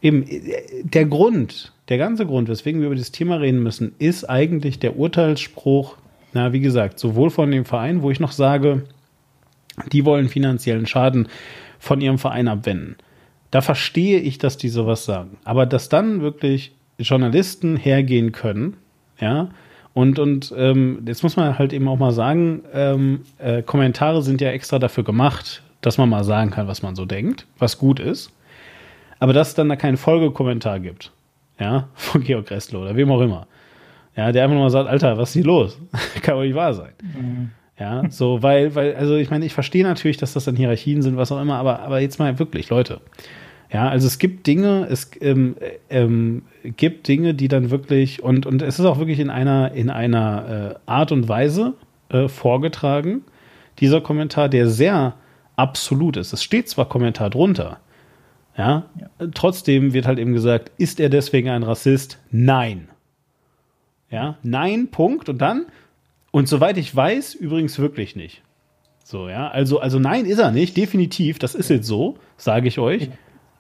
Eben, 0.01 0.24
der 0.82 1.05
Grund, 1.05 1.74
der 1.91 1.99
ganze 1.99 2.24
Grund, 2.24 2.49
weswegen 2.49 2.80
wir 2.80 2.86
über 2.86 2.95
dieses 2.95 3.12
Thema 3.12 3.36
reden 3.36 3.62
müssen, 3.62 3.95
ist 3.99 4.24
eigentlich 4.24 4.78
der 4.78 4.97
Urteilsspruch, 4.97 5.97
na, 6.32 6.53
wie 6.53 6.61
gesagt, 6.61 6.99
sowohl 6.99 7.30
von 7.30 7.51
dem 7.51 7.64
Verein, 7.64 8.03
wo 8.03 8.11
ich 8.11 8.20
noch 8.20 8.32
sage, 8.32 8.84
die 9.93 10.05
wollen 10.05 10.28
finanziellen 10.28 10.86
Schaden 10.86 11.28
von 11.80 12.01
ihrem 12.01 12.18
Verein 12.18 12.49
abwenden. 12.49 12.97
Da 13.51 13.61
verstehe 13.61 14.20
ich, 14.20 14.38
dass 14.38 14.57
die 14.57 14.68
sowas 14.68 15.05
sagen. 15.05 15.38
Aber 15.45 15.66
dass 15.66 15.88
dann 15.88 16.20
wirklich 16.20 16.72
Journalisten 16.99 17.76
hergehen 17.76 18.30
können, 18.30 18.76
ja, 19.20 19.51
und, 19.93 20.20
und 20.20 20.55
ähm, 20.57 21.03
jetzt 21.07 21.24
muss 21.24 21.36
man 21.36 21.59
halt 21.59 21.72
eben 21.72 21.88
auch 21.88 21.99
mal 21.99 22.12
sagen, 22.12 22.62
ähm, 22.72 23.22
äh, 23.38 23.62
Kommentare 23.62 24.22
sind 24.22 24.41
ja 24.41 24.51
extra 24.51 24.78
dafür 24.78 25.03
gemacht, 25.03 25.62
dass 25.80 25.99
man 25.99 26.09
mal 26.09 26.22
sagen 26.22 26.51
kann, 26.51 26.68
was 26.68 26.82
man 26.82 26.95
so 26.95 27.05
denkt, 27.05 27.47
was 27.59 27.78
gut 27.78 27.99
ist. 27.99 28.30
Aber 29.18 29.32
dass 29.32 29.49
es 29.49 29.55
dann 29.55 29.68
da 29.68 29.74
keinen 29.74 29.97
Folgekommentar 29.97 30.78
gibt, 30.78 31.11
ja, 31.61 31.89
von 31.95 32.25
Georg 32.25 32.51
Restlo 32.51 32.83
oder 32.83 32.97
wem 32.97 33.11
auch 33.11 33.21
immer, 33.21 33.47
ja, 34.17 34.33
der 34.33 34.45
einfach 34.45 34.55
nur 34.55 34.65
mal 34.65 34.71
sagt, 34.71 34.89
Alter, 34.89 35.17
was 35.19 35.31
ist 35.31 35.35
hier 35.35 35.45
los? 35.45 35.79
kann 36.23 36.35
doch 36.35 36.43
nicht 36.43 36.57
wahr 36.57 36.75
sein. 36.75 36.93
Mhm. 37.03 37.51
Ja, 37.79 38.03
so, 38.11 38.43
weil, 38.43 38.75
weil, 38.75 38.95
also 38.97 39.17
ich 39.17 39.31
meine, 39.31 39.47
ich 39.47 39.55
verstehe 39.55 39.85
natürlich, 39.85 40.19
dass 40.19 40.35
das 40.35 40.45
dann 40.45 40.57
Hierarchien 40.57 41.01
sind, 41.01 41.17
was 41.17 41.33
auch 41.33 41.41
immer, 41.41 41.57
aber, 41.57 41.81
aber 41.81 42.01
jetzt 42.01 42.19
mal 42.19 42.39
wirklich, 42.39 42.69
Leute, 42.69 43.01
ja, 43.73 43.89
also 43.89 44.07
es 44.07 44.19
gibt 44.19 44.47
Dinge, 44.47 44.87
es 44.91 45.11
ähm, 45.21 45.57
ähm, 45.91 46.43
gibt 46.65 47.07
Dinge, 47.07 47.35
die 47.35 47.49
dann 47.49 47.71
wirklich 47.71 48.23
und 48.23 48.45
und 48.45 48.63
es 48.63 48.81
ist 48.81 48.85
auch 48.85 48.99
wirklich 48.99 49.21
in 49.21 49.31
einer 49.31 49.73
in 49.73 49.91
einer 49.91 50.75
äh, 50.87 50.91
Art 50.91 51.13
und 51.13 51.29
Weise 51.29 51.75
äh, 52.09 52.27
vorgetragen. 52.27 53.23
Dieser 53.79 54.01
Kommentar, 54.01 54.49
der 54.49 54.69
sehr 54.69 55.15
absolut 55.55 56.17
ist. 56.17 56.33
Es 56.33 56.43
steht 56.43 56.69
zwar 56.69 56.89
Kommentar 56.89 57.31
drunter, 57.31 57.79
ja, 58.61 58.85
ja, 59.01 59.27
trotzdem 59.33 59.95
wird 59.95 60.07
halt 60.07 60.19
eben 60.19 60.35
gesagt, 60.35 60.71
ist 60.77 61.01
er 61.01 61.09
deswegen 61.09 61.49
ein 61.49 61.63
Rassist? 61.63 62.19
Nein. 62.31 62.89
Ja, 64.11 64.37
nein, 64.43 64.89
Punkt 64.91 65.31
und 65.31 65.39
dann 65.39 65.67
und 66.31 66.47
soweit 66.47 66.77
ich 66.77 66.95
weiß, 66.95 67.35
übrigens 67.35 67.79
wirklich 67.79 68.17
nicht. 68.17 68.43
So, 69.03 69.31
ja, 69.31 69.49
also 69.49 69.81
also 69.81 69.99
nein 69.99 70.27
ist 70.27 70.39
er 70.39 70.51
nicht, 70.51 70.77
definitiv, 70.77 71.39
das 71.39 71.55
ist 71.55 71.71
jetzt 71.71 71.87
so, 71.87 72.19
sage 72.37 72.69
ich 72.69 72.79
euch. 72.79 73.09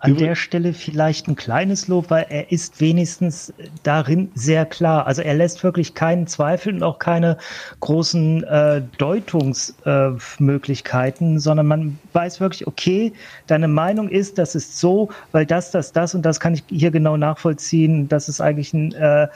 An 0.02 0.16
der 0.16 0.34
Stelle 0.34 0.72
vielleicht 0.72 1.28
ein 1.28 1.36
kleines 1.36 1.86
Lob, 1.86 2.08
weil 2.08 2.24
er 2.30 2.50
ist 2.50 2.80
wenigstens 2.80 3.52
darin 3.82 4.30
sehr 4.34 4.64
klar. 4.64 5.06
Also 5.06 5.20
er 5.20 5.34
lässt 5.34 5.62
wirklich 5.62 5.92
keinen 5.92 6.26
Zweifel 6.26 6.72
und 6.72 6.82
auch 6.82 6.98
keine 6.98 7.36
großen 7.80 8.42
äh, 8.44 8.80
Deutungsmöglichkeiten, 8.96 11.36
äh, 11.36 11.38
sondern 11.38 11.66
man 11.66 11.98
weiß 12.14 12.40
wirklich, 12.40 12.66
okay, 12.66 13.12
deine 13.46 13.68
Meinung 13.68 14.08
ist, 14.08 14.38
das 14.38 14.54
ist 14.54 14.80
so, 14.80 15.10
weil 15.32 15.44
das, 15.44 15.70
das, 15.70 15.92
das 15.92 16.14
und 16.14 16.22
das 16.22 16.40
kann 16.40 16.54
ich 16.54 16.64
hier 16.70 16.90
genau 16.90 17.18
nachvollziehen. 17.18 18.08
Das 18.08 18.30
ist 18.30 18.40
eigentlich 18.40 18.72
ein, 18.72 18.94
äh, 18.94 19.28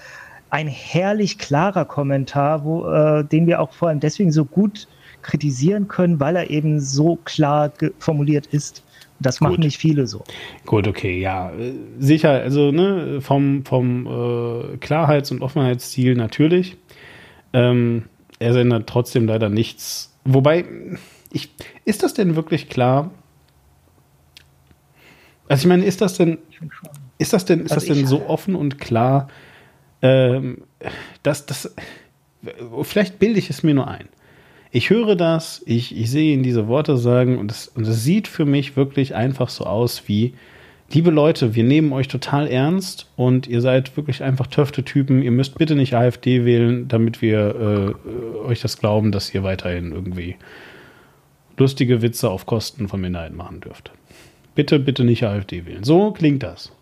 ein 0.49 0.69
herrlich 0.69 1.39
klarer 1.39 1.85
Kommentar, 1.85 2.65
wo, 2.65 2.89
äh, 2.89 3.23
den 3.23 3.47
wir 3.47 3.61
auch 3.61 3.75
vor 3.75 3.89
allem 3.89 4.01
deswegen 4.01 4.33
so 4.33 4.47
gut 4.47 4.89
kritisieren 5.21 5.89
können, 5.89 6.21
weil 6.21 6.37
er 6.37 6.49
eben 6.49 6.81
so 6.81 7.19
klar 7.25 7.71
formuliert 7.99 8.47
ist. 8.47 8.83
Das 9.21 9.41
machen 9.41 9.61
nicht 9.61 9.79
viele 9.79 10.07
so. 10.07 10.25
Gut, 10.67 10.89
okay, 10.89 11.21
ja. 11.21 11.53
Sicher, 11.99 12.31
also 12.31 12.73
ne, 12.73 13.21
vom, 13.21 13.65
vom 13.65 14.07
äh, 14.07 14.77
Klarheits- 14.79 15.31
und 15.31 15.43
Offenheitsziel 15.43 16.15
natürlich. 16.15 16.77
Ähm, 17.53 18.05
er 18.39 18.53
sendet 18.53 18.87
trotzdem 18.87 19.27
leider 19.27 19.49
nichts. 19.49 20.15
Wobei, 20.25 20.65
ich, 21.33 21.51
ist 21.85 22.03
das 22.03 22.15
denn 22.15 22.37
wirklich 22.37 22.69
klar? 22.69 23.11
Also 25.49 25.63
ich 25.63 25.69
meine, 25.69 25.85
ist 25.85 26.01
das 26.01 26.17
denn, 26.17 26.39
ist 27.19 27.33
das 27.33 27.45
denn, 27.45 27.61
ist 27.61 27.73
also 27.73 27.87
das 27.87 27.97
denn 27.97 28.07
so 28.07 28.27
offen 28.27 28.55
und 28.57 28.79
klar, 28.79 29.29
ähm, 30.03 30.63
dass 31.23 31.47
das, 31.47 31.75
vielleicht 32.83 33.19
bilde 33.19 33.39
ich 33.39 33.51
es 33.51 33.63
mir 33.63 33.75
nur 33.75 33.89
ein 33.89 34.09
ich 34.75 34.91
höre 34.91 35.15
das, 35.15 35.63
ich, 35.67 35.97
ich 35.97 36.11
sehe 36.11 36.35
ihn 36.35 36.43
diese 36.43 36.67
Worte 36.67 36.97
sagen 36.97 37.39
und 37.39 37.53
es, 37.53 37.69
und 37.69 37.87
es 37.87 38.03
sieht 38.03 38.27
für 38.27 38.45
mich 38.45 38.77
wirklich 38.77 39.15
einfach 39.15 39.49
so 39.49 39.67
aus 39.67 40.09
wie, 40.09 40.35
liebe 40.91 41.13
Leute, 41.13 41.55
wir 41.55 41.63
nehmen 41.63 41.93
euch 41.93 42.09
total 42.09 42.49
ernst 42.49 43.09
und 43.15 43.47
ihr 43.47 43.61
seid 43.61 43.97
wirklich 43.97 44.25
einfach 44.25 44.49
töfte 44.49 44.83
Typen. 44.83 45.23
Ihr 45.23 45.31
müsst 45.31 45.57
bitte 45.59 45.77
nicht 45.77 45.95
AfD 45.95 46.45
wählen, 46.45 46.89
damit 46.89 47.23
wir 47.23 47.95
äh, 48.05 48.39
euch 48.49 48.63
das 48.63 48.77
glauben, 48.77 49.13
dass 49.13 49.33
ihr 49.33 49.45
weiterhin 49.45 49.93
irgendwie 49.93 50.35
lustige 51.57 52.03
Witze 52.03 52.29
auf 52.29 52.45
Kosten 52.45 52.89
von 52.89 53.01
Minderheiten 53.01 53.37
machen 53.37 53.61
dürft. 53.61 53.93
Bitte, 54.57 54.81
bitte 54.81 55.05
nicht 55.05 55.23
AfD 55.23 55.67
wählen. 55.67 55.85
So 55.85 56.11
klingt 56.11 56.43
das. 56.43 56.73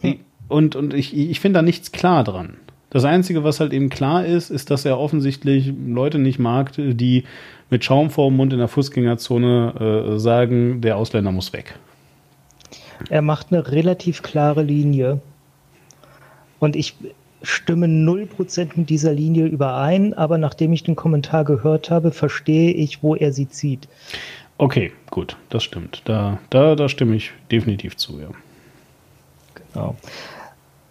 Hm. 0.00 0.18
Und, 0.48 0.74
und 0.74 0.94
ich, 0.94 1.16
ich 1.16 1.38
finde 1.38 1.58
da 1.58 1.62
nichts 1.62 1.92
klar 1.92 2.24
dran. 2.24 2.56
Das 2.90 3.04
Einzige, 3.04 3.42
was 3.42 3.60
halt 3.60 3.72
eben 3.72 3.88
klar 3.88 4.24
ist, 4.24 4.50
ist, 4.50 4.70
dass 4.70 4.84
er 4.84 4.98
offensichtlich 4.98 5.72
Leute 5.86 6.18
nicht 6.18 6.38
mag, 6.38 6.72
die 6.76 7.24
mit 7.68 7.84
Schaum 7.84 8.10
vor 8.10 8.30
dem 8.30 8.36
Mund 8.36 8.52
in 8.52 8.60
der 8.60 8.68
Fußgängerzone 8.68 10.14
äh, 10.14 10.18
sagen, 10.18 10.80
der 10.80 10.96
Ausländer 10.96 11.32
muss 11.32 11.52
weg. 11.52 11.78
Er 13.10 13.22
macht 13.22 13.52
eine 13.52 13.70
relativ 13.72 14.22
klare 14.22 14.62
Linie. 14.62 15.20
Und 16.58 16.76
ich, 16.76 16.94
stimmen 17.42 18.08
0% 18.08 18.70
mit 18.76 18.90
dieser 18.90 19.12
Linie 19.12 19.46
überein, 19.46 20.14
aber 20.14 20.38
nachdem 20.38 20.72
ich 20.72 20.82
den 20.82 20.96
Kommentar 20.96 21.44
gehört 21.44 21.90
habe, 21.90 22.10
verstehe 22.10 22.72
ich, 22.72 23.02
wo 23.02 23.14
er 23.14 23.32
sie 23.32 23.48
zieht. 23.48 23.88
Okay, 24.58 24.92
gut, 25.10 25.36
das 25.50 25.62
stimmt. 25.62 26.02
Da, 26.06 26.38
da, 26.50 26.74
da 26.74 26.88
stimme 26.88 27.16
ich 27.16 27.32
definitiv 27.50 27.96
zu, 27.96 28.20
ja. 28.20 28.28
Genau. 29.72 29.96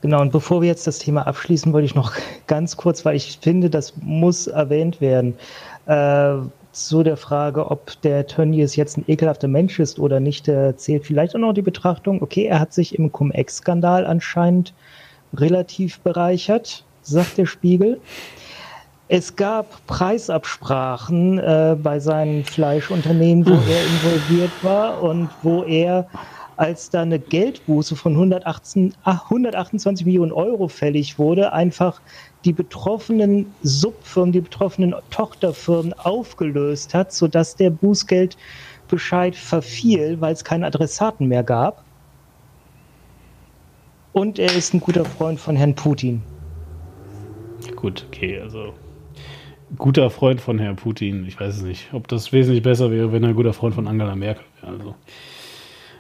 Genau, 0.05 0.21
und 0.21 0.31
bevor 0.31 0.61
wir 0.61 0.67
jetzt 0.67 0.85
das 0.85 0.99
Thema 0.99 1.25
abschließen, 1.25 1.73
wollte 1.73 1.87
ich 1.87 1.95
noch 1.95 2.13
ganz 2.45 2.77
kurz, 2.77 3.05
weil 3.05 3.15
ich 3.15 3.39
finde, 3.41 3.71
das 3.71 3.95
muss 4.03 4.45
erwähnt 4.45 5.01
werden, 5.01 5.33
äh, 5.87 6.35
zu 6.73 7.01
der 7.01 7.17
Frage, 7.17 7.71
ob 7.71 7.99
der 8.03 8.27
Tönnies 8.27 8.75
jetzt 8.75 8.99
ein 8.99 9.05
ekelhafter 9.07 9.47
Mensch 9.47 9.79
ist 9.79 9.97
oder 9.97 10.19
nicht, 10.19 10.47
äh, 10.47 10.77
zählt 10.77 11.07
vielleicht 11.07 11.33
auch 11.33 11.39
noch 11.39 11.53
die 11.53 11.63
Betrachtung, 11.63 12.21
okay, 12.21 12.43
er 12.45 12.59
hat 12.59 12.71
sich 12.71 12.99
im 12.99 13.11
Cum-Ex-Skandal 13.11 14.05
anscheinend 14.05 14.75
relativ 15.33 15.99
bereichert, 16.01 16.83
sagt 17.01 17.39
der 17.39 17.47
Spiegel. 17.47 17.99
Es 19.07 19.35
gab 19.35 19.87
Preisabsprachen 19.87 21.39
äh, 21.39 21.75
bei 21.81 21.99
seinen 21.99 22.43
Fleischunternehmen, 22.43 23.43
wo 23.47 23.53
er 23.71 23.85
involviert 23.87 24.51
war 24.61 25.01
und 25.01 25.29
wo 25.41 25.63
er, 25.63 26.05
als 26.57 26.89
da 26.89 27.01
eine 27.01 27.19
Geldbuße 27.19 27.95
von 27.95 28.13
118, 28.13 28.93
128 29.03 30.05
Millionen 30.05 30.31
Euro 30.31 30.67
fällig 30.67 31.19
wurde, 31.19 31.53
einfach 31.53 32.01
die 32.45 32.53
betroffenen 32.53 33.47
Subfirmen, 33.63 34.31
die 34.31 34.41
betroffenen 34.41 34.95
Tochterfirmen 35.09 35.93
aufgelöst 35.93 36.93
hat, 36.93 37.11
sodass 37.11 37.55
der 37.55 37.71
Bußgeldbescheid 37.71 39.35
verfiel, 39.35 40.21
weil 40.21 40.33
es 40.33 40.43
keine 40.43 40.67
Adressaten 40.67 41.27
mehr 41.27 41.43
gab. 41.43 41.83
Und 44.13 44.39
er 44.39 44.55
ist 44.55 44.73
ein 44.73 44.79
guter 44.79 45.03
Freund 45.03 45.39
von 45.39 45.55
Herrn 45.55 45.75
Putin. 45.75 46.21
Gut, 47.75 48.05
okay, 48.07 48.39
also 48.39 48.73
guter 49.77 50.09
Freund 50.09 50.39
von 50.39 50.59
Herrn 50.59 50.75
Putin. 50.75 51.25
Ich 51.27 51.39
weiß 51.39 51.57
es 51.57 51.61
nicht, 51.63 51.93
ob 51.93 52.07
das 52.07 52.31
wesentlich 52.31 52.63
besser 52.63 52.91
wäre, 52.91 53.11
wenn 53.11 53.23
er 53.23 53.29
ein 53.29 53.35
guter 53.35 53.53
Freund 53.53 53.75
von 53.75 53.87
Angela 53.87 54.15
Merkel 54.15 54.45
wäre. 54.61 54.73
Also. 54.73 54.95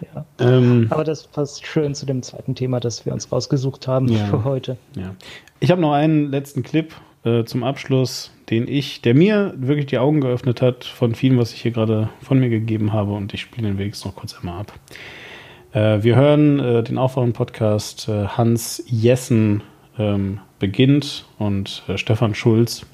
Ja. 0.01 0.25
Ähm, 0.39 0.87
Aber 0.89 1.03
das 1.03 1.27
passt 1.27 1.65
schön 1.65 1.95
zu 1.95 2.05
dem 2.05 2.21
zweiten 2.23 2.55
Thema, 2.55 2.79
das 2.79 3.05
wir 3.05 3.13
uns 3.13 3.31
rausgesucht 3.31 3.87
haben 3.87 4.07
ja, 4.07 4.25
für 4.25 4.43
heute. 4.43 4.77
Ja. 4.95 5.15
Ich 5.59 5.71
habe 5.71 5.81
noch 5.81 5.93
einen 5.93 6.31
letzten 6.31 6.63
Clip 6.63 6.93
äh, 7.23 7.43
zum 7.45 7.63
Abschluss, 7.63 8.31
den 8.49 8.67
ich, 8.67 9.01
der 9.01 9.15
mir 9.15 9.53
wirklich 9.57 9.87
die 9.87 9.97
Augen 9.97 10.21
geöffnet 10.21 10.61
hat 10.61 10.83
von 10.83 11.15
vielen, 11.15 11.37
was 11.37 11.53
ich 11.53 11.61
hier 11.61 11.71
gerade 11.71 12.09
von 12.21 12.39
mir 12.39 12.49
gegeben 12.49 12.93
habe 12.93 13.13
und 13.13 13.33
ich 13.33 13.41
spiele 13.41 13.67
den 13.67 13.77
wenigstens 13.77 14.05
noch 14.05 14.15
kurz 14.15 14.37
einmal 14.37 14.59
ab. 14.61 14.73
Äh, 15.73 16.03
wir 16.03 16.15
hören 16.15 16.59
äh, 16.59 16.83
den 16.83 16.97
Aufwachen-Podcast 16.97 18.07
äh, 18.09 18.27
Hans 18.27 18.83
Jessen 18.87 19.63
ähm, 19.97 20.39
beginnt 20.59 21.25
und 21.37 21.83
äh, 21.87 21.97
Stefan 21.97 22.35
Schulz 22.35 22.85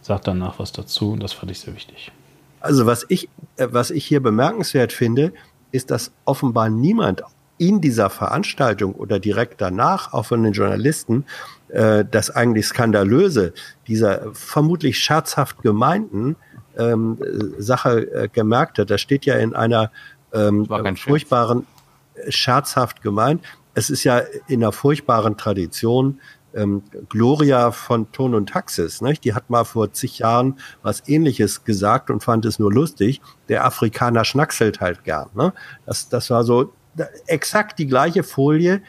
sagt 0.00 0.26
danach 0.26 0.58
was 0.58 0.72
dazu 0.72 1.12
und 1.12 1.22
das 1.22 1.32
fand 1.32 1.50
ich 1.50 1.60
sehr 1.60 1.74
wichtig. 1.74 2.12
Also 2.60 2.86
was 2.86 3.06
ich, 3.08 3.28
äh, 3.56 3.68
was 3.70 3.90
ich 3.90 4.04
hier 4.04 4.20
bemerkenswert 4.20 4.92
finde, 4.92 5.32
ist, 5.72 5.90
dass 5.90 6.12
offenbar 6.24 6.68
niemand 6.68 7.22
in 7.58 7.80
dieser 7.80 8.08
Veranstaltung 8.08 8.94
oder 8.94 9.18
direkt 9.18 9.60
danach, 9.60 10.12
auch 10.12 10.26
von 10.26 10.42
den 10.42 10.52
Journalisten, 10.52 11.24
äh, 11.68 12.04
das 12.08 12.30
eigentlich 12.30 12.66
Skandalöse 12.66 13.52
dieser 13.86 14.32
vermutlich 14.32 14.98
scherzhaft 14.98 15.62
gemeinten 15.62 16.36
ähm, 16.76 17.18
Sache 17.58 18.10
äh, 18.12 18.28
gemerkt 18.28 18.78
hat. 18.78 18.90
Das 18.90 19.00
steht 19.00 19.26
ja 19.26 19.34
in 19.34 19.54
einer 19.54 19.90
ähm, 20.32 20.68
furchtbaren 20.96 21.66
scherzhaft 22.28 23.02
gemeint. 23.02 23.42
Es 23.74 23.90
ist 23.90 24.04
ja 24.04 24.22
in 24.46 24.62
einer 24.62 24.72
furchtbaren 24.72 25.36
Tradition. 25.36 26.20
Ähm, 26.54 26.82
Gloria 27.08 27.72
von 27.72 28.10
Ton 28.12 28.34
und 28.34 28.48
Taxis, 28.48 29.02
nicht? 29.02 29.24
die 29.24 29.34
hat 29.34 29.50
mal 29.50 29.64
vor 29.64 29.92
zig 29.92 30.18
Jahren 30.18 30.58
was 30.82 31.06
ähnliches 31.06 31.64
gesagt 31.64 32.10
und 32.10 32.24
fand 32.24 32.46
es 32.46 32.58
nur 32.58 32.72
lustig. 32.72 33.20
Der 33.48 33.64
Afrikaner 33.66 34.24
schnackselt 34.24 34.80
halt 34.80 35.04
gern. 35.04 35.28
Ne? 35.34 35.52
Das, 35.84 36.08
das 36.08 36.30
war 36.30 36.44
so 36.44 36.72
exakt 37.26 37.78
die 37.78 37.86
gleiche 37.86 38.22
Folie. 38.22 38.80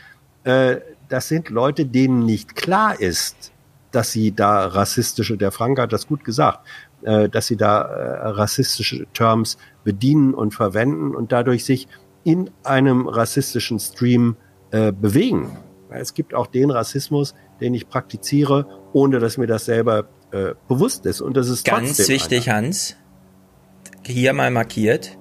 Äh, 0.43 0.77
das 1.09 1.27
sind 1.27 1.49
Leute, 1.49 1.85
denen 1.85 2.25
nicht 2.25 2.55
klar 2.55 2.99
ist, 2.99 3.51
dass 3.91 4.11
sie 4.11 4.31
da 4.31 4.67
rassistische, 4.67 5.37
der 5.37 5.51
Frank 5.51 5.79
hat 5.79 5.91
das 5.91 6.07
gut 6.07 6.23
gesagt, 6.23 6.65
äh, 7.01 7.29
dass 7.29 7.47
sie 7.47 7.57
da 7.57 7.81
äh, 7.81 8.27
rassistische 8.29 9.07
Terms 9.13 9.57
bedienen 9.83 10.33
und 10.33 10.53
verwenden 10.53 11.15
und 11.15 11.31
dadurch 11.31 11.65
sich 11.65 11.87
in 12.23 12.51
einem 12.63 13.07
rassistischen 13.07 13.79
Stream 13.79 14.35
äh, 14.71 14.91
bewegen. 14.91 15.57
Es 15.89 16.13
gibt 16.13 16.35
auch 16.35 16.47
den 16.47 16.69
Rassismus, 16.69 17.33
den 17.61 17.73
ich 17.73 17.89
praktiziere, 17.89 18.65
ohne 18.93 19.19
dass 19.19 19.37
mir 19.37 19.47
das 19.47 19.65
selber 19.65 20.09
äh, 20.31 20.53
bewusst 20.67 21.05
ist. 21.05 21.21
Und 21.21 21.37
das 21.37 21.49
ist 21.49 21.65
ganz 21.65 22.07
wichtig, 22.07 22.49
einer. 22.49 22.57
Hans. 22.67 22.95
Hier 24.05 24.33
mal 24.33 24.51
markiert. 24.51 25.17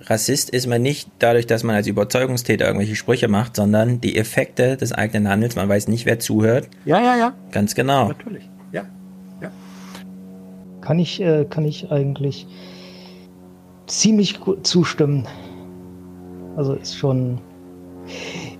Rassist 0.00 0.50
ist 0.50 0.66
man 0.66 0.80
nicht 0.80 1.10
dadurch, 1.18 1.46
dass 1.46 1.64
man 1.64 1.74
als 1.76 1.86
Überzeugungstäter 1.86 2.66
irgendwelche 2.66 2.96
Sprüche 2.96 3.28
macht, 3.28 3.56
sondern 3.56 4.00
die 4.00 4.16
Effekte 4.16 4.76
des 4.76 4.92
eigenen 4.92 5.28
Handels. 5.28 5.56
Man 5.56 5.68
weiß 5.68 5.88
nicht, 5.88 6.06
wer 6.06 6.18
zuhört. 6.18 6.68
Ja, 6.84 7.00
ja, 7.00 7.16
ja. 7.16 7.34
Ganz 7.50 7.74
genau. 7.74 8.08
Natürlich. 8.08 8.48
Ja, 8.72 8.84
ja. 9.42 9.50
Kann 10.80 10.98
ich, 10.98 11.20
äh, 11.20 11.44
kann 11.48 11.64
ich 11.64 11.90
eigentlich 11.90 12.46
ziemlich 13.86 14.38
zustimmen. 14.62 15.26
Also 16.56 16.74
ist 16.74 16.96
schon 16.96 17.40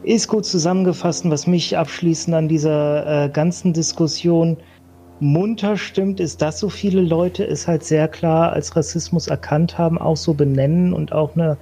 ist 0.08 0.26
gut 0.28 0.46
zusammengefasst. 0.46 1.28
Was 1.28 1.46
mich 1.46 1.76
abschließend 1.76 2.34
an 2.34 2.48
dieser 2.48 3.26
äh, 3.26 3.28
ganzen 3.28 3.74
Diskussion 3.74 4.56
munter 5.20 5.76
stimmt, 5.76 6.18
ist, 6.18 6.40
dass 6.40 6.58
so 6.58 6.70
viele 6.70 7.02
Leute 7.02 7.44
es 7.44 7.68
halt 7.68 7.84
sehr 7.84 8.08
klar 8.08 8.52
als 8.52 8.74
Rassismus 8.74 9.26
erkannt 9.26 9.76
haben, 9.76 9.98
auch 9.98 10.16
so 10.16 10.32
benennen 10.32 10.94
und 10.94 11.12
auch 11.12 11.34
eine 11.34 11.58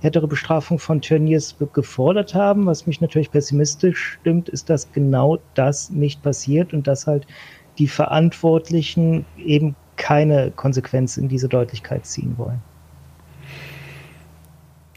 härtere 0.00 0.28
Bestrafung 0.28 0.78
von 0.78 1.00
Tönnies 1.00 1.56
gefordert 1.72 2.34
haben. 2.34 2.66
Was 2.66 2.86
mich 2.86 3.00
natürlich 3.00 3.32
pessimistisch 3.32 4.18
stimmt, 4.20 4.48
ist, 4.48 4.70
dass 4.70 4.92
genau 4.92 5.38
das 5.54 5.90
nicht 5.90 6.22
passiert 6.22 6.72
und 6.72 6.86
dass 6.86 7.08
halt 7.08 7.26
die 7.78 7.88
Verantwortlichen 7.88 9.24
eben 9.36 9.74
keine 9.96 10.52
Konsequenz 10.52 11.16
in 11.16 11.28
diese 11.28 11.48
Deutlichkeit 11.48 12.06
ziehen 12.06 12.34
wollen. 12.38 12.62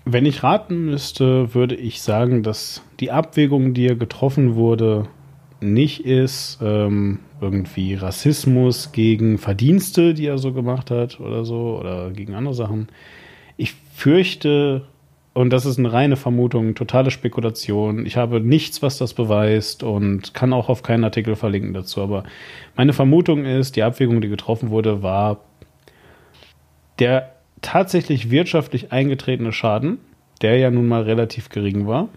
Wenn 0.05 0.25
ich 0.25 0.41
raten 0.43 0.85
müsste, 0.85 1.53
würde 1.53 1.75
ich 1.75 2.01
sagen, 2.01 2.41
dass 2.41 2.81
die 2.99 3.11
Abwägung, 3.11 3.73
die 3.73 3.81
hier 3.81 3.95
getroffen 3.95 4.55
wurde, 4.55 5.07
nicht 5.59 6.05
ist 6.05 6.59
ähm, 6.61 7.19
irgendwie 7.39 7.93
Rassismus 7.93 8.91
gegen 8.91 9.37
Verdienste, 9.37 10.15
die 10.15 10.25
er 10.25 10.39
so 10.39 10.53
gemacht 10.53 10.89
hat 10.89 11.19
oder 11.19 11.45
so, 11.45 11.77
oder 11.79 12.09
gegen 12.11 12.33
andere 12.33 12.55
Sachen. 12.55 12.87
Ich 13.57 13.75
fürchte, 13.93 14.87
und 15.33 15.51
das 15.51 15.67
ist 15.67 15.77
eine 15.77 15.93
reine 15.93 16.15
Vermutung, 16.15 16.73
totale 16.73 17.11
Spekulation. 17.11 18.07
Ich 18.07 18.17
habe 18.17 18.41
nichts, 18.41 18.81
was 18.81 18.97
das 18.97 19.13
beweist 19.13 19.83
und 19.83 20.33
kann 20.33 20.51
auch 20.51 20.67
auf 20.67 20.81
keinen 20.81 21.03
Artikel 21.03 21.35
verlinken 21.35 21.73
dazu. 21.73 22.01
Aber 22.01 22.23
meine 22.75 22.93
Vermutung 22.93 23.45
ist, 23.45 23.75
die 23.75 23.83
Abwägung, 23.83 24.19
die 24.19 24.29
getroffen 24.29 24.71
wurde, 24.71 25.03
war 25.03 25.41
der 26.97 27.33
tatsächlich 27.61 28.31
wirtschaftlich 28.31 28.91
eingetretene 28.91 29.51
Schaden, 29.51 29.99
der 30.41 30.57
ja 30.57 30.71
nun 30.71 30.87
mal 30.87 31.03
relativ 31.03 31.49
gering 31.49 31.87
war, 31.87 32.09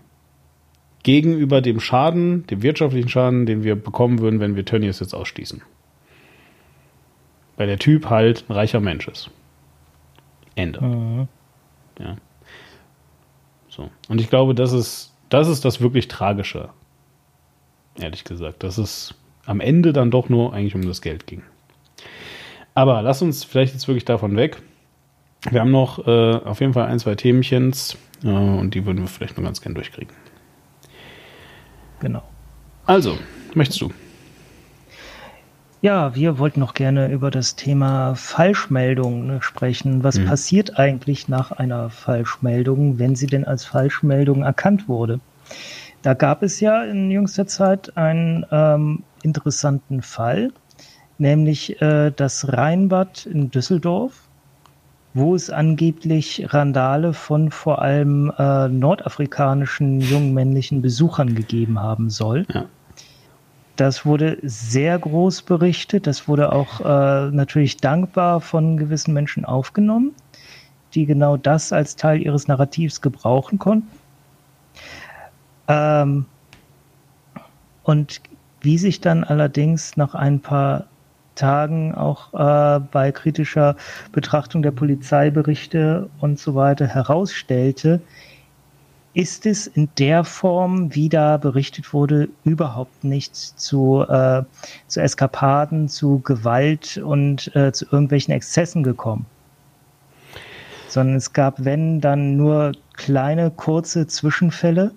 gegenüber 1.02 1.60
dem 1.60 1.80
Schaden, 1.80 2.46
dem 2.46 2.62
wirtschaftlichen 2.62 3.08
Schaden, 3.08 3.46
den 3.46 3.62
wir 3.62 3.76
bekommen 3.76 4.20
würden, 4.20 4.40
wenn 4.40 4.56
wir 4.56 4.64
Tönnies 4.64 5.00
jetzt 5.00 5.14
ausschließen. 5.14 5.62
Weil 7.56 7.66
der 7.66 7.78
Typ 7.78 8.10
halt 8.10 8.46
ein 8.48 8.52
reicher 8.52 8.80
Mensch 8.80 9.06
ist. 9.06 9.30
Ende. 10.56 10.82
Mhm. 10.82 11.28
Ja. 11.98 12.16
So. 13.68 13.90
Und 14.08 14.20
ich 14.20 14.30
glaube, 14.30 14.54
das 14.54 14.72
ist, 14.72 15.12
das 15.28 15.48
ist 15.48 15.64
das 15.64 15.80
wirklich 15.80 16.08
Tragische. 16.08 16.70
Ehrlich 18.00 18.24
gesagt. 18.24 18.62
Dass 18.62 18.78
es 18.78 19.14
am 19.46 19.60
Ende 19.60 19.92
dann 19.92 20.10
doch 20.10 20.28
nur 20.28 20.52
eigentlich 20.52 20.74
um 20.74 20.86
das 20.86 21.02
Geld 21.02 21.26
ging. 21.26 21.42
Aber 22.74 23.02
lass 23.02 23.22
uns 23.22 23.44
vielleicht 23.44 23.74
jetzt 23.74 23.86
wirklich 23.86 24.04
davon 24.04 24.36
weg. 24.36 24.60
Wir 25.50 25.60
haben 25.60 25.70
noch 25.70 26.06
äh, 26.06 26.36
auf 26.36 26.60
jeden 26.60 26.72
Fall 26.72 26.86
ein, 26.86 26.98
zwei 26.98 27.14
Themchens 27.14 27.96
äh, 28.22 28.28
und 28.28 28.74
die 28.74 28.86
würden 28.86 29.00
wir 29.00 29.08
vielleicht 29.08 29.36
noch 29.36 29.44
ganz 29.44 29.60
gern 29.60 29.74
durchkriegen. 29.74 30.14
Genau. 32.00 32.22
Also, 32.86 33.18
möchtest 33.54 33.80
du? 33.80 33.92
Ja, 35.80 36.14
wir 36.14 36.38
wollten 36.38 36.60
noch 36.60 36.72
gerne 36.72 37.12
über 37.12 37.30
das 37.30 37.56
Thema 37.56 38.14
Falschmeldung 38.14 39.26
ne, 39.26 39.42
sprechen. 39.42 40.02
Was 40.02 40.18
mhm. 40.18 40.24
passiert 40.24 40.78
eigentlich 40.78 41.28
nach 41.28 41.52
einer 41.52 41.90
Falschmeldung, 41.90 42.98
wenn 42.98 43.16
sie 43.16 43.26
denn 43.26 43.44
als 43.44 43.66
Falschmeldung 43.66 44.42
erkannt 44.44 44.88
wurde? 44.88 45.20
Da 46.00 46.14
gab 46.14 46.42
es 46.42 46.60
ja 46.60 46.84
in 46.84 47.10
jüngster 47.10 47.46
Zeit 47.46 47.96
einen 47.98 48.46
ähm, 48.50 49.02
interessanten 49.22 50.00
Fall, 50.00 50.52
nämlich 51.18 51.80
äh, 51.82 52.10
das 52.16 52.50
Rheinbad 52.50 53.26
in 53.26 53.50
Düsseldorf 53.50 54.23
wo 55.15 55.36
es 55.36 55.49
angeblich 55.49 56.53
Randale 56.53 57.12
von 57.12 57.53
vor 57.53 57.81
allem 57.81 58.32
äh, 58.36 58.69
nordafrikanischen 58.69 60.01
jungen 60.01 60.35
männlichen 60.35 60.82
Besuchern 60.82 61.36
gegeben 61.36 61.78
haben 61.78 62.11
soll. 62.11 62.47
Ja. 62.53 62.66
das 63.77 64.05
wurde 64.05 64.39
sehr 64.43 64.99
groß 64.99 65.43
berichtet. 65.43 66.09
Das 66.09 66.27
wurde 66.28 66.53
auch 66.53 66.81
äh, 66.81 67.31
natürlich 67.31 67.77
dankbar 67.77 68.41
von 68.41 68.77
gewissen 68.77 69.15
Menschen 69.15 69.45
aufgenommen, 69.45 70.12
die 70.95 71.07
genau 71.07 71.36
das 71.36 71.73
als 71.73 71.95
Teil 71.95 72.20
ihres 72.20 72.49
Narrativs 72.49 73.01
gebrauchen 73.01 73.59
konnten. 73.59 73.89
Ähm, 75.69 76.27
und 77.85 78.20
wie 78.61 78.78
sich 78.78 79.01
dann 79.01 79.24
allerdings 79.24 79.97
nach 79.97 80.15
ein 80.15 80.41
paar 80.41 80.86
Tagen 81.35 81.94
auch 81.94 82.32
äh, 82.35 82.81
bei 82.90 83.12
kritischer 83.12 83.77
Betrachtung 84.12 84.62
der 84.62 84.70
Polizeiberichte 84.70 86.09
und 86.20 86.39
so 86.39 86.55
weiter 86.55 86.86
herausstellte, 86.86 88.01
ist 89.15 89.47
es 89.47 89.69
in 89.69 89.89
der 89.98 90.24
Form, 90.24 90.94
wie 90.94 91.09
da 91.09 91.36
berichtet 91.36 91.93
wurde, 91.93 92.28
überhaupt 92.44 93.05
nicht 93.05 93.36
zu, 93.36 94.05
äh, 94.09 94.43
zu 94.89 95.01
Eskapaden, 95.01 95.89
zu 95.89 96.19
Gewalt 96.19 96.98
und 96.98 97.55
äh, 97.55 97.73
zu 97.73 97.85
irgendwelchen 97.85 98.35
Exzessen 98.35 98.82
gekommen. 98.82 99.27
Sondern 100.89 101.16
es 101.16 101.32
gab, 101.32 101.65
wenn, 101.65 102.01
dann 102.01 102.36
nur 102.36 102.73
kleine, 102.94 103.52
kurze 103.52 104.09
Zwischenfälle 104.09 104.93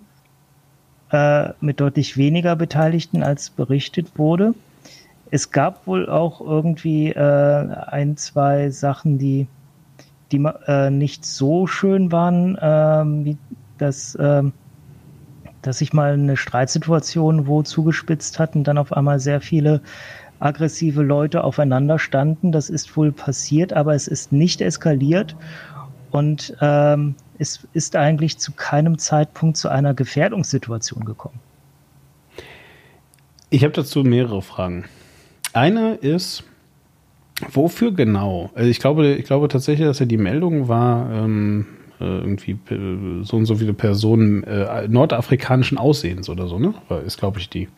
äh, 1.11 1.49
mit 1.61 1.79
deutlich 1.79 2.17
weniger 2.17 2.55
Beteiligten, 2.55 3.21
als 3.21 3.51
berichtet 3.51 4.17
wurde. 4.17 4.55
Es 5.29 5.51
gab 5.51 5.87
wohl 5.87 6.09
auch 6.09 6.41
irgendwie 6.41 7.09
äh, 7.09 7.19
ein, 7.87 8.17
zwei 8.17 8.69
Sachen, 8.69 9.17
die, 9.17 9.47
die 10.31 10.43
äh, 10.67 10.89
nicht 10.89 11.25
so 11.25 11.67
schön 11.67 12.11
waren, 12.11 12.55
äh, 12.55 13.25
wie 13.25 13.37
dass, 13.77 14.17
ähm, 14.19 14.53
dass 15.61 15.79
sich 15.79 15.93
mal 15.93 16.13
eine 16.13 16.37
Streitsituation 16.37 17.47
wo 17.47 17.63
zugespitzt 17.63 18.39
hat 18.39 18.55
und 18.55 18.63
dann 18.63 18.77
auf 18.77 18.93
einmal 18.93 19.19
sehr 19.19 19.41
viele 19.41 19.81
aggressive 20.39 21.01
Leute 21.01 21.43
aufeinander 21.43 21.99
standen. 21.99 22.51
Das 22.51 22.69
ist 22.69 22.95
wohl 22.95 23.11
passiert, 23.11 23.73
aber 23.73 23.95
es 23.95 24.07
ist 24.07 24.31
nicht 24.31 24.61
eskaliert 24.61 25.35
und 26.11 26.55
ähm, 26.61 27.15
es 27.39 27.67
ist 27.73 27.95
eigentlich 27.95 28.37
zu 28.37 28.51
keinem 28.53 28.97
Zeitpunkt 28.97 29.57
zu 29.57 29.69
einer 29.69 29.93
Gefährdungssituation 29.93 31.05
gekommen. 31.05 31.39
Ich 33.49 33.63
habe 33.63 33.73
dazu 33.73 34.03
mehrere 34.03 34.41
Fragen. 34.41 34.85
Eine 35.57 35.95
ist, 35.95 36.43
wofür 37.51 37.91
genau? 37.91 38.51
Also 38.53 38.69
ich 38.69 38.79
glaube, 38.79 39.15
ich 39.15 39.25
glaube 39.25 39.47
tatsächlich, 39.47 39.87
dass 39.87 39.97
ja 39.97 40.05
die 40.05 40.17
Meldung 40.17 40.67
war, 40.67 41.11
ähm, 41.11 41.65
äh, 41.99 42.03
irgendwie 42.03 42.51
äh, 42.69 43.23
so 43.23 43.37
und 43.37 43.45
so 43.45 43.55
viele 43.55 43.73
Personen 43.73 44.43
äh, 44.43 44.87
nordafrikanischen 44.87 45.79
Aussehens 45.79 46.29
oder 46.29 46.47
so, 46.47 46.59
ne? 46.59 46.75
Ist, 47.07 47.17
glaube 47.17 47.39
ich, 47.39 47.49
die 47.49 47.69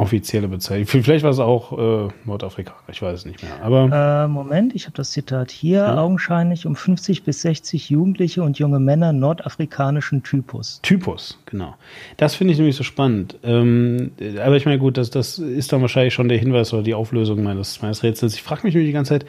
offizielle 0.00 0.48
Bezeichnung. 0.48 1.04
Vielleicht 1.04 1.22
war 1.22 1.30
es 1.30 1.38
auch 1.38 1.72
äh, 2.06 2.08
Nordafrikaner, 2.24 2.78
ich 2.90 3.02
weiß 3.02 3.20
es 3.20 3.26
nicht 3.26 3.42
mehr. 3.42 3.62
Aber 3.62 4.24
äh, 4.24 4.28
Moment, 4.28 4.74
ich 4.74 4.86
habe 4.86 4.96
das 4.96 5.10
Zitat 5.10 5.50
hier. 5.50 5.78
Ja. 5.78 5.98
Augenscheinlich 5.98 6.66
um 6.66 6.74
50 6.74 7.22
bis 7.22 7.42
60 7.42 7.90
Jugendliche 7.90 8.42
und 8.42 8.58
junge 8.58 8.80
Männer 8.80 9.12
nordafrikanischen 9.12 10.22
Typus. 10.22 10.80
Typus, 10.82 11.38
genau. 11.46 11.74
Das 12.16 12.34
finde 12.34 12.52
ich 12.52 12.58
nämlich 12.58 12.76
so 12.76 12.82
spannend. 12.82 13.36
Ähm, 13.44 14.12
aber 14.42 14.56
ich 14.56 14.64
meine, 14.64 14.78
gut, 14.78 14.96
das, 14.96 15.10
das 15.10 15.38
ist 15.38 15.72
dann 15.72 15.82
wahrscheinlich 15.82 16.14
schon 16.14 16.28
der 16.28 16.38
Hinweis 16.38 16.72
oder 16.72 16.82
die 16.82 16.94
Auflösung 16.94 17.42
meines, 17.42 17.82
meines 17.82 18.02
Rätsels. 18.02 18.34
Ich 18.34 18.42
frage 18.42 18.62
mich 18.64 18.74
nämlich 18.74 18.88
die 18.88 18.94
ganze 18.94 19.10
Zeit, 19.10 19.26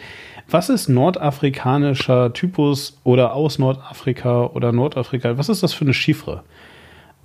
was 0.50 0.70
ist 0.70 0.88
nordafrikanischer 0.88 2.34
Typus 2.34 2.98
oder 3.04 3.34
aus 3.34 3.60
Nordafrika 3.60 4.46
oder 4.46 4.72
Nordafrika? 4.72 5.38
Was 5.38 5.50
ist 5.50 5.64
das 5.64 5.74
für 5.74 5.86
eine 5.86 5.94
Chiffre? 5.94 6.44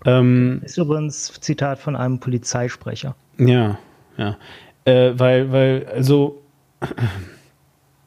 Ähm, 0.06 0.60
ist 0.64 0.78
übrigens 0.78 1.32
Zitat 1.40 1.78
von 1.78 1.96
einem 1.96 2.20
Polizeisprecher. 2.20 3.16
Ja, 3.38 3.78
ja. 4.16 4.36
Äh, 4.84 5.18
weil, 5.18 5.52
weil, 5.52 5.86
also, 5.92 6.40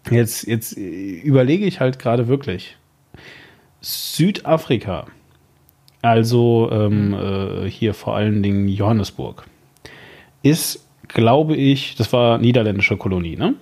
jetzt, 0.10 0.48
jetzt 0.48 0.72
überlege 0.72 1.66
ich 1.66 1.80
halt 1.82 2.00
gerade 2.00 2.28
wirklich. 2.28 2.78
Südafrika, 3.82 5.08
also 6.02 6.70
ähm, 6.72 7.14
äh, 7.14 7.70
hier 7.70 7.94
vor 7.94 8.16
allen 8.16 8.42
Dingen 8.42 8.68
Johannesburg, 8.70 9.46
ist, 10.42 10.88
glaube 11.08 11.56
ich, 11.56 11.96
das 11.96 12.14
war 12.14 12.38
niederländische 12.38 12.98
Kolonie, 12.98 13.36
ne? 13.36 13.56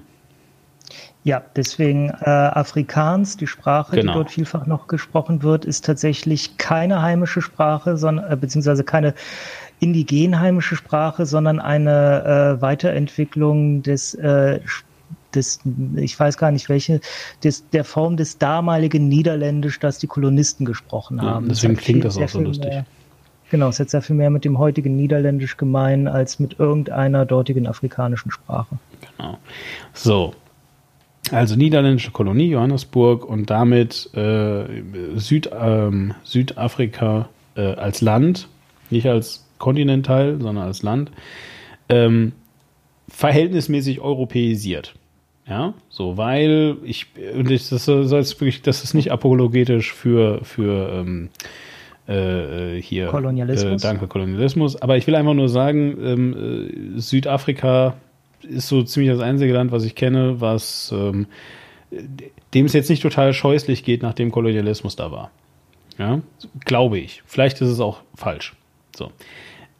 Ja, 1.27 1.43
deswegen 1.57 2.07
äh, 2.07 2.29
Afrikaans, 2.29 3.35
die 3.35 3.47
Sprache, 3.47 3.97
genau. 3.97 4.13
die 4.13 4.17
dort 4.17 4.31
vielfach 4.31 4.65
noch 4.65 4.87
gesprochen 4.87 5.43
wird, 5.43 5.65
ist 5.65 5.83
tatsächlich 5.83 6.55
keine 6.55 7.01
heimische 7.01 7.41
Sprache, 7.41 7.97
sondern 7.97 8.31
äh, 8.31 8.37
beziehungsweise 8.37 8.85
keine 8.85 9.13
indigen 9.81 10.39
heimische 10.39 10.77
Sprache, 10.77 11.25
sondern 11.25 11.59
eine 11.59 12.55
äh, 12.57 12.61
Weiterentwicklung 12.61 13.81
des 13.83 14.13
äh, 14.13 14.61
des, 15.35 15.59
ich 15.97 16.17
weiß 16.17 16.37
gar 16.37 16.51
nicht 16.51 16.69
welche, 16.69 17.01
des, 17.43 17.69
der 17.71 17.83
Form 17.83 18.15
des 18.15 18.37
damaligen 18.37 19.09
Niederländisch, 19.09 19.81
das 19.81 19.99
die 19.99 20.07
Kolonisten 20.07 20.65
gesprochen 20.65 21.21
haben. 21.21 21.47
Ja, 21.47 21.49
deswegen 21.49 21.75
klingt 21.75 22.05
das 22.05 22.17
auch 22.17 22.29
so 22.29 22.39
lustig. 22.39 22.69
Mehr, 22.69 22.85
genau, 23.51 23.67
es 23.67 23.81
hat 23.81 23.89
sehr 23.89 24.01
viel 24.01 24.15
mehr 24.15 24.29
mit 24.29 24.45
dem 24.45 24.57
heutigen 24.57 24.95
Niederländisch 24.95 25.57
gemein 25.57 26.07
als 26.07 26.39
mit 26.39 26.57
irgendeiner 26.57 27.25
dortigen 27.25 27.67
afrikanischen 27.67 28.31
Sprache. 28.31 28.79
Genau. 29.17 29.37
So, 29.93 30.33
also 31.31 31.55
niederländische 31.55 32.11
Kolonie 32.11 32.49
Johannesburg 32.49 33.25
und 33.25 33.49
damit 33.49 34.09
äh, 34.13 34.65
Süd, 35.15 35.49
ähm, 35.59 36.13
Südafrika 36.23 37.29
äh, 37.55 37.73
als 37.73 38.01
Land, 38.01 38.47
nicht 38.89 39.07
als 39.07 39.45
Kontinental, 39.57 40.37
sondern 40.39 40.65
als 40.65 40.83
Land, 40.83 41.11
ähm, 41.89 42.33
verhältnismäßig 43.09 44.01
europäisiert. 44.01 44.95
Ja, 45.47 45.73
so, 45.87 46.17
weil 46.17 46.75
ich, 46.83 47.07
und 47.33 47.49
ich, 47.49 47.69
das 47.69 47.85
soll 47.85 48.03
jetzt 48.03 48.39
wirklich, 48.41 48.61
das 48.63 48.83
ist 48.83 48.93
nicht 48.93 49.13
apologetisch 49.13 49.93
für, 49.93 50.43
für 50.43 50.91
ähm, 50.91 51.29
äh, 52.07 52.81
hier. 52.81 53.07
Kolonialismus. 53.07 53.81
Äh, 53.81 53.87
danke, 53.87 54.07
Kolonialismus. 54.07 54.81
Aber 54.81 54.97
ich 54.97 55.07
will 55.07 55.15
einfach 55.15 55.33
nur 55.33 55.47
sagen, 55.47 55.97
ähm, 56.01 56.95
äh, 56.95 56.99
Südafrika 56.99 57.95
ist 58.41 58.67
so 58.67 58.83
ziemlich 58.83 59.11
das 59.11 59.21
einzige 59.21 59.53
Land, 59.53 59.71
was 59.71 59.83
ich 59.83 59.95
kenne, 59.95 60.41
was 60.41 60.93
ähm, 60.95 61.27
dem 62.53 62.65
es 62.65 62.73
jetzt 62.73 62.89
nicht 62.89 63.01
total 63.01 63.33
scheußlich 63.33 63.83
geht, 63.83 64.01
nachdem 64.01 64.31
Kolonialismus 64.31 64.95
da 64.95 65.11
war. 65.11 65.31
Ja, 65.97 66.21
glaube 66.65 66.99
ich. 66.99 67.23
Vielleicht 67.25 67.61
ist 67.61 67.69
es 67.69 67.79
auch 67.79 68.01
falsch. 68.13 68.55
So. 68.95 69.11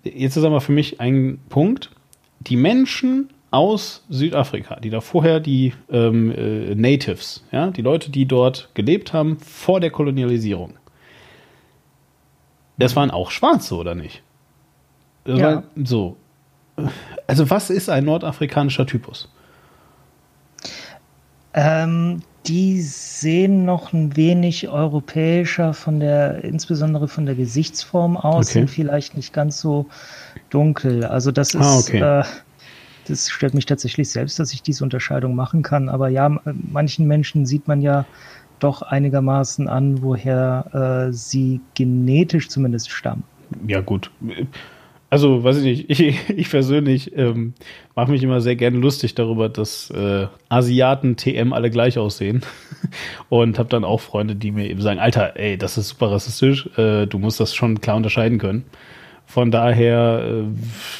Jetzt 0.03 0.35
ist 0.35 0.43
aber 0.43 0.61
für 0.61 0.71
mich 0.71 0.99
ein 0.99 1.39
Punkt. 1.49 1.91
Die 2.39 2.55
Menschen 2.55 3.29
aus 3.51 4.05
Südafrika, 4.09 4.79
die 4.79 4.89
da 4.89 5.01
vorher 5.01 5.39
die 5.39 5.73
ähm, 5.89 6.31
äh, 6.31 6.75
Natives, 6.75 7.43
ja, 7.51 7.71
die 7.71 7.81
Leute, 7.81 8.11
die 8.11 8.25
dort 8.25 8.69
gelebt 8.73 9.13
haben 9.13 9.37
vor 9.39 9.79
der 9.79 9.89
Kolonialisierung, 9.89 10.77
das 12.77 12.95
waren 12.95 13.11
auch 13.11 13.31
Schwarze, 13.31 13.75
oder 13.75 13.95
nicht? 13.95 14.21
Das 15.23 15.39
ja. 15.39 15.55
War, 15.55 15.63
so. 15.83 16.17
Also 17.25 17.49
was 17.49 17.69
ist 17.69 17.89
ein 17.89 18.05
nordafrikanischer 18.05 18.85
Typus? 18.85 19.29
Ähm, 21.53 22.21
die 22.45 22.81
sehen 22.81 23.65
noch 23.65 23.91
ein 23.91 24.15
wenig 24.15 24.69
europäischer 24.69 25.73
von 25.73 25.99
der, 25.99 26.43
insbesondere 26.43 27.07
von 27.07 27.25
der 27.25 27.35
Gesichtsform 27.35 28.15
aus, 28.15 28.47
okay. 28.49 28.59
sind 28.59 28.69
vielleicht 28.69 29.17
nicht 29.17 29.33
ganz 29.33 29.59
so 29.59 29.87
dunkel. 30.49 31.03
Also 31.03 31.31
das 31.31 31.55
ah, 31.55 31.59
ist, 31.59 31.65
ah, 31.65 31.79
okay. 31.79 32.21
äh, 32.21 32.23
das 33.07 33.29
stellt 33.29 33.53
mich 33.53 33.65
tatsächlich 33.65 34.09
selbst, 34.09 34.39
dass 34.39 34.53
ich 34.53 34.61
diese 34.61 34.83
Unterscheidung 34.83 35.35
machen 35.35 35.63
kann. 35.63 35.89
Aber 35.89 36.09
ja, 36.09 36.29
manchen 36.45 37.07
Menschen 37.07 37.45
sieht 37.45 37.67
man 37.67 37.81
ja 37.81 38.05
doch 38.59 38.81
einigermaßen 38.81 39.67
an, 39.67 40.01
woher 40.01 41.07
äh, 41.07 41.13
sie 41.13 41.61
genetisch 41.73 42.49
zumindest 42.49 42.91
stammen. 42.91 43.23
Ja 43.65 43.81
gut, 43.81 44.11
also, 45.09 45.43
weiß 45.43 45.57
ich 45.57 45.63
nicht, 45.87 45.89
ich, 45.99 46.29
ich 46.29 46.49
persönlich 46.49 47.15
ähm, 47.15 47.53
mache 47.95 48.11
mich 48.11 48.23
immer 48.23 48.41
sehr 48.41 48.55
gerne 48.55 48.77
lustig 48.77 49.15
darüber, 49.15 49.49
dass 49.49 49.89
äh, 49.91 50.27
Asiaten 50.49 51.15
TM 51.15 51.53
alle 51.53 51.69
gleich 51.69 51.97
aussehen. 51.97 52.41
Und 53.29 53.57
habe 53.59 53.69
dann 53.69 53.83
auch 53.83 54.01
Freunde, 54.01 54.35
die 54.35 54.51
mir 54.51 54.69
eben 54.69 54.81
sagen, 54.81 54.99
Alter, 54.99 55.37
ey, 55.37 55.57
das 55.57 55.77
ist 55.77 55.89
super 55.89 56.11
rassistisch, 56.11 56.69
äh, 56.77 57.05
du 57.05 57.19
musst 57.19 57.39
das 57.39 57.55
schon 57.55 57.81
klar 57.81 57.95
unterscheiden 57.95 58.37
können. 58.37 58.65
Von 59.25 59.51
daher, 59.51 60.45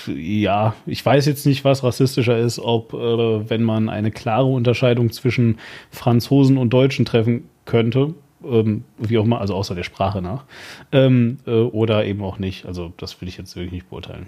äh, 0.08 0.12
ja, 0.12 0.76
ich 0.86 1.06
weiß 1.06 1.26
jetzt 1.28 1.46
nicht, 1.46 1.64
was 1.64 1.84
rassistischer 1.84 2.38
ist, 2.38 2.60
ob, 2.60 2.94
äh, 2.94 3.50
wenn 3.50 3.64
man 3.64 3.88
eine 3.88 4.12
klare 4.12 4.48
Unterscheidung 4.48 5.12
zwischen 5.12 5.60
Franzosen 5.92 6.58
und 6.58 6.72
Deutschen 6.72 7.06
treffen 7.06 7.48
könnte, 7.64 8.16
ähm, 8.44 8.84
wie 8.98 9.18
auch 9.18 9.26
immer, 9.26 9.40
also 9.42 9.56
außer 9.56 9.76
der 9.76 9.84
Sprache 9.84 10.22
nach, 10.22 10.46
ähm, 10.92 11.40
äh, 11.46 11.52
oder 11.52 12.06
eben 12.06 12.24
auch 12.24 12.40
nicht. 12.40 12.66
Also 12.66 12.94
das 12.98 13.20
will 13.22 13.28
ich 13.28 13.38
jetzt 13.38 13.56
wirklich 13.56 13.74
nicht 13.74 13.90
beurteilen. 13.90 14.28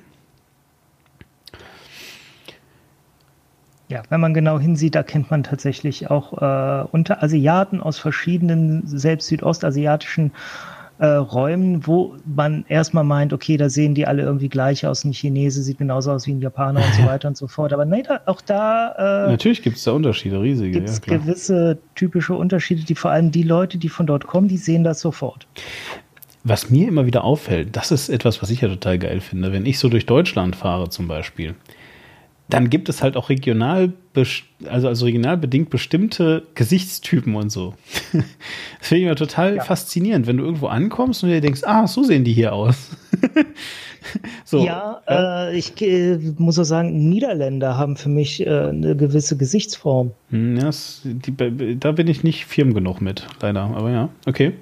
Ja, 3.87 4.03
wenn 4.09 4.19
man 4.21 4.35
genau 4.35 4.59
hinsieht, 4.59 4.95
erkennt 4.95 5.31
man 5.31 5.41
tatsächlich 5.41 6.11
auch 6.11 6.33
äh, 6.33 6.85
unter 6.91 7.23
Asiaten 7.23 7.81
aus 7.81 7.97
verschiedenen, 7.97 8.85
selbst 8.85 9.27
südostasiatischen 9.27 10.27
äh, 10.27 10.78
Räumen, 11.05 11.87
wo 11.87 12.15
man 12.25 12.65
erstmal 12.67 13.05
meint, 13.05 13.31
okay, 13.31 13.55
da 13.55 13.69
sehen 13.69 13.95
die 13.95 14.05
alle 14.05 14.23
irgendwie 14.23 14.49
gleich 14.49 14.85
aus. 14.85 15.05
Ein 15.05 15.13
Chinese 15.13 15.63
sieht 15.63 15.77
genauso 15.77 16.11
aus 16.11 16.27
wie 16.27 16.31
ein 16.31 16.41
Japaner 16.41 16.81
und 16.85 16.93
so 16.93 17.03
weiter 17.05 17.29
und 17.29 17.37
so 17.37 17.47
fort. 17.47 17.71
Aber 17.71 17.85
nee, 17.85 18.03
da, 18.03 18.21
auch 18.25 18.41
da. 18.41 19.25
Äh, 19.27 19.31
Natürlich 19.31 19.61
gibt 19.61 19.77
es 19.77 19.83
da 19.83 19.91
Unterschiede, 19.91 20.41
riesige. 20.41 20.71
Gibt 20.71 20.89
es 20.89 21.01
ja, 21.05 21.17
gewisse 21.17 21.77
typische 21.95 22.33
Unterschiede, 22.33 22.83
die 22.83 22.95
vor 22.95 23.11
allem 23.11 23.31
die 23.31 23.43
Leute, 23.43 23.77
die 23.77 23.89
von 23.89 24.07
dort 24.07 24.27
kommen, 24.27 24.49
die 24.49 24.57
sehen 24.57 24.83
das 24.83 24.99
sofort. 24.99 25.47
Was 26.43 26.69
mir 26.69 26.87
immer 26.87 27.05
wieder 27.05 27.23
auffällt, 27.23 27.75
das 27.75 27.91
ist 27.91 28.09
etwas, 28.09 28.41
was 28.41 28.49
ich 28.49 28.61
ja 28.61 28.67
total 28.67 28.99
geil 28.99 29.21
finde, 29.21 29.53
wenn 29.53 29.65
ich 29.65 29.79
so 29.79 29.89
durch 29.89 30.05
Deutschland 30.05 30.55
fahre 30.55 30.89
zum 30.89 31.07
Beispiel 31.07 31.55
dann 32.49 32.69
gibt 32.69 32.89
es 32.89 33.03
halt 33.03 33.15
auch 33.15 33.29
regional, 33.29 33.93
also, 34.65 34.87
also 34.87 35.05
regional 35.05 35.37
bedingt 35.37 35.69
bestimmte 35.69 36.43
Gesichtstypen 36.55 37.35
und 37.35 37.51
so. 37.51 37.75
das 38.11 38.23
finde 38.79 38.99
ich 38.99 39.05
immer 39.05 39.15
total 39.15 39.57
ja. 39.57 39.63
faszinierend, 39.63 40.25
wenn 40.25 40.37
du 40.37 40.43
irgendwo 40.43 40.67
ankommst 40.67 41.23
und 41.23 41.29
dir 41.29 41.41
denkst, 41.41 41.61
ah, 41.63 41.85
so 41.85 42.03
sehen 42.03 42.23
die 42.23 42.33
hier 42.33 42.53
aus. 42.53 42.89
so, 44.45 44.65
ja, 44.65 45.01
äh, 45.07 45.55
ich 45.55 45.79
äh, 45.81 46.17
muss 46.37 46.57
auch 46.57 46.63
sagen, 46.63 47.09
Niederländer 47.09 47.77
haben 47.77 47.95
für 47.95 48.09
mich 48.09 48.45
äh, 48.45 48.49
eine 48.49 48.95
gewisse 48.95 49.37
Gesichtsform. 49.37 50.11
Hm, 50.31 50.57
ja, 50.57 50.71
die, 51.03 51.79
da 51.79 51.91
bin 51.91 52.07
ich 52.07 52.23
nicht 52.23 52.45
firm 52.45 52.73
genug 52.73 52.99
mit, 52.99 53.27
leider. 53.41 53.61
Aber 53.61 53.91
ja, 53.91 54.09
okay. 54.25 54.53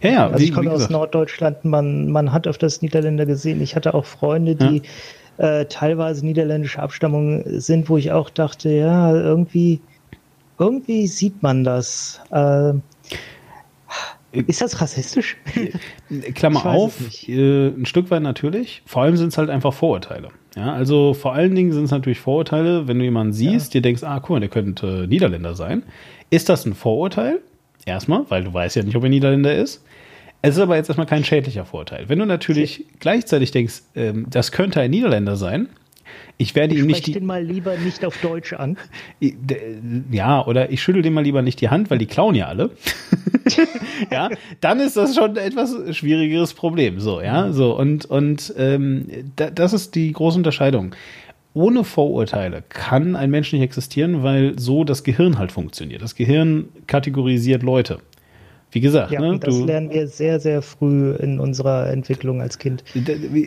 Ja, 0.00 0.10
ja. 0.10 0.26
Also 0.28 0.38
wie, 0.38 0.44
ich 0.44 0.52
komme 0.54 0.72
aus 0.72 0.88
Norddeutschland, 0.88 1.66
man, 1.66 2.10
man 2.10 2.32
hat 2.32 2.46
öfters 2.46 2.80
Niederländer 2.80 3.26
gesehen. 3.26 3.60
Ich 3.60 3.76
hatte 3.76 3.92
auch 3.92 4.06
Freunde, 4.06 4.56
die 4.56 4.78
ja 4.78 4.90
äh, 5.38 5.64
teilweise 5.66 6.24
niederländische 6.24 6.80
Abstammung 6.80 7.42
sind, 7.46 7.88
wo 7.88 7.96
ich 7.96 8.12
auch 8.12 8.30
dachte, 8.30 8.70
ja, 8.70 9.14
irgendwie, 9.14 9.80
irgendwie 10.58 11.06
sieht 11.06 11.42
man 11.42 11.64
das. 11.64 12.20
Äh, 12.30 12.74
ist 14.32 14.60
das 14.60 14.80
rassistisch? 14.80 15.36
Klammer 16.34 16.66
auf, 16.66 17.28
äh, 17.28 17.68
ein 17.68 17.86
Stück 17.86 18.10
weit 18.10 18.22
natürlich. 18.22 18.82
Vor 18.84 19.02
allem 19.02 19.16
sind 19.16 19.28
es 19.28 19.38
halt 19.38 19.50
einfach 19.50 19.72
Vorurteile. 19.72 20.28
Ja, 20.56 20.72
also 20.72 21.14
vor 21.14 21.34
allen 21.34 21.54
Dingen 21.54 21.72
sind 21.72 21.84
es 21.84 21.90
natürlich 21.90 22.20
Vorurteile, 22.20 22.86
wenn 22.86 22.98
du 22.98 23.04
jemanden 23.04 23.32
siehst, 23.32 23.74
ja. 23.74 23.78
dir 23.78 23.82
denkst, 23.82 24.02
ah, 24.02 24.20
guck 24.20 24.30
mal, 24.30 24.40
der 24.40 24.48
könnte 24.48 25.06
Niederländer 25.08 25.54
sein. 25.54 25.84
Ist 26.30 26.48
das 26.48 26.64
ein 26.64 26.74
Vorurteil? 26.74 27.40
Erstmal, 27.86 28.24
weil 28.28 28.44
du 28.44 28.52
weißt 28.52 28.76
ja 28.76 28.82
nicht, 28.82 28.96
ob 28.96 29.02
er 29.02 29.10
Niederländer 29.10 29.54
ist. 29.54 29.84
Es 30.44 30.56
ist 30.56 30.60
aber 30.60 30.76
jetzt 30.76 30.90
erstmal 30.90 31.06
kein 31.06 31.24
schädlicher 31.24 31.64
Vorteil. 31.64 32.10
Wenn 32.10 32.18
du 32.18 32.26
natürlich 32.26 32.84
gleichzeitig 33.00 33.50
denkst, 33.50 33.80
ähm, 33.96 34.26
das 34.28 34.52
könnte 34.52 34.78
ein 34.78 34.90
Niederländer 34.90 35.36
sein, 35.36 35.70
ich 36.36 36.54
werde 36.54 36.74
ich 36.74 36.80
ihm 36.80 36.86
nicht 36.86 37.06
die. 37.06 37.12
den 37.12 37.24
mal 37.24 37.42
lieber 37.42 37.78
nicht 37.78 38.04
auf 38.04 38.18
Deutsch 38.18 38.52
an. 38.52 38.76
Ja, 40.10 40.44
oder 40.44 40.70
ich 40.70 40.82
schüttel 40.82 41.00
dem 41.00 41.14
mal 41.14 41.24
lieber 41.24 41.40
nicht 41.40 41.62
die 41.62 41.70
Hand, 41.70 41.90
weil 41.90 41.96
die 41.96 42.04
klauen 42.04 42.34
ja 42.34 42.48
alle. 42.48 42.72
ja, 44.12 44.28
dann 44.60 44.80
ist 44.80 44.98
das 44.98 45.14
schon 45.14 45.30
ein 45.30 45.36
etwas 45.38 45.96
schwierigeres 45.96 46.52
Problem. 46.52 47.00
So, 47.00 47.22
ja, 47.22 47.50
so 47.50 47.74
und 47.74 48.04
und 48.04 48.52
ähm, 48.58 49.06
da, 49.36 49.48
das 49.48 49.72
ist 49.72 49.94
die 49.94 50.12
große 50.12 50.36
Unterscheidung. 50.36 50.94
Ohne 51.54 51.84
Vorurteile 51.84 52.62
kann 52.68 53.16
ein 53.16 53.30
Mensch 53.30 53.50
nicht 53.54 53.62
existieren, 53.62 54.22
weil 54.22 54.58
so 54.58 54.84
das 54.84 55.04
Gehirn 55.04 55.38
halt 55.38 55.52
funktioniert. 55.52 56.02
Das 56.02 56.16
Gehirn 56.16 56.68
kategorisiert 56.86 57.62
Leute. 57.62 58.00
Wie 58.74 58.80
gesagt, 58.80 59.12
ja, 59.12 59.20
ne, 59.20 59.38
das 59.38 59.56
lernen 59.56 59.90
wir 59.90 60.08
sehr, 60.08 60.40
sehr 60.40 60.60
früh 60.60 61.12
in 61.12 61.38
unserer 61.38 61.90
Entwicklung 61.90 62.40
als 62.40 62.58
Kind. 62.58 62.82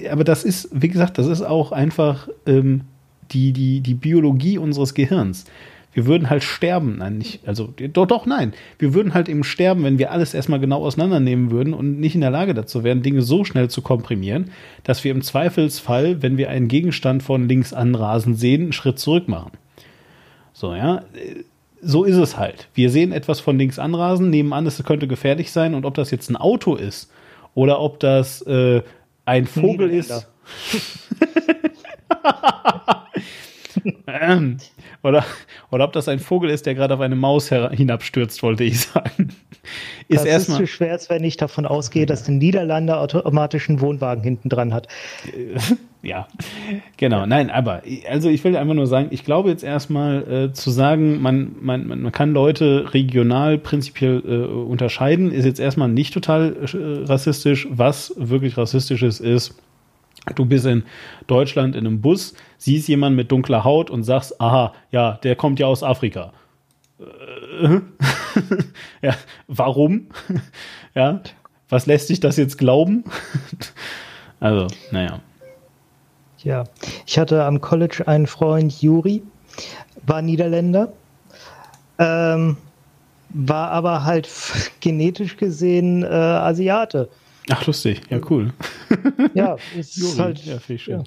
Aber 0.09 0.23
das 0.23 0.45
ist, 0.45 0.69
wie 0.71 0.87
gesagt, 0.87 1.17
das 1.17 1.27
ist 1.27 1.41
auch 1.41 1.73
einfach 1.73 2.29
ähm, 2.45 2.85
die, 3.31 3.51
die, 3.51 3.81
die 3.81 3.93
Biologie 3.93 4.57
unseres 4.57 4.93
Gehirns. 4.93 5.43
Wir 5.91 6.05
würden 6.05 6.29
halt 6.29 6.43
sterben, 6.43 6.99
nein, 6.99 7.17
nicht, 7.17 7.45
also 7.45 7.73
doch, 7.91 8.05
doch, 8.05 8.25
nein. 8.25 8.53
Wir 8.79 8.93
würden 8.93 9.13
halt 9.13 9.27
eben 9.27 9.43
sterben, 9.43 9.83
wenn 9.83 9.99
wir 9.99 10.11
alles 10.11 10.33
erstmal 10.33 10.61
genau 10.61 10.85
auseinandernehmen 10.85 11.51
würden 11.51 11.73
und 11.73 11.99
nicht 11.99 12.15
in 12.15 12.21
der 12.21 12.31
Lage 12.31 12.53
dazu 12.53 12.85
wären, 12.85 13.01
Dinge 13.01 13.21
so 13.21 13.43
schnell 13.43 13.69
zu 13.69 13.81
komprimieren, 13.81 14.51
dass 14.83 15.03
wir 15.03 15.11
im 15.11 15.23
Zweifelsfall, 15.23 16.21
wenn 16.21 16.37
wir 16.37 16.49
einen 16.49 16.69
Gegenstand 16.69 17.21
von 17.21 17.49
links 17.49 17.73
anrasen 17.73 18.33
sehen, 18.35 18.61
einen 18.61 18.73
Schritt 18.73 18.97
zurück 18.97 19.27
machen. 19.27 19.51
So, 20.53 20.73
ja 20.73 21.03
so 21.81 22.03
ist 22.03 22.17
es 22.17 22.37
halt. 22.37 22.67
Wir 22.73 22.89
sehen 22.89 23.11
etwas 23.11 23.39
von 23.39 23.57
links 23.57 23.79
anrasen, 23.79 24.29
nehmen 24.29 24.53
an, 24.53 24.65
es 24.65 24.83
könnte 24.83 25.07
gefährlich 25.07 25.51
sein 25.51 25.73
und 25.73 25.85
ob 25.85 25.93
das 25.93 26.11
jetzt 26.11 26.29
ein 26.29 26.35
Auto 26.35 26.75
ist 26.75 27.11
oder 27.53 27.79
ob 27.79 27.99
das 27.99 28.41
äh, 28.43 28.81
ein 29.25 29.45
Vogel 29.45 29.89
ist. 29.89 30.27
ähm, 34.07 34.57
oder, 35.07 35.25
oder 35.71 35.85
ob 35.85 35.93
das 35.93 36.07
ein 36.07 36.19
Vogel 36.19 36.49
ist, 36.49 36.65
der 36.65 36.75
gerade 36.75 36.93
auf 36.93 36.99
eine 36.99 37.15
Maus 37.15 37.49
hinabstürzt, 37.49 38.43
wollte 38.43 38.63
ich 38.63 38.81
sagen. 38.81 39.29
Ist 40.07 40.25
das 40.25 40.47
ist 40.47 40.55
zu 40.55 40.67
schwer, 40.67 40.97
wenn 41.09 41.23
ich 41.23 41.37
davon 41.37 41.65
ausgehe, 41.65 42.05
dass 42.05 42.23
der 42.23 42.35
Niederlande 42.35 42.97
automatischen 42.97 43.81
Wohnwagen 43.81 44.23
hinten 44.23 44.49
dran 44.49 44.73
hat. 44.73 44.87
ja, 46.01 46.27
genau. 46.95 47.25
Nein, 47.25 47.49
aber 47.49 47.81
also 48.09 48.29
ich 48.29 48.43
will 48.43 48.55
einfach 48.55 48.73
nur 48.73 48.87
sagen, 48.87 49.07
ich 49.11 49.25
glaube 49.25 49.49
jetzt 49.49 49.63
erstmal 49.63 50.45
äh, 50.49 50.53
zu 50.53 50.71
sagen, 50.71 51.21
man, 51.21 51.55
man, 51.59 51.87
man 51.87 52.11
kann 52.11 52.31
Leute 52.31 52.93
regional 52.93 53.57
prinzipiell 53.57 54.23
äh, 54.25 54.45
unterscheiden, 54.45 55.31
ist 55.31 55.45
jetzt 55.45 55.59
erstmal 55.59 55.89
nicht 55.89 56.13
total 56.13 56.55
äh, 56.55 57.05
rassistisch. 57.05 57.67
Was 57.69 58.13
wirklich 58.15 58.57
rassistisch 58.57 59.03
ist, 59.03 59.19
ist, 59.19 59.55
du 60.35 60.45
bist 60.45 60.65
in 60.65 60.83
Deutschland 61.27 61.75
in 61.75 61.85
einem 61.85 62.01
Bus, 62.01 62.33
siehst 62.57 62.87
jemanden 62.87 63.15
mit 63.15 63.31
dunkler 63.31 63.63
Haut 63.63 63.89
und 63.89 64.03
sagst, 64.03 64.39
aha, 64.41 64.73
ja, 64.91 65.13
der 65.23 65.35
kommt 65.35 65.59
ja 65.59 65.67
aus 65.67 65.83
Afrika. 65.83 66.33
Äh, 66.99 67.79
ja, 69.01 69.15
warum? 69.47 70.07
ja, 70.95 71.21
was 71.69 71.85
lässt 71.85 72.07
sich 72.07 72.19
das 72.19 72.37
jetzt 72.37 72.57
glauben? 72.57 73.03
also, 74.39 74.67
naja. 74.91 75.19
Ja, 76.39 76.65
ich 77.05 77.17
hatte 77.17 77.43
am 77.43 77.61
College 77.61 78.07
einen 78.07 78.27
Freund, 78.27 78.81
Juri, 78.81 79.23
war 80.05 80.21
Niederländer, 80.21 80.93
ähm, 81.97 82.57
war 83.29 83.71
aber 83.71 84.03
halt 84.03 84.29
genetisch 84.79 85.35
gesehen 85.35 86.03
äh, 86.03 86.07
Asiate. 86.07 87.09
Ach, 87.49 87.65
lustig, 87.65 88.01
ja, 88.09 88.19
cool. 88.29 88.53
ja, 89.33 89.57
ist 89.75 90.19
halt. 90.19 90.45
Ja, 90.45 90.59
viel 90.59 90.77
schön. 90.77 90.99
Ja. 90.99 91.03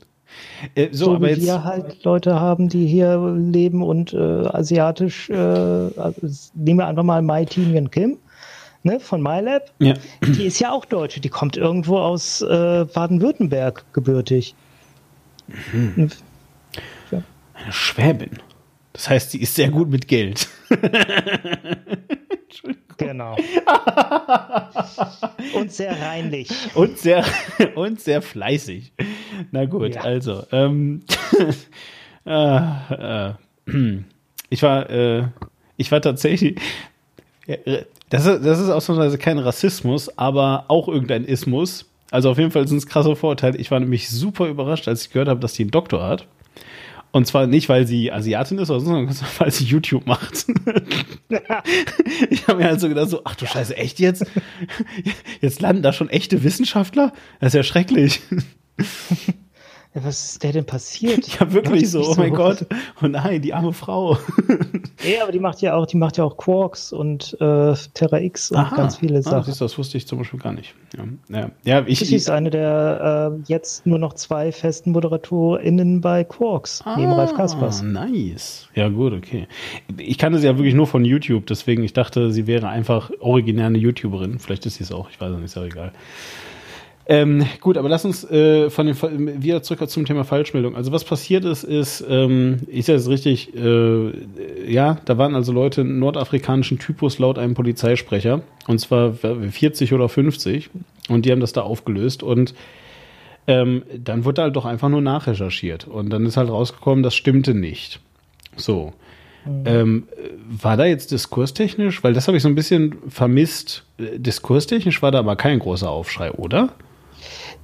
Äh, 0.74 0.88
so, 0.92 1.06
so 1.06 1.14
aber 1.14 1.26
wie 1.26 1.30
jetzt, 1.32 1.42
wir 1.44 1.64
halt 1.64 2.04
Leute 2.04 2.40
haben, 2.40 2.68
die 2.68 2.86
hier 2.86 3.34
leben 3.36 3.82
und 3.82 4.12
äh, 4.12 4.18
asiatisch, 4.18 5.30
äh, 5.30 5.34
also, 5.34 6.28
nehmen 6.54 6.78
wir 6.80 6.86
einfach 6.86 7.02
mal 7.02 7.22
Mai 7.22 7.44
Tinian 7.44 7.90
Kim 7.90 8.18
ne, 8.82 9.00
von 9.00 9.22
MyLab. 9.22 9.70
Ja. 9.78 9.94
Die 10.22 10.44
ist 10.44 10.58
ja 10.60 10.72
auch 10.72 10.84
Deutsche, 10.84 11.20
die 11.20 11.28
kommt 11.28 11.56
irgendwo 11.56 11.98
aus 11.98 12.42
äh, 12.42 12.86
Baden-Württemberg 12.92 13.84
gebürtig. 13.92 14.54
Mhm. 15.72 16.10
Ja. 17.10 17.22
Eine 17.54 17.72
Schwäbin. 17.72 18.38
Das 18.92 19.08
heißt, 19.08 19.30
sie 19.30 19.40
ist 19.40 19.54
sehr 19.54 19.70
gut 19.70 19.88
mit 19.88 20.08
Geld. 20.08 20.48
Genau. 22.96 23.36
und 25.54 25.72
sehr 25.72 26.00
reinlich. 26.00 26.48
Und 26.74 26.98
sehr, 26.98 27.24
und 27.74 28.00
sehr 28.00 28.22
fleißig. 28.22 28.92
Na 29.50 29.64
gut, 29.64 29.94
ja. 29.94 30.02
also. 30.02 30.44
Ähm, 30.52 31.02
äh, 32.26 33.28
äh, 33.28 33.32
ich 34.50 34.62
war, 34.62 34.90
äh, 34.90 35.24
ich 35.76 35.90
war 35.90 36.00
tatsächlich. 36.00 36.60
Das 38.10 38.26
ist, 38.26 38.44
das 38.44 38.60
ist 38.60 38.68
ausnahmsweise 38.68 39.18
kein 39.18 39.38
Rassismus, 39.38 40.16
aber 40.18 40.66
auch 40.68 40.88
irgendein 40.88 41.24
Ismus. 41.24 41.86
Also 42.10 42.30
auf 42.30 42.38
jeden 42.38 42.50
Fall 42.50 42.68
sind 42.68 42.78
es 42.78 42.86
krasse 42.86 43.16
Vorurteile. 43.16 43.56
Ich 43.56 43.70
war 43.70 43.80
nämlich 43.80 44.10
super 44.10 44.48
überrascht, 44.48 44.88
als 44.88 45.06
ich 45.06 45.12
gehört 45.12 45.28
habe, 45.28 45.40
dass 45.40 45.54
die 45.54 45.62
einen 45.62 45.70
Doktor 45.70 46.02
hat. 46.02 46.26
Und 47.12 47.26
zwar 47.26 47.46
nicht, 47.46 47.68
weil 47.68 47.86
sie 47.86 48.12
Asiatin 48.12 48.58
ist, 48.58 48.68
sondern 48.68 49.08
weil 49.38 49.50
sie 49.50 49.64
YouTube 49.64 50.06
macht. 50.06 50.46
ich 52.30 52.46
habe 52.46 52.58
mir 52.58 52.66
halt 52.66 52.80
so 52.80 52.88
gedacht, 52.88 53.10
so, 53.10 53.22
ach 53.24 53.34
du 53.34 53.46
Scheiße, 53.46 53.76
echt 53.76 53.98
jetzt? 53.98 54.26
Jetzt 55.40 55.60
landen 55.60 55.82
da 55.82 55.92
schon 55.92 56.08
echte 56.08 56.44
Wissenschaftler? 56.44 57.12
Das 57.40 57.48
ist 57.48 57.56
ja 57.56 57.62
schrecklich. 57.62 58.20
Was 59.94 60.32
ist 60.32 60.42
der 60.44 60.52
denn 60.52 60.66
passiert? 60.66 61.28
Ja, 61.40 61.52
wirklich 61.52 61.90
so, 61.90 62.02
oh 62.02 62.14
mein 62.16 62.30
so. 62.30 62.36
Gott. 62.36 62.66
Oh 63.02 63.06
nein, 63.06 63.42
die 63.42 63.52
arme 63.52 63.72
Frau. 63.72 64.18
Ja, 65.02 65.22
aber 65.22 65.32
die 65.32 65.38
macht 65.38 65.62
ja 65.62 65.74
auch, 65.74 65.86
die 65.86 65.96
macht 65.96 66.18
ja 66.18 66.24
auch 66.24 66.36
Quarks 66.36 66.92
und 66.92 67.34
äh, 67.40 67.74
Terra 67.94 68.20
X 68.20 68.50
und 68.50 68.58
Aha. 68.58 68.76
ganz 68.76 68.98
viele 68.98 69.20
ah, 69.20 69.22
Sachen. 69.22 69.50
Ah, 69.50 69.56
das 69.58 69.78
wusste 69.78 69.96
ich 69.96 70.06
zum 70.06 70.18
Beispiel 70.18 70.38
gar 70.38 70.52
nicht. 70.52 70.74
Ja, 70.94 71.04
ja, 71.40 71.50
ja 71.64 71.84
ich, 71.86 72.00
Sie 72.00 72.16
ist 72.16 72.28
eine 72.28 72.50
der 72.50 73.32
äh, 73.32 73.42
jetzt 73.50 73.86
nur 73.86 73.98
noch 73.98 74.12
zwei 74.12 74.52
festen 74.52 74.90
ModeratorInnen 74.92 76.02
bei 76.02 76.24
Quarks, 76.24 76.82
ah, 76.84 76.96
neben 76.98 77.12
Ralf 77.12 77.34
Kaspers. 77.34 77.80
Nice. 77.80 78.68
Ja, 78.74 78.90
gut, 78.90 79.14
okay. 79.14 79.48
Ich 79.96 80.18
kannte 80.18 80.38
sie 80.38 80.46
ja 80.46 80.58
wirklich 80.58 80.74
nur 80.74 80.86
von 80.86 81.04
YouTube, 81.06 81.46
deswegen 81.46 81.82
ich 81.82 81.94
dachte, 81.94 82.30
sie 82.30 82.46
wäre 82.46 82.68
einfach 82.68 83.10
originär 83.20 83.68
eine 83.68 83.78
YouTuberin. 83.78 84.38
Vielleicht 84.38 84.66
ist 84.66 84.74
sie 84.74 84.84
es 84.84 84.92
auch, 84.92 85.08
ich 85.08 85.18
weiß 85.18 85.32
nicht, 85.32 85.44
ist 85.44 85.56
ja 85.56 85.64
egal. 85.64 85.92
Ähm, 87.10 87.44
gut, 87.60 87.76
aber 87.76 87.88
lass 87.88 88.04
uns 88.04 88.22
äh, 88.30 88.70
von 88.70 88.86
den 88.86 89.42
wieder 89.42 89.64
zurück 89.64 89.90
zum 89.90 90.06
Thema 90.06 90.22
Falschmeldung. 90.22 90.76
Also 90.76 90.92
was 90.92 91.02
passiert 91.02 91.44
ist, 91.44 91.64
ist, 91.64 92.04
ähm, 92.08 92.60
ist 92.68 92.86
ja 92.86 92.94
jetzt 92.94 93.08
richtig, 93.08 93.52
äh, 93.52 94.12
ja, 94.72 94.96
da 95.06 95.18
waren 95.18 95.34
also 95.34 95.50
Leute 95.50 95.82
nordafrikanischen 95.82 96.78
Typus 96.78 97.18
laut 97.18 97.36
einem 97.36 97.54
Polizeisprecher, 97.54 98.42
und 98.68 98.78
zwar 98.78 99.14
40 99.14 99.92
oder 99.92 100.08
50. 100.08 100.70
Und 101.08 101.26
die 101.26 101.32
haben 101.32 101.40
das 101.40 101.52
da 101.52 101.62
aufgelöst 101.62 102.22
und 102.22 102.54
ähm, 103.48 103.82
dann 103.92 104.24
wurde 104.24 104.42
halt 104.42 104.54
doch 104.54 104.64
einfach 104.64 104.88
nur 104.88 105.00
nachrecherchiert. 105.00 105.88
Und 105.88 106.10
dann 106.10 106.24
ist 106.26 106.36
halt 106.36 106.48
rausgekommen, 106.48 107.02
das 107.02 107.16
stimmte 107.16 107.54
nicht. 107.54 107.98
So. 108.54 108.92
Mhm. 109.44 109.62
Ähm, 109.64 110.08
war 110.48 110.76
da 110.76 110.84
jetzt 110.84 111.10
diskurstechnisch, 111.10 112.04
weil 112.04 112.12
das 112.12 112.28
habe 112.28 112.36
ich 112.36 112.44
so 112.44 112.48
ein 112.48 112.54
bisschen 112.54 112.98
vermisst. 113.08 113.82
Äh, 113.98 114.20
diskurstechnisch 114.20 115.02
war 115.02 115.10
da 115.10 115.18
aber 115.18 115.34
kein 115.34 115.58
großer 115.58 115.90
Aufschrei, 115.90 116.30
oder? 116.30 116.68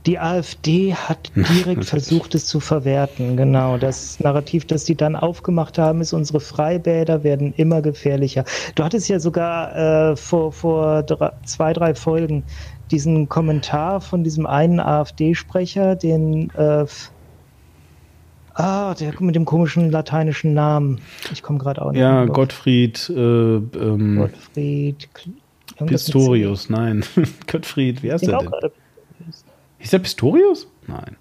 Die 0.07 0.19
AfD 0.19 0.95
hat 0.95 1.33
direkt 1.35 1.85
versucht, 1.87 2.35
es 2.35 2.47
zu 2.47 2.61
verwerten. 2.61 3.37
Genau, 3.37 3.77
das 3.77 4.21
Narrativ, 4.21 4.65
das 4.65 4.85
die 4.85 4.95
dann 4.95 5.17
aufgemacht 5.17 5.79
haben, 5.79 6.01
ist, 6.01 6.13
unsere 6.13 6.41
Freibäder 6.41 7.25
werden 7.25 7.53
immer 7.57 7.83
gefährlicher. 7.83 8.45
Du 8.77 8.85
hattest 8.85 9.09
ja 9.09 9.19
sogar 9.19 10.13
äh, 10.13 10.17
vor, 10.17 10.53
vor 10.53 11.03
drei, 11.03 11.33
zwei, 11.45 11.73
drei 11.73 11.95
Folgen 11.95 12.45
diesen 12.93 13.29
Kommentar 13.29 14.01
von 14.01 14.23
diesem 14.23 14.47
einen 14.47 14.79
AfD-Sprecher, 14.79 15.97
den 15.97 16.51
äh, 16.51 16.87
Ah, 18.59 18.95
der 18.95 19.13
mit 19.21 19.35
dem 19.35 19.45
komischen 19.45 19.91
lateinischen 19.91 20.55
Namen. 20.55 21.03
Ich 21.31 21.43
komme 21.43 21.59
gerade 21.59 21.83
auch 21.83 21.93
nicht. 21.93 22.01
Ja, 22.01 22.25
Gottfried. 22.25 23.11
Äh, 23.11 23.21
ähm, 23.21 24.17
Gottfried. 24.17 25.09
Pistorius, 25.85 26.71
nein. 26.71 27.05
Gottfried, 27.47 28.03
wie 28.03 28.13
heißt 28.13 28.27
der 28.27 28.39
denn? 28.39 28.51
Ist 29.79 29.93
der 29.93 29.99
Pistorius? 29.99 30.67
Nein. 30.87 31.17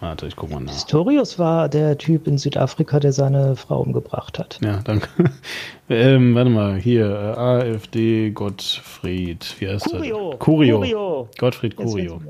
Warte, 0.00 0.26
ich 0.26 0.34
guck 0.34 0.50
mal 0.50 0.60
nach. 0.60 0.72
Pistorius 0.72 1.38
war 1.38 1.68
der 1.68 1.98
Typ 1.98 2.26
in 2.26 2.38
Südafrika, 2.38 3.00
der 3.00 3.12
seine 3.12 3.54
Frau 3.54 3.80
umgebracht 3.82 4.38
hat. 4.38 4.58
Ja, 4.64 4.80
danke. 4.82 5.08
ähm, 5.90 6.34
warte 6.34 6.50
mal, 6.50 6.76
hier, 6.76 7.06
äh, 7.06 7.70
AfD 7.70 8.30
Gottfried, 8.30 9.56
wie 9.58 9.68
heißt 9.68 9.90
Curio. 9.90 10.30
der? 10.30 10.38
Curio. 10.38 10.78
Curio. 10.78 11.28
Gottfried 11.38 11.76
Curio. 11.76 12.22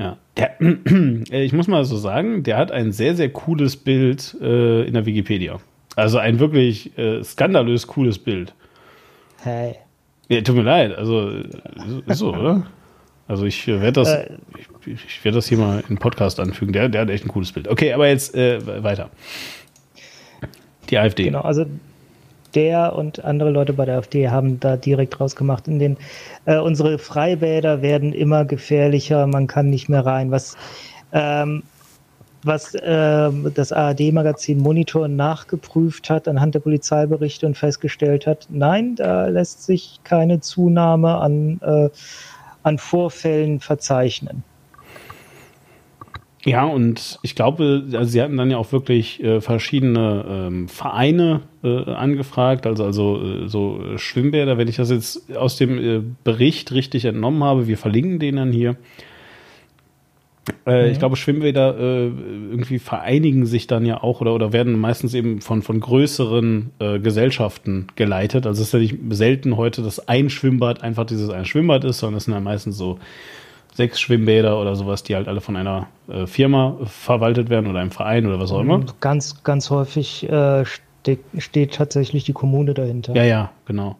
Ja, 0.00 0.16
der, 0.36 0.60
äh, 0.60 1.44
ich 1.44 1.52
muss 1.52 1.68
mal 1.68 1.84
so 1.84 1.96
sagen, 1.96 2.42
der 2.42 2.56
hat 2.56 2.72
ein 2.72 2.90
sehr, 2.90 3.14
sehr 3.14 3.28
cooles 3.30 3.76
Bild 3.76 4.36
äh, 4.40 4.82
in 4.84 4.94
der 4.94 5.06
Wikipedia. 5.06 5.60
Also 5.94 6.18
ein 6.18 6.40
wirklich 6.40 6.98
äh, 6.98 7.22
skandalös 7.22 7.86
cooles 7.86 8.18
Bild. 8.18 8.52
Hey. 9.42 9.76
Ja, 10.28 10.40
tut 10.40 10.56
mir 10.56 10.62
leid, 10.62 10.96
also 10.96 11.30
so, 12.08 12.34
oder? 12.34 12.66
Also 13.26 13.46
ich 13.46 13.66
äh, 13.68 13.80
werde 13.80 13.92
das, 13.92 14.10
äh, 14.10 14.28
ich, 14.86 15.04
ich 15.04 15.24
werde 15.24 15.36
das 15.36 15.48
hier 15.48 15.58
mal 15.58 15.82
in 15.88 15.98
Podcast 15.98 16.40
anfügen. 16.40 16.72
Der, 16.72 16.88
der 16.88 17.02
hat 17.02 17.10
echt 17.10 17.24
ein 17.24 17.28
cooles 17.28 17.52
Bild. 17.52 17.68
Okay, 17.68 17.92
aber 17.92 18.08
jetzt 18.08 18.34
äh, 18.34 18.82
weiter. 18.82 19.10
Die 20.90 20.98
AfD. 20.98 21.24
Genau, 21.24 21.40
also 21.40 21.64
der 22.54 22.94
und 22.94 23.24
andere 23.24 23.50
Leute 23.50 23.72
bei 23.72 23.84
der 23.84 23.96
AfD 23.96 24.28
haben 24.28 24.60
da 24.60 24.76
direkt 24.76 25.18
rausgemacht. 25.18 25.66
In 25.68 25.78
den 25.78 25.96
äh, 26.44 26.58
unsere 26.58 26.98
Freibäder 26.98 27.82
werden 27.82 28.12
immer 28.12 28.44
gefährlicher, 28.44 29.26
man 29.26 29.46
kann 29.46 29.70
nicht 29.70 29.88
mehr 29.88 30.04
rein. 30.04 30.30
Was 30.30 30.56
ähm, 31.12 31.62
was 32.44 32.74
äh, 32.74 33.30
das 33.54 33.72
ARD-Magazin 33.72 34.58
Monitor 34.58 35.08
nachgeprüft 35.08 36.10
hat 36.10 36.28
anhand 36.28 36.54
der 36.54 36.60
Polizeiberichte 36.60 37.46
und 37.46 37.56
festgestellt 37.56 38.26
hat, 38.26 38.46
nein, 38.50 38.96
da 38.96 39.28
lässt 39.28 39.64
sich 39.64 40.00
keine 40.04 40.40
Zunahme 40.40 41.16
an 41.16 41.58
äh, 41.62 41.88
an 42.64 42.78
Vorfällen 42.78 43.60
verzeichnen. 43.60 44.42
Ja, 46.44 46.64
und 46.64 47.18
ich 47.22 47.34
glaube, 47.34 47.84
also 47.92 48.04
sie 48.04 48.20
hatten 48.20 48.36
dann 48.36 48.50
ja 48.50 48.58
auch 48.58 48.70
wirklich 48.70 49.22
äh, 49.22 49.40
verschiedene 49.40 50.24
ähm, 50.28 50.68
Vereine 50.68 51.40
äh, 51.62 51.90
angefragt, 51.90 52.66
also, 52.66 52.84
also 52.84 53.22
äh, 53.22 53.48
so 53.48 53.96
Schwimmbäder, 53.96 54.58
wenn 54.58 54.68
ich 54.68 54.76
das 54.76 54.90
jetzt 54.90 55.34
aus 55.34 55.56
dem 55.56 55.78
äh, 55.78 56.02
Bericht 56.22 56.72
richtig 56.72 57.06
entnommen 57.06 57.42
habe, 57.42 57.66
wir 57.66 57.78
verlinken 57.78 58.18
den 58.18 58.36
dann 58.36 58.52
hier. 58.52 58.76
Äh, 60.66 60.86
mhm. 60.86 60.92
Ich 60.92 60.98
glaube, 60.98 61.16
Schwimmbäder 61.16 61.78
äh, 61.78 62.06
irgendwie 62.06 62.78
vereinigen 62.78 63.46
sich 63.46 63.66
dann 63.66 63.86
ja 63.86 64.02
auch 64.02 64.20
oder, 64.20 64.34
oder 64.34 64.52
werden 64.52 64.78
meistens 64.78 65.14
eben 65.14 65.40
von, 65.40 65.62
von 65.62 65.80
größeren 65.80 66.72
Gesellschaften 67.02 67.86
geleitet. 67.96 68.46
Also 68.46 68.62
es 68.62 68.68
ist 68.68 68.72
ja 68.72 68.80
nicht 68.80 68.96
selten 69.10 69.56
heute, 69.56 69.82
dass 69.82 70.08
ein 70.08 70.30
Schwimmbad 70.30 70.82
einfach 70.82 71.04
dieses 71.06 71.30
ein 71.30 71.44
Schwimmbad 71.44 71.84
ist, 71.84 71.98
sondern 71.98 72.18
es 72.18 72.24
sind 72.24 72.34
dann 72.34 72.42
meistens 72.42 72.76
so 72.76 72.98
sechs 73.74 74.00
Schwimmbäder 74.00 74.58
oder 74.60 74.76
sowas, 74.76 75.02
die 75.02 75.16
halt 75.16 75.28
alle 75.28 75.40
von 75.40 75.56
einer 75.56 75.88
äh, 76.08 76.26
Firma 76.26 76.76
verwaltet 76.84 77.50
werden 77.50 77.68
oder 77.68 77.80
einem 77.80 77.90
Verein 77.90 78.26
oder 78.26 78.38
was 78.38 78.52
auch 78.52 78.60
immer. 78.60 78.84
Ganz, 79.00 79.42
ganz 79.42 79.68
häufig 79.70 80.28
äh, 80.28 80.64
steht, 80.64 81.20
steht 81.38 81.74
tatsächlich 81.74 82.24
die 82.24 82.32
Kommune 82.32 82.72
dahinter. 82.72 83.14
Ja, 83.14 83.24
ja, 83.24 83.50
genau. 83.66 83.96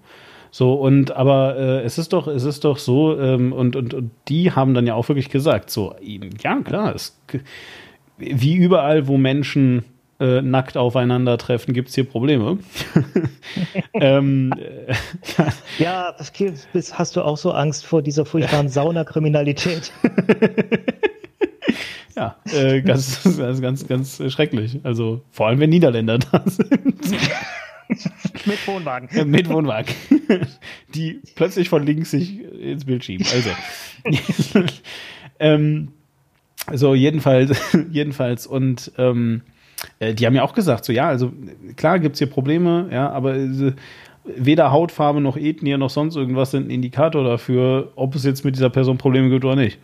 So, 0.56 0.74
und 0.74 1.10
aber 1.10 1.56
äh, 1.56 1.82
es 1.82 1.98
ist 1.98 2.12
doch, 2.12 2.28
es 2.28 2.44
ist 2.44 2.62
doch 2.62 2.78
so, 2.78 3.18
ähm, 3.18 3.52
und, 3.52 3.74
und, 3.74 3.92
und 3.92 4.12
die 4.28 4.52
haben 4.52 4.72
dann 4.72 4.86
ja 4.86 4.94
auch 4.94 5.08
wirklich 5.08 5.28
gesagt, 5.28 5.68
so, 5.68 5.96
ja, 6.00 6.60
klar, 6.60 6.94
es, 6.94 7.20
wie 8.18 8.54
überall, 8.54 9.08
wo 9.08 9.16
Menschen 9.16 9.84
äh, 10.20 10.42
nackt 10.42 10.76
aufeinandertreffen, 10.76 11.74
gibt 11.74 11.88
es 11.88 11.96
hier 11.96 12.04
Probleme. 12.04 12.58
ähm, 13.94 14.52
äh, 14.56 14.94
ja, 15.82 16.14
das 16.72 16.98
hast 17.00 17.16
du 17.16 17.22
auch 17.22 17.36
so 17.36 17.50
Angst 17.50 17.84
vor 17.84 18.00
dieser 18.00 18.24
furchtbaren 18.24 18.68
Saunakriminalität. 18.68 19.90
ja, 22.14 22.36
äh, 22.52 22.80
ganz, 22.80 23.24
ganz, 23.36 23.60
ganz, 23.60 23.88
ganz 23.88 24.22
schrecklich. 24.32 24.78
Also 24.84 25.22
vor 25.32 25.48
allem, 25.48 25.58
wenn 25.58 25.70
Niederländer 25.70 26.20
da 26.20 26.44
sind. 26.46 26.94
mit 28.46 28.66
Wohnwagen. 28.66 29.08
Ja, 29.12 29.24
mit 29.24 29.48
Wohnwagen. 29.48 29.94
Die 30.94 31.20
plötzlich 31.34 31.68
von 31.68 31.84
links 31.84 32.10
sich 32.10 32.40
ins 32.40 32.84
Bild 32.84 33.04
schieben. 33.04 33.26
Also. 33.32 33.50
ähm, 35.38 35.88
so, 36.72 36.94
jedenfalls, 36.94 37.58
jedenfalls. 37.90 38.46
Und 38.46 38.92
ähm, 38.98 39.42
äh, 39.98 40.14
die 40.14 40.26
haben 40.26 40.34
ja 40.34 40.42
auch 40.42 40.54
gesagt, 40.54 40.84
so 40.84 40.92
ja, 40.92 41.08
also 41.08 41.32
klar 41.76 41.98
gibt 41.98 42.14
es 42.14 42.18
hier 42.18 42.28
Probleme, 42.28 42.88
ja, 42.90 43.10
aber 43.10 43.36
äh, 43.36 43.72
weder 44.24 44.72
Hautfarbe 44.72 45.20
noch 45.20 45.36
Ethnie 45.36 45.76
noch 45.76 45.90
sonst 45.90 46.16
irgendwas 46.16 46.50
sind 46.50 46.68
ein 46.68 46.70
Indikator 46.70 47.24
dafür, 47.24 47.92
ob 47.96 48.14
es 48.14 48.24
jetzt 48.24 48.44
mit 48.44 48.56
dieser 48.56 48.70
Person 48.70 48.98
Probleme 48.98 49.28
gibt 49.28 49.44
oder 49.44 49.56
nicht. 49.56 49.78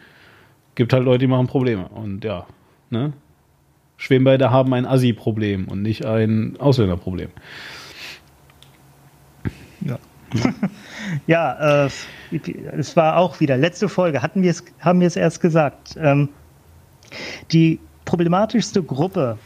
Gibt 0.74 0.92
halt 0.92 1.04
Leute, 1.04 1.18
die 1.20 1.26
machen 1.26 1.46
Probleme. 1.46 1.88
Und 1.88 2.24
ja, 2.24 2.46
ne? 2.88 3.12
Schwimmbäder 3.98 4.50
haben 4.50 4.72
ein 4.72 4.86
Assi-Problem 4.86 5.68
und 5.68 5.82
nicht 5.82 6.06
ein 6.06 6.56
Ausländerproblem. 6.58 7.28
Ja. 9.80 9.98
ja, 11.26 11.86
äh, 11.86 11.90
es 12.76 12.96
war 12.96 13.16
auch 13.16 13.40
wieder 13.40 13.56
letzte 13.56 13.88
Folge, 13.88 14.22
hatten 14.22 14.42
wir 14.42 14.50
es, 14.50 14.64
haben 14.78 15.00
wir 15.00 15.06
es 15.06 15.16
erst 15.16 15.40
gesagt. 15.40 15.96
Ähm, 16.00 16.28
die 17.50 17.80
problematischste 18.04 18.82
Gruppe 18.82 19.38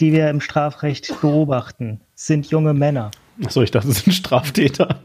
die 0.00 0.12
wir 0.12 0.30
im 0.30 0.40
Strafrecht 0.40 1.20
beobachten, 1.20 2.00
sind 2.14 2.50
junge 2.50 2.74
Männer. 2.74 3.10
Achso, 3.44 3.62
ich 3.62 3.70
dachte, 3.70 3.88
es 3.88 4.00
sind 4.00 4.12
Straftäter. 4.12 5.00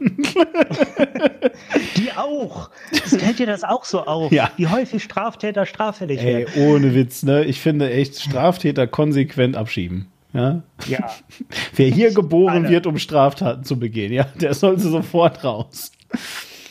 die 1.96 2.12
auch. 2.16 2.70
Fällt 2.92 3.38
dir 3.38 3.46
das 3.46 3.64
auch 3.64 3.84
so 3.84 4.04
auf? 4.04 4.32
Ja. 4.32 4.50
Wie 4.56 4.66
häufig 4.66 5.02
Straftäter 5.02 5.64
straffällig 5.64 6.20
Ey, 6.20 6.46
werden? 6.46 6.68
ohne 6.68 6.94
Witz, 6.94 7.22
ne? 7.22 7.44
Ich 7.44 7.60
finde 7.60 7.90
echt 7.90 8.20
Straftäter 8.20 8.86
konsequent 8.86 9.56
abschieben. 9.56 10.08
Ja. 10.36 10.62
ja. 10.86 11.10
Wer 11.74 11.90
hier 11.90 12.12
geboren 12.12 12.64
Alle. 12.64 12.68
wird, 12.70 12.86
um 12.86 12.98
Straftaten 12.98 13.64
zu 13.64 13.78
begehen, 13.78 14.12
ja, 14.12 14.24
der 14.40 14.54
sollte 14.54 14.88
sofort 14.88 15.42
raus. 15.44 15.92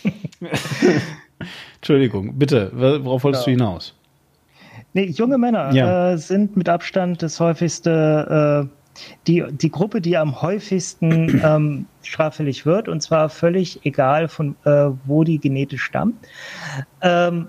Entschuldigung, 1.76 2.38
bitte, 2.38 2.72
worauf 3.04 3.24
wolltest 3.24 3.48
ja. 3.48 3.54
du 3.54 3.60
hinaus? 3.60 3.94
Nee, 4.94 5.08
junge 5.08 5.38
Männer 5.38 5.74
ja. 5.74 6.12
äh, 6.12 6.18
sind 6.18 6.56
mit 6.56 6.70
Abstand 6.70 7.22
das 7.22 7.40
häufigste, 7.40 8.70
äh, 8.70 9.02
die, 9.28 9.44
die 9.52 9.70
Gruppe, 9.70 10.00
die 10.00 10.16
am 10.16 10.42
häufigsten 10.42 11.42
ähm, 11.44 11.86
straffällig 12.02 12.66
wird, 12.66 12.88
und 12.88 13.02
zwar 13.02 13.30
völlig 13.30 13.86
egal, 13.86 14.30
von 14.30 14.56
äh, 14.64 14.88
wo 15.06 15.24
die 15.24 15.38
genetisch 15.38 15.84
stammen. 15.84 16.18
Ähm, 17.02 17.48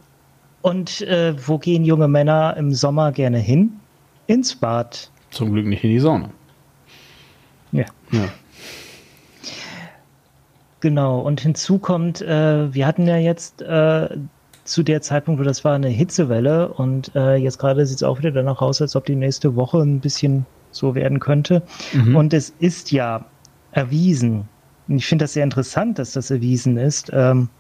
und 0.63 1.03
äh, 1.03 1.35
wo 1.47 1.59
gehen 1.59 1.85
junge 1.85 2.09
Männer 2.09 2.57
im 2.57 2.75
Sommer 2.75 3.13
gerne 3.13 3.39
hin? 3.39 3.79
Ins 4.27 4.57
Bad. 4.57 5.09
Zum 5.37 5.53
Glück 5.53 5.67
nicht 5.67 5.85
in 5.85 5.91
die 5.91 5.99
Sauna. 5.99 6.31
Ja. 7.71 7.85
ja. 8.11 8.25
Genau, 10.81 11.21
und 11.21 11.43
hinzu 11.43 11.79
kommt, 11.79 12.23
äh, 12.23 12.73
wir 12.73 12.87
hatten 12.87 13.07
ja 13.07 13.19
jetzt 13.19 13.61
äh, 13.61 14.09
zu 14.65 14.83
der 14.83 15.03
Zeitpunkt, 15.03 15.39
wo 15.39 15.45
das 15.45 15.63
war 15.63 15.75
eine 15.75 15.89
Hitzewelle 15.89 16.69
und 16.69 17.15
äh, 17.15 17.37
jetzt 17.37 17.59
gerade 17.59 17.85
sieht 17.85 17.97
es 17.97 18.03
auch 18.03 18.19
wieder 18.19 18.31
danach 18.31 18.63
aus, 18.63 18.81
als 18.81 18.97
ob 18.97 19.05
die 19.05 19.15
nächste 19.15 19.57
Woche 19.57 19.79
ein 19.79 20.01
bisschen 20.01 20.47
so 20.71 20.95
werden 20.95 21.21
könnte. 21.21 21.63
Mhm. 21.93 22.17
Und 22.17 22.33
es 22.33 22.55
ist 22.59 22.91
ja 22.91 23.27
erwiesen, 23.73 24.49
und 24.89 24.97
ich 24.97 25.07
finde 25.07 25.25
das 25.25 25.35
sehr 25.35 25.45
interessant, 25.45 25.99
dass 25.99 26.13
das 26.13 26.31
erwiesen 26.31 26.79
ist, 26.79 27.11
ähm, 27.13 27.51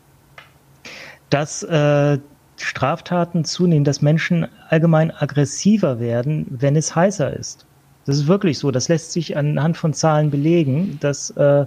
dass 1.28 1.62
äh, 1.62 2.18
Straftaten 2.56 3.44
zunehmen, 3.44 3.84
dass 3.84 4.02
Menschen 4.02 4.46
allgemein 4.68 5.10
aggressiver 5.10 6.00
werden, 6.00 6.46
wenn 6.50 6.76
es 6.76 6.94
heißer 6.94 7.32
ist. 7.36 7.66
Das 8.04 8.16
ist 8.16 8.26
wirklich 8.26 8.58
so. 8.58 8.70
Das 8.70 8.88
lässt 8.88 9.12
sich 9.12 9.36
anhand 9.36 9.76
von 9.76 9.92
Zahlen 9.92 10.30
belegen, 10.30 10.98
dass 11.00 11.30
äh, 11.30 11.66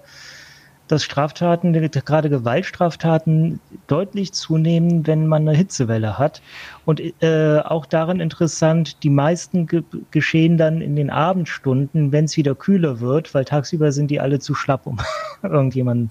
dass 0.89 1.03
Straftaten, 1.03 1.71
gerade 1.91 2.29
Gewaltstraftaten, 2.29 3.59
deutlich 3.87 4.33
zunehmen, 4.33 5.05
wenn 5.05 5.27
man 5.27 5.47
eine 5.47 5.55
Hitzewelle 5.55 6.17
hat. 6.17 6.41
Und 6.83 6.99
äh, 7.21 7.59
auch 7.63 7.85
daran 7.85 8.19
interessant, 8.19 9.03
die 9.03 9.11
meisten 9.11 9.67
ge 9.67 9.83
geschehen 10.09 10.57
dann 10.57 10.81
in 10.81 10.95
den 10.95 11.11
Abendstunden, 11.11 12.11
wenn 12.11 12.25
es 12.25 12.37
wieder 12.37 12.55
kühler 12.55 12.99
wird, 12.99 13.35
weil 13.35 13.45
tagsüber 13.45 13.91
sind 13.91 14.09
die 14.09 14.19
alle 14.19 14.39
zu 14.39 14.55
schlapp, 14.55 14.87
um 14.87 14.97
irgendjemanden. 15.43 16.09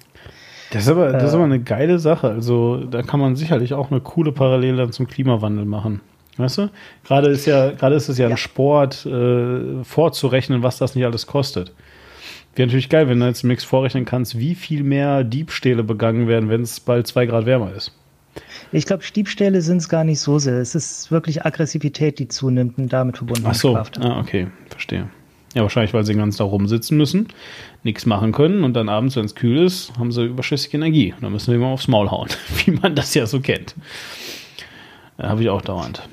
Das 0.70 0.82
ist, 0.82 0.88
aber, 0.88 1.12
das 1.12 1.24
ist 1.24 1.34
aber 1.34 1.44
eine 1.44 1.60
geile 1.60 1.98
Sache. 1.98 2.28
Also 2.28 2.84
da 2.84 3.02
kann 3.02 3.20
man 3.20 3.36
sicherlich 3.36 3.74
auch 3.74 3.90
eine 3.90 4.00
coole 4.00 4.32
Parallele 4.32 4.90
zum 4.90 5.06
Klimawandel 5.06 5.64
machen. 5.64 6.00
Weißt 6.36 6.58
du? 6.58 6.70
Gerade 7.04 7.28
ist 7.30 7.46
ja, 7.46 7.72
gerade 7.72 7.96
ist 7.96 8.08
es 8.08 8.18
ja, 8.18 8.26
ja. 8.26 8.34
ein 8.34 8.36
Sport, 8.36 9.04
äh, 9.06 9.82
vorzurechnen, 9.82 10.62
was 10.62 10.78
das 10.78 10.94
nicht 10.94 11.04
alles 11.04 11.26
kostet. 11.26 11.72
Wäre 12.54 12.66
natürlich 12.66 12.88
geil, 12.88 13.08
wenn 13.08 13.20
du 13.20 13.26
jetzt 13.26 13.44
Mix 13.44 13.64
vorrechnen 13.64 14.04
kannst, 14.04 14.38
wie 14.38 14.54
viel 14.54 14.82
mehr 14.82 15.24
Diebstähle 15.24 15.82
begangen 15.84 16.28
werden, 16.28 16.48
wenn 16.48 16.62
es 16.62 16.80
bald 16.80 17.06
zwei 17.06 17.26
Grad 17.26 17.46
wärmer 17.46 17.72
ist. 17.72 17.92
Ich 18.72 18.86
glaube, 18.86 19.02
Diebstähle 19.14 19.62
sind 19.62 19.78
es 19.78 19.88
gar 19.88 20.04
nicht 20.04 20.20
so 20.20 20.38
sehr. 20.38 20.58
Es 20.58 20.74
ist 20.74 21.10
wirklich 21.10 21.44
Aggressivität, 21.44 22.18
die 22.18 22.28
zunimmt 22.28 22.78
und 22.78 22.92
damit 22.92 23.16
verbunden 23.16 23.44
Ach 23.46 23.54
so, 23.54 23.76
ah, 23.76 24.20
okay, 24.20 24.48
verstehe. 24.70 25.08
Ja, 25.54 25.62
wahrscheinlich, 25.62 25.94
weil 25.94 26.04
sie 26.04 26.12
den 26.12 26.18
ganzen 26.18 26.38
Tag 26.38 26.48
rumsitzen 26.48 26.96
müssen, 26.96 27.28
nichts 27.82 28.04
machen 28.04 28.32
können 28.32 28.64
und 28.64 28.74
dann 28.74 28.88
abends, 28.88 29.16
wenn 29.16 29.24
es 29.24 29.34
kühl 29.34 29.64
ist, 29.64 29.92
haben 29.98 30.12
sie 30.12 30.24
überschüssige 30.24 30.76
Energie. 30.76 31.14
Und 31.14 31.22
dann 31.22 31.32
müssen 31.32 31.48
wir 31.48 31.56
immer 31.56 31.68
aufs 31.68 31.88
Maul 31.88 32.10
hauen, 32.10 32.28
wie 32.64 32.72
man 32.72 32.94
das 32.94 33.14
ja 33.14 33.26
so 33.26 33.40
kennt. 33.40 33.74
Habe 35.18 35.42
ich 35.42 35.48
auch 35.48 35.62
dauernd. 35.62 36.06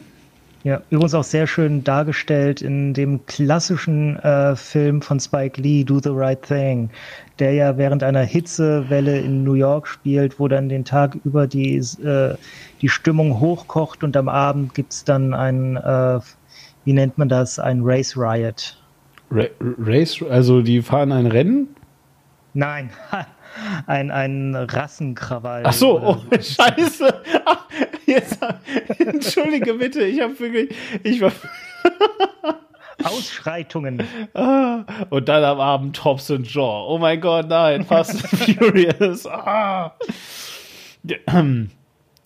Ja, 0.66 0.82
übrigens 0.90 1.14
auch 1.14 1.24
sehr 1.24 1.45
schön 1.45 1.84
dargestellt 1.84 2.64
in 2.64 2.95
dem 2.95 3.24
klassischen 3.28 4.18
äh, 4.18 4.56
Film 4.56 5.03
von 5.03 5.20
Spike 5.20 5.62
Lee, 5.62 5.84
Do 5.84 5.99
the 5.99 6.10
Right 6.12 6.41
Thing, 6.41 6.90
der 7.38 7.53
ja 7.53 7.78
während 7.78 8.02
einer 8.02 8.24
Hitzewelle 8.24 9.20
in 9.20 9.44
New 9.44 9.53
York 9.53 9.88
spielt, 9.88 10.40
wo 10.40 10.48
dann 10.48 10.68
den 10.68 10.84
Tag 10.84 11.20
über 11.24 11.45
die, 11.45 11.76
äh, 11.76 12.34
die 12.82 12.90
Stimmung 12.90 13.40
hochkocht 13.40 14.03
und 14.03 14.18
am 14.18 14.28
Abend 14.28 14.74
gibt's 14.74 15.03
dann 15.03 15.36
ein, 15.36 15.76
äh, 15.76 16.20
wie 16.84 16.94
nennt 16.94 17.20
man 17.20 17.30
das, 17.30 17.60
ein 17.60 17.82
Race 17.84 18.18
Riot. 18.18 18.76
Ra 19.31 19.45
Race, 19.60 20.22
also 20.22 20.61
die 20.61 20.81
fahren 20.81 21.11
ein 21.11 21.27
Rennen? 21.27 21.76
Nein, 22.53 22.89
ein, 23.88 24.11
ein 24.11 24.56
Rassenkrawall. 24.56 25.64
Ach 25.65 25.73
so, 25.73 25.99
oh, 26.02 26.18
scheiße. 26.31 27.22
Ach, 27.45 27.65
jetzt, 28.06 28.39
entschuldige 28.99 29.73
bitte, 29.76 30.03
ich 30.03 30.22
habe 30.22 30.39
wirklich, 30.39 30.76
ich 31.03 31.22
war... 31.22 31.31
Ausschreitungen. 33.03 34.02
Ah, 34.34 34.84
und 35.10 35.27
dann 35.30 35.43
am 35.43 35.60
Abend 35.60 35.95
Tops 35.95 36.31
und 36.31 36.52
Jaw. 36.52 36.88
Oh 36.88 36.97
mein 36.97 37.22
Gott, 37.22 37.47
nein, 37.49 37.85
Fast 37.85 38.23
and 38.23 38.57
Furious. 38.57 39.27
Ah. 39.27 39.93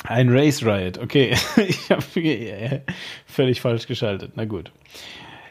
Ein 0.05 0.30
Race 0.30 0.63
Riot, 0.63 0.97
okay. 0.99 1.35
Ich 1.57 1.91
habe 1.91 2.81
völlig 3.26 3.59
falsch 3.59 3.88
geschaltet. 3.88 4.34
Na 4.35 4.45
gut. 4.45 4.71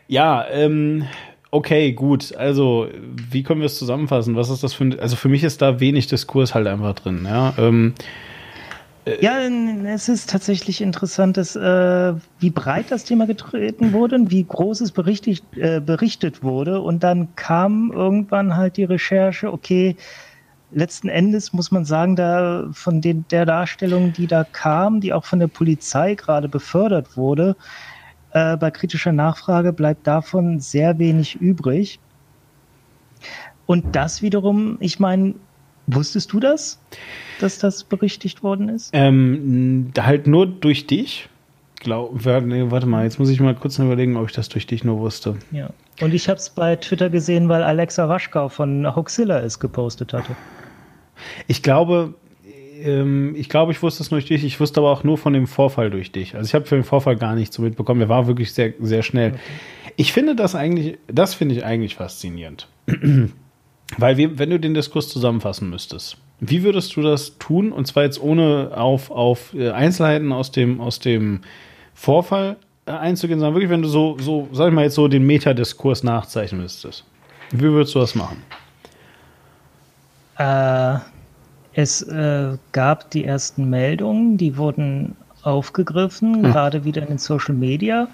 Ja, 0.07 0.47
ähm, 0.49 1.07
Okay, 1.51 1.93
gut. 1.93 2.37
Also, 2.37 2.89
wie 3.31 3.43
können 3.43 3.61
wir 3.61 3.67
es 3.67 3.79
zusammenfassen? 3.79 4.37
Was 4.37 4.51
ist 4.51 4.63
das 4.63 4.75
für 4.75 4.85
ein, 4.85 5.01
also 5.01 5.17
für 5.17 5.29
mich 5.29 5.45
ist 5.45 5.63
da 5.63 5.81
wenig 5.81 6.07
Diskurs 6.07 6.55
halt 6.55 6.67
einfach 6.67 6.95
drin, 6.95 7.25
ja. 7.25 7.55
Ähm, 7.57 7.95
äh, 9.07 9.25
ja, 9.25 9.39
es 9.95 10.09
ist 10.09 10.29
tatsächlich 10.29 10.83
interessant, 10.83 11.39
dass, 11.39 11.57
äh, 11.57 12.15
wie 12.39 12.51
breit 12.51 12.87
das 12.91 13.05
Thema 13.05 13.27
getreten 13.27 13.93
wurde 13.93 14.17
und 14.17 14.31
wie 14.31 14.45
groß 14.45 14.83
es 14.83 14.93
berichtet, 14.93 15.43
äh, 15.57 15.81
berichtet 15.81 16.43
wurde. 16.43 16.81
Und 16.81 17.03
dann 17.03 17.35
kam 17.35 17.93
irgendwann 17.93 18.57
halt 18.57 18.77
die 18.77 18.85
Recherche, 18.85 19.51
okay, 19.51 19.97
letzten 20.71 21.09
Endes 21.09 21.55
muss 21.55 21.71
man 21.71 21.87
sagen, 21.87 22.15
da 22.15 22.69
von 22.73 23.01
den, 23.01 23.25
der 23.31 23.47
Darstellung, 23.47 24.13
die 24.13 24.27
da 24.27 24.45
kam, 24.45 25.01
die 25.01 25.15
auch 25.15 25.25
von 25.25 25.39
der 25.39 25.47
Polizei 25.47 26.15
gerade 26.15 26.49
befördert 26.49 27.17
wurde, 27.17 27.57
äh, 28.33 28.57
bei 28.57 28.71
kritischer 28.71 29.13
Nachfrage 29.13 29.73
bleibt 29.73 30.07
davon 30.07 30.61
sehr 30.61 30.99
wenig 30.99 31.37
übrig. 31.37 31.99
Und 33.67 33.97
das 33.97 34.23
wiederum, 34.23 34.77
ich 34.81 34.99
meine, 34.99 35.35
wusstest 35.87 36.33
du 36.33 36.41
das, 36.41 36.81
dass 37.41 37.59
das 37.59 37.85
berichtigt 37.85 38.43
worden 38.43 38.69
ist? 38.69 38.91
Ähm, 38.93 39.93
halt 39.99 40.27
nur 40.27 40.47
durch 40.47 40.87
dich. 40.87 41.29
Glaub, 41.81 42.25
nee, 42.25 42.65
warte 42.71 42.87
mal, 42.87 43.05
jetzt 43.05 43.19
muss 43.19 43.29
ich 43.29 43.41
mal 43.41 43.55
kurz 43.55 43.79
überlegen, 43.79 44.17
ob 44.17 44.27
ich 44.27 44.35
das 44.35 44.49
durch 44.49 44.67
dich 44.67 44.83
nur 44.83 44.99
wusste. 44.99 45.37
Ja. 45.53 45.71
Und 46.01 46.13
ich 46.13 46.29
habe 46.29 46.39
es 46.39 46.51
bei 46.51 46.75
Twitter 46.77 47.09
gesehen, 47.09 47.49
weil 47.49 47.63
Alexa 47.63 48.09
Waschkau 48.09 48.49
von 48.49 48.97
Hoxilla 48.97 49.39
es 49.41 49.61
gepostet 49.61 50.13
hatte. 50.13 50.35
Ich 51.47 51.63
glaube, 51.63 52.15
ähm, 52.85 53.35
ich 53.37 53.49
glaube, 53.49 53.73
ich 53.73 53.83
wusste 53.83 54.03
es 54.03 54.11
nur 54.11 54.21
durch 54.21 54.29
dich. 54.29 54.45
Ich 54.45 54.61
wusste 54.61 54.81
aber 54.81 54.91
auch 54.91 55.05
nur 55.05 55.19
von 55.19 55.33
dem 55.33 55.47
Vorfall 55.47 55.91
durch 55.91 56.13
dich. 56.13 56.35
Also 56.35 56.47
ich 56.47 56.55
habe 56.55 56.67
für 56.67 56.75
den 56.75 56.85
Vorfall 56.85 57.17
gar 57.17 57.35
nichts 57.35 57.57
so 57.57 57.63
mitbekommen. 57.63 58.01
Der 58.01 58.09
war 58.09 58.27
wirklich 58.27 58.53
sehr, 58.53 58.75
sehr 58.81 59.03
schnell. 59.03 59.33
Okay. 59.33 59.41
Ich 59.97 60.13
finde 60.13 60.37
das 60.37 60.55
eigentlich, 60.55 60.99
das 61.07 61.35
finde 61.35 61.55
ich 61.57 61.65
eigentlich 61.65 61.97
faszinierend. 61.97 62.69
Weil 63.97 64.17
wir, 64.17 64.39
wenn 64.39 64.51
du 64.51 64.61
den 64.61 64.75
Diskurs 64.75 65.09
zusammenfassen 65.09 65.71
müsstest, 65.71 66.19
wie 66.41 66.63
würdest 66.63 66.95
du 66.95 67.03
das 67.03 67.39
tun? 67.39 67.73
Und 67.73 67.87
zwar 67.87 68.05
jetzt 68.05 68.23
ohne 68.23 68.73
auf, 68.75 69.11
auf 69.11 69.55
äh, 69.55 69.71
Einzelheiten 69.71 70.33
aus 70.33 70.53
dem, 70.53 70.81
aus 70.81 71.01
dem 71.01 71.41
Vorfall 71.95 72.57
äh, 72.87 72.93
einzugehen, 72.93 73.41
sondern 73.41 73.55
wirklich, 73.55 73.71
wenn 73.71 73.83
du 73.83 73.89
so, 73.89 74.17
so, 74.19 74.49
sag 74.53 74.69
ich 74.69 74.75
mal 74.75 74.85
jetzt 74.85 74.95
so 74.95 75.09
den 75.09 75.27
Metadiskurs 75.27 76.05
nachzeichnen 76.05 76.61
müsstest. 76.61 77.05
Wie 77.51 77.63
würdest 77.63 77.95
du 77.95 77.99
das 77.99 78.15
machen? 78.15 78.43
Äh, 80.37 80.99
es 81.79 82.03
äh, 82.03 82.57
gab 82.73 83.09
die 83.13 83.25
ersten 83.25 83.71
Meldungen, 83.71 84.37
die 84.37 84.57
wurden 84.57 85.15
aufgegriffen, 85.45 86.35
hm. 86.35 86.43
gerade 86.43 86.85
wieder 86.85 87.03
in 87.03 87.09
den 87.09 87.19
Social 87.19 87.55
Media. 87.55 88.09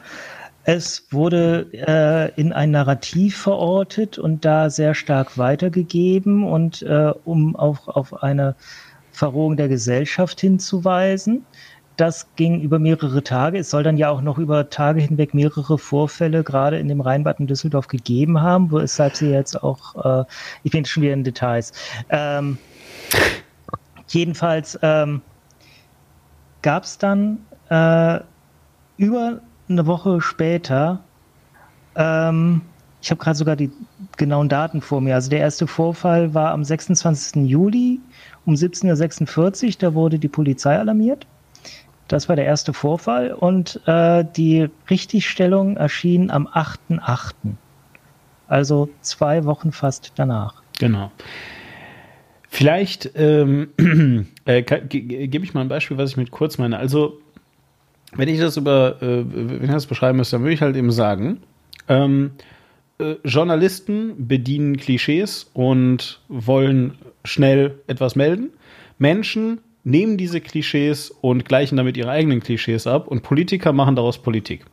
Es 0.64 1.06
wurde 1.10 1.68
äh, 1.72 2.38
in 2.38 2.52
ein 2.52 2.72
Narrativ 2.72 3.38
verortet 3.38 4.18
und 4.18 4.44
da 4.44 4.68
sehr 4.68 4.94
stark 4.94 5.38
weitergegeben 5.38 6.44
und 6.44 6.82
äh, 6.82 7.14
um 7.24 7.56
auch 7.56 7.88
auf 7.88 8.22
eine 8.22 8.54
Verrohung 9.12 9.56
der 9.56 9.68
Gesellschaft 9.68 10.42
hinzuweisen. 10.42 11.46
Das 11.96 12.26
ging 12.36 12.60
über 12.60 12.78
mehrere 12.78 13.22
Tage. 13.22 13.56
Es 13.56 13.70
soll 13.70 13.82
dann 13.82 13.96
ja 13.96 14.10
auch 14.10 14.20
noch 14.20 14.36
über 14.36 14.68
Tage 14.68 15.00
hinweg 15.00 15.32
mehrere 15.32 15.78
Vorfälle 15.78 16.44
gerade 16.44 16.78
in 16.78 16.88
dem 16.88 17.00
Rheinbad 17.00 17.40
in 17.40 17.46
Düsseldorf 17.46 17.88
gegeben 17.88 18.42
haben, 18.42 18.70
weshalb 18.70 19.16
sie 19.16 19.30
jetzt 19.30 19.62
auch, 19.62 20.22
äh, 20.22 20.24
ich 20.64 20.72
bin 20.72 20.84
schon 20.84 21.02
wieder 21.02 21.14
in 21.14 21.24
Details. 21.24 21.72
Ähm, 22.10 22.58
Jedenfalls 24.14 24.78
ähm, 24.80 25.22
gab 26.62 26.84
es 26.84 26.98
dann 26.98 27.38
äh, 27.68 28.20
über 28.96 29.40
eine 29.68 29.86
Woche 29.86 30.20
später, 30.20 31.00
ähm, 31.96 32.62
ich 33.02 33.10
habe 33.10 33.20
gerade 33.20 33.36
sogar 33.36 33.56
die 33.56 33.72
genauen 34.16 34.48
Daten 34.48 34.80
vor 34.80 35.00
mir, 35.00 35.16
also 35.16 35.30
der 35.30 35.40
erste 35.40 35.66
Vorfall 35.66 36.32
war 36.32 36.52
am 36.52 36.62
26. 36.62 37.44
Juli 37.48 38.00
um 38.46 38.54
17.46 38.54 39.64
Uhr, 39.66 39.72
da 39.80 39.94
wurde 39.94 40.18
die 40.20 40.28
Polizei 40.28 40.78
alarmiert. 40.78 41.26
Das 42.06 42.28
war 42.28 42.36
der 42.36 42.44
erste 42.44 42.72
Vorfall 42.72 43.32
und 43.32 43.80
äh, 43.86 44.24
die 44.36 44.68
Richtigstellung 44.88 45.76
erschien 45.76 46.30
am 46.30 46.46
8.8. 46.46 47.32
Also 48.46 48.90
zwei 49.00 49.44
Wochen 49.44 49.72
fast 49.72 50.12
danach. 50.14 50.62
Genau. 50.78 51.10
Vielleicht 52.54 53.10
ähm, 53.16 53.70
äh, 54.44 54.62
gebe 54.62 55.44
ich 55.44 55.54
mal 55.54 55.62
ein 55.62 55.68
Beispiel, 55.68 55.98
was 55.98 56.10
ich 56.10 56.16
mit 56.16 56.30
kurz 56.30 56.56
meine. 56.56 56.78
Also, 56.78 57.18
wenn 58.14 58.28
ich 58.28 58.38
das 58.38 58.56
über, 58.56 59.02
äh, 59.02 59.24
wenn 59.28 59.64
ich 59.64 59.70
das 59.72 59.86
beschreiben 59.86 60.18
müsste, 60.18 60.36
dann 60.36 60.42
würde 60.42 60.54
ich 60.54 60.62
halt 60.62 60.76
eben 60.76 60.92
sagen, 60.92 61.40
ähm, 61.88 62.30
äh, 63.00 63.16
Journalisten 63.24 64.28
bedienen 64.28 64.76
Klischees 64.76 65.50
und 65.52 66.20
wollen 66.28 66.92
schnell 67.24 67.80
etwas 67.88 68.14
melden. 68.14 68.50
Menschen 68.98 69.58
nehmen 69.82 70.16
diese 70.16 70.40
Klischees 70.40 71.10
und 71.10 71.44
gleichen 71.44 71.76
damit 71.76 71.96
ihre 71.96 72.10
eigenen 72.10 72.38
Klischees 72.38 72.86
ab 72.86 73.08
und 73.08 73.24
Politiker 73.24 73.72
machen 73.72 73.96
daraus 73.96 74.18
Politik. 74.22 74.64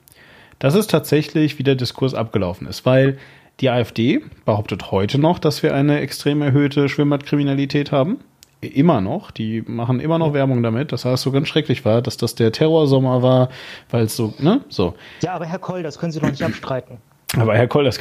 Das 0.59 0.75
ist 0.75 0.91
tatsächlich, 0.91 1.57
wie 1.57 1.63
der 1.63 1.73
Diskurs 1.73 2.13
abgelaufen 2.13 2.67
ist, 2.67 2.85
weil 2.85 3.17
die 3.59 3.69
AfD 3.69 4.21
behauptet 4.45 4.91
heute 4.91 5.19
noch, 5.19 5.39
dass 5.39 5.61
wir 5.61 5.73
eine 5.75 5.99
extrem 5.99 6.41
erhöhte 6.41 6.89
Schwimmbadkriminalität 6.89 7.91
haben. 7.91 8.19
Immer 8.61 9.01
noch. 9.01 9.31
Die 9.31 9.63
machen 9.63 9.99
immer 9.99 10.19
noch 10.19 10.33
Werbung 10.33 10.61
damit. 10.61 10.91
Das 10.91 11.05
heißt, 11.05 11.23
so 11.23 11.31
ganz 11.31 11.47
schrecklich 11.47 11.83
war, 11.83 12.01
dass 12.01 12.17
das 12.17 12.35
der 12.35 12.51
Terrorsommer 12.51 13.21
war, 13.21 13.49
weil 13.89 14.05
es 14.05 14.15
so, 14.15 14.33
ne? 14.39 14.61
So. 14.69 14.95
Ja, 15.21 15.33
aber 15.33 15.45
Herr 15.45 15.59
Koll, 15.59 15.81
das 15.83 15.97
können 15.97 16.11
Sie 16.11 16.19
doch 16.19 16.29
nicht 16.29 16.43
abstreiten. 16.43 16.97
Aber 17.37 17.55
Herr 17.55 17.67
Koll, 17.67 17.85
das 17.85 17.97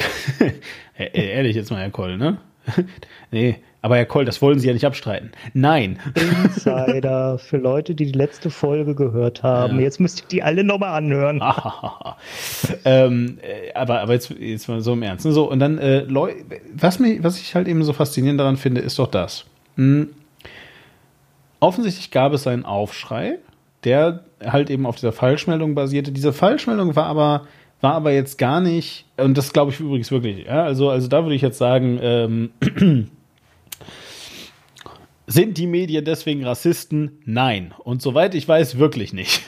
ehrlich 0.97 1.55
jetzt 1.55 1.71
mal, 1.71 1.81
Herr 1.81 1.89
Koll, 1.89 2.17
ne? 2.17 2.37
nee, 3.31 3.57
aber 3.83 3.97
Herr 3.97 4.05
Koll, 4.05 4.25
das 4.25 4.41
wollen 4.41 4.59
Sie 4.59 4.67
ja 4.67 4.73
nicht 4.73 4.85
abstreiten. 4.85 5.31
Nein. 5.53 5.99
Insider 6.13 7.37
für 7.39 7.57
Leute, 7.57 7.95
die 7.95 8.05
die 8.05 8.17
letzte 8.17 8.51
Folge 8.51 8.93
gehört 8.93 9.41
haben. 9.41 9.77
Ja. 9.77 9.81
Jetzt 9.81 9.99
müsst 9.99 10.21
ihr 10.21 10.27
die 10.29 10.43
alle 10.43 10.63
nochmal 10.63 10.95
anhören. 10.95 11.41
ähm, 12.85 13.39
äh, 13.41 13.73
aber, 13.73 14.01
aber 14.01 14.13
jetzt, 14.13 14.29
jetzt 14.29 14.67
mal 14.67 14.81
so 14.81 14.93
im 14.93 15.01
Ernst. 15.01 15.23
So, 15.23 15.49
und 15.49 15.59
dann, 15.59 15.79
äh, 15.79 16.05
was, 16.73 16.99
mich, 16.99 17.23
was 17.23 17.39
ich 17.39 17.55
halt 17.55 17.67
eben 17.67 17.83
so 17.83 17.93
faszinierend 17.93 18.39
daran 18.39 18.57
finde, 18.57 18.81
ist 18.81 18.99
doch 18.99 19.07
das. 19.07 19.45
Hm. 19.77 20.09
Offensichtlich 21.59 22.11
gab 22.11 22.33
es 22.33 22.45
einen 22.45 22.65
Aufschrei, 22.65 23.39
der 23.83 24.21
halt 24.43 24.69
eben 24.69 24.85
auf 24.85 24.95
dieser 24.95 25.11
Falschmeldung 25.11 25.73
basierte. 25.73 26.11
Diese 26.11 26.33
Falschmeldung 26.33 26.95
war 26.95 27.05
aber, 27.05 27.47
war 27.81 27.93
aber 27.93 28.11
jetzt 28.11 28.37
gar 28.37 28.61
nicht, 28.61 29.05
und 29.17 29.37
das 29.37 29.53
glaube 29.53 29.71
ich 29.71 29.79
übrigens 29.79 30.11
wirklich, 30.11 30.45
ja, 30.45 30.63
also, 30.63 30.89
also 30.89 31.07
da 31.07 31.23
würde 31.23 31.35
ich 31.35 31.41
jetzt 31.41 31.57
sagen, 31.57 31.99
ähm, 32.01 32.49
sind 35.31 35.57
die 35.57 35.67
Medien 35.67 36.05
deswegen 36.05 36.43
Rassisten? 36.43 37.19
Nein. 37.25 37.73
Und 37.79 38.01
soweit 38.01 38.35
ich 38.35 38.47
weiß, 38.47 38.77
wirklich 38.77 39.13
nicht. 39.13 39.41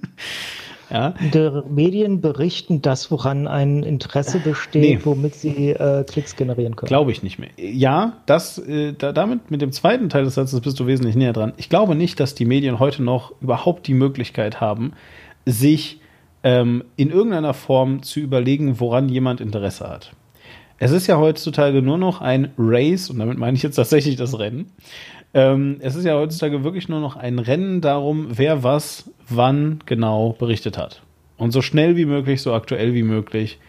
ja. 0.90 1.14
Die 1.32 1.62
Medien 1.68 2.20
berichten 2.20 2.82
das, 2.82 3.10
woran 3.10 3.46
ein 3.48 3.82
Interesse 3.82 4.38
besteht, 4.38 4.82
nee. 4.82 4.98
womit 5.02 5.34
sie 5.34 5.70
äh, 5.70 6.04
Klicks 6.04 6.36
generieren 6.36 6.76
können. 6.76 6.88
Glaube 6.88 7.10
ich 7.10 7.22
nicht 7.22 7.38
mehr. 7.38 7.50
Ja, 7.56 8.18
das, 8.26 8.58
äh, 8.58 8.92
da, 8.92 9.12
damit 9.12 9.50
mit 9.50 9.60
dem 9.60 9.72
zweiten 9.72 10.08
Teil 10.08 10.24
des 10.24 10.34
Satzes 10.34 10.60
bist 10.60 10.78
du 10.78 10.86
wesentlich 10.86 11.16
näher 11.16 11.32
dran. 11.32 11.52
Ich 11.56 11.68
glaube 11.68 11.94
nicht, 11.94 12.20
dass 12.20 12.34
die 12.34 12.44
Medien 12.44 12.78
heute 12.78 13.02
noch 13.02 13.32
überhaupt 13.40 13.86
die 13.86 13.94
Möglichkeit 13.94 14.60
haben, 14.60 14.92
sich 15.46 16.00
ähm, 16.44 16.84
in 16.96 17.10
irgendeiner 17.10 17.54
Form 17.54 18.02
zu 18.02 18.20
überlegen, 18.20 18.78
woran 18.80 19.08
jemand 19.08 19.40
Interesse 19.40 19.88
hat. 19.88 20.12
Es 20.82 20.90
ist 20.90 21.06
ja 21.06 21.16
heutzutage 21.16 21.80
nur 21.80 21.96
noch 21.96 22.20
ein 22.20 22.50
Race, 22.58 23.08
und 23.08 23.20
damit 23.20 23.38
meine 23.38 23.56
ich 23.56 23.62
jetzt 23.62 23.76
tatsächlich 23.76 24.16
das 24.16 24.36
Rennen. 24.40 24.72
Ähm, 25.32 25.76
es 25.78 25.94
ist 25.94 26.04
ja 26.04 26.14
heutzutage 26.14 26.64
wirklich 26.64 26.88
nur 26.88 26.98
noch 26.98 27.14
ein 27.14 27.38
Rennen 27.38 27.80
darum, 27.80 28.26
wer 28.34 28.64
was 28.64 29.08
wann 29.28 29.78
genau 29.86 30.34
berichtet 30.36 30.76
hat. 30.76 31.02
Und 31.36 31.52
so 31.52 31.62
schnell 31.62 31.96
wie 31.96 32.04
möglich, 32.04 32.42
so 32.42 32.52
aktuell 32.52 32.94
wie 32.94 33.04
möglich. 33.04 33.60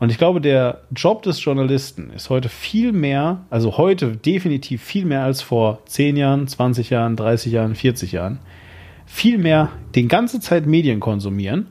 Und 0.00 0.10
ich 0.10 0.18
glaube, 0.18 0.40
der 0.40 0.80
Job 0.90 1.22
des 1.22 1.44
Journalisten 1.44 2.10
ist 2.10 2.30
heute 2.30 2.48
viel 2.48 2.90
mehr, 2.90 3.44
also 3.48 3.78
heute 3.78 4.16
definitiv 4.16 4.82
viel 4.82 5.04
mehr 5.04 5.22
als 5.22 5.42
vor 5.42 5.78
10 5.86 6.16
Jahren, 6.16 6.48
20 6.48 6.90
Jahren, 6.90 7.14
30 7.14 7.52
Jahren, 7.52 7.76
40 7.76 8.10
Jahren, 8.10 8.40
viel 9.06 9.38
mehr 9.38 9.70
den 9.94 10.08
ganze 10.08 10.40
Zeit 10.40 10.66
Medien 10.66 10.98
konsumieren, 10.98 11.68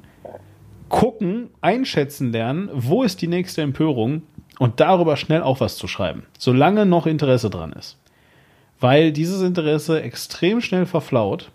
gucken, 0.87 1.49
einschätzen 1.59 2.31
lernen, 2.31 2.69
wo 2.73 3.03
ist 3.03 3.21
die 3.21 3.27
nächste 3.27 3.61
Empörung 3.61 4.21
und 4.59 4.79
darüber 4.79 5.17
schnell 5.17 5.41
auch 5.41 5.59
was 5.59 5.77
zu 5.77 5.87
schreiben, 5.87 6.23
solange 6.37 6.85
noch 6.85 7.07
Interesse 7.07 7.49
dran 7.49 7.73
ist. 7.73 7.97
Weil 8.79 9.11
dieses 9.11 9.41
Interesse 9.41 10.01
extrem 10.01 10.61
schnell 10.61 10.85
verflaut. 10.85 11.51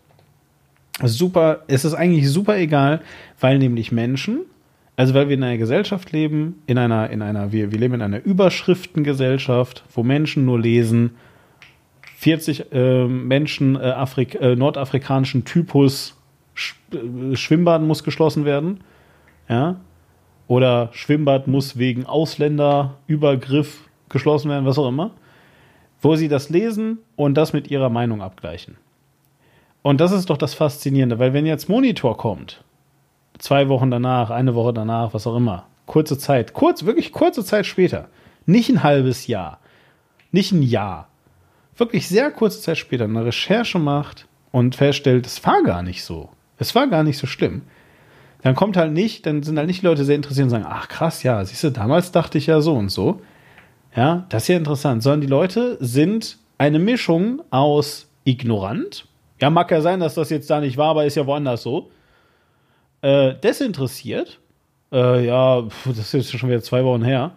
Super, 1.02 1.64
es 1.66 1.84
ist 1.84 1.94
eigentlich 1.94 2.28
super 2.30 2.58
egal, 2.58 3.00
weil 3.38 3.58
nämlich 3.58 3.92
Menschen, 3.92 4.40
also 4.96 5.14
weil 5.14 5.28
wir 5.28 5.36
in 5.36 5.42
einer 5.42 5.56
Gesellschaft 5.56 6.12
leben, 6.12 6.62
in 6.66 6.76
einer, 6.76 7.10
in 7.10 7.22
einer, 7.22 7.52
wir, 7.52 7.72
wir 7.72 7.78
leben 7.78 7.94
in 7.94 8.02
einer 8.02 8.22
Überschriftengesellschaft, 8.22 9.84
wo 9.94 10.02
Menschen 10.02 10.44
nur 10.44 10.60
lesen, 10.60 11.12
40 12.18 12.72
äh, 12.72 13.06
Menschen 13.06 13.76
äh, 13.76 13.78
Afrik 13.78 14.34
äh, 14.34 14.54
nordafrikanischen 14.54 15.46
Typus 15.46 16.18
Sch 16.52 16.74
äh, 16.92 17.34
Schwimmbad 17.34 17.80
muss 17.80 18.04
geschlossen 18.04 18.44
werden. 18.44 18.80
Ja, 19.48 19.80
oder 20.50 20.88
Schwimmbad 20.90 21.46
muss 21.46 21.78
wegen 21.78 22.06
Ausländerübergriff 22.06 23.88
geschlossen 24.08 24.50
werden, 24.50 24.66
was 24.66 24.78
auch 24.78 24.88
immer, 24.88 25.12
wo 26.02 26.16
sie 26.16 26.26
das 26.26 26.50
lesen 26.50 26.98
und 27.14 27.34
das 27.34 27.52
mit 27.52 27.70
ihrer 27.70 27.88
Meinung 27.88 28.20
abgleichen. 28.20 28.76
Und 29.82 30.00
das 30.00 30.10
ist 30.10 30.28
doch 30.28 30.36
das 30.36 30.54
Faszinierende, 30.54 31.20
weil 31.20 31.32
wenn 31.34 31.46
jetzt 31.46 31.68
Monitor 31.68 32.16
kommt, 32.16 32.64
zwei 33.38 33.68
Wochen 33.68 33.92
danach, 33.92 34.30
eine 34.30 34.56
Woche 34.56 34.72
danach, 34.72 35.14
was 35.14 35.28
auch 35.28 35.36
immer, 35.36 35.66
kurze 35.86 36.18
Zeit, 36.18 36.52
kurz, 36.52 36.84
wirklich 36.84 37.12
kurze 37.12 37.44
Zeit 37.44 37.64
später, 37.64 38.08
nicht 38.44 38.70
ein 38.70 38.82
halbes 38.82 39.28
Jahr, 39.28 39.60
nicht 40.32 40.50
ein 40.50 40.62
Jahr, 40.62 41.06
wirklich 41.76 42.08
sehr 42.08 42.32
kurze 42.32 42.60
Zeit 42.60 42.78
später 42.78 43.04
eine 43.04 43.24
Recherche 43.24 43.78
macht 43.78 44.26
und 44.50 44.74
feststellt, 44.74 45.26
es 45.26 45.46
war 45.46 45.62
gar 45.62 45.84
nicht 45.84 46.02
so. 46.02 46.28
Es 46.58 46.74
war 46.74 46.88
gar 46.88 47.04
nicht 47.04 47.18
so 47.18 47.28
schlimm 47.28 47.62
dann 48.42 48.54
kommt 48.54 48.76
halt 48.76 48.92
nicht, 48.92 49.26
dann 49.26 49.42
sind 49.42 49.58
halt 49.58 49.66
nicht 49.66 49.82
die 49.82 49.86
Leute 49.86 50.04
sehr 50.04 50.16
interessiert 50.16 50.44
und 50.44 50.50
sagen, 50.50 50.66
ach 50.68 50.88
krass, 50.88 51.22
ja, 51.22 51.44
siehst 51.44 51.64
du, 51.64 51.70
damals 51.70 52.12
dachte 52.12 52.38
ich 52.38 52.46
ja 52.46 52.60
so 52.60 52.74
und 52.74 52.90
so. 52.90 53.20
Ja, 53.94 54.26
das 54.28 54.44
ist 54.44 54.48
ja 54.48 54.56
interessant. 54.56 55.02
Sondern 55.02 55.20
die 55.20 55.26
Leute 55.26 55.76
sind 55.80 56.38
eine 56.58 56.78
Mischung 56.78 57.42
aus 57.50 58.08
ignorant. 58.24 59.06
Ja, 59.40 59.50
mag 59.50 59.70
ja 59.70 59.80
sein, 59.80 60.00
dass 60.00 60.14
das 60.14 60.30
jetzt 60.30 60.48
da 60.50 60.60
nicht 60.60 60.76
war, 60.76 60.90
aber 60.90 61.04
ist 61.04 61.16
ja 61.16 61.26
woanders 61.26 61.62
so. 61.62 61.90
Äh, 63.02 63.34
desinteressiert. 63.34 64.38
Äh, 64.92 65.26
ja, 65.26 65.62
das 65.86 65.98
ist 65.98 66.12
jetzt 66.12 66.38
schon 66.38 66.50
wieder 66.50 66.62
zwei 66.62 66.84
Wochen 66.84 67.02
her. 67.02 67.32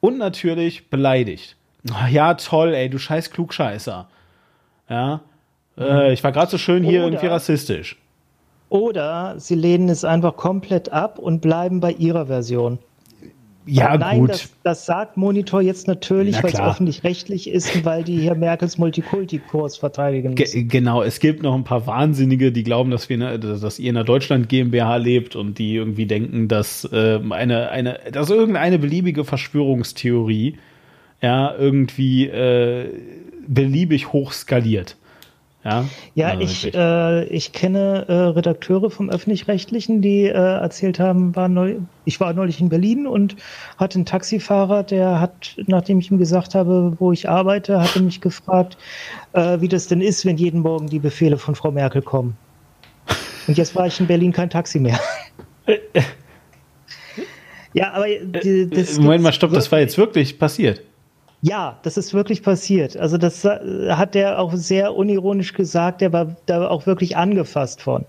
Und 0.00 0.18
natürlich 0.18 0.90
beleidigt. 0.90 1.56
Ach, 1.92 2.08
ja, 2.08 2.34
toll, 2.34 2.74
ey, 2.74 2.88
du 2.90 2.98
scheiß 2.98 3.30
Klugscheißer. 3.30 4.08
Ja. 4.88 5.20
Äh, 5.78 6.12
ich 6.12 6.22
war 6.22 6.32
gerade 6.32 6.50
so 6.50 6.58
schön 6.58 6.84
hier 6.84 7.00
Oder 7.00 7.08
irgendwie 7.08 7.26
rassistisch. 7.26 7.96
Oder 8.68 9.36
sie 9.38 9.54
lehnen 9.54 9.88
es 9.88 10.04
einfach 10.04 10.36
komplett 10.36 10.92
ab 10.92 11.18
und 11.18 11.40
bleiben 11.40 11.80
bei 11.80 11.92
ihrer 11.92 12.26
Version. 12.26 12.78
Ja, 13.70 13.90
Aber 13.90 13.98
nein, 13.98 14.20
gut. 14.20 14.30
Das, 14.30 14.48
das 14.62 14.86
sagt 14.86 15.18
Monitor 15.18 15.60
jetzt 15.60 15.86
natürlich, 15.88 16.42
weil 16.42 16.52
es 16.52 16.60
öffentlich-rechtlich 16.60 17.50
ist, 17.50 17.84
weil 17.84 18.02
die 18.02 18.18
hier 18.18 18.34
Merkels 18.34 18.78
Multikulti-Kurs 18.78 19.76
verteidigen 19.76 20.34
müssen. 20.34 20.68
Ge 20.68 20.80
genau, 20.80 21.02
es 21.02 21.20
gibt 21.20 21.42
noch 21.42 21.54
ein 21.54 21.64
paar 21.64 21.86
Wahnsinnige, 21.86 22.50
die 22.50 22.62
glauben, 22.62 22.90
dass, 22.90 23.10
wir 23.10 23.18
ne, 23.18 23.38
dass 23.38 23.78
ihr 23.78 23.90
in 23.90 23.94
der 23.94 24.04
Deutschland 24.04 24.48
GmbH 24.48 24.96
lebt 24.96 25.36
und 25.36 25.58
die 25.58 25.74
irgendwie 25.74 26.06
denken, 26.06 26.48
dass 26.48 26.88
äh, 26.90 27.20
eine, 27.28 27.68
eine, 27.68 28.00
dass 28.10 28.30
irgendeine 28.30 28.78
beliebige 28.78 29.24
Verschwörungstheorie 29.24 30.56
ja 31.20 31.54
irgendwie 31.54 32.26
äh, 32.26 32.86
beliebig 33.46 34.14
hoch 34.14 34.32
skaliert. 34.32 34.96
Ja, 35.64 35.84
ja 36.14 36.28
also 36.28 36.42
ich, 36.42 36.74
äh, 36.74 37.24
ich 37.24 37.52
kenne 37.52 38.04
äh, 38.08 38.12
Redakteure 38.12 38.90
vom 38.90 39.10
Öffentlich-Rechtlichen, 39.10 40.00
die 40.00 40.24
äh, 40.24 40.32
erzählt 40.32 41.00
haben, 41.00 41.34
war 41.34 41.48
neu, 41.48 41.76
ich 42.04 42.20
war 42.20 42.32
neulich 42.32 42.60
in 42.60 42.68
Berlin 42.68 43.06
und 43.06 43.36
hatte 43.76 43.96
einen 43.96 44.06
Taxifahrer, 44.06 44.84
der 44.84 45.20
hat, 45.20 45.56
nachdem 45.66 45.98
ich 45.98 46.10
ihm 46.10 46.18
gesagt 46.18 46.54
habe, 46.54 46.94
wo 46.98 47.12
ich 47.12 47.28
arbeite, 47.28 47.80
hatte 47.82 48.00
mich 48.00 48.20
gefragt, 48.20 48.78
äh, 49.32 49.60
wie 49.60 49.68
das 49.68 49.88
denn 49.88 50.00
ist, 50.00 50.24
wenn 50.24 50.36
jeden 50.36 50.60
Morgen 50.60 50.86
die 50.86 51.00
Befehle 51.00 51.38
von 51.38 51.54
Frau 51.54 51.72
Merkel 51.72 52.02
kommen. 52.02 52.36
Und 53.48 53.58
jetzt 53.58 53.74
war 53.74 53.86
ich 53.86 53.98
in 53.98 54.06
Berlin 54.06 54.32
kein 54.32 54.50
Taxi 54.50 54.78
mehr. 54.78 55.00
ja, 57.72 57.92
aber 57.94 58.06
die, 58.06 58.68
das 58.68 58.98
Moment 58.98 59.22
mal, 59.22 59.32
stopp, 59.32 59.52
das 59.52 59.72
war 59.72 59.80
jetzt 59.80 59.98
wirklich 59.98 60.38
passiert. 60.38 60.82
Ja, 61.40 61.78
das 61.82 61.96
ist 61.96 62.14
wirklich 62.14 62.42
passiert. 62.42 62.96
Also 62.96 63.16
das 63.16 63.44
äh, 63.44 63.90
hat 63.90 64.14
der 64.14 64.40
auch 64.40 64.54
sehr 64.54 64.94
unironisch 64.94 65.52
gesagt, 65.52 66.00
der 66.00 66.12
war 66.12 66.36
da 66.46 66.68
auch 66.68 66.86
wirklich 66.86 67.16
angefasst 67.16 67.80
von. 67.80 68.04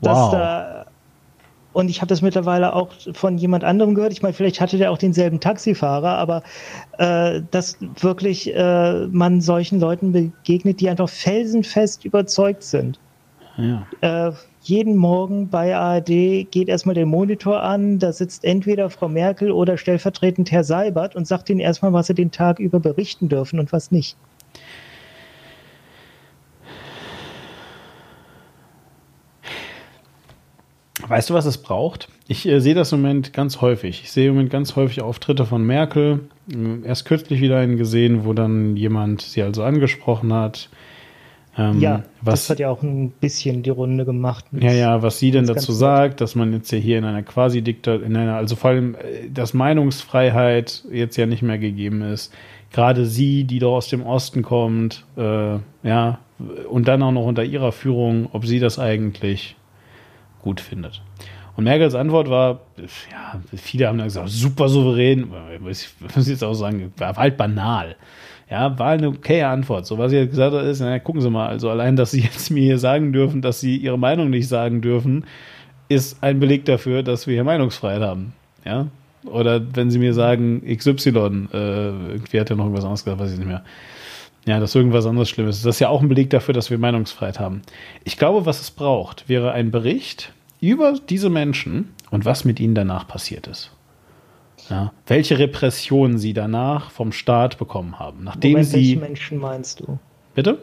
Wow. 0.00 0.32
Da, 0.32 0.86
und 1.72 1.88
ich 1.88 2.00
habe 2.00 2.08
das 2.08 2.22
mittlerweile 2.22 2.74
auch 2.74 2.88
von 3.12 3.38
jemand 3.38 3.64
anderem 3.64 3.94
gehört. 3.94 4.12
Ich 4.12 4.22
meine, 4.22 4.34
vielleicht 4.34 4.60
hatte 4.60 4.78
der 4.78 4.90
auch 4.90 4.98
denselben 4.98 5.40
Taxifahrer, 5.40 6.18
aber 6.18 6.42
äh, 6.98 7.40
dass 7.50 7.76
wirklich 8.00 8.54
äh, 8.54 9.06
man 9.06 9.40
solchen 9.40 9.80
Leuten 9.80 10.12
begegnet, 10.12 10.80
die 10.80 10.88
einfach 10.88 11.08
felsenfest 11.08 12.04
überzeugt 12.04 12.62
sind. 12.62 12.98
Ja. 13.56 13.86
Äh, 14.00 14.32
jeden 14.62 14.96
Morgen 14.96 15.48
bei 15.48 15.76
ARD 15.76 16.06
geht 16.50 16.68
erstmal 16.68 16.94
der 16.94 17.06
Monitor 17.06 17.62
an, 17.62 17.98
da 17.98 18.12
sitzt 18.12 18.44
entweder 18.44 18.90
Frau 18.90 19.08
Merkel 19.08 19.50
oder 19.50 19.76
stellvertretend 19.76 20.52
Herr 20.52 20.64
Seibert 20.64 21.16
und 21.16 21.26
sagt 21.26 21.50
ihnen 21.50 21.60
erstmal, 21.60 21.92
was 21.92 22.06
sie 22.06 22.14
den 22.14 22.30
Tag 22.30 22.60
über 22.60 22.78
berichten 22.78 23.28
dürfen 23.28 23.58
und 23.58 23.72
was 23.72 23.90
nicht. 23.90 24.16
Weißt 31.08 31.30
du, 31.30 31.34
was 31.34 31.46
es 31.46 31.58
braucht? 31.58 32.08
Ich 32.28 32.46
äh, 32.46 32.60
sehe 32.60 32.74
das 32.74 32.92
im 32.92 33.02
Moment 33.02 33.32
ganz 33.32 33.60
häufig. 33.60 34.02
Ich 34.04 34.12
sehe 34.12 34.28
im 34.28 34.34
Moment 34.34 34.50
ganz 34.50 34.76
häufig 34.76 35.02
Auftritte 35.02 35.44
von 35.44 35.64
Merkel. 35.64 36.20
Erst 36.84 37.04
kürzlich 37.04 37.40
wieder 37.40 37.58
einen 37.58 37.76
gesehen, 37.76 38.24
wo 38.24 38.32
dann 38.32 38.76
jemand 38.76 39.22
sie 39.22 39.42
also 39.42 39.64
angesprochen 39.64 40.32
hat 40.32 40.68
ähm, 41.56 41.80
ja, 41.80 42.02
was, 42.22 42.42
das 42.42 42.50
hat 42.50 42.58
ja 42.60 42.70
auch 42.70 42.82
ein 42.82 43.10
bisschen 43.10 43.62
die 43.62 43.70
Runde 43.70 44.06
gemacht. 44.06 44.46
Ja, 44.52 44.72
ja, 44.72 45.02
was 45.02 45.18
sie 45.18 45.30
denn 45.30 45.46
dazu 45.46 45.72
sagt, 45.72 46.22
dass 46.22 46.34
man 46.34 46.52
jetzt 46.52 46.70
ja 46.72 46.78
hier 46.78 46.98
in 46.98 47.04
einer 47.04 47.22
quasi 47.22 47.60
Diktatur, 47.60 48.06
in 48.06 48.16
einer, 48.16 48.36
also 48.36 48.56
vor 48.56 48.70
allem, 48.70 48.94
äh, 48.94 49.28
dass 49.28 49.52
Meinungsfreiheit 49.52 50.84
jetzt 50.90 51.16
ja 51.16 51.26
nicht 51.26 51.42
mehr 51.42 51.58
gegeben 51.58 52.02
ist. 52.02 52.32
Gerade 52.72 53.04
sie, 53.04 53.44
die 53.44 53.58
doch 53.58 53.74
aus 53.74 53.88
dem 53.88 54.02
Osten 54.02 54.42
kommt, 54.42 55.04
äh, 55.16 55.58
ja, 55.82 56.18
und 56.70 56.88
dann 56.88 57.02
auch 57.02 57.12
noch 57.12 57.26
unter 57.26 57.44
ihrer 57.44 57.70
Führung, 57.70 58.28
ob 58.32 58.46
sie 58.46 58.58
das 58.58 58.78
eigentlich 58.78 59.56
gut 60.40 60.60
findet. 60.60 61.02
Und 61.54 61.64
Merkels 61.64 61.94
Antwort 61.94 62.30
war, 62.30 62.60
ja, 63.10 63.40
viele 63.54 63.88
haben 63.88 63.98
dann 63.98 64.06
gesagt, 64.06 64.30
super 64.30 64.70
souverän, 64.70 65.30
ich 65.70 66.16
muss 66.16 66.28
jetzt 66.28 66.42
auch 66.42 66.54
sagen, 66.54 66.92
war 66.96 67.14
halt 67.14 67.36
banal. 67.36 67.96
Ja, 68.52 68.78
war 68.78 68.90
eine 68.90 69.08
okaye 69.08 69.46
Antwort. 69.46 69.86
So, 69.86 69.96
was 69.96 70.10
sie 70.10 70.18
jetzt 70.18 70.32
gesagt 70.32 70.54
hat, 70.54 70.66
ist, 70.66 70.80
na, 70.80 70.98
gucken 70.98 71.22
Sie 71.22 71.30
mal, 71.30 71.48
also 71.48 71.70
allein, 71.70 71.96
dass 71.96 72.10
Sie 72.10 72.20
jetzt 72.20 72.50
mir 72.50 72.62
hier 72.62 72.76
sagen 72.76 73.10
dürfen, 73.10 73.40
dass 73.40 73.60
Sie 73.60 73.78
Ihre 73.78 73.98
Meinung 73.98 74.28
nicht 74.28 74.46
sagen 74.46 74.82
dürfen, 74.82 75.24
ist 75.88 76.22
ein 76.22 76.38
Beleg 76.38 76.66
dafür, 76.66 77.02
dass 77.02 77.26
wir 77.26 77.32
hier 77.32 77.44
Meinungsfreiheit 77.44 78.02
haben. 78.02 78.34
Ja, 78.66 78.88
oder 79.24 79.62
wenn 79.74 79.90
Sie 79.90 79.98
mir 79.98 80.12
sagen, 80.12 80.62
XY, 80.66 81.08
äh, 81.08 81.14
irgendwie 81.54 82.40
hat 82.40 82.50
er 82.50 82.56
noch 82.56 82.66
irgendwas 82.66 82.84
anderes 82.84 83.06
gesagt, 83.06 83.22
weiß 83.22 83.32
ich 83.32 83.38
nicht 83.38 83.48
mehr. 83.48 83.64
Ja, 84.44 84.60
dass 84.60 84.74
irgendwas 84.74 85.06
anderes 85.06 85.30
Schlimmes 85.30 85.56
ist. 85.56 85.64
Das 85.64 85.76
ist 85.76 85.80
ja 85.80 85.88
auch 85.88 86.02
ein 86.02 86.10
Beleg 86.10 86.28
dafür, 86.28 86.52
dass 86.52 86.70
wir 86.70 86.76
Meinungsfreiheit 86.76 87.40
haben. 87.40 87.62
Ich 88.04 88.18
glaube, 88.18 88.44
was 88.44 88.60
es 88.60 88.70
braucht, 88.70 89.30
wäre 89.30 89.52
ein 89.52 89.70
Bericht 89.70 90.30
über 90.60 90.92
diese 91.08 91.30
Menschen 91.30 91.94
und 92.10 92.26
was 92.26 92.44
mit 92.44 92.60
ihnen 92.60 92.74
danach 92.74 93.08
passiert 93.08 93.46
ist. 93.46 93.70
Ja, 94.70 94.92
welche 95.06 95.38
Repressionen 95.38 96.18
sie 96.18 96.32
danach 96.32 96.90
vom 96.90 97.12
Staat 97.12 97.58
bekommen 97.58 97.98
haben, 97.98 98.24
nachdem 98.24 98.52
Moment, 98.52 98.68
sie. 98.68 98.76
Welche 98.76 99.00
Menschen 99.00 99.38
meinst 99.38 99.80
du? 99.80 99.98
Bitte? 100.34 100.58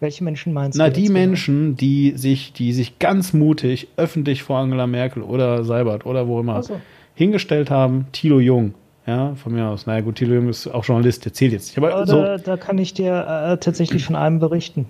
Welche 0.00 0.24
Menschen 0.24 0.52
meinst 0.52 0.76
Na, 0.78 0.88
du? 0.88 0.92
die 0.92 1.00
jetzt 1.02 1.08
genau? 1.08 1.20
Menschen, 1.20 1.76
die 1.76 2.12
sich, 2.16 2.52
die 2.52 2.72
sich 2.72 2.98
ganz 2.98 3.32
mutig 3.32 3.88
öffentlich 3.96 4.42
vor 4.42 4.58
Angela 4.58 4.86
Merkel 4.86 5.22
oder 5.22 5.64
Seibert 5.64 6.04
oder 6.04 6.28
wo 6.28 6.40
immer 6.40 6.62
so. 6.62 6.80
hingestellt 7.14 7.70
haben, 7.70 8.06
Thilo 8.12 8.40
Jung. 8.40 8.74
Ja, 9.06 9.34
von 9.34 9.52
mir 9.52 9.66
aus. 9.66 9.84
Naja, 9.86 10.00
gut, 10.00 10.16
Thilo 10.16 10.34
Jung 10.34 10.48
ist 10.48 10.66
auch 10.66 10.82
Journalist, 10.82 11.26
der 11.26 11.34
zählt 11.34 11.52
jetzt 11.52 11.68
nicht. 11.68 11.78
Aber 11.78 12.06
so, 12.06 12.22
da, 12.22 12.38
da 12.38 12.56
kann 12.56 12.78
ich 12.78 12.94
dir 12.94 13.12
äh, 13.12 13.58
tatsächlich 13.58 14.04
von 14.06 14.16
einem 14.16 14.38
berichten. 14.38 14.86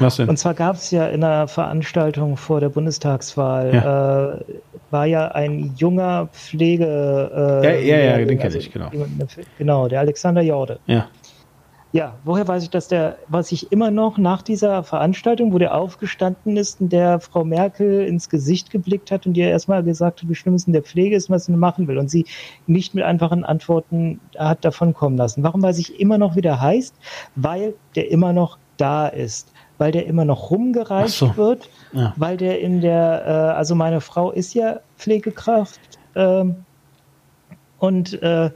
was 0.00 0.16
denn? 0.16 0.28
Und 0.28 0.36
zwar 0.36 0.54
gab 0.54 0.74
es 0.74 0.90
ja 0.90 1.06
in 1.06 1.22
einer 1.22 1.46
Veranstaltung 1.46 2.36
vor 2.36 2.58
der 2.58 2.70
Bundestagswahl, 2.70 4.42
äh, 4.42 4.69
war 4.90 5.06
ja 5.06 5.28
ein 5.28 5.74
junger 5.76 6.28
Pflege. 6.32 7.60
Äh, 7.62 7.88
Ja, 7.88 7.96
ja, 7.96 8.18
ja, 8.18 8.24
den 8.24 8.38
kenn 8.38 8.54
ich, 8.54 8.72
genau. 8.72 8.90
Genau, 9.58 9.88
der 9.88 10.00
Alexander 10.00 10.42
Jorde. 10.42 10.78
Ja. 10.86 11.08
Ja, 11.92 12.14
woher 12.22 12.46
weiß 12.46 12.62
ich, 12.62 12.70
dass 12.70 12.86
der, 12.86 13.18
was 13.26 13.50
ich 13.50 13.72
immer 13.72 13.90
noch 13.90 14.16
nach 14.16 14.42
dieser 14.42 14.84
Veranstaltung, 14.84 15.52
wo 15.52 15.58
der 15.58 15.74
aufgestanden 15.74 16.56
ist 16.56 16.80
und 16.80 16.92
der 16.92 17.18
Frau 17.18 17.44
Merkel 17.44 18.06
ins 18.06 18.28
Gesicht 18.28 18.70
geblickt 18.70 19.10
hat 19.10 19.26
und 19.26 19.36
ihr 19.36 19.48
erstmal 19.48 19.82
gesagt 19.82 20.22
hat, 20.22 20.28
wie 20.28 20.36
schlimm 20.36 20.54
es 20.54 20.68
in 20.68 20.72
der 20.72 20.84
Pflege 20.84 21.16
ist 21.16 21.28
und 21.28 21.34
was 21.34 21.46
sie 21.46 21.52
machen 21.52 21.88
will 21.88 21.98
und 21.98 22.08
sie 22.08 22.26
nicht 22.68 22.94
mit 22.94 23.02
einfachen 23.02 23.42
Antworten 23.42 24.20
hat 24.38 24.64
davon 24.64 24.94
kommen 24.94 25.16
lassen. 25.16 25.42
Warum 25.42 25.62
weiß 25.62 25.78
ich 25.78 25.98
immer 25.98 26.16
noch, 26.16 26.36
wie 26.36 26.42
der 26.42 26.60
heißt? 26.60 26.94
Weil 27.34 27.74
der 27.96 28.08
immer 28.12 28.32
noch 28.32 28.58
da 28.76 29.08
ist. 29.08 29.49
Weil 29.80 29.92
der 29.92 30.06
immer 30.06 30.26
noch 30.26 30.50
rumgereicht 30.50 31.14
so. 31.14 31.36
wird, 31.38 31.70
Ja. 31.92 32.12
weil 32.16 32.36
der 32.36 32.60
in 32.60 32.82
der, 32.82 33.24
äh, 33.26 33.30
also 33.56 33.74
meine 33.74 34.00
Frau 34.02 34.30
ist 34.30 34.52
ja 34.54 34.80
Pflegekraft 34.98 35.80
ähm, 36.14 36.56
und 37.78 38.22
äh, 38.22 38.50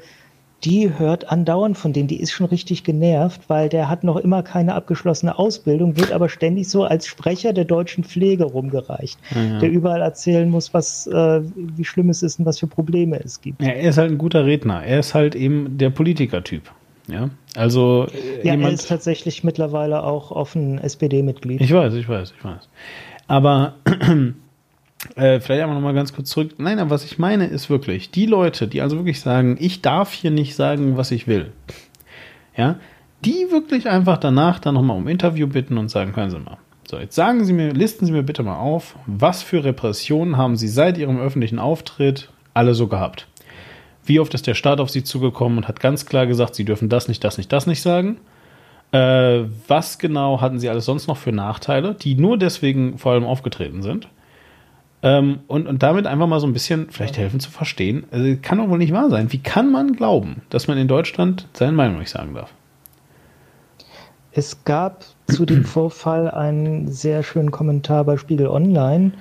die 0.65 0.99
hört 0.99 1.31
andauernd 1.31 1.77
von 1.77 1.93
dem, 1.93 2.07
die 2.07 2.21
ist 2.21 2.33
schon 2.33 2.47
richtig 2.47 2.85
genervt, 2.85 3.43
weil 3.49 3.69
der 3.69 3.89
hat 3.91 4.03
noch 4.05 4.17
immer 4.17 4.43
keine 4.43 4.75
abgeschlossene 4.75 5.39
Ausbildung, 5.39 5.97
wird 5.99 6.11
aber 6.13 6.29
ständig 6.29 6.69
so 6.69 6.85
als 6.85 7.07
Sprecher 7.07 7.53
der 7.53 7.65
deutschen 7.65 8.03
Pflege 8.05 8.45
rumgereicht, 8.45 9.19
der 9.35 9.71
überall 9.71 10.01
erzählen 10.01 10.49
muss, 10.49 10.73
was, 10.73 11.07
äh, 11.07 11.41
wie 11.55 11.85
schlimm 11.85 12.09
es 12.09 12.23
ist 12.23 12.39
und 12.39 12.47
was 12.47 12.59
für 12.59 12.67
Probleme 12.67 13.19
es 13.23 13.41
gibt. 13.43 13.61
ja, 13.63 13.69
er 13.73 13.91
ist 13.91 13.99
halt 13.99 14.11
ein 14.11 14.19
guter 14.19 14.47
Redner. 14.47 14.83
Er 14.83 15.01
ist 15.01 15.13
halt 15.15 15.35
eben 15.35 15.77
der 15.77 15.91
Politikertyp. 15.91 16.71
Ja, 17.07 17.31
also 17.55 18.07
Ja, 18.43 18.53
er 18.53 18.55
jemand. 18.57 18.75
ist 18.75 18.89
tatsächlich 18.89 19.45
mittlerweile 19.45 20.03
auch 20.05 20.31
offen 20.31 20.79
SPD-Mitglied. 20.79 21.61
Ich 21.61 21.73
weiß, 21.73 21.95
ich 21.95 22.09
weiß, 22.09 22.33
ich 22.37 22.45
weiß. 22.45 22.69
Aber 23.27 23.75
äh, 25.17 25.41
vielleicht 25.41 25.63
einmal 25.63 25.75
noch 25.75 25.83
mal 25.83 25.95
ganz 25.95 26.15
kurz 26.15 26.31
zurück. 26.31 26.55
Nein, 26.59 26.79
aber 26.79 26.91
was 26.91 27.05
ich 27.05 27.19
meine 27.19 27.47
ist 27.47 27.69
wirklich, 27.71 28.11
die 28.11 28.27
Leute, 28.27 28.69
die 28.69 28.81
also 28.81 28.97
wirklich 28.97 29.21
sagen, 29.21 29.57
ich 29.61 29.83
darf 29.83 30.13
hier 30.13 30.31
nicht 30.31 30.55
sagen, 30.55 30.97
was 30.97 31.11
ich 31.11 31.27
will, 31.27 31.53
ja, 32.57 32.77
die 33.25 33.49
wirklich 33.51 33.89
einfach 33.89 34.19
danach 34.19 34.59
dann 34.59 34.75
nochmal 34.75 34.97
um 34.97 35.09
Interview 35.09 35.47
bitten 35.47 35.79
und 35.79 35.89
sagen, 35.91 36.15
hören 36.17 36.31
Sie 36.31 36.39
mal. 36.39 36.59
So, 36.91 36.99
jetzt 36.99 37.15
sagen 37.15 37.45
Sie 37.45 37.55
mir, 37.55 37.73
listen 37.73 38.05
Sie 38.05 38.13
mir 38.13 38.23
bitte 38.23 38.43
mal 38.43 38.59
auf, 38.59 38.97
was 39.07 39.43
für 39.43 39.65
Repressionen 39.65 40.37
haben 40.37 40.57
Sie 40.57 40.69
seit 40.69 40.99
Ihrem 40.99 41.19
öffentlichen 41.19 41.59
Auftritt 41.59 42.31
alle 42.53 42.75
so 42.75 42.87
gehabt? 42.89 43.27
Wie 44.05 44.21
oft 44.21 44.35
ist 44.35 44.47
der 44.47 44.55
Staat 44.55 44.81
auf 44.81 44.91
Sie 44.91 45.05
zugekommen 45.05 45.59
und 45.59 45.69
hat 45.69 45.81
ganz 45.81 46.07
klar 46.07 46.27
gesagt, 46.27 46.55
Sie 46.55 46.65
dürfen 46.65 46.89
das 46.89 47.09
nicht, 47.09 47.25
das 47.25 47.39
nicht, 47.39 47.53
das 47.53 47.67
nicht 47.67 47.83
sagen? 47.83 48.19
Äh, 48.95 49.49
was 49.67 49.99
genau 49.99 50.41
hatten 50.41 50.61
sie 50.61 50.69
alles 50.69 50.85
sonst 50.85 51.09
noch 51.09 51.17
für 51.17 51.33
Nachteile, 51.33 51.95
die 51.95 52.15
nur 52.15 52.39
deswegen 52.39 52.97
vor 52.97 53.13
allem 53.13 53.25
aufgetreten 53.25 53.83
sind? 53.83 54.09
Ähm, 55.03 55.41
und, 55.49 55.67
und 55.67 55.83
damit 55.83 56.07
einfach 56.07 56.29
mal 56.29 56.39
so 56.39 56.47
ein 56.47 56.53
bisschen 56.53 56.91
vielleicht 56.91 57.19
helfen 57.19 57.41
zu 57.41 57.51
verstehen. 57.51 58.05
Also, 58.13 58.37
kann 58.41 58.59
doch 58.59 58.69
wohl 58.69 58.79
nicht 58.79 58.93
wahr 58.93 59.11
sein. 59.11 59.33
Wie 59.33 59.39
kann 59.39 59.73
man 59.73 59.95
glauben, 59.95 60.43
dass 60.49 60.69
man 60.69 60.79
in 60.79 60.87
Deutschland 60.87 61.49
seine 61.55 61.73
Meinung 61.73 61.99
nicht 61.99 62.11
sagen 62.11 62.35
darf? 62.35 62.53
Es 64.31 64.65
gab 64.65 65.05
zu 65.27 65.45
dem 65.45 65.65
Vorfall 65.65 66.31
einen 66.31 66.87
sehr 66.93 67.25
schönen 67.25 67.51
Kommentar 67.51 68.05
bei 68.05 68.17
Spiegel 68.17 68.47
Online. 68.47 69.13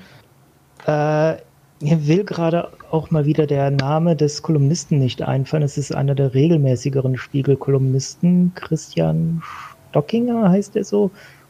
Äh, 0.86 1.34
mir 1.82 2.08
will 2.08 2.24
gerade 2.26 2.70
auch 2.94 3.10
mal 3.10 3.26
wieder 3.26 3.48
der 3.48 3.72
Name 3.72 4.16
des 4.16 4.44
Kolumnisten 4.44 5.00
nicht 5.00 5.22
einfallen. 5.24 5.64
Es 5.64 5.78
ist 5.78 5.96
einer 5.96 6.14
der 6.14 6.34
regelmäßigeren 6.36 7.18
Spiegel-Kolumnisten. 7.18 8.52
Christian 8.56 9.42
Stockinger 9.90 10.50
heißt 10.50 10.76
er 10.76 10.84
so. 10.84 11.10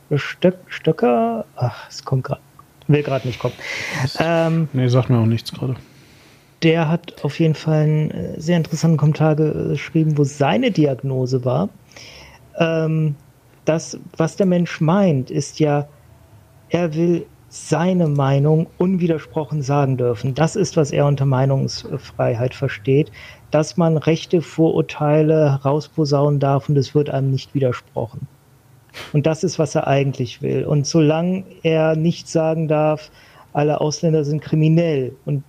Oder 0.10 0.20
Stöck, 0.20 0.58
Stöcker? 0.68 1.46
Ach, 1.58 1.90
es 1.90 2.04
kommt 2.06 2.24
gerade. 2.24 2.42
Will 2.88 3.04
gerade 3.04 3.28
nicht 3.28 3.40
kommen. 3.40 3.54
Ähm, 4.20 4.70
Nee, 4.74 4.88
sagt 4.88 5.10
mir 5.10 5.18
auch 5.20 5.26
nichts 5.26 5.52
gerade. 5.52 5.76
der 6.64 6.88
hat 6.88 7.24
auf 7.26 7.40
jeden 7.40 7.56
Fall 7.56 7.84
einen 7.84 8.12
äh, 8.12 8.40
sehr 8.40 8.56
interessanten 8.58 8.98
Kommentar 8.98 9.36
geschrieben, 9.36 10.18
wo 10.18 10.24
seine 10.24 10.72
Diagnose 10.72 11.44
war. 11.44 11.68
Ähm, 12.58 13.16
das, 13.66 13.98
was 14.18 14.38
der 14.38 14.46
Mensch 14.46 14.80
meint, 14.82 15.30
ist 15.30 15.60
ja, 15.60 15.88
er 16.70 16.94
will 16.96 17.26
seine 17.56 18.08
Meinung 18.08 18.66
unwidersprochen 18.80 19.62
sagen 19.62 19.96
dürfen. 19.96 20.34
Das 20.34 20.56
ist, 20.56 20.76
was 20.76 20.90
er 20.90 21.06
unter 21.06 21.28
Meinungsfreiheit 21.28 22.56
versteht, 22.56 23.12
dass 23.52 23.78
man 23.78 23.98
rechte 23.98 24.42
Vorurteile 24.42 25.52
herausposaunen 25.52 26.40
darf 26.40 26.68
und 26.68 26.76
es 26.80 26.96
wird 26.96 27.12
einem 27.12 27.30
nicht 27.30 27.54
widersprochen. 27.54 28.28
Und 29.14 29.28
das 29.28 29.44
ist, 29.44 29.60
was 29.60 29.76
er 29.76 29.86
eigentlich 29.86 30.42
will. 30.42 30.66
Und 30.66 30.88
solange 30.88 31.44
er 31.62 31.96
nicht 31.96 32.28
sagen 32.28 32.68
darf, 32.68 33.12
alle 33.54 33.82
Ausländer 33.82 34.26
sind 34.26 34.42
kriminell 34.42 35.16
und 35.26 35.44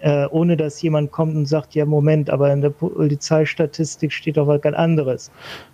äh, 0.00 0.26
ohne 0.26 0.54
dass 0.58 0.82
jemand 0.82 1.12
kommt 1.12 1.34
und 1.34 1.46
sagt, 1.46 1.74
ja, 1.74 1.86
Moment, 1.86 2.28
aber 2.28 2.52
in 2.52 2.60
der 2.60 2.70
Polizeistatistik 2.70 4.12
steht 4.12 4.36
doch 4.36 4.48
was 4.48 4.60
ganz 4.60 4.76
anderes. 4.76 5.30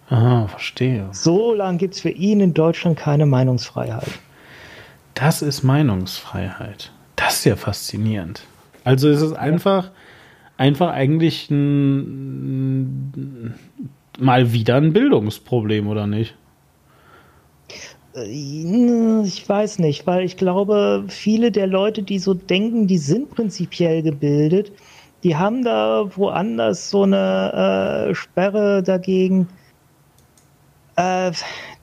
Aha, 0.09 0.46
verstehe. 0.46 1.09
So 1.10 1.52
lange 1.52 1.78
gibt 1.78 1.94
es 1.94 2.01
für 2.01 2.10
ihn 2.10 2.38
in 2.38 2.55
Deutschland 2.55 2.96
keine 2.96 3.26
Meinungsfreiheit. 3.26 4.20
Das 5.15 5.43
ist 5.43 5.62
Meinungsfreiheit. 5.62 6.93
Das 7.16 7.39
ist 7.39 7.45
ja 7.45 7.57
faszinierend. 7.57 8.45
Also 8.82 9.09
es 9.09 9.23
ist 9.23 9.32
einfach, 9.32 9.91
einfach 10.57 10.91
eigentlich 10.91 11.51
ein, 11.51 13.55
mal 14.19 14.53
wieder 14.53 14.77
ein 14.77 14.93
Bildungsproblem, 14.93 15.86
oder 15.86 16.07
nicht? 16.07 16.35
Äh, 18.15 19.23
Ich 19.24 19.49
weiß 19.49 19.78
nicht, 19.78 20.07
weil 20.07 20.24
ich 20.24 20.36
glaube, 20.36 21.05
viele 21.09 21.51
der 21.51 21.66
Leute, 21.66 22.03
die 22.03 22.19
so 22.19 22.35
denken, 22.35 22.86
die 22.86 22.99
sind 22.99 23.31
prinzipiell 23.31 24.03
gebildet, 24.03 24.73
die 25.23 25.36
haben 25.36 25.65
da 25.65 26.05
woanders 26.16 26.91
so 26.91 27.05
eine 27.05 28.09
äh, 28.11 28.15
Sperre 28.15 28.82
dagegen. 28.82 29.49
Äh, 30.97 31.32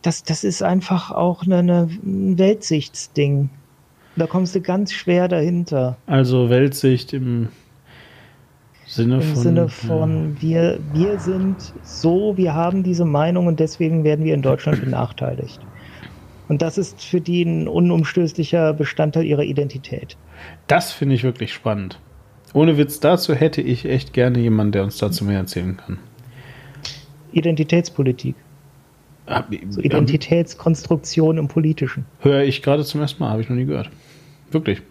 das, 0.01 0.23
das 0.23 0.43
ist 0.43 0.63
einfach 0.63 1.11
auch 1.11 1.43
eine, 1.43 1.57
eine, 1.57 1.89
ein 2.03 2.37
Weltsichtsding. 2.37 3.49
Da 4.15 4.27
kommst 4.27 4.55
du 4.55 4.61
ganz 4.61 4.91
schwer 4.91 5.27
dahinter. 5.27 5.97
Also 6.05 6.49
Weltsicht 6.49 7.13
im 7.13 7.49
Sinne 8.85 9.15
Im 9.15 9.21
von. 9.21 9.35
Sinne 9.35 9.69
von, 9.69 10.41
wir, 10.41 10.79
wir 10.91 11.17
sind 11.19 11.55
so, 11.83 12.35
wir 12.35 12.53
haben 12.53 12.83
diese 12.83 13.05
Meinung 13.05 13.47
und 13.47 13.59
deswegen 13.59 14.03
werden 14.03 14.25
wir 14.25 14.33
in 14.33 14.41
Deutschland 14.41 14.81
benachteiligt. 14.81 15.61
Und 16.49 16.61
das 16.61 16.77
ist 16.77 17.01
für 17.01 17.21
die 17.21 17.43
ein 17.43 17.69
unumstößlicher 17.69 18.73
Bestandteil 18.73 19.23
ihrer 19.23 19.43
Identität. 19.43 20.17
Das 20.67 20.91
finde 20.91 21.15
ich 21.15 21.23
wirklich 21.23 21.53
spannend. 21.53 22.01
Ohne 22.53 22.77
Witz, 22.77 22.99
dazu 22.99 23.33
hätte 23.33 23.61
ich 23.61 23.85
echt 23.85 24.11
gerne 24.11 24.39
jemanden, 24.39 24.73
der 24.73 24.83
uns 24.83 24.97
dazu 24.97 25.23
mehr 25.23 25.37
erzählen 25.37 25.77
kann. 25.77 25.99
Identitätspolitik. 27.31 28.35
So 29.69 29.81
Identitätskonstruktion 29.81 31.37
im 31.37 31.47
Politischen. 31.47 32.05
Höre 32.19 32.43
ich 32.43 32.61
gerade 32.61 32.83
zum 32.83 33.01
ersten 33.01 33.23
Mal, 33.23 33.29
habe 33.29 33.41
ich 33.41 33.49
noch 33.49 33.55
nie 33.55 33.65
gehört. 33.65 33.89
Wirklich. 34.51 34.81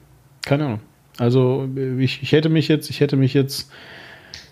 Keine 0.45 0.65
Ahnung. 0.67 0.81
Also 1.19 1.69
ich, 1.99 2.23
ich 2.23 2.33
hätte 2.33 2.49
mich 2.49 2.69
jetzt, 2.69 2.89
ich 2.89 3.01
hätte 3.01 3.17
mich 3.17 3.35
jetzt 3.35 3.71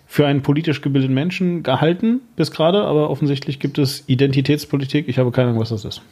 für 0.07 0.27
einen 0.27 0.43
politisch 0.43 0.81
gebildeten 0.81 1.15
Menschen 1.15 1.63
gehalten 1.63 2.21
bis 2.37 2.51
gerade, 2.51 2.83
aber 2.85 3.11
offensichtlich 3.11 3.59
gibt 3.59 3.79
es 3.79 4.05
Identitätspolitik. 4.07 5.09
Ich 5.09 5.19
habe 5.19 5.31
keine 5.31 5.49
Ahnung, 5.49 5.61
was 5.61 5.71
das 5.71 5.85
ist. 5.85 6.03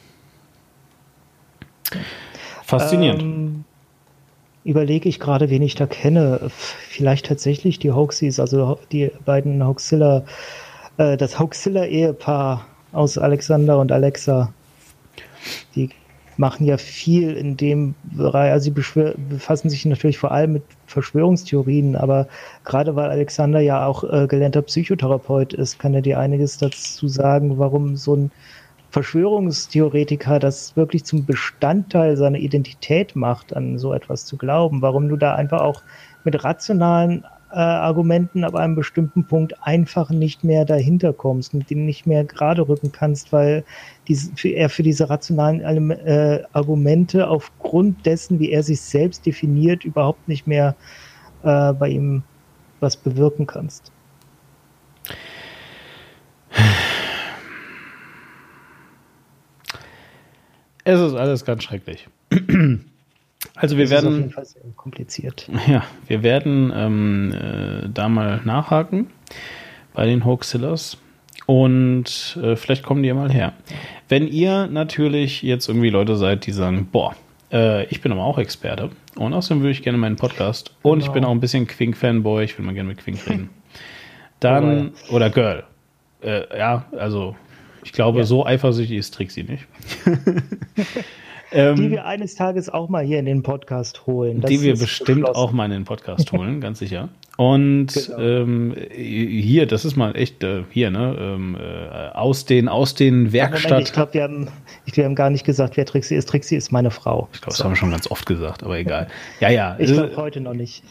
Faszinierend. 2.63 3.21
Ähm, 3.21 3.63
überlege 4.63 5.07
ich 5.07 5.19
gerade, 5.19 5.49
wen 5.49 5.61
ich 5.61 5.75
da 5.75 5.85
kenne. 5.85 6.49
Vielleicht 6.49 7.27
tatsächlich 7.27 7.79
die 7.79 7.91
Hoaxies, 7.91 8.39
also 8.39 8.79
die 8.91 9.11
beiden 9.25 9.65
Hoaxilla, 9.65 10.25
äh, 10.97 11.17
das 11.17 11.39
Hoaxilla-Ehepaar 11.39 12.65
aus 12.91 13.17
Alexander 13.17 13.79
und 13.79 13.91
Alexa. 13.91 14.51
Die 15.75 15.89
machen 16.37 16.65
ja 16.65 16.77
viel 16.77 17.33
in 17.35 17.57
dem 17.57 17.95
Bereich, 18.03 18.51
also 18.51 18.65
sie 18.65 19.15
befassen 19.29 19.69
sich 19.69 19.85
natürlich 19.85 20.19
vor 20.19 20.31
allem 20.31 20.53
mit 20.53 20.63
Verschwörungstheorien, 20.85 21.95
aber 21.95 22.27
gerade 22.63 22.95
weil 22.95 23.09
Alexander 23.09 23.59
ja 23.59 23.85
auch 23.85 24.03
äh, 24.03 24.27
gelernter 24.27 24.61
Psychotherapeut 24.61 25.53
ist, 25.53 25.79
kann 25.79 25.95
er 25.95 26.01
dir 26.01 26.19
einiges 26.19 26.57
dazu 26.57 27.07
sagen, 27.07 27.57
warum 27.57 27.95
so 27.95 28.15
ein 28.15 28.31
Verschwörungstheoretiker 28.91 30.39
das 30.39 30.75
wirklich 30.77 31.03
zum 31.03 31.25
Bestandteil 31.25 32.15
seiner 32.17 32.37
Identität 32.37 33.15
macht, 33.15 33.55
an 33.55 33.77
so 33.77 33.93
etwas 33.93 34.25
zu 34.25 34.37
glauben. 34.37 34.81
Warum 34.81 35.09
du 35.09 35.17
da 35.17 35.35
einfach 35.35 35.61
auch 35.61 35.81
mit 36.23 36.43
rationalen 36.43 37.25
äh, 37.51 37.55
Argumenten 37.55 38.43
ab 38.43 38.55
einem 38.55 38.75
bestimmten 38.75 39.25
Punkt 39.25 39.55
einfach 39.61 40.09
nicht 40.09 40.43
mehr 40.43 40.65
dahinter 40.65 41.13
kommst 41.13 41.53
und 41.53 41.69
den 41.69 41.85
nicht 41.85 42.05
mehr 42.05 42.23
gerade 42.23 42.67
rücken 42.67 42.91
kannst, 42.91 43.31
weil 43.31 43.63
diese, 44.07 44.31
für, 44.35 44.49
er 44.49 44.69
für 44.69 44.83
diese 44.83 45.09
rationalen 45.09 45.91
äh, 45.91 46.43
Argumente 46.53 47.27
aufgrund 47.27 48.05
dessen, 48.05 48.39
wie 48.39 48.51
er 48.51 48.63
sich 48.63 48.81
selbst 48.81 49.25
definiert, 49.25 49.85
überhaupt 49.85 50.27
nicht 50.27 50.45
mehr 50.47 50.75
äh, 51.43 51.73
bei 51.73 51.89
ihm 51.89 52.23
was 52.79 52.97
bewirken 52.97 53.47
kannst. 53.47 53.91
Es 60.83 60.99
ist 60.99 61.15
alles 61.15 61.43
ganz 61.43 61.63
schrecklich. 61.63 62.07
Also 63.55 63.77
wir 63.77 63.85
das 63.85 63.91
werden. 63.91 64.07
Ist 64.07 64.13
auf 64.13 64.19
jeden 64.19 64.31
Fall 64.31 64.45
sehr 64.45 64.61
kompliziert. 64.75 65.49
Ja, 65.67 65.83
wir 66.07 66.23
werden 66.23 66.71
ähm, 66.75 67.33
äh, 67.33 67.89
da 67.93 68.09
mal 68.09 68.41
nachhaken 68.43 69.07
bei 69.93 70.05
den 70.05 70.25
Hoaxillers 70.25 70.97
und 71.45 72.37
äh, 72.41 72.55
vielleicht 72.55 72.83
kommen 72.83 73.03
die 73.03 73.09
ja 73.09 73.15
mal 73.15 73.31
her. 73.31 73.53
Wenn 74.09 74.27
ihr 74.27 74.67
natürlich 74.67 75.41
jetzt 75.41 75.67
irgendwie 75.67 75.89
Leute 75.89 76.15
seid, 76.15 76.45
die 76.45 76.51
sagen, 76.51 76.87
boah, 76.91 77.15
äh, 77.51 77.85
ich 77.85 78.01
bin 78.01 78.11
aber 78.11 78.23
auch 78.23 78.37
Experte 78.37 78.89
und 79.15 79.33
außerdem 79.33 79.61
würde 79.61 79.71
ich 79.71 79.81
gerne 79.81 79.97
meinen 79.97 80.17
Podcast 80.17 80.73
und 80.81 80.99
genau. 80.99 81.05
ich 81.05 81.13
bin 81.13 81.25
auch 81.25 81.31
ein 81.31 81.39
bisschen 81.39 81.67
Quink-Fanboy, 81.67 82.43
ich 82.43 82.57
will 82.57 82.65
mal 82.65 82.73
gerne 82.73 82.89
mit 82.89 82.99
Quink 82.99 83.27
reden. 83.27 83.49
Dann, 84.39 84.91
oh, 85.09 85.15
oder 85.15 85.29
Girl. 85.29 85.63
Äh, 86.21 86.57
ja, 86.57 86.85
also 86.91 87.35
ich 87.83 87.91
glaube, 87.91 88.19
ja. 88.19 88.25
so 88.25 88.45
eifersüchtig 88.45 88.97
ist 88.97 89.13
Trixie 89.13 89.43
nicht. 89.43 89.65
Ähm, 91.51 91.75
die 91.75 91.91
wir 91.91 92.05
eines 92.05 92.35
Tages 92.35 92.69
auch 92.69 92.89
mal 92.89 93.03
hier 93.03 93.19
in 93.19 93.25
den 93.25 93.43
Podcast 93.43 94.05
holen. 94.05 94.41
Das 94.41 94.49
die 94.49 94.61
wir 94.61 94.77
bestimmt 94.77 95.27
auch 95.27 95.51
mal 95.51 95.65
in 95.65 95.71
den 95.71 95.85
Podcast 95.85 96.31
holen, 96.31 96.61
ganz 96.61 96.79
sicher. 96.79 97.09
Und 97.37 97.93
genau. 97.93 98.19
ähm, 98.19 98.75
hier, 98.91 99.67
das 99.67 99.85
ist 99.85 99.95
mal 99.95 100.15
echt 100.15 100.43
äh, 100.43 100.63
hier, 100.71 100.89
ne? 100.89 101.15
Ähm, 101.19 101.55
äh, 101.55 102.09
aus 102.15 102.45
den 102.45 102.67
aus 102.67 102.95
den 102.95 103.31
Werkstatt. 103.31 103.83
ich 103.83 103.93
glaube, 103.93 104.15
wir 104.15 104.23
haben, 104.23 104.47
ich, 104.85 104.97
wir 104.97 105.05
haben 105.05 105.13
gar 105.13 105.29
nicht 105.29 105.45
gesagt, 105.45 105.77
wer 105.77 105.85
Trixie 105.85 106.15
ist. 106.15 106.29
Trixie 106.29 106.55
ist 106.55 106.71
meine 106.71 106.89
Frau. 106.89 107.29
Ich 107.33 107.41
glaube, 107.41 107.51
das 107.51 107.57
so. 107.57 107.63
haben 107.63 107.71
wir 107.71 107.75
schon 107.75 107.91
ganz 107.91 108.09
oft 108.09 108.25
gesagt, 108.25 108.63
aber 108.63 108.79
egal. 108.79 109.07
Ja, 109.39 109.49
ja. 109.49 109.75
Ich 109.77 109.93
glaube 109.93 110.13
äh, 110.13 110.15
heute 110.15 110.41
noch 110.41 110.55
nicht. 110.55 110.83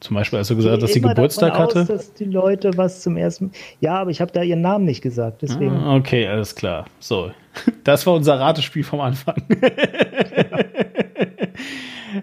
Zum 0.00 0.14
Beispiel, 0.14 0.38
als 0.38 0.48
du 0.48 0.56
gesagt 0.56 0.74
hast, 0.74 0.82
dass 0.82 0.92
sie 0.92 1.00
Geburtstag 1.00 1.54
aus, 1.54 1.74
hatte. 1.74 1.84
dass 1.86 2.12
die 2.12 2.24
Leute 2.24 2.70
was 2.76 3.02
zum 3.02 3.16
ersten. 3.16 3.50
Ja, 3.80 3.96
aber 3.98 4.10
ich 4.10 4.20
habe 4.20 4.30
da 4.32 4.42
ihren 4.42 4.60
Namen 4.60 4.84
nicht 4.84 5.00
gesagt, 5.00 5.42
deswegen. 5.42 5.72
Ah, 5.72 5.96
okay, 5.96 6.26
alles 6.26 6.54
klar. 6.54 6.86
So, 6.98 7.30
das 7.84 8.06
war 8.06 8.14
unser 8.14 8.38
Ratespiel 8.38 8.84
vom 8.84 9.00
Anfang. 9.00 9.36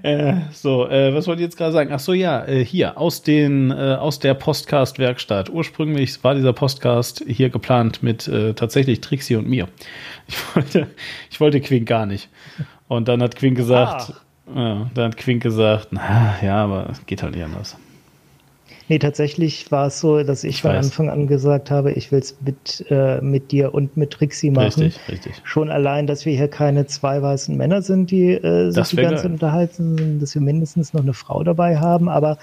äh, 0.04 0.36
so, 0.52 0.88
äh, 0.88 1.14
was 1.16 1.28
wollte 1.28 1.42
ich 1.42 1.48
jetzt 1.48 1.58
gerade 1.58 1.72
sagen? 1.72 1.92
Ach 1.92 2.00
so, 2.00 2.14
ja, 2.14 2.46
äh, 2.46 2.64
hier 2.64 2.98
aus 2.98 3.24
den 3.24 3.72
äh, 3.72 3.96
aus 4.00 4.20
der 4.20 4.36
Podcast-Werkstatt. 4.36 5.50
Ursprünglich 5.50 6.24
war 6.24 6.36
dieser 6.36 6.54
Podcast 6.54 7.24
hier 7.28 7.50
geplant 7.50 8.04
mit 8.04 8.28
äh, 8.28 8.54
tatsächlich 8.54 9.02
Trixie 9.02 9.36
und 9.36 9.48
mir. 9.48 9.68
Ich 10.28 10.38
wollte, 10.56 10.88
ich 11.32 11.40
wollte 11.40 11.60
Quink 11.60 11.88
gar 11.88 12.06
nicht. 12.06 12.30
Und 12.88 13.08
dann 13.08 13.24
hat 13.24 13.36
Quink 13.36 13.58
gesagt, 13.58 14.12
ah. 14.12 14.22
Ja, 14.54 14.90
dann 14.94 15.06
hat 15.06 15.18
Quink 15.18 15.42
gesagt, 15.42 15.90
na 15.92 16.36
ja, 16.42 16.64
aber 16.64 16.90
es 16.90 17.06
geht 17.06 17.24
halt 17.24 17.36
nicht 17.36 17.44
anders. 17.44 17.78
Nee, 18.90 19.00
tatsächlich 19.00 19.72
war 19.72 19.88
es 19.88 20.02
so, 20.02 20.24
dass 20.24 20.44
ich, 20.44 20.56
ich 20.56 20.62
von 20.62 20.72
weiß. 20.72 20.86
Anfang 20.86 21.10
an 21.10 21.28
gesagt 21.28 21.72
habe, 21.72 21.94
ich 21.94 22.12
will 22.12 22.20
es 22.20 22.36
mit, 22.42 22.86
äh, 22.90 23.22
mit 23.22 23.52
dir 23.52 23.74
und 23.74 23.96
mit 23.96 24.12
Trixie 24.12 24.52
machen. 24.52 24.84
Richtig, 24.84 25.00
richtig. 25.08 25.42
Schon 25.46 25.70
allein, 25.70 26.06
dass 26.06 26.26
wir 26.26 26.36
hier 26.36 26.50
keine 26.50 26.86
zwei 26.86 27.22
weißen 27.22 27.56
Männer 27.56 27.82
sind, 27.82 28.12
die 28.12 28.32
äh, 28.32 28.72
sich 28.72 28.90
die 28.90 28.98
ganze 28.98 29.24
Zeit 29.24 29.32
unterhalten, 29.32 30.20
dass 30.20 30.36
wir 30.36 30.42
mindestens 30.42 30.94
noch 30.94 31.02
eine 31.02 31.14
Frau 31.14 31.44
dabei 31.44 31.78
haben. 31.78 32.10
Aber, 32.10 32.38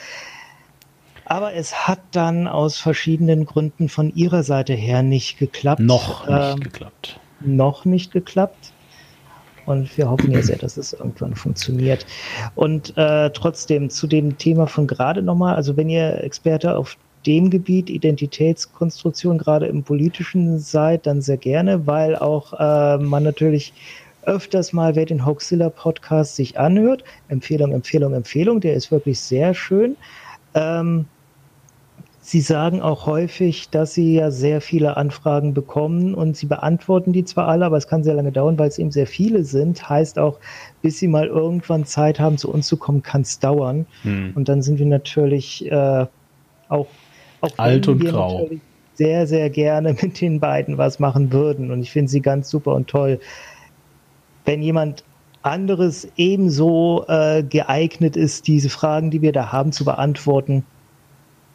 aber 1.26 1.52
es 1.52 1.86
hat 1.86 2.00
dann 2.12 2.48
aus 2.48 2.78
verschiedenen 2.78 3.44
Gründen 3.44 3.90
von 3.90 4.14
ihrer 4.14 4.42
Seite 4.42 4.72
her 4.72 5.02
nicht 5.02 5.38
geklappt. 5.38 5.80
Noch 5.80 6.26
nicht 6.26 6.54
ähm, 6.54 6.60
geklappt. 6.60 7.20
Noch 7.40 7.84
nicht 7.84 8.12
geklappt. 8.12 8.72
Und 9.70 9.96
wir 9.96 10.10
hoffen 10.10 10.32
ja 10.32 10.42
sehr, 10.42 10.58
dass 10.58 10.76
es 10.76 10.92
irgendwann 10.92 11.34
funktioniert. 11.34 12.06
Und 12.54 12.96
äh, 12.96 13.30
trotzdem 13.30 13.90
zu 13.90 14.06
dem 14.06 14.36
Thema 14.36 14.66
von 14.66 14.86
gerade 14.86 15.22
nochmal, 15.22 15.54
also 15.54 15.76
wenn 15.76 15.88
ihr 15.88 16.22
Experte 16.24 16.76
auf 16.76 16.96
dem 17.26 17.50
Gebiet 17.50 17.90
Identitätskonstruktion 17.90 19.38
gerade 19.38 19.66
im 19.66 19.82
politischen 19.82 20.58
seid, 20.58 21.06
dann 21.06 21.20
sehr 21.20 21.36
gerne, 21.36 21.86
weil 21.86 22.16
auch 22.16 22.54
äh, 22.58 22.98
man 22.98 23.22
natürlich 23.22 23.72
öfters 24.22 24.72
mal, 24.72 24.96
wer 24.96 25.06
den 25.06 25.24
Hoaxilla 25.24 25.70
Podcast 25.70 26.36
sich 26.36 26.58
anhört, 26.58 27.04
Empfehlung, 27.28 27.72
Empfehlung, 27.72 28.14
Empfehlung, 28.14 28.60
der 28.60 28.74
ist 28.74 28.90
wirklich 28.90 29.20
sehr 29.20 29.54
schön. 29.54 29.96
Ähm, 30.54 31.06
Sie 32.30 32.42
sagen 32.42 32.80
auch 32.80 33.06
häufig, 33.06 33.70
dass 33.70 33.92
Sie 33.92 34.14
ja 34.14 34.30
sehr 34.30 34.60
viele 34.60 34.96
Anfragen 34.96 35.52
bekommen 35.52 36.14
und 36.14 36.36
Sie 36.36 36.46
beantworten 36.46 37.12
die 37.12 37.24
zwar 37.24 37.48
alle, 37.48 37.66
aber 37.66 37.76
es 37.76 37.88
kann 37.88 38.04
sehr 38.04 38.14
lange 38.14 38.30
dauern, 38.30 38.56
weil 38.56 38.68
es 38.68 38.78
eben 38.78 38.92
sehr 38.92 39.08
viele 39.08 39.42
sind. 39.42 39.88
Heißt 39.88 40.16
auch, 40.16 40.38
bis 40.80 41.00
Sie 41.00 41.08
mal 41.08 41.26
irgendwann 41.26 41.86
Zeit 41.86 42.20
haben, 42.20 42.38
zu 42.38 42.48
uns 42.48 42.68
zu 42.68 42.76
kommen, 42.76 43.02
kann 43.02 43.22
es 43.22 43.40
dauern. 43.40 43.84
Hm. 44.02 44.30
Und 44.36 44.48
dann 44.48 44.62
sind 44.62 44.78
wir 44.78 44.86
natürlich 44.86 45.68
äh, 45.72 46.06
auch, 46.68 46.86
auch 47.40 47.50
alt 47.56 47.88
und 47.88 47.98
grau. 47.98 48.48
Sehr, 48.94 49.26
sehr 49.26 49.50
gerne 49.50 49.96
mit 50.00 50.20
den 50.20 50.38
beiden 50.38 50.78
was 50.78 51.00
machen 51.00 51.32
würden. 51.32 51.72
Und 51.72 51.82
ich 51.82 51.90
finde 51.90 52.12
sie 52.12 52.20
ganz 52.20 52.48
super 52.48 52.76
und 52.76 52.86
toll. 52.86 53.18
Wenn 54.44 54.62
jemand 54.62 55.02
anderes 55.42 56.06
ebenso 56.16 57.06
äh, 57.08 57.42
geeignet 57.42 58.16
ist, 58.16 58.46
diese 58.46 58.68
Fragen, 58.68 59.10
die 59.10 59.20
wir 59.20 59.32
da 59.32 59.50
haben, 59.50 59.72
zu 59.72 59.84
beantworten, 59.84 60.64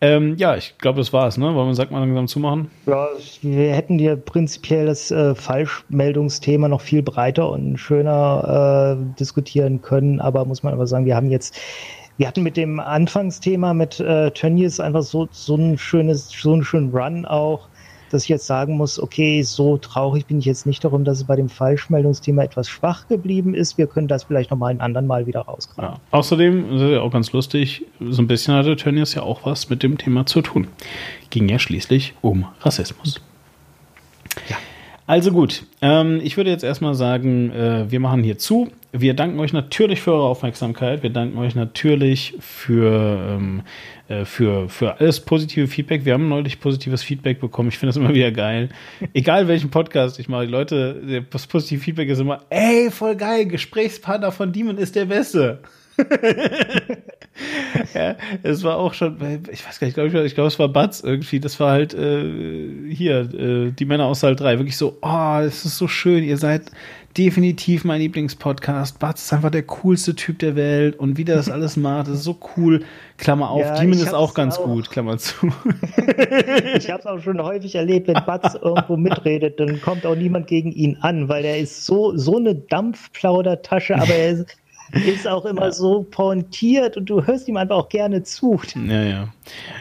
ähm, 0.00 0.36
ja, 0.36 0.56
ich 0.56 0.76
glaube, 0.76 0.98
das 0.98 1.12
war's, 1.14 1.38
ne? 1.38 1.54
Wollen 1.54 1.68
wir 1.68 1.74
Sack 1.74 1.90
mal 1.90 2.00
langsam 2.00 2.28
zumachen? 2.28 2.70
Ja, 2.84 3.08
wir 3.40 3.74
hätten 3.74 3.98
ja 3.98 4.14
prinzipiell 4.14 4.84
das 4.84 5.10
äh, 5.10 5.34
Falschmeldungsthema 5.34 6.68
noch 6.68 6.82
viel 6.82 7.02
breiter 7.02 7.48
und 7.48 7.78
schöner 7.78 8.98
äh, 8.98 9.18
diskutieren 9.18 9.80
können, 9.80 10.20
aber 10.20 10.44
muss 10.44 10.62
man 10.62 10.74
aber 10.74 10.86
sagen, 10.86 11.06
wir 11.06 11.16
haben 11.16 11.30
jetzt 11.30 11.58
wir 12.18 12.26
hatten 12.26 12.42
mit 12.42 12.56
dem 12.56 12.80
Anfangsthema 12.80 13.74
mit 13.74 14.00
äh, 14.00 14.30
Tönnies 14.30 14.80
einfach 14.80 15.02
so, 15.02 15.28
so 15.30 15.56
ein 15.56 15.78
schönes, 15.78 16.30
so 16.30 16.52
einen 16.52 16.64
schönen 16.64 16.90
Run 16.90 17.26
auch, 17.26 17.68
dass 18.10 18.22
ich 18.22 18.28
jetzt 18.28 18.46
sagen 18.46 18.76
muss, 18.76 19.00
okay, 19.00 19.42
so 19.42 19.76
traurig 19.78 20.26
bin 20.26 20.38
ich 20.38 20.44
jetzt 20.44 20.64
nicht 20.64 20.84
darum, 20.84 21.04
dass 21.04 21.18
es 21.18 21.24
bei 21.24 21.36
dem 21.36 21.48
Falschmeldungsthema 21.48 22.44
etwas 22.44 22.68
schwach 22.68 23.08
geblieben 23.08 23.54
ist. 23.54 23.78
Wir 23.78 23.86
können 23.86 24.08
das 24.08 24.24
vielleicht 24.24 24.50
nochmal 24.50 24.70
einen 24.70 24.80
anderen 24.80 25.06
Mal 25.06 25.26
wieder 25.26 25.40
rauskramen. 25.40 25.92
Ja. 25.92 26.00
Außerdem, 26.12 26.70
das 26.70 26.82
ist 26.82 26.90
ja 26.90 27.00
auch 27.00 27.12
ganz 27.12 27.32
lustig, 27.32 27.84
so 28.00 28.22
ein 28.22 28.28
bisschen 28.28 28.54
hatte 28.54 28.76
Tönnies 28.76 29.14
ja 29.14 29.22
auch 29.22 29.44
was 29.44 29.68
mit 29.68 29.82
dem 29.82 29.98
Thema 29.98 30.24
zu 30.24 30.40
tun. 30.40 30.68
Ging 31.30 31.48
ja 31.48 31.58
schließlich 31.58 32.14
um 32.22 32.46
Rassismus. 32.60 33.20
Ja. 34.48 34.56
Also 35.08 35.30
gut, 35.30 35.62
ähm, 35.82 36.20
ich 36.22 36.36
würde 36.36 36.50
jetzt 36.50 36.64
erstmal 36.64 36.94
sagen, 36.94 37.52
äh, 37.52 37.88
wir 37.88 38.00
machen 38.00 38.24
hier 38.24 38.38
zu. 38.38 38.72
Wir 38.90 39.14
danken 39.14 39.38
euch 39.38 39.52
natürlich 39.52 40.00
für 40.00 40.12
eure 40.12 40.24
Aufmerksamkeit. 40.24 41.04
Wir 41.04 41.10
danken 41.10 41.38
euch 41.38 41.54
natürlich 41.54 42.34
für, 42.40 43.36
ähm, 43.36 43.62
äh, 44.08 44.24
für, 44.24 44.68
für 44.68 44.98
alles 44.98 45.20
positive 45.20 45.68
Feedback. 45.68 46.04
Wir 46.04 46.14
haben 46.14 46.28
neulich 46.28 46.58
positives 46.58 47.04
Feedback 47.04 47.40
bekommen. 47.40 47.68
Ich 47.68 47.78
finde 47.78 47.90
das 47.90 47.96
immer 47.98 48.14
wieder 48.14 48.32
geil. 48.32 48.68
Egal 49.14 49.46
welchen 49.46 49.70
Podcast 49.70 50.18
ich 50.18 50.28
mache, 50.28 50.46
die 50.46 50.52
Leute, 50.52 51.24
das 51.30 51.46
positive 51.46 51.80
Feedback 51.80 52.08
ist 52.08 52.18
immer, 52.18 52.42
ey, 52.50 52.90
voll 52.90 53.14
geil, 53.14 53.46
Gesprächspartner 53.46 54.32
von 54.32 54.52
Demon 54.52 54.76
ist 54.76 54.96
der 54.96 55.04
Beste. 55.04 55.60
ja, 57.94 58.16
es 58.42 58.62
war 58.62 58.76
auch 58.78 58.94
schon, 58.94 59.16
ich 59.50 59.66
weiß 59.66 59.80
gar 59.80 59.86
nicht, 59.86 59.96
ich 59.96 60.10
glaube, 60.10 60.26
ich 60.26 60.34
glaub, 60.34 60.46
es 60.46 60.58
war 60.58 60.68
Batz 60.68 61.00
irgendwie. 61.00 61.40
Das 61.40 61.58
war 61.60 61.70
halt 61.72 61.94
äh, 61.94 62.90
hier, 62.90 63.20
äh, 63.32 63.70
die 63.72 63.84
Männer 63.84 64.06
aus 64.06 64.20
Saal 64.20 64.36
3. 64.36 64.58
Wirklich 64.58 64.76
so, 64.76 64.98
oh, 65.02 65.38
es 65.40 65.64
ist 65.64 65.78
so 65.78 65.88
schön, 65.88 66.22
ihr 66.24 66.36
seid 66.36 66.70
definitiv 67.16 67.84
mein 67.84 68.00
Lieblingspodcast. 68.00 68.98
Batz 68.98 69.24
ist 69.24 69.32
einfach 69.32 69.50
der 69.50 69.62
coolste 69.62 70.14
Typ 70.14 70.38
der 70.38 70.54
Welt 70.54 70.98
und 70.98 71.16
wie 71.16 71.24
der 71.24 71.36
das 71.36 71.48
alles 71.48 71.76
macht, 71.78 72.08
ist 72.08 72.24
so 72.24 72.38
cool. 72.56 72.84
Klammer 73.16 73.50
auf, 73.50 73.62
ja, 73.62 73.78
Demon 73.78 73.98
ist 73.98 74.12
auch 74.12 74.34
ganz 74.34 74.58
auch. 74.58 74.64
gut, 74.64 74.90
Klammer 74.90 75.16
zu. 75.18 75.46
ich 76.76 76.90
habe 76.90 77.00
es 77.00 77.06
auch 77.06 77.20
schon 77.20 77.42
häufig 77.42 77.74
erlebt, 77.74 78.08
wenn 78.08 78.22
Batz 78.26 78.54
irgendwo 78.60 78.96
mitredet, 78.96 79.58
dann 79.58 79.80
kommt 79.80 80.04
auch 80.04 80.16
niemand 80.16 80.46
gegen 80.46 80.72
ihn 80.72 80.98
an, 81.00 81.28
weil 81.28 81.44
er 81.44 81.58
ist 81.58 81.86
so, 81.86 82.16
so 82.16 82.36
eine 82.36 82.54
Dampfplaudertasche, 82.54 83.94
aber 83.96 84.14
er 84.14 84.32
ist 84.32 84.56
ist 85.06 85.26
auch 85.26 85.44
immer 85.44 85.66
ja. 85.66 85.72
so 85.72 86.02
pointiert 86.02 86.96
und 86.96 87.06
du 87.06 87.26
hörst 87.26 87.48
ihm 87.48 87.56
einfach 87.56 87.76
auch 87.76 87.88
gerne 87.88 88.22
zu. 88.22 88.60
Ja, 88.74 89.02
ja. 89.02 89.28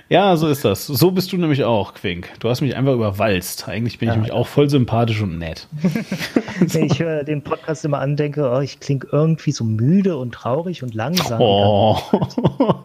Ja, 0.09 0.37
so 0.37 0.47
ist 0.47 0.65
das. 0.65 0.85
So 0.85 1.11
bist 1.11 1.31
du 1.31 1.37
nämlich 1.37 1.63
auch, 1.63 1.93
Quink. 1.93 2.29
Du 2.39 2.49
hast 2.49 2.61
mich 2.61 2.75
einfach 2.75 2.93
überwalzt. 2.93 3.67
Eigentlich 3.67 3.99
bin 3.99 4.07
ja, 4.07 4.13
ich 4.13 4.17
nämlich 4.17 4.33
ja. 4.33 4.39
auch 4.39 4.47
voll 4.47 4.69
sympathisch 4.69 5.21
und 5.21 5.37
nett. 5.37 5.67
Wenn 6.59 6.85
ich 6.85 6.99
höre 6.99 7.23
den 7.23 7.43
Podcast 7.43 7.85
immer 7.85 7.99
an, 7.99 8.15
denke, 8.15 8.49
oh, 8.51 8.59
ich 8.59 8.79
klinge 8.79 9.05
irgendwie 9.11 9.51
so 9.51 9.63
müde 9.63 10.17
und 10.17 10.33
traurig 10.33 10.83
und 10.83 10.93
langsam. 10.93 11.41
Oh. 11.41 11.97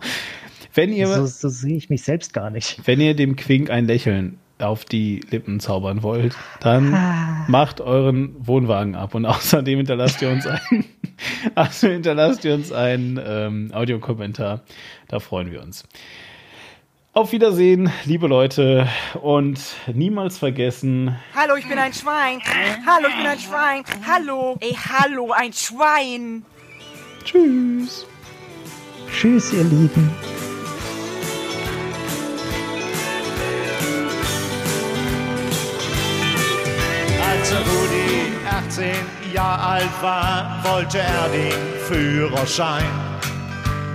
Wenn 0.75 0.93
ihr, 0.93 1.09
so, 1.09 1.27
so 1.27 1.49
sehe 1.49 1.77
ich 1.77 1.91
mich 1.91 2.03
selbst 2.03 2.33
gar 2.33 2.51
nicht. 2.51 2.81
Wenn 2.85 3.01
ihr 3.01 3.15
dem 3.15 3.37
Quink 3.37 3.71
ein 3.71 3.87
Lächeln 3.87 4.39
auf 4.63 4.85
die 4.85 5.21
Lippen 5.31 5.61
zaubern 5.61 6.03
wollt, 6.03 6.37
dann 6.61 6.95
ah. 6.95 7.45
macht 7.49 7.81
euren 7.81 8.35
Wohnwagen 8.39 8.95
ab 8.95 9.15
und 9.15 9.27
außerdem 9.27 9.79
hinterlasst 9.79 10.23
ihr 10.23 10.31
uns 10.31 10.47
einen, 10.47 10.85
also 11.55 11.89
hinterlasst 11.89 12.45
ihr 12.45 12.55
uns 12.55 12.73
einen 12.73 13.21
ähm, 13.25 13.71
Audiokommentar. 13.73 14.63
Da 15.09 15.21
freuen 15.21 15.51
wir 15.51 15.63
uns. 15.63 15.85
Auf 17.13 17.33
Wiedersehen, 17.33 17.91
liebe 18.05 18.29
Leute, 18.29 18.87
und 19.21 19.59
niemals 19.93 20.39
vergessen. 20.39 21.17
Hallo, 21.35 21.57
ich 21.57 21.69
bin 21.69 21.77
ein 21.77 21.93
Schwein. 21.93 22.41
Hallo, 22.87 23.09
ich 23.09 23.17
bin 23.17 23.27
ein 23.27 23.39
Schwein. 23.39 23.83
Hallo. 24.07 24.57
Ey, 24.61 24.73
hallo, 24.75 25.33
ein 25.33 25.53
Schwein. 25.53 26.45
Tschüss. 27.25 28.07
Tschüss, 29.13 29.53
ihr 29.53 29.65
Lieben. 29.65 30.11
Als 37.21 37.53
Rudi 37.53 38.33
18 38.49 39.20
Jahre 39.33 39.63
alt 39.63 40.03
war, 40.03 40.61
wollte 40.65 40.99
er 40.99 41.29
den 41.29 41.81
Führerschein. 41.89 42.85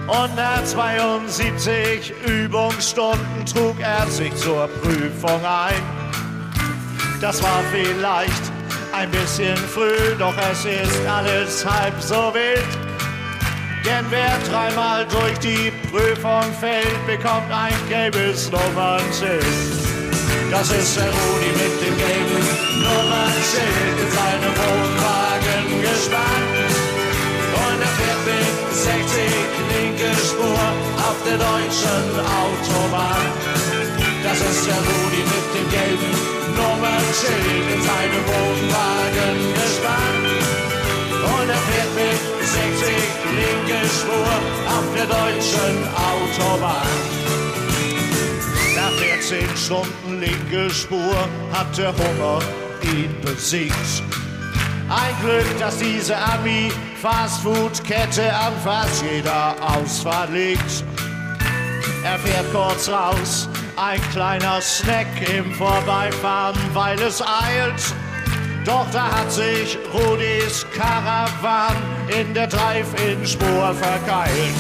Und 0.08 0.36
nach 0.36 0.64
72 0.64 2.14
Übungsstunden 2.28 3.46
trug 3.46 3.80
er 3.80 4.06
sich 4.08 4.36
zur 4.36 4.68
Prüfung 4.68 5.44
ein. 5.44 5.82
Das 7.22 7.42
war 7.42 7.64
vielleicht 7.72 8.52
ein 8.94 9.10
bisschen 9.10 9.58
früh, 9.58 10.16
doch 10.20 10.36
es 10.52 10.64
ist 10.66 11.08
alles 11.08 11.66
halb 11.66 12.00
so 12.00 12.34
wild. 12.34 12.64
Denn 13.84 14.06
wer 14.10 14.38
dreimal 14.50 15.06
durch 15.08 15.38
die 15.40 15.72
Prüfung 15.90 16.44
fällt, 16.60 17.06
bekommt 17.08 17.52
ein 17.52 17.74
gelbes 17.90 18.52
Nummernschild. 18.52 19.46
Das 20.52 20.72
ist 20.72 20.98
der 20.98 21.06
Rudi 21.06 21.52
mit 21.54 21.82
dem 21.82 21.98
gelben 21.98 22.84
Nummernschild 22.84 24.00
in 24.02 24.12
seinem 24.12 24.56
Wohnwagen 24.56 25.25
gespannt. 25.96 26.56
Und 27.64 27.80
er 27.88 27.94
fährt 27.98 28.24
mit 28.28 28.54
60 28.76 29.32
linke 29.74 30.12
Spur 30.28 30.64
auf 31.08 31.18
der 31.28 31.38
deutschen 31.38 32.06
Autobahn. 32.42 33.28
Das 34.24 34.40
ist 34.50 34.68
der 34.68 34.82
Rudi 34.88 35.22
mit 35.34 35.48
dem 35.56 35.68
gelben 35.78 36.14
Nummernschild 36.60 37.66
in 37.74 37.82
seinem 37.90 38.24
Wohnwagen 38.32 39.38
gespannt. 39.60 40.28
Und 41.34 41.48
er 41.58 41.64
fährt 41.68 41.94
mit 42.02 42.20
60 42.44 42.92
linke 43.40 43.80
Spur 43.98 44.34
auf 44.76 44.88
der 44.98 45.08
deutschen 45.18 45.76
Autobahn. 46.12 46.98
Nach 48.76 48.94
14 49.00 49.48
Stunden 49.56 50.20
linke 50.20 50.70
Spur 50.70 51.16
hat 51.54 51.78
der 51.78 51.94
Hunger 51.94 52.40
ihn 52.84 53.16
besiegt. 53.22 54.04
Ein 54.88 55.16
Glück, 55.22 55.48
dass 55.60 55.80
diese 55.80 56.16
Ami-Fastfood-Kette 56.16 58.32
an 58.32 58.54
fast 58.64 59.04
jeder 59.04 59.56
Ausfahrt 59.60 60.30
liegt. 60.32 60.86
Er 62.04 62.20
fährt 62.20 62.54
kurz 62.54 62.88
raus, 62.88 63.50
ein 63.78 64.00
kleiner 64.12 64.62
Snack 64.62 65.08
im 65.36 65.52
Vorbeifahren, 65.56 66.56
weil 66.74 67.02
es 67.02 67.20
eilt. 67.20 67.96
Doch 68.64 68.86
da 68.92 69.12
hat 69.12 69.32
sich 69.32 69.80
Rudis 69.92 70.68
Karawan 70.76 71.76
in 72.08 72.36
der 72.36 72.46
Drive-In-Spur 72.46 73.74
verkeilt. 73.74 74.54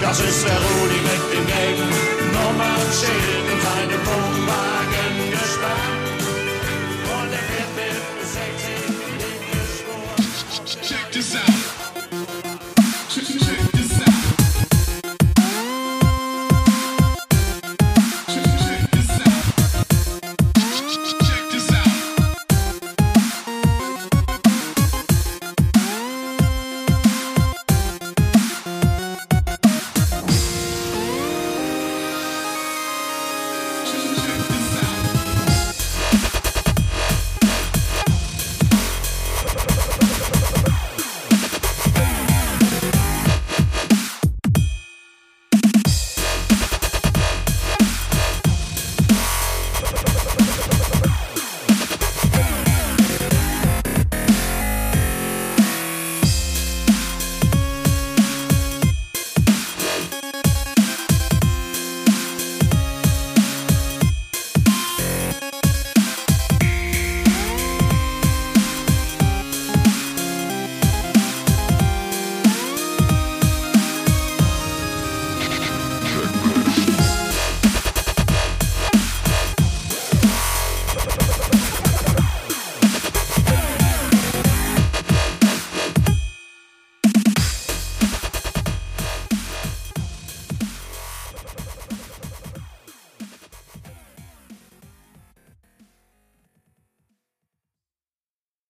Das 0.00 0.20
ist 0.20 0.46
der 0.46 0.58
Rudi 0.58 1.00
mit 1.02 1.32
dem 1.32 1.44
gelben 1.46 1.90
Nummernschild 2.32 3.50
in 3.52 3.60
seinem 3.60 4.06
Wohnwagen. 4.06 4.69